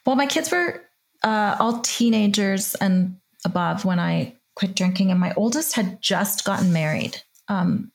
Well, 0.05 0.15
my 0.15 0.27
kids 0.27 0.51
were 0.51 0.83
uh, 1.23 1.55
all 1.59 1.79
teenagers 1.81 2.75
and 2.75 3.17
above 3.45 3.85
when 3.85 3.99
I 3.99 4.35
quit 4.55 4.75
drinking, 4.75 5.11
and 5.11 5.19
my 5.19 5.33
oldest 5.35 5.75
had 5.75 6.01
just 6.01 6.43
gotten 6.43 6.73
married. 6.73 7.21
Um, 7.47 7.91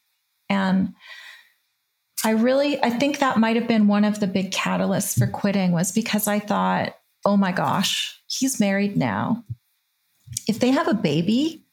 and 0.48 0.94
I 2.24 2.30
really, 2.30 2.82
I 2.82 2.90
think 2.90 3.18
that 3.18 3.38
might 3.38 3.56
have 3.56 3.66
been 3.66 3.88
one 3.88 4.04
of 4.04 4.20
the 4.20 4.28
big 4.28 4.52
catalysts 4.52 5.18
for 5.18 5.26
quitting 5.26 5.72
was 5.72 5.92
because 5.92 6.28
I 6.28 6.38
thought, 6.38 6.94
oh 7.24 7.36
my 7.36 7.52
gosh, 7.52 8.20
he's 8.26 8.60
married 8.60 8.96
now. 8.96 9.44
If 10.46 10.60
they 10.60 10.70
have 10.70 10.88
a 10.88 10.94
baby, 10.94 11.64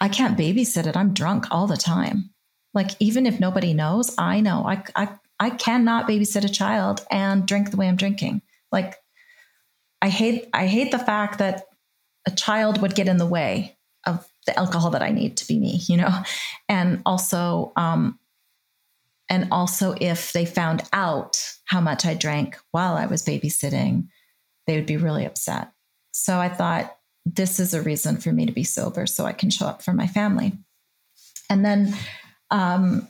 I 0.00 0.08
can't 0.08 0.36
babysit 0.36 0.86
it. 0.86 0.96
I'm 0.96 1.14
drunk 1.14 1.46
all 1.50 1.66
the 1.66 1.76
time. 1.76 2.30
Like, 2.74 2.90
even 2.98 3.24
if 3.24 3.38
nobody 3.38 3.72
knows, 3.72 4.14
I 4.18 4.40
know 4.40 4.64
I, 4.66 4.82
I, 4.96 5.08
I 5.38 5.50
cannot 5.50 6.08
babysit 6.08 6.44
a 6.44 6.48
child 6.48 7.06
and 7.10 7.46
drink 7.46 7.70
the 7.70 7.76
way 7.76 7.88
I'm 7.88 7.96
drinking. 7.96 8.42
Like, 8.72 8.96
I 10.02 10.08
hate, 10.08 10.48
I 10.52 10.66
hate 10.66 10.90
the 10.90 10.98
fact 10.98 11.38
that 11.38 11.66
a 12.26 12.30
child 12.30 12.80
would 12.80 12.94
get 12.94 13.08
in 13.08 13.18
the 13.18 13.26
way 13.26 13.76
of 14.06 14.26
the 14.46 14.58
alcohol 14.58 14.90
that 14.90 15.02
I 15.02 15.10
need 15.10 15.36
to 15.38 15.46
be 15.46 15.58
me, 15.58 15.80
you 15.88 15.96
know, 15.96 16.10
and 16.68 17.02
also, 17.06 17.72
um, 17.76 18.18
and 19.30 19.48
also 19.50 19.94
if 20.00 20.32
they 20.32 20.44
found 20.44 20.82
out 20.92 21.38
how 21.64 21.80
much 21.80 22.04
I 22.04 22.14
drank 22.14 22.58
while 22.70 22.94
I 22.94 23.06
was 23.06 23.24
babysitting, 23.24 24.08
they 24.66 24.76
would 24.76 24.86
be 24.86 24.96
really 24.96 25.24
upset. 25.24 25.72
So 26.12 26.38
I 26.38 26.48
thought 26.48 26.96
this 27.24 27.58
is 27.58 27.72
a 27.72 27.82
reason 27.82 28.18
for 28.18 28.32
me 28.32 28.46
to 28.46 28.52
be 28.52 28.64
sober 28.64 29.06
so 29.06 29.24
I 29.24 29.32
can 29.32 29.50
show 29.50 29.66
up 29.66 29.82
for 29.82 29.92
my 29.92 30.06
family. 30.06 30.52
And 31.48 31.64
then 31.64 31.94
um, 32.50 33.08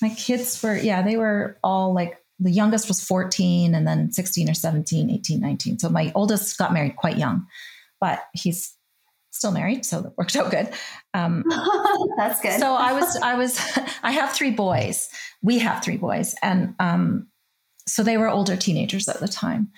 my 0.00 0.10
kids 0.10 0.62
were, 0.62 0.76
yeah, 0.76 1.02
they 1.02 1.16
were 1.16 1.58
all 1.62 1.94
like 1.94 2.18
the 2.38 2.50
youngest 2.50 2.88
was 2.88 3.04
14 3.04 3.74
and 3.74 3.86
then 3.86 4.12
16 4.12 4.50
or 4.50 4.54
17, 4.54 5.10
18, 5.10 5.40
19. 5.40 5.78
So 5.78 5.88
my 5.88 6.10
oldest 6.14 6.58
got 6.58 6.72
married 6.72 6.96
quite 6.96 7.18
young 7.18 7.46
but 8.04 8.20
he's 8.34 8.76
still 9.30 9.50
married, 9.50 9.82
so 9.86 10.02
that 10.02 10.12
worked 10.18 10.36
out 10.36 10.50
good. 10.50 10.68
Um, 11.14 11.42
That's 12.18 12.38
good. 12.42 12.60
so 12.60 12.74
I 12.74 12.92
was, 12.92 13.16
I 13.22 13.34
was, 13.34 13.58
I 14.02 14.10
have 14.10 14.32
three 14.32 14.50
boys. 14.50 15.08
We 15.42 15.58
have 15.60 15.82
three 15.82 15.96
boys, 15.96 16.34
and 16.42 16.74
um, 16.78 17.28
so 17.88 18.02
they 18.02 18.18
were 18.18 18.28
older 18.28 18.56
teenagers 18.56 19.08
at 19.08 19.20
the 19.20 19.26
time. 19.26 19.70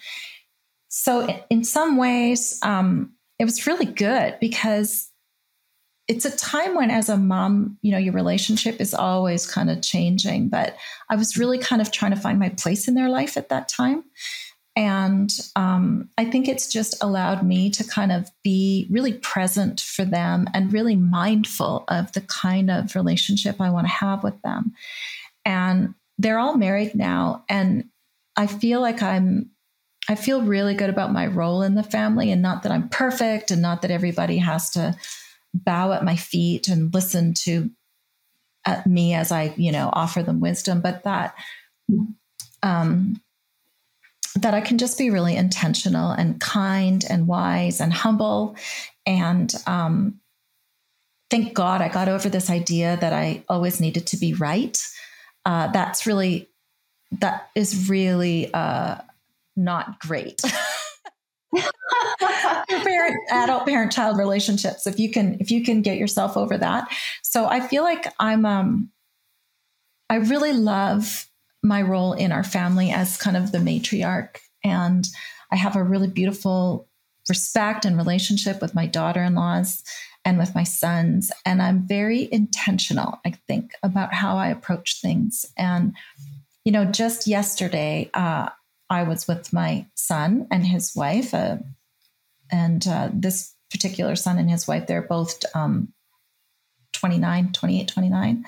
So 0.89 1.29
in 1.51 1.63
some 1.63 1.99
ways, 1.99 2.59
um, 2.65 3.13
it 3.39 3.45
was 3.45 3.65
really 3.65 3.87
good 3.87 4.39
because 4.41 5.09
it's 6.09 6.25
a 6.25 6.37
time 6.37 6.75
when, 6.75 6.91
as 6.91 7.09
a 7.09 7.17
mom, 7.17 7.79
you 7.81 7.93
know, 7.93 7.99
your 7.99 8.13
relationship 8.13 8.81
is 8.81 8.93
always 8.93 9.47
kind 9.47 9.71
of 9.71 9.83
changing. 9.83 10.49
But 10.49 10.77
I 11.09 11.15
was 11.15 11.39
really 11.39 11.59
kind 11.59 11.81
of 11.81 11.93
trying 11.93 12.11
to 12.11 12.21
find 12.21 12.41
my 12.41 12.49
place 12.49 12.89
in 12.89 12.95
their 12.95 13.09
life 13.09 13.37
at 13.37 13.51
that 13.51 13.69
time. 13.69 14.03
And 14.77 15.33
um, 15.57 16.11
I 16.19 16.27
think 16.27 16.49
it's 16.49 16.71
just 16.71 17.03
allowed 17.03 17.43
me 17.43 17.71
to 17.71 17.83
kind 17.83 18.13
of 18.13 18.31
be 18.45 18.87
really 18.91 19.15
present 19.15 19.81
for 19.81 20.05
them 20.05 20.47
and 20.53 20.73
really 20.73 20.97
mindful 20.97 21.85
of 21.89 22.13
the 22.13 22.21
kind 22.21 22.71
of 22.71 22.95
relationship 22.95 23.59
I 23.59 23.71
want 23.71 23.87
to 23.87 23.93
have 23.93 24.23
with 24.23 24.41
them. 24.43 24.75
And 25.47 25.95
they're 26.19 26.39
all 26.39 26.59
married 26.59 26.95
now. 26.95 27.45
And 27.49 27.89
I 28.37 28.47
feel 28.47 28.83
like 28.83 29.03
I'm, 29.03 29.51
I 30.11 30.15
feel 30.15 30.43
really 30.43 30.75
good 30.75 30.91
about 30.91 31.13
my 31.13 31.27
role 31.27 31.63
in 31.63 31.75
the 31.75 31.83
family 31.83 32.31
and 32.31 32.43
not 32.43 32.63
that 32.63 32.73
I'm 32.73 32.91
perfect 32.91 33.51
and 33.51 33.63
not 33.63 33.81
that 33.81 33.91
everybody 33.91 34.37
has 34.39 34.71
to 34.71 34.95
bow 35.55 35.93
at 35.93 36.05
my 36.05 36.17
feet 36.17 36.69
and 36.69 36.93
listen 36.93 37.33
to 37.33 37.71
at 38.67 38.87
me 38.87 39.15
as 39.15 39.33
I, 39.33 39.55
you 39.57 39.73
know, 39.73 39.89
offer 39.93 40.23
them 40.23 40.41
wisdom, 40.41 40.83
but 40.83 41.05
that, 41.05 41.35
um, 42.63 43.21
that 44.37 44.55
I 44.55 44.61
can 44.61 44.79
just 44.79 44.99
be 44.99 45.11
really 45.11 45.35
intentional 45.35 46.11
and 46.11 46.41
kind 46.41 47.05
and 47.09 47.27
wise 47.27 47.81
and 47.81 47.93
humble. 47.93 48.57
And 49.07 49.53
um, 49.67 50.21
thank 51.31 51.55
God 51.55 51.81
I 51.81 51.89
got 51.89 52.09
over 52.09 52.29
this 52.29 52.51
idea 52.51 52.99
that 53.01 53.13
I 53.13 53.45
always 53.49 53.81
needed 53.81 54.07
to 54.09 54.17
be 54.17 54.35
right. 54.35 54.79
Uh, 55.45 55.69
that's 55.69 56.07
really, 56.07 56.51
that 57.21 57.49
is 57.55 57.89
really 57.89 58.53
uh, 58.53 58.97
not 59.57 59.99
great. 60.01 60.43
parent 62.69 63.17
adult 63.31 63.65
parent 63.65 63.91
child 63.91 64.19
relationships 64.19 64.87
if 64.87 64.99
you 64.99 65.11
can 65.11 65.39
if 65.41 65.51
you 65.51 65.65
can 65.65 65.81
get 65.81 65.97
yourself 65.97 66.37
over 66.37 66.59
that 66.59 66.87
so 67.23 67.47
i 67.47 67.61
feel 67.61 67.83
like 67.83 68.13
i'm 68.19 68.45
um 68.45 68.91
i 70.11 70.17
really 70.17 70.53
love 70.53 71.27
my 71.67 71.83
role 71.83 72.13
in 72.13 72.33
our 72.33 72.45
family 72.45 72.91
as 72.91 73.17
kind 73.17 73.37
of 73.37 73.53
the 73.53 73.59
matriarch. 73.59 74.39
And 74.65 75.07
I 75.53 75.57
have 75.57 75.77
a 75.77 75.83
really 75.83 76.09
beautiful 76.09 76.89
respect 77.29 77.85
and 77.85 77.97
relationship 77.97 78.61
with 78.61 78.75
my 78.75 78.87
daughter 78.87 79.23
in 79.23 79.35
laws 79.35 79.83
and 80.25 80.39
with 80.39 80.55
my 80.55 80.63
sons. 80.63 81.31
And 81.45 81.61
I'm 81.61 81.87
very 81.87 82.29
intentional, 82.33 83.19
I 83.25 83.33
think, 83.49 83.73
about 83.83 84.15
how 84.15 84.37
I 84.37 84.49
approach 84.49 85.01
things. 85.01 85.47
And, 85.57 85.95
you 86.65 86.73
know, 86.73 86.85
just 86.85 87.27
yesterday, 87.27 88.11
uh, 88.15 88.49
I 88.89 89.03
was 89.03 89.27
with 89.27 89.53
my 89.53 89.87
son 89.95 90.47
and 90.51 90.65
his 90.65 90.95
wife, 90.95 91.35
uh, 91.35 91.57
and 92.53 92.87
uh, 92.87 93.11
this 93.13 93.55
particular 93.71 94.15
son 94.15 94.39
and 94.39 94.49
his 94.49 94.69
wife, 94.69 94.87
they're 94.87 95.03
both 95.03 95.45
um, 95.55 95.93
29, 96.93 97.53
28, 97.53 97.89
29. 97.89 98.45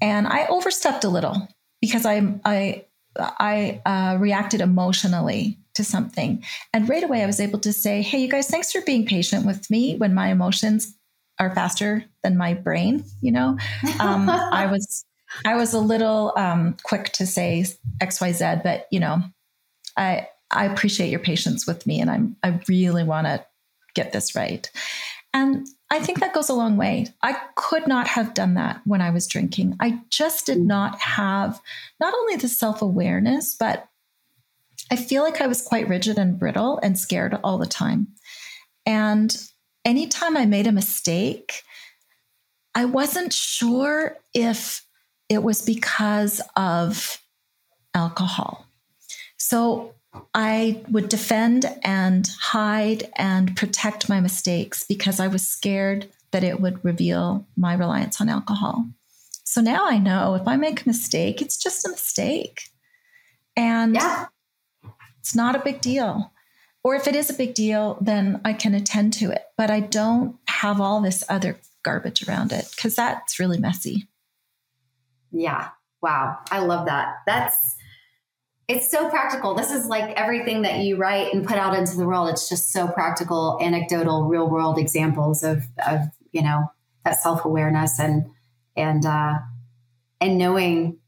And 0.00 0.26
I 0.26 0.46
overstepped 0.46 1.04
a 1.04 1.10
little 1.10 1.46
because 1.80 2.06
I 2.06 2.34
I 2.44 2.86
I 3.18 3.82
uh, 3.84 4.18
reacted 4.18 4.60
emotionally 4.60 5.58
to 5.74 5.84
something, 5.84 6.44
and 6.72 6.88
right 6.88 7.02
away 7.02 7.22
I 7.22 7.26
was 7.26 7.40
able 7.40 7.58
to 7.60 7.72
say, 7.72 8.02
"Hey, 8.02 8.18
you 8.18 8.28
guys, 8.28 8.48
thanks 8.48 8.72
for 8.72 8.80
being 8.82 9.06
patient 9.06 9.46
with 9.46 9.70
me 9.70 9.96
when 9.96 10.14
my 10.14 10.28
emotions 10.28 10.94
are 11.38 11.54
faster 11.54 12.04
than 12.22 12.36
my 12.36 12.54
brain." 12.54 13.04
You 13.20 13.32
know, 13.32 13.58
um, 13.98 14.28
I 14.52 14.66
was 14.66 15.04
I 15.44 15.56
was 15.56 15.74
a 15.74 15.80
little 15.80 16.32
um, 16.36 16.76
quick 16.82 17.12
to 17.14 17.26
say 17.26 17.64
X 18.00 18.20
Y 18.20 18.32
Z, 18.32 18.56
but 18.62 18.86
you 18.90 19.00
know, 19.00 19.22
I 19.96 20.28
I 20.50 20.66
appreciate 20.66 21.10
your 21.10 21.20
patience 21.20 21.66
with 21.66 21.86
me, 21.86 22.00
and 22.00 22.10
I'm 22.10 22.36
I 22.42 22.60
really 22.68 23.04
want 23.04 23.26
to 23.26 23.44
get 23.94 24.12
this 24.12 24.34
right. 24.34 24.70
And 25.32 25.66
I 25.90 25.98
think 25.98 26.20
that 26.20 26.32
goes 26.32 26.48
a 26.48 26.54
long 26.54 26.76
way. 26.76 27.08
I 27.20 27.36
could 27.56 27.88
not 27.88 28.06
have 28.06 28.32
done 28.32 28.54
that 28.54 28.80
when 28.84 29.00
I 29.00 29.10
was 29.10 29.26
drinking. 29.26 29.76
I 29.80 30.00
just 30.08 30.46
did 30.46 30.58
mm. 30.58 30.66
not 30.66 31.00
have 31.00 31.60
not 31.98 32.14
only 32.14 32.36
the 32.36 32.48
self 32.48 32.80
awareness, 32.80 33.56
but 33.58 33.88
I 34.90 34.96
feel 34.96 35.22
like 35.22 35.40
I 35.40 35.46
was 35.46 35.62
quite 35.62 35.88
rigid 35.88 36.16
and 36.16 36.38
brittle 36.38 36.78
and 36.82 36.98
scared 36.98 37.38
all 37.42 37.58
the 37.58 37.66
time. 37.66 38.08
And 38.86 39.36
anytime 39.84 40.36
I 40.36 40.46
made 40.46 40.66
a 40.66 40.72
mistake, 40.72 41.62
I 42.74 42.84
wasn't 42.84 43.32
sure 43.32 44.16
if 44.32 44.84
it 45.28 45.42
was 45.42 45.62
because 45.62 46.40
of 46.56 47.20
alcohol. 47.94 48.66
So 49.36 49.94
I 50.34 50.82
would 50.90 51.08
defend 51.08 51.66
and 51.82 52.28
hide 52.40 53.10
and 53.16 53.56
protect 53.56 54.08
my 54.08 54.20
mistakes 54.20 54.84
because 54.84 55.20
I 55.20 55.28
was 55.28 55.46
scared 55.46 56.10
that 56.32 56.44
it 56.44 56.60
would 56.60 56.84
reveal 56.84 57.46
my 57.56 57.74
reliance 57.74 58.20
on 58.20 58.28
alcohol. 58.28 58.86
So 59.44 59.60
now 59.60 59.86
I 59.86 59.98
know 59.98 60.34
if 60.34 60.46
I 60.46 60.56
make 60.56 60.82
a 60.82 60.88
mistake, 60.88 61.42
it's 61.42 61.56
just 61.56 61.86
a 61.86 61.90
mistake. 61.90 62.62
And 63.56 63.94
yeah. 63.94 64.26
it's 65.18 65.34
not 65.34 65.56
a 65.56 65.60
big 65.60 65.80
deal. 65.80 66.32
Or 66.82 66.94
if 66.94 67.06
it 67.06 67.14
is 67.14 67.30
a 67.30 67.34
big 67.34 67.54
deal, 67.54 67.98
then 68.00 68.40
I 68.44 68.52
can 68.52 68.74
attend 68.74 69.12
to 69.14 69.30
it. 69.30 69.42
But 69.56 69.70
I 69.70 69.80
don't 69.80 70.36
have 70.46 70.80
all 70.80 71.00
this 71.00 71.24
other 71.28 71.58
garbage 71.82 72.26
around 72.26 72.52
it 72.52 72.66
because 72.74 72.94
that's 72.94 73.38
really 73.38 73.58
messy. 73.58 74.08
Yeah. 75.30 75.68
Wow. 76.02 76.38
I 76.50 76.60
love 76.60 76.86
that. 76.86 77.16
That's 77.26 77.76
it's 78.70 78.88
so 78.88 79.10
practical. 79.10 79.54
This 79.54 79.72
is 79.72 79.86
like 79.86 80.16
everything 80.16 80.62
that 80.62 80.78
you 80.78 80.96
write 80.96 81.34
and 81.34 81.44
put 81.44 81.58
out 81.58 81.76
into 81.76 81.96
the 81.96 82.06
world. 82.06 82.28
It's 82.28 82.48
just 82.48 82.72
so 82.72 82.86
practical, 82.86 83.58
anecdotal, 83.60 84.26
real 84.26 84.48
world 84.48 84.78
examples 84.78 85.42
of 85.42 85.64
of, 85.86 86.02
you 86.30 86.42
know, 86.42 86.70
that 87.04 87.20
self-awareness 87.20 87.98
and 87.98 88.26
and 88.76 89.04
uh 89.04 89.38
and 90.20 90.38
knowing 90.38 90.98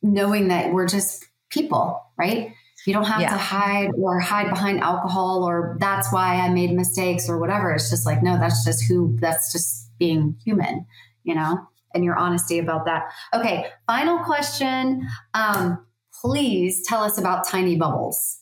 knowing 0.00 0.48
that 0.48 0.72
we're 0.72 0.86
just 0.86 1.26
people, 1.50 2.00
right? 2.16 2.52
You 2.86 2.94
don't 2.94 3.04
have 3.04 3.20
yeah. 3.20 3.30
to 3.30 3.36
hide 3.36 3.90
or 3.98 4.20
hide 4.20 4.48
behind 4.48 4.80
alcohol 4.80 5.44
or 5.44 5.76
that's 5.80 6.12
why 6.12 6.36
I 6.36 6.48
made 6.48 6.72
mistakes 6.72 7.28
or 7.28 7.38
whatever. 7.38 7.72
It's 7.72 7.90
just 7.90 8.06
like, 8.06 8.22
no, 8.22 8.38
that's 8.38 8.64
just 8.64 8.84
who, 8.84 9.18
that's 9.20 9.52
just 9.52 9.90
being 9.98 10.36
human, 10.42 10.86
you 11.22 11.34
know, 11.34 11.68
and 11.94 12.04
your 12.04 12.16
honesty 12.16 12.58
about 12.58 12.86
that. 12.86 13.10
Okay. 13.34 13.66
Final 13.86 14.20
question. 14.20 15.06
Um, 15.34 15.84
please 16.20 16.84
tell 16.86 17.02
us 17.02 17.18
about 17.18 17.46
tiny 17.46 17.76
bubbles. 17.76 18.38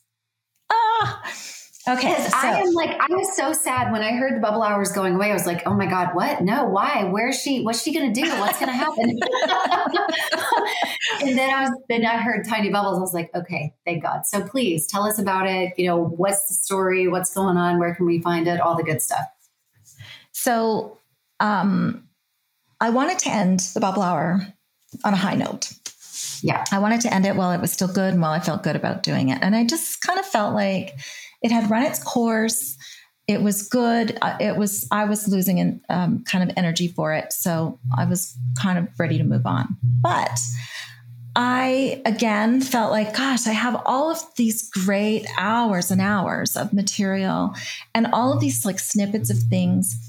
Ah, 0.70 1.22
Okay. 1.88 2.14
So. 2.14 2.36
I 2.36 2.60
am 2.60 2.72
like, 2.72 3.00
I 3.00 3.06
was 3.08 3.34
so 3.34 3.52
sad 3.52 3.90
when 3.92 4.02
I 4.02 4.12
heard 4.12 4.36
the 4.36 4.40
bubble 4.40 4.62
hours 4.62 4.92
going 4.92 5.14
away. 5.14 5.30
I 5.30 5.32
was 5.32 5.46
like, 5.46 5.62
oh 5.66 5.72
my 5.72 5.86
God, 5.86 6.14
what? 6.14 6.42
No, 6.42 6.66
why? 6.66 7.04
Where's 7.04 7.40
she? 7.40 7.62
What's 7.62 7.82
she 7.82 7.94
going 7.94 8.12
to 8.12 8.20
do? 8.20 8.28
What's 8.28 8.58
going 8.58 8.70
to 8.70 8.76
happen? 8.76 9.08
and 11.22 11.38
then 11.38 11.54
I 11.54 11.62
was, 11.62 11.72
then 11.88 12.04
I 12.04 12.18
heard 12.18 12.46
tiny 12.46 12.68
bubbles. 12.68 12.98
I 12.98 13.00
was 13.00 13.14
like, 13.14 13.34
okay, 13.34 13.74
thank 13.86 14.02
God. 14.02 14.26
So 14.26 14.42
please 14.42 14.86
tell 14.86 15.04
us 15.04 15.18
about 15.18 15.46
it. 15.46 15.72
You 15.78 15.86
know, 15.86 16.04
what's 16.04 16.48
the 16.48 16.54
story? 16.54 17.08
What's 17.08 17.32
going 17.32 17.56
on? 17.56 17.78
Where 17.78 17.94
can 17.94 18.04
we 18.04 18.20
find 18.20 18.46
it? 18.46 18.60
All 18.60 18.76
the 18.76 18.84
good 18.84 19.00
stuff. 19.00 19.24
So, 20.32 20.98
um, 21.40 22.06
I 22.80 22.90
wanted 22.90 23.18
to 23.20 23.30
end 23.30 23.60
the 23.60 23.80
bubble 23.80 24.02
hour 24.02 24.46
on 25.04 25.14
a 25.14 25.16
high 25.16 25.34
note. 25.34 25.72
Yeah. 26.42 26.64
I 26.72 26.78
wanted 26.78 27.00
to 27.02 27.12
end 27.12 27.26
it 27.26 27.36
while 27.36 27.52
it 27.52 27.60
was 27.60 27.72
still 27.72 27.88
good 27.88 28.12
and 28.12 28.22
while 28.22 28.32
I 28.32 28.40
felt 28.40 28.62
good 28.62 28.76
about 28.76 29.02
doing 29.02 29.28
it. 29.28 29.38
And 29.42 29.54
I 29.56 29.64
just 29.64 30.00
kind 30.00 30.18
of 30.18 30.26
felt 30.26 30.54
like, 30.54 30.98
it 31.42 31.50
had 31.50 31.70
run 31.70 31.84
its 31.84 32.02
course. 32.02 32.76
It 33.26 33.42
was 33.42 33.62
good. 33.68 34.18
It 34.40 34.56
was 34.56 34.86
I 34.90 35.04
was 35.04 35.28
losing 35.28 35.58
in, 35.58 35.80
um, 35.88 36.24
kind 36.24 36.48
of 36.48 36.56
energy 36.56 36.88
for 36.88 37.12
it, 37.12 37.32
so 37.32 37.78
I 37.96 38.06
was 38.06 38.36
kind 38.60 38.78
of 38.78 38.88
ready 38.98 39.18
to 39.18 39.24
move 39.24 39.44
on. 39.44 39.76
But 39.82 40.40
I 41.36 42.00
again 42.06 42.62
felt 42.62 42.90
like, 42.90 43.14
gosh, 43.14 43.46
I 43.46 43.52
have 43.52 43.80
all 43.84 44.10
of 44.10 44.18
these 44.36 44.70
great 44.70 45.26
hours 45.36 45.90
and 45.90 46.00
hours 46.00 46.56
of 46.56 46.72
material, 46.72 47.54
and 47.94 48.06
all 48.12 48.32
of 48.32 48.40
these 48.40 48.64
like 48.64 48.78
snippets 48.78 49.30
of 49.30 49.38
things 49.38 50.04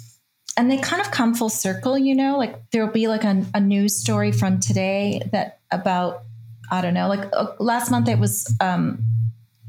and 0.58 0.70
they 0.70 0.78
kind 0.78 1.02
of 1.02 1.12
come 1.12 1.34
full 1.34 1.48
circle 1.48 1.98
you 1.98 2.14
know 2.14 2.38
like 2.38 2.70
there'll 2.72 2.92
be 2.92 3.08
like 3.08 3.24
a, 3.24 3.46
a, 3.54 3.60
news 3.62 3.96
story 3.96 4.32
from 4.32 4.60
today 4.60 5.22
that 5.32 5.59
about 5.72 6.24
i 6.72 6.82
don't 6.82 6.94
know 6.94 7.08
like 7.08 7.28
uh, 7.34 7.48
last 7.60 7.92
month 7.92 8.08
it 8.08 8.20
was 8.20 8.54
um, 8.62 9.04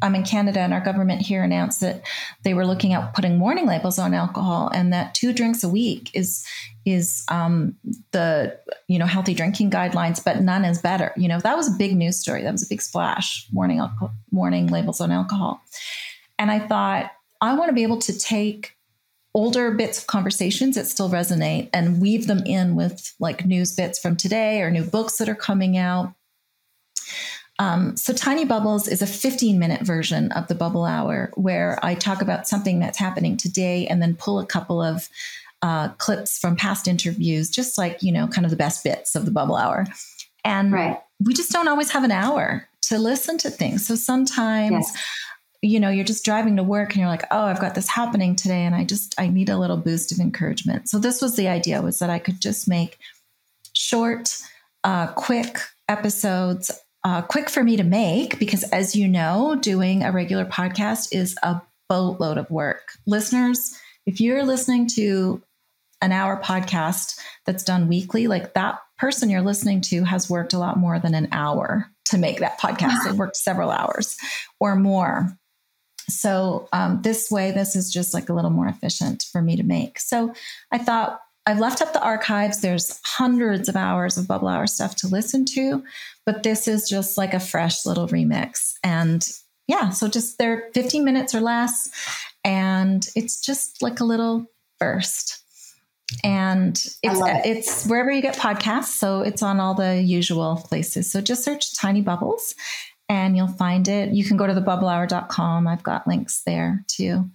I'm 0.03 0.15
in 0.15 0.25
Canada 0.25 0.61
and 0.61 0.73
our 0.73 0.81
government 0.81 1.21
here 1.21 1.43
announced 1.43 1.81
that 1.81 2.03
they 2.43 2.55
were 2.55 2.67
looking 2.67 2.95
at 2.95 3.15
putting 3.15 3.39
warning 3.39 3.67
labels 3.67 3.99
on 3.99 4.15
alcohol 4.15 4.71
and 4.73 4.93
that 4.93 5.15
two 5.15 5.33
drinks 5.33 5.63
a 5.63 5.69
week 5.69 6.11
is 6.15 6.47
is 6.87 7.25
um, 7.29 7.77
the 8.13 8.59
you 8.89 8.99
know 8.99 9.07
healthy 9.07 9.35
drinking 9.35 9.71
guidelines, 9.71 10.23
but 10.25 10.41
none 10.41 10.65
is 10.65 10.81
better. 10.81 11.13
You 11.17 11.29
know 11.29 11.41
that 11.41 11.57
was 11.57 11.69
a 11.69 11.77
big 11.77 11.95
news 11.97 12.19
story. 12.19 12.43
That 12.43 12.53
was 12.53 12.65
a 12.65 12.69
big 12.69 12.81
splash. 12.81 13.47
Warning 13.53 13.79
alcohol, 13.79 14.13
warning 14.31 14.69
labels 14.69 15.01
on 15.01 15.13
alcohol, 15.13 15.61
and 16.39 16.51
I 16.51 16.61
thought 16.61 17.11
I 17.41 17.55
want 17.55 17.69
to 17.69 17.75
be 17.75 17.83
able 17.83 17.99
to 17.99 18.19
take 18.19 18.77
older 19.35 19.71
bits 19.71 20.01
of 20.01 20.07
conversations 20.07 20.75
that 20.75 20.87
still 20.87 21.09
resonate 21.09 21.71
and 21.73 22.01
weave 22.01 22.27
them 22.27 22.43
in 22.45 22.75
with 22.75 23.15
like 23.21 23.47
news 23.47 23.75
bits 23.75 23.99
from 23.99 24.17
today 24.17 24.61
or 24.61 24.71
new 24.71 24.85
books 24.85 25.19
that 25.19 25.29
are 25.29 25.35
coming 25.35 25.77
out 25.77 26.15
um, 27.61 27.95
so, 27.95 28.15
Tiny 28.15 28.47
Bubbles 28.47 28.89
is 28.89 29.03
a 29.03 29.07
15 29.07 29.59
minute 29.59 29.83
version 29.83 30.33
of 30.33 30.49
the 30.49 30.55
Bubble 30.55 30.87
Hour 30.87 31.31
where 31.35 31.79
I 31.83 31.95
talk 31.95 32.23
about 32.23 32.49
something 32.49 32.81
that's 32.81 32.99
happening 32.99 33.37
today 33.37 33.87
and 33.87 34.01
then 34.01 34.17
pull 34.17 34.41
a 34.41 34.47
couple 34.47 34.81
of 34.81 35.11
uh, 35.61 35.91
clips 35.99 36.39
from 36.39 36.57
past 36.57 36.89
interviews, 36.89 37.51
just 37.51 37.77
like, 37.77 38.03
you 38.03 38.13
know, 38.13 38.27
kind 38.27 38.47
of 38.47 38.51
the 38.51 38.57
best 38.57 38.83
bits 38.83 39.15
of 39.15 39.27
the 39.27 39.31
Bubble 39.31 39.57
Hour. 39.57 39.87
And 40.43 40.73
right. 40.73 40.99
we 41.23 41.35
just 41.35 41.53
don't 41.53 41.69
always 41.69 41.91
have 41.91 42.03
an 42.03 42.13
hour 42.13 42.67
to 42.85 42.99
listen 42.99 43.37
to 43.37 43.51
things. 43.51 43.87
So 43.87 43.95
sometimes, 43.95 44.87
yes. 44.87 45.05
You 45.63 45.79
know, 45.81 45.91
you're 45.91 46.05
just 46.05 46.25
driving 46.25 46.57
to 46.57 46.63
work 46.63 46.91
and 46.91 47.01
you're 47.01 47.09
like, 47.09 47.25
oh, 47.31 47.45
I've 47.45 47.61
got 47.61 47.75
this 47.75 47.89
happening 47.89 48.35
today 48.35 48.65
and 48.65 48.75
I 48.75 48.85
just, 48.85 49.15
I 49.19 49.29
need 49.29 49.51
a 49.51 49.59
little 49.59 49.77
boost 49.77 50.11
of 50.11 50.19
encouragement. 50.19 50.89
So 50.89 50.99
this 50.99 51.21
was 51.21 51.37
the 51.37 51.49
idea 51.49 51.83
was 51.83 51.99
that 51.99 52.11
I 52.11 52.19
could 52.19 52.41
just 52.41 52.67
make 52.67 52.99
short, 53.75 54.39
uh, 54.85 55.09
quick 55.09 55.59
episodes 55.89 56.71
uh, 57.05 57.23
quick 57.23 57.49
for 57.49 57.65
me 57.65 57.77
to 57.77 57.85
make 57.85 58.39
because, 58.39 58.63
as 58.65 58.95
you 58.95 59.09
know, 59.09 59.57
doing 59.61 60.03
a 60.03 60.13
regular 60.13 60.45
podcast 60.45 61.09
is 61.13 61.37
a 61.43 61.61
boatload 61.89 62.39
of 62.39 62.51
work. 62.51 62.93
Listeners, 63.07 63.77
if 64.07 64.21
you're 64.21 64.45
listening 64.45 64.87
to 64.87 65.43
an 66.03 66.13
hour 66.13 66.41
podcast 66.43 67.19
that's 67.47 67.65
done 67.65 67.89
weekly, 67.89 68.27
like 68.27 68.55
that 68.55 68.79
person 68.99 69.31
you're 69.31 69.41
listening 69.43 69.81
to 69.81 70.05
has 70.05 70.29
worked 70.29 70.53
a 70.53 70.59
lot 70.59 70.77
more 70.77 70.99
than 70.99 71.15
an 71.15 71.29
hour 71.33 71.91
to 72.07 72.19
make 72.19 72.41
that 72.41 72.59
podcast. 72.59 73.05
They 73.05 73.13
worked 73.13 73.37
several 73.37 73.71
hours 73.71 74.17
or 74.59 74.77
more. 74.77 75.37
So 76.11 76.69
um, 76.73 77.03
this 77.03 77.31
way, 77.31 77.51
this 77.53 77.77
is 77.77 77.93
just 77.93 78.15
like 78.15 78.29
a 78.29 78.33
little 78.33 78.51
more 78.51 78.69
efficient 78.69 79.25
for 79.31 79.43
me 79.43 79.57
to 79.57 79.63
make. 79.63 79.99
So 79.99 80.33
I 80.71 80.79
thought 80.79 81.21
I've 81.47 81.59
left 81.59 81.81
up 81.81 81.93
the 81.93 82.03
archives. 82.03 82.61
There's 82.61 83.01
hundreds 83.05 83.69
of 83.69 83.77
hours 83.77 84.19
of 84.19 84.29
Bubble 84.29 84.49
Hour 84.49 84.67
stuff 84.67 84.95
to 84.97 85.09
listen 85.09 85.45
to, 85.47 85.83
but 86.27 86.43
this 86.43 86.69
is 86.69 86.89
just 86.89 87.17
like 87.17 87.35
a 87.35 87.41
fresh 87.41 87.87
little 87.87 88.07
remix. 88.07 88.75
And 88.85 89.27
yeah, 89.67 89.91
so 89.91 90.09
just 90.09 90.39
they're 90.39 90.69
15 90.75 91.05
minutes 91.05 91.35
or 91.35 91.41
less, 91.41 91.91
and 92.45 93.07
it's 93.17 93.41
just 93.41 93.83
like 93.83 94.01
a 94.01 94.05
little 94.05 94.47
burst. 94.79 95.39
And 96.25 96.77
it's 97.03 97.21
it. 97.21 97.47
it's 97.47 97.87
wherever 97.87 98.11
you 98.11 98.21
get 98.21 98.37
podcasts, 98.37 98.99
so 98.99 99.21
it's 99.23 99.43
on 99.43 99.61
all 99.61 99.75
the 99.75 100.03
usual 100.03 100.57
places. 100.69 101.11
So 101.11 101.21
just 101.21 101.45
search 101.45 101.77
Tiny 101.77 102.01
Bubbles 102.01 102.55
and 103.11 103.37
you'll 103.37 103.49
find 103.49 103.89
it. 103.89 104.15
You 104.15 104.25
can 104.25 104.37
go 104.37 104.47
to 104.47 104.55
thebubblehour.com. 104.55 105.67
I've 105.67 105.83
got 105.83 106.07
links 106.07 106.43
there 106.47 106.85
too. 106.87 107.29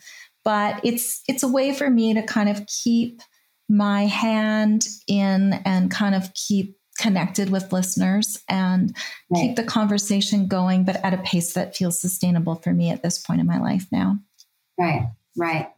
But 0.45 0.79
it's 0.83 1.21
it's 1.27 1.43
a 1.43 1.47
way 1.47 1.73
for 1.73 1.89
me 1.89 2.13
to 2.13 2.23
kind 2.23 2.49
of 2.49 2.65
keep 2.65 3.21
my 3.67 4.05
hand 4.05 4.87
in 5.07 5.53
and 5.65 5.91
kind 5.91 6.15
of 6.15 6.33
keep 6.33 6.77
connected 6.97 7.49
with 7.49 7.73
listeners 7.73 8.41
and 8.47 8.95
right. 9.29 9.41
keep 9.41 9.55
the 9.57 9.63
conversation 9.63 10.47
going, 10.47 10.85
but 10.85 11.03
at 11.03 11.13
a 11.13 11.17
pace 11.17 11.53
that 11.53 11.75
feels 11.75 11.99
sustainable 11.99 12.55
for 12.55 12.71
me 12.71 12.89
at 12.89 13.03
this 13.03 13.17
point 13.17 13.41
in 13.41 13.47
my 13.47 13.59
life 13.59 13.85
now. 13.91 14.17
Right, 14.79 15.09
right. 15.35 15.71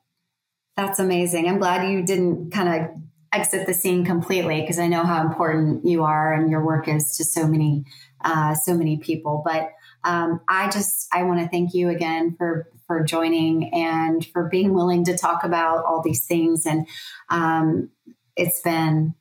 That's 0.75 0.99
amazing. 0.99 1.47
I'm 1.47 1.57
glad 1.57 1.89
you 1.89 2.03
didn't 2.03 2.51
kind 2.51 2.69
of 2.69 2.91
exit 3.33 3.65
the 3.65 3.73
scene 3.73 4.05
completely 4.05 4.61
because 4.61 4.77
I 4.77 4.87
know 4.87 5.03
how 5.03 5.25
important 5.25 5.85
you 5.85 6.03
are 6.03 6.33
and 6.33 6.51
your 6.51 6.63
work 6.63 6.87
is 6.87 7.17
to 7.17 7.23
so 7.23 7.47
many, 7.47 7.83
uh, 8.23 8.53
so 8.53 8.75
many 8.75 8.97
people. 8.97 9.41
But 9.43 9.71
um, 10.03 10.41
I 10.47 10.69
just 10.69 11.07
I 11.13 11.23
want 11.23 11.39
to 11.39 11.47
thank 11.47 11.73
you 11.73 11.89
again 11.89 12.35
for 12.37 12.67
for 12.87 13.03
joining 13.03 13.73
and 13.73 14.25
for 14.27 14.47
being 14.49 14.73
willing 14.73 15.03
to 15.05 15.17
talk 15.17 15.43
about 15.43 15.85
all 15.85 16.01
these 16.01 16.25
things. 16.25 16.65
And 16.65 16.87
um, 17.29 17.89
it's 18.35 18.61
been 18.61 19.13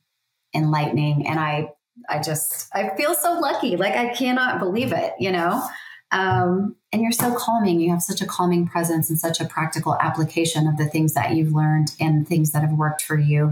enlightening. 0.55 1.27
And 1.27 1.39
I, 1.39 1.73
I 2.09 2.19
just, 2.19 2.69
I 2.73 2.95
feel 2.95 3.13
so 3.13 3.33
lucky. 3.33 3.75
Like 3.75 3.95
I 3.95 4.13
cannot 4.13 4.59
believe 4.59 4.93
it, 4.93 5.13
you 5.19 5.31
know? 5.31 5.61
Um, 6.11 6.77
and 6.93 7.01
you're 7.01 7.11
so 7.11 7.35
calming. 7.35 7.81
You 7.81 7.91
have 7.91 8.01
such 8.01 8.21
a 8.21 8.25
calming 8.25 8.65
presence 8.65 9.09
and 9.09 9.19
such 9.19 9.41
a 9.41 9.45
practical 9.45 9.97
application 9.99 10.65
of 10.65 10.77
the 10.77 10.85
things 10.85 11.13
that 11.15 11.35
you've 11.35 11.51
learned 11.51 11.91
and 11.99 12.25
things 12.25 12.53
that 12.53 12.61
have 12.61 12.71
worked 12.71 13.01
for 13.01 13.19
you. 13.19 13.49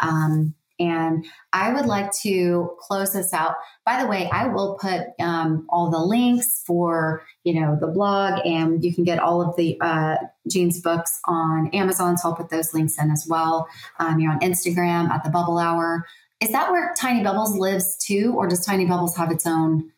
Um, 0.00 0.54
And 0.78 1.26
I 1.52 1.72
would 1.72 1.86
like 1.86 2.12
to 2.22 2.70
close 2.78 3.12
this 3.12 3.32
out. 3.32 3.54
By 3.84 4.00
the 4.02 4.08
way, 4.08 4.28
I 4.30 4.46
will 4.46 4.78
put 4.80 5.08
um, 5.20 5.66
all 5.68 5.90
the 5.90 5.98
links 5.98 6.62
for 6.66 7.22
you 7.44 7.60
know 7.60 7.76
the 7.80 7.88
blog, 7.88 8.40
and 8.44 8.84
you 8.84 8.94
can 8.94 9.04
get 9.04 9.18
all 9.18 9.42
of 9.42 9.56
the 9.56 9.78
uh, 9.80 10.16
Jean's 10.48 10.80
books 10.80 11.20
on 11.26 11.70
Amazon. 11.72 12.16
So 12.16 12.28
I'll 12.28 12.36
put 12.36 12.50
those 12.50 12.72
links 12.74 12.96
in 13.00 13.10
as 13.10 13.26
well. 13.28 13.68
Um, 13.98 14.20
you're 14.20 14.32
on 14.32 14.40
Instagram 14.40 15.10
at 15.10 15.24
the 15.24 15.30
Bubble 15.30 15.58
Hour. 15.58 16.04
Is 16.40 16.52
that 16.52 16.70
where 16.70 16.94
Tiny 16.96 17.24
Bubbles 17.24 17.56
lives 17.56 17.96
too, 17.96 18.34
or 18.36 18.46
does 18.46 18.64
Tiny 18.64 18.86
Bubbles 18.86 19.16
have 19.16 19.30
its 19.30 19.46
own? 19.46 19.90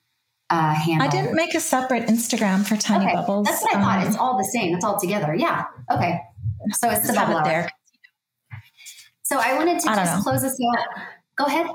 Uh, 0.52 0.74
handle? 0.74 1.07
I 1.07 1.11
didn't 1.12 1.36
make 1.36 1.55
a 1.55 1.61
separate 1.61 2.09
Instagram 2.09 2.66
for 2.66 2.77
Tiny 2.77 3.05
okay. 3.05 3.15
Bubbles. 3.15 3.47
That's 3.47 3.62
what 3.62 3.77
I 3.77 3.81
thought. 3.81 4.02
Um, 4.02 4.09
it's 4.09 4.16
all 4.16 4.36
the 4.36 4.51
same. 4.52 4.74
It's 4.74 4.85
all 4.85 4.98
together. 4.98 5.32
Yeah. 5.32 5.66
Okay. 5.93 6.19
So 6.73 6.90
it's 6.90 7.07
the 7.07 7.12
bubble 7.12 7.39
it 7.39 7.44
there. 7.44 7.70
So 9.31 9.39
I 9.39 9.55
wanted 9.55 9.78
to 9.81 9.90
I 9.90 9.94
just 9.94 10.16
know. 10.16 10.23
close 10.24 10.43
this 10.43 10.59
out. 10.77 11.02
Go 11.36 11.44
ahead. 11.47 11.66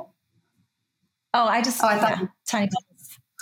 Oh, 1.34 1.45
I 1.45 1.61
just 1.61 1.82
oh, 1.82 1.88
I 1.88 1.98
thought 1.98 2.19
yeah, 2.19 2.27
Tiny 2.45 2.69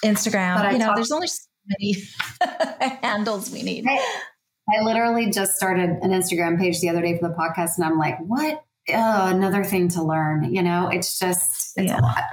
Instagram. 0.06 0.72
you 0.72 0.78
know, 0.78 0.86
talked, 0.86 0.98
there's 0.98 1.12
only 1.12 1.26
so 1.26 1.42
many 1.68 1.96
handles 3.02 3.50
we 3.50 3.64
need. 3.64 3.86
I, 3.88 3.98
I 4.70 4.84
literally 4.84 5.32
just 5.32 5.54
started 5.54 5.90
an 5.90 6.12
Instagram 6.12 6.60
page 6.60 6.80
the 6.80 6.90
other 6.90 7.02
day 7.02 7.18
for 7.18 7.28
the 7.28 7.34
podcast, 7.34 7.78
and 7.78 7.86
I'm 7.86 7.98
like, 7.98 8.20
what? 8.20 8.64
Oh, 8.90 9.28
another 9.28 9.64
thing 9.64 9.88
to 9.90 10.04
learn. 10.04 10.54
You 10.54 10.62
know, 10.62 10.90
it's 10.90 11.18
just 11.18 11.74
it's 11.76 11.88
yeah. 11.88 12.00
a 12.00 12.02
lot. 12.02 12.24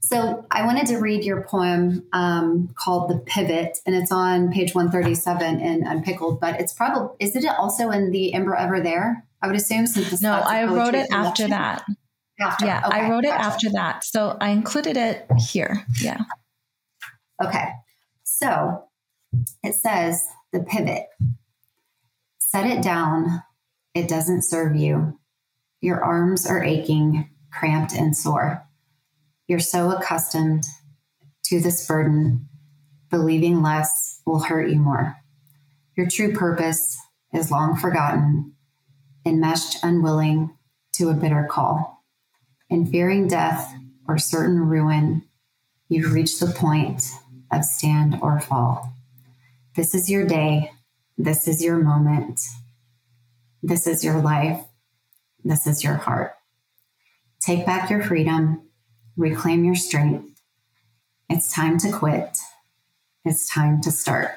So 0.00 0.46
I 0.50 0.64
wanted 0.64 0.86
to 0.86 0.96
read 0.96 1.24
your 1.24 1.42
poem 1.42 2.06
um, 2.14 2.70
called 2.74 3.10
"The 3.10 3.18
Pivot," 3.18 3.80
and 3.84 3.94
it's 3.94 4.12
on 4.12 4.50
page 4.50 4.74
137 4.74 5.60
in 5.60 5.86
Unpickled. 5.86 6.40
But 6.40 6.58
it's 6.58 6.72
probably 6.72 7.16
is 7.20 7.36
it 7.36 7.44
also 7.46 7.90
in 7.90 8.12
the 8.12 8.32
Ember 8.32 8.54
Ever 8.54 8.80
There? 8.80 9.25
I 9.42 9.46
would 9.46 9.56
assume 9.56 9.86
since 9.86 10.20
no, 10.20 10.32
I 10.32 10.64
wrote 10.64 10.94
it 10.94 11.08
after 11.10 11.48
that. 11.48 11.84
After. 12.40 12.66
Yeah, 12.66 12.82
okay. 12.86 13.00
I 13.00 13.10
wrote 13.10 13.24
it 13.24 13.28
gotcha. 13.28 13.44
after 13.44 13.70
that, 13.70 14.04
so 14.04 14.36
I 14.40 14.50
included 14.50 14.96
it 14.96 15.26
here. 15.38 15.84
Yeah. 16.00 16.20
Okay, 17.42 17.68
so 18.24 18.84
it 19.62 19.74
says 19.74 20.26
the 20.52 20.60
pivot. 20.60 21.06
Set 22.38 22.66
it 22.66 22.82
down. 22.82 23.42
It 23.94 24.08
doesn't 24.08 24.42
serve 24.42 24.76
you. 24.76 25.18
Your 25.80 26.02
arms 26.02 26.46
are 26.46 26.62
aching, 26.62 27.30
cramped, 27.52 27.94
and 27.94 28.16
sore. 28.16 28.66
You're 29.48 29.58
so 29.60 29.90
accustomed 29.90 30.64
to 31.44 31.60
this 31.60 31.86
burden, 31.86 32.48
believing 33.10 33.62
less 33.62 34.20
will 34.26 34.40
hurt 34.40 34.68
you 34.68 34.80
more. 34.80 35.16
Your 35.96 36.08
true 36.08 36.32
purpose 36.32 36.98
is 37.32 37.50
long 37.50 37.76
forgotten, 37.76 38.55
enmeshed, 39.26 39.78
unwilling 39.82 40.56
to 40.94 41.10
a 41.10 41.14
bitter 41.14 41.46
call. 41.50 42.04
In 42.70 42.86
fearing 42.86 43.28
death 43.28 43.74
or 44.08 44.16
certain 44.16 44.60
ruin, 44.60 45.24
you've 45.88 46.12
reached 46.12 46.40
the 46.40 46.46
point 46.46 47.02
of 47.52 47.64
stand 47.64 48.18
or 48.22 48.40
fall. 48.40 48.92
This 49.74 49.94
is 49.94 50.08
your 50.08 50.26
day. 50.26 50.72
This 51.18 51.46
is 51.46 51.62
your 51.62 51.76
moment. 51.76 52.40
This 53.62 53.86
is 53.86 54.04
your 54.04 54.20
life. 54.20 54.64
This 55.44 55.66
is 55.66 55.84
your 55.84 55.94
heart. 55.94 56.32
Take 57.40 57.66
back 57.66 57.90
your 57.90 58.02
freedom 58.02 58.66
reclaim 59.16 59.64
your 59.64 59.74
strength. 59.74 60.40
It's 61.28 61.52
time 61.52 61.78
to 61.78 61.90
quit. 61.90 62.38
It's 63.24 63.48
time 63.48 63.80
to 63.82 63.90
start. 63.90 64.30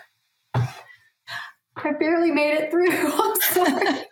I 0.56 1.94
barely 1.99 2.32
made 2.32 2.56
it 2.56 2.72
through. 2.72 2.90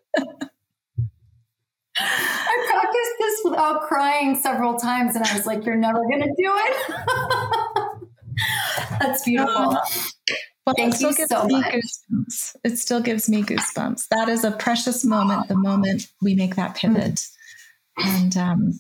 I 2.00 2.68
practiced 2.70 3.12
this 3.20 3.42
without 3.46 3.82
crying 3.82 4.36
several 4.36 4.78
times, 4.78 5.16
and 5.16 5.26
I 5.26 5.34
was 5.36 5.46
like, 5.46 5.66
You're 5.66 5.76
never 5.76 6.04
going 6.04 6.22
to 6.22 6.34
do 6.38 6.54
it. 6.56 8.00
That's 9.00 9.24
beautiful. 9.24 9.78
Well, 10.66 10.76
Thank 10.76 11.00
you 11.00 11.14
so 11.14 11.48
much. 11.48 11.74
Goosebumps. 11.74 12.56
It 12.64 12.78
still 12.78 13.00
gives 13.00 13.30
me 13.30 13.42
goosebumps. 13.42 14.10
That 14.10 14.28
is 14.28 14.44
a 14.44 14.52
precious 14.52 15.06
moment, 15.06 15.48
the 15.48 15.56
moment 15.56 16.08
we 16.22 16.36
make 16.36 16.56
that 16.56 16.76
pivot. 16.76 17.22
And 17.98 18.36
um, 18.36 18.80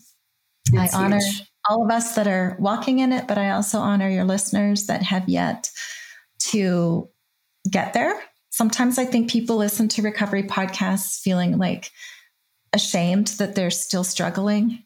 I 0.78 0.90
honor 0.94 1.22
all 1.70 1.86
of 1.86 1.92
us 1.92 2.16
that 2.16 2.28
are 2.28 2.58
walking 2.60 3.00
in 3.00 3.14
it, 3.14 3.28
but 3.28 3.38
I 3.38 3.52
also 3.52 3.80
honor 3.80 4.10
your 4.10 4.26
listeners 4.26 4.88
that 4.88 5.02
have 5.04 5.30
yet 5.30 5.70
to 6.40 7.10
get 7.70 7.94
there. 7.94 8.22
Sometimes 8.50 8.98
I 8.98 9.06
think 9.06 9.30
people 9.30 9.56
listen 9.56 9.88
to 9.90 10.02
recovery 10.02 10.44
podcasts 10.44 11.20
feeling 11.22 11.58
like 11.58 11.92
ashamed 12.74 13.28
that 13.40 13.56
they're 13.56 13.72
still 13.72 14.04
struggling. 14.04 14.84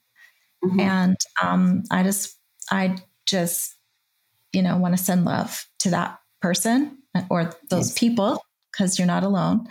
Mm-hmm. 0.64 0.80
And 0.80 1.18
um, 1.42 1.84
I 1.92 2.04
just, 2.04 2.38
I 2.70 2.98
just, 3.26 3.76
you 4.54 4.62
know, 4.62 4.78
want 4.78 4.98
to 4.98 5.04
send 5.04 5.26
love 5.26 5.66
to 5.80 5.90
that 5.92 6.20
person 6.42 6.98
or 7.30 7.52
those 7.70 7.90
yes. 7.90 8.00
people 8.00 8.44
because 8.72 8.98
you're 9.00 9.08
not 9.08 9.24
alone. 9.24 9.68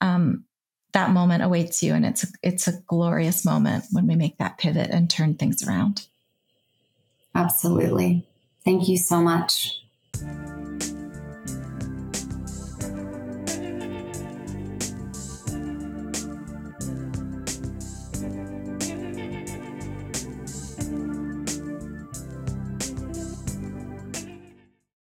Um, 0.00 0.44
that 0.92 1.10
moment 1.10 1.42
awaits 1.42 1.82
you, 1.82 1.92
and 1.94 2.06
it's 2.06 2.24
a, 2.24 2.26
it's 2.42 2.66
a 2.66 2.80
glorious 2.86 3.44
moment 3.44 3.84
when 3.92 4.06
we 4.06 4.16
make 4.16 4.38
that 4.38 4.56
pivot 4.58 4.90
and 4.90 5.10
turn 5.10 5.34
things 5.34 5.66
around. 5.66 6.06
Absolutely. 7.34 8.26
Thank 8.64 8.88
you 8.88 8.96
so 8.96 9.20
much. 9.20 9.80